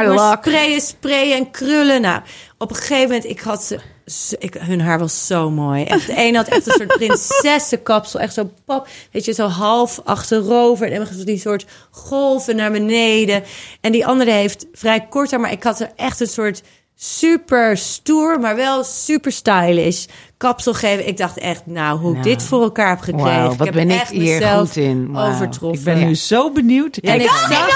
ik 0.00 0.08
moet 0.08 0.20
sprayen, 0.50 0.80
sprayen 0.80 1.36
en 1.36 1.50
krullen. 1.50 2.00
Nou, 2.00 2.20
op 2.58 2.70
een 2.70 2.76
gegeven 2.76 3.02
moment, 3.02 3.24
ik 3.24 3.40
had 3.40 3.62
ze... 3.64 3.78
ze- 4.06 4.36
Ik, 4.38 4.54
hun 4.54 4.80
haar 4.80 4.98
was 4.98 5.26
zo 5.26 5.50
mooi. 5.50 5.84
Echt, 5.84 6.06
de 6.06 6.14
ene 6.16 6.36
had 6.36 6.48
echt 6.48 6.66
een 6.66 6.72
soort 6.72 6.96
prinsessenkapsel. 6.98 8.20
Echt 8.20 8.34
zo 8.34 8.50
pap, 8.64 8.88
weet 9.12 9.24
je, 9.24 9.32
zo 9.32 9.46
half 9.46 10.00
achterover. 10.04 10.92
En 10.92 11.08
die 11.24 11.38
soort 11.38 11.66
golven 11.90 12.56
naar 12.56 12.70
beneden. 12.72 13.42
En 13.80 13.92
die 13.92 14.06
andere 14.06 14.30
heeft 14.30 14.66
vrij 14.72 15.06
kort 15.10 15.30
haar, 15.30 15.40
maar 15.40 15.52
ik 15.52 15.62
had 15.62 15.80
er 15.80 15.90
echt 15.96 16.20
een 16.20 16.26
soort 16.26 16.62
super 16.94 17.76
stoer, 17.76 18.40
maar 18.40 18.56
wel 18.56 18.84
super 18.84 19.32
stylish 19.32 20.04
kapsel 20.36 20.74
geven. 20.74 21.06
Ik 21.08 21.16
dacht 21.16 21.38
echt, 21.38 21.66
nou, 21.66 21.98
hoe 21.98 22.16
ik 22.16 22.22
dit 22.22 22.42
voor 22.42 22.62
elkaar 22.62 22.88
heb 22.88 23.00
gekregen. 23.00 23.50
Ik 23.50 23.58
wat 23.58 23.66
heb 23.66 23.74
ben 23.74 23.90
ik 23.90 24.00
echt 24.00 24.10
hier 24.10 24.34
mezelf 24.34 24.68
goed 24.68 24.76
in. 24.76 25.16
Overtroffen. 25.16 25.78
Ik 25.78 25.84
ben 25.84 25.98
Ja. 25.98 26.06
nu 26.06 26.14
zo 26.14 26.50
benieuwd. 26.50 26.96
En 26.96 27.20
ik, 27.20 27.28
zag, 27.30 27.68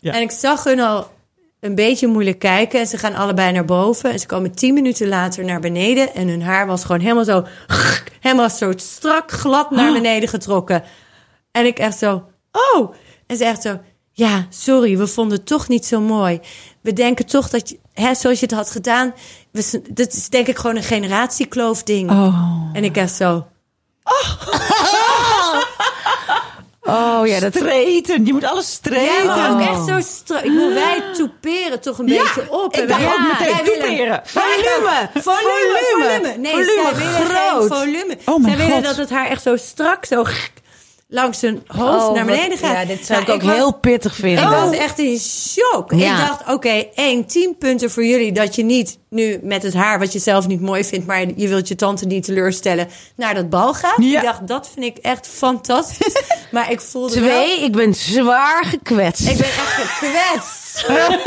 Ja. 0.00 0.12
en 0.12 0.20
ik 0.20 0.30
zag 0.30 0.64
hun 0.64 0.80
al 0.80 1.10
een 1.60 1.74
beetje 1.74 2.06
moeilijk 2.06 2.38
kijken. 2.38 2.80
En 2.80 2.86
ze 2.86 2.98
gaan 2.98 3.14
allebei 3.14 3.52
naar 3.52 3.64
boven. 3.64 4.12
En 4.12 4.18
ze 4.18 4.26
komen 4.26 4.54
tien 4.54 4.74
minuten 4.74 5.08
later 5.08 5.44
naar 5.44 5.60
beneden. 5.60 6.14
En 6.14 6.28
hun 6.28 6.42
haar 6.42 6.66
was 6.66 6.84
gewoon 6.84 7.00
helemaal 7.00 7.24
zo... 7.24 7.44
Helemaal 8.20 8.50
zo 8.50 8.72
strak 8.76 9.30
glad 9.30 9.70
naar 9.70 9.92
beneden 9.92 10.28
getrokken. 10.28 10.82
En 11.52 11.66
ik 11.66 11.78
echt 11.78 11.98
zo... 11.98 12.24
Oh! 12.52 12.94
En 13.26 13.36
ze 13.36 13.44
echt 13.44 13.62
zo... 13.62 13.80
Ja, 14.18 14.46
sorry, 14.50 14.96
we 14.98 15.06
vonden 15.06 15.36
het 15.38 15.46
toch 15.46 15.68
niet 15.68 15.86
zo 15.86 16.00
mooi. 16.00 16.40
We 16.80 16.92
denken 16.92 17.26
toch 17.26 17.48
dat 17.48 17.68
je... 17.68 17.78
Hè, 17.94 18.14
zoals 18.14 18.40
je 18.40 18.46
het 18.46 18.54
had 18.54 18.70
gedaan... 18.70 19.14
We, 19.50 19.82
dit 19.90 20.12
is 20.12 20.28
denk 20.28 20.46
ik 20.46 20.56
gewoon 20.56 20.76
een 20.76 20.82
generatiekloof 20.82 21.82
ding. 21.82 22.10
Oh. 22.10 22.70
En 22.72 22.84
ik 22.84 22.96
echt 22.96 23.14
zo... 23.14 23.46
Oh 26.88 27.26
ja, 27.26 27.40
dat 27.40 27.54
Streten. 27.56 28.26
Je 28.26 28.32
moet 28.32 28.44
alles 28.44 28.72
streten. 28.72 29.24
Ja, 29.24 29.50
ook 29.50 29.60
echt 29.60 29.86
zo 29.86 30.00
strak. 30.00 30.42
Ik 30.42 30.52
wil 30.52 30.72
wij 30.74 31.02
toeperen 31.16 31.80
toch 31.80 31.98
een 31.98 32.06
beetje 32.06 32.50
op. 32.50 32.74
ik 32.74 32.80
En 32.80 32.88
dacht 32.88 33.00
wij- 33.00 33.12
ook 33.12 33.18
meteen 33.38 33.54
wij 33.54 33.64
willen- 33.64 33.80
toeperen. 33.80 34.20
Volume, 34.24 35.10
volume, 35.14 35.80
volume. 35.92 36.36
Nee, 36.38 36.50
Volume, 36.52 36.82
zij 36.84 36.94
willen 36.94 37.14
groot. 37.26 37.72
geen 37.72 37.78
volume. 37.78 38.18
Oh 38.24 38.38
mijn 38.42 38.56
zij 38.56 38.66
willen 38.66 38.82
dat 38.82 38.96
het 38.96 39.10
haar 39.10 39.26
echt 39.26 39.42
zo 39.42 39.56
strak, 39.56 40.04
zo 40.04 40.24
langs 41.08 41.40
hun 41.40 41.62
hoofd 41.66 42.04
Oh, 42.08 42.14
naar 42.14 42.24
beneden 42.24 42.48
wat- 42.50 42.58
gaat. 42.58 42.72
Ja, 42.72 42.84
dit 42.84 43.06
zou 43.06 43.20
Nou, 43.20 43.32
ik 43.32 43.42
ook 43.42 43.48
was- 43.48 43.56
heel 43.58 43.72
pittig 43.72 44.14
vinden. 44.14 44.44
Ik 44.44 44.50
was 44.50 44.76
echt 44.76 44.98
in 44.98 45.18
shock. 45.18 45.92
Ja. 45.92 46.12
Ik 46.20 46.26
dacht, 46.28 46.52
oké, 46.54 46.84
één, 46.94 47.26
tien 47.26 47.56
punten 47.58 47.90
voor 47.90 48.04
jullie... 48.04 48.32
dat 48.32 48.54
je 48.54 48.62
niet 48.64 48.98
nu 49.10 49.38
met 49.42 49.62
het 49.62 49.74
haar 49.74 49.98
wat 49.98 50.12
je 50.12 50.18
zelf 50.18 50.46
niet 50.46 50.60
mooi 50.60 50.84
vindt... 50.84 51.06
maar 51.06 51.24
je 51.36 51.48
wilt 51.48 51.68
je 51.68 51.74
tante 51.74 52.06
niet 52.06 52.24
teleurstellen, 52.24 52.88
naar 53.16 53.34
dat 53.34 53.50
bal 53.50 53.74
gaat. 53.74 53.96
Ja. 53.98 54.18
Ik 54.18 54.24
dacht, 54.24 54.46
dat 54.48 54.70
vind 54.74 54.84
ik 54.86 54.96
echt 55.04 55.28
fantastisch. 55.28 56.22
maar 56.52 56.70
ik 56.70 56.80
voelde 56.80 57.20
wel... 57.20 57.42
Twee, 57.44 57.60
ik 57.64 57.72
ben 57.72 57.94
zwaar 57.94 58.64
gekwetst. 58.64 59.28
Ik 59.28 59.36
ben 59.36 59.46
echt 59.46 59.56
gekwetst. 59.72 60.65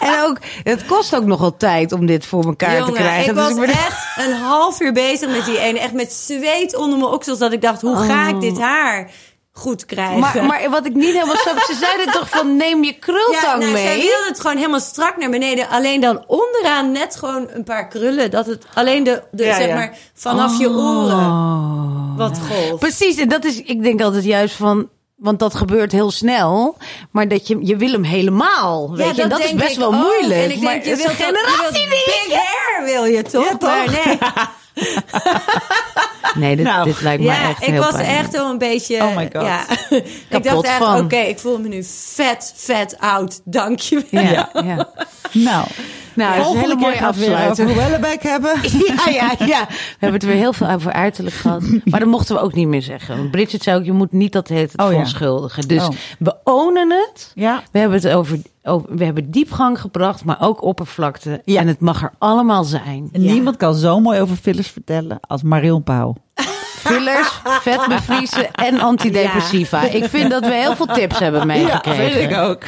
En 0.00 0.22
ook, 0.22 0.38
het 0.62 0.86
kost 0.86 1.16
ook 1.16 1.24
nogal 1.24 1.56
tijd 1.56 1.92
om 1.92 2.06
dit 2.06 2.26
voor 2.26 2.44
elkaar 2.44 2.84
te 2.84 2.92
krijgen. 2.92 3.30
ik 3.30 3.34
Dus 3.36 3.44
was 3.44 3.54
ben- 3.54 3.68
echt 3.68 4.06
een 4.16 4.32
half 4.32 4.80
uur 4.80 4.92
bezig 4.92 5.30
met 5.30 5.44
die 5.44 5.58
ene. 5.58 5.78
Echt 5.78 5.92
met 5.92 6.12
zweet 6.12 6.76
onder 6.76 6.98
mijn 6.98 7.10
oksels. 7.10 7.38
Dat 7.38 7.52
ik 7.52 7.62
dacht, 7.62 7.80
hoe 7.80 7.96
ga 7.96 8.28
ik 8.28 8.40
dit 8.40 8.58
haar 8.58 9.10
goed 9.52 9.86
krijgen? 9.86 10.14
Oh. 10.14 10.20
Maar, 10.20 10.44
maar 10.44 10.70
wat 10.70 10.86
ik 10.86 10.94
niet 10.94 11.12
helemaal 11.12 11.36
snap, 11.36 11.58
ze 11.58 11.74
zeiden 11.80 12.12
toch 12.12 12.28
van 12.28 12.56
neem 12.56 12.84
je 12.84 12.92
ja, 12.92 12.98
krultang 13.00 13.58
nou, 13.62 13.76
zij 13.76 13.84
mee? 13.96 13.96
wilde 13.96 14.24
het 14.28 14.40
gewoon 14.40 14.56
helemaal 14.56 14.80
strak 14.80 15.16
naar 15.16 15.30
beneden. 15.30 15.68
Alleen 15.68 16.00
dan 16.00 16.24
onderaan 16.26 16.92
net 16.92 17.16
gewoon 17.16 17.48
een 17.50 17.64
paar 17.64 17.88
krullen. 17.88 18.30
Dat 18.30 18.46
het 18.46 18.66
alleen 18.74 19.04
de, 19.04 19.22
de 19.30 19.44
Ja, 19.44 19.54
zeg 19.56 19.66
ja. 19.68 19.74
maar, 19.74 19.96
vanaf 20.14 20.58
je 20.58 20.68
oren 20.68 22.16
wat 22.16 22.38
golf. 22.48 22.80
Precies, 22.80 23.16
en 23.16 23.28
dat 23.28 23.44
is, 23.44 23.62
ik 23.62 23.82
denk 23.82 24.00
altijd 24.02 24.24
juist 24.24 24.54
van, 24.54 24.88
want 25.20 25.38
dat 25.38 25.54
gebeurt 25.54 25.92
heel 25.92 26.10
snel, 26.10 26.76
maar 27.10 27.28
dat 27.28 27.46
je, 27.46 27.58
je 27.60 27.76
wil 27.76 27.92
hem 27.92 28.02
helemaal, 28.02 28.96
weet 28.96 29.16
je, 29.16 29.22
en 29.22 29.28
dat 29.28 29.44
is 29.44 29.54
best 29.54 29.72
ik 29.72 29.78
wel 29.78 29.92
moeilijk. 29.92 30.42
En 30.44 30.50
ik 30.50 30.60
maar 30.60 30.72
denk, 30.72 30.84
je 30.84 30.90
is 30.90 30.96
wilt 31.02 31.16
je 31.16 31.24
generatieding. 31.24 32.04
Big 32.04 32.26
hair 32.30 32.84
wil 32.84 33.04
je 33.04 33.22
toch? 33.22 33.44
Ja, 33.48 33.56
toch? 33.56 34.04
Nee. 34.04 34.18
Nee, 36.34 36.56
dit, 36.56 36.64
Nou, 36.64 36.84
dit 36.84 37.00
lijkt 37.00 37.22
me 37.22 37.28
Ja, 37.28 37.48
echt 37.48 37.62
ik 37.62 37.68
heel 37.68 37.80
was 37.82 37.92
pijnlijk. 37.92 38.18
echt 38.18 38.32
wel 38.32 38.50
een 38.50 38.58
beetje. 38.58 38.96
Oh 38.96 39.16
my 39.16 39.30
God. 39.32 39.42
Ja. 39.42 39.60
ik 39.90 40.04
dacht 40.28 40.44
Kapot 40.44 40.64
echt, 40.64 40.76
van. 40.76 41.04
oké, 41.04 41.16
ik 41.16 41.38
voel 41.38 41.58
me 41.58 41.68
nu 41.68 41.84
vet, 42.14 42.52
vet 42.56 42.96
oud. 42.98 43.40
Dank 43.44 43.78
je 43.80 44.04
wel. 44.10 44.22
Ja, 44.22 44.50
ja. 44.64 44.88
Nou, 45.32 45.66
Nou, 46.20 46.36
dat 46.36 46.46
is 46.46 46.52
een 46.54 46.58
hele 46.60 46.76
mooie 46.76 46.94
gaan 46.94 47.12
we 47.14 47.74
Wellebeck 47.74 48.22
hebben. 48.22 48.50
Ja, 48.86 49.10
ja, 49.10 49.46
ja. 49.46 49.66
We 49.68 49.76
hebben 49.98 50.20
het 50.20 50.28
weer 50.28 50.36
heel 50.36 50.52
veel 50.52 50.68
over 50.70 50.92
uiterlijk 50.92 51.36
gehad. 51.36 51.62
Maar 51.84 52.00
dat 52.00 52.08
mochten 52.08 52.34
we 52.34 52.40
ook 52.40 52.54
niet 52.54 52.68
meer 52.68 52.82
zeggen. 52.82 53.16
Want 53.16 53.30
Bridget 53.30 53.62
zei 53.62 53.78
ook, 53.78 53.84
je 53.84 53.92
moet 53.92 54.12
niet 54.12 54.32
dat 54.32 54.48
heet 54.48 54.72
het 54.72 54.80
Oh, 54.80 54.86
verontschuldigen. 54.86 55.68
Dus 55.68 55.82
Oh. 55.82 55.88
we 56.18 56.34
ownen 56.44 56.90
het. 56.90 57.32
Ja. 57.34 57.62
We 57.72 57.78
hebben 57.78 57.98
het 58.02 58.08
over, 58.08 58.38
over, 58.62 58.96
we 58.96 59.04
hebben 59.04 59.30
diepgang 59.30 59.80
gebracht, 59.80 60.24
maar 60.24 60.36
ook 60.40 60.62
oppervlakte. 60.62 61.42
En 61.44 61.66
het 61.68 61.80
mag 61.80 62.02
er 62.02 62.12
allemaal 62.18 62.64
zijn. 62.64 63.08
En 63.12 63.20
niemand 63.20 63.56
kan 63.56 63.74
zo 63.74 64.00
mooi 64.00 64.20
over 64.20 64.36
fillers 64.36 64.68
vertellen 64.68 65.18
als 65.20 65.42
Marion 65.42 65.82
Pauw. 65.82 66.14
Fillers, 66.80 67.40
vet 67.44 67.86
bevriezen 67.88 68.50
en 68.52 68.80
antidepressiva. 68.80 69.82
Ik 69.82 70.04
vind 70.04 70.30
dat 70.30 70.44
we 70.44 70.52
heel 70.52 70.76
veel 70.76 70.86
tips 70.86 71.18
hebben 71.18 71.46
meegekregen. 71.46 72.38
ook. 72.42 72.62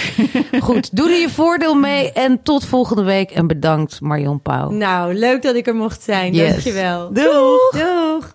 Goed, 0.60 0.96
doe 0.96 1.10
er 1.10 1.20
je 1.20 1.30
voordeel 1.30 1.74
mee 1.74 2.12
en 2.12 2.42
tot 2.42 2.64
volgende 2.66 3.02
week. 3.02 3.30
En 3.30 3.46
bedankt 3.46 4.00
Marion 4.00 4.42
Pauw. 4.42 4.70
Nou, 4.70 5.14
leuk 5.14 5.42
dat 5.42 5.54
ik 5.54 5.66
er 5.66 5.74
mocht 5.74 6.02
zijn. 6.02 6.32
Yes. 6.34 6.50
Dankjewel. 6.50 7.12
Doeg. 7.12 7.70
Doeg. 7.70 8.34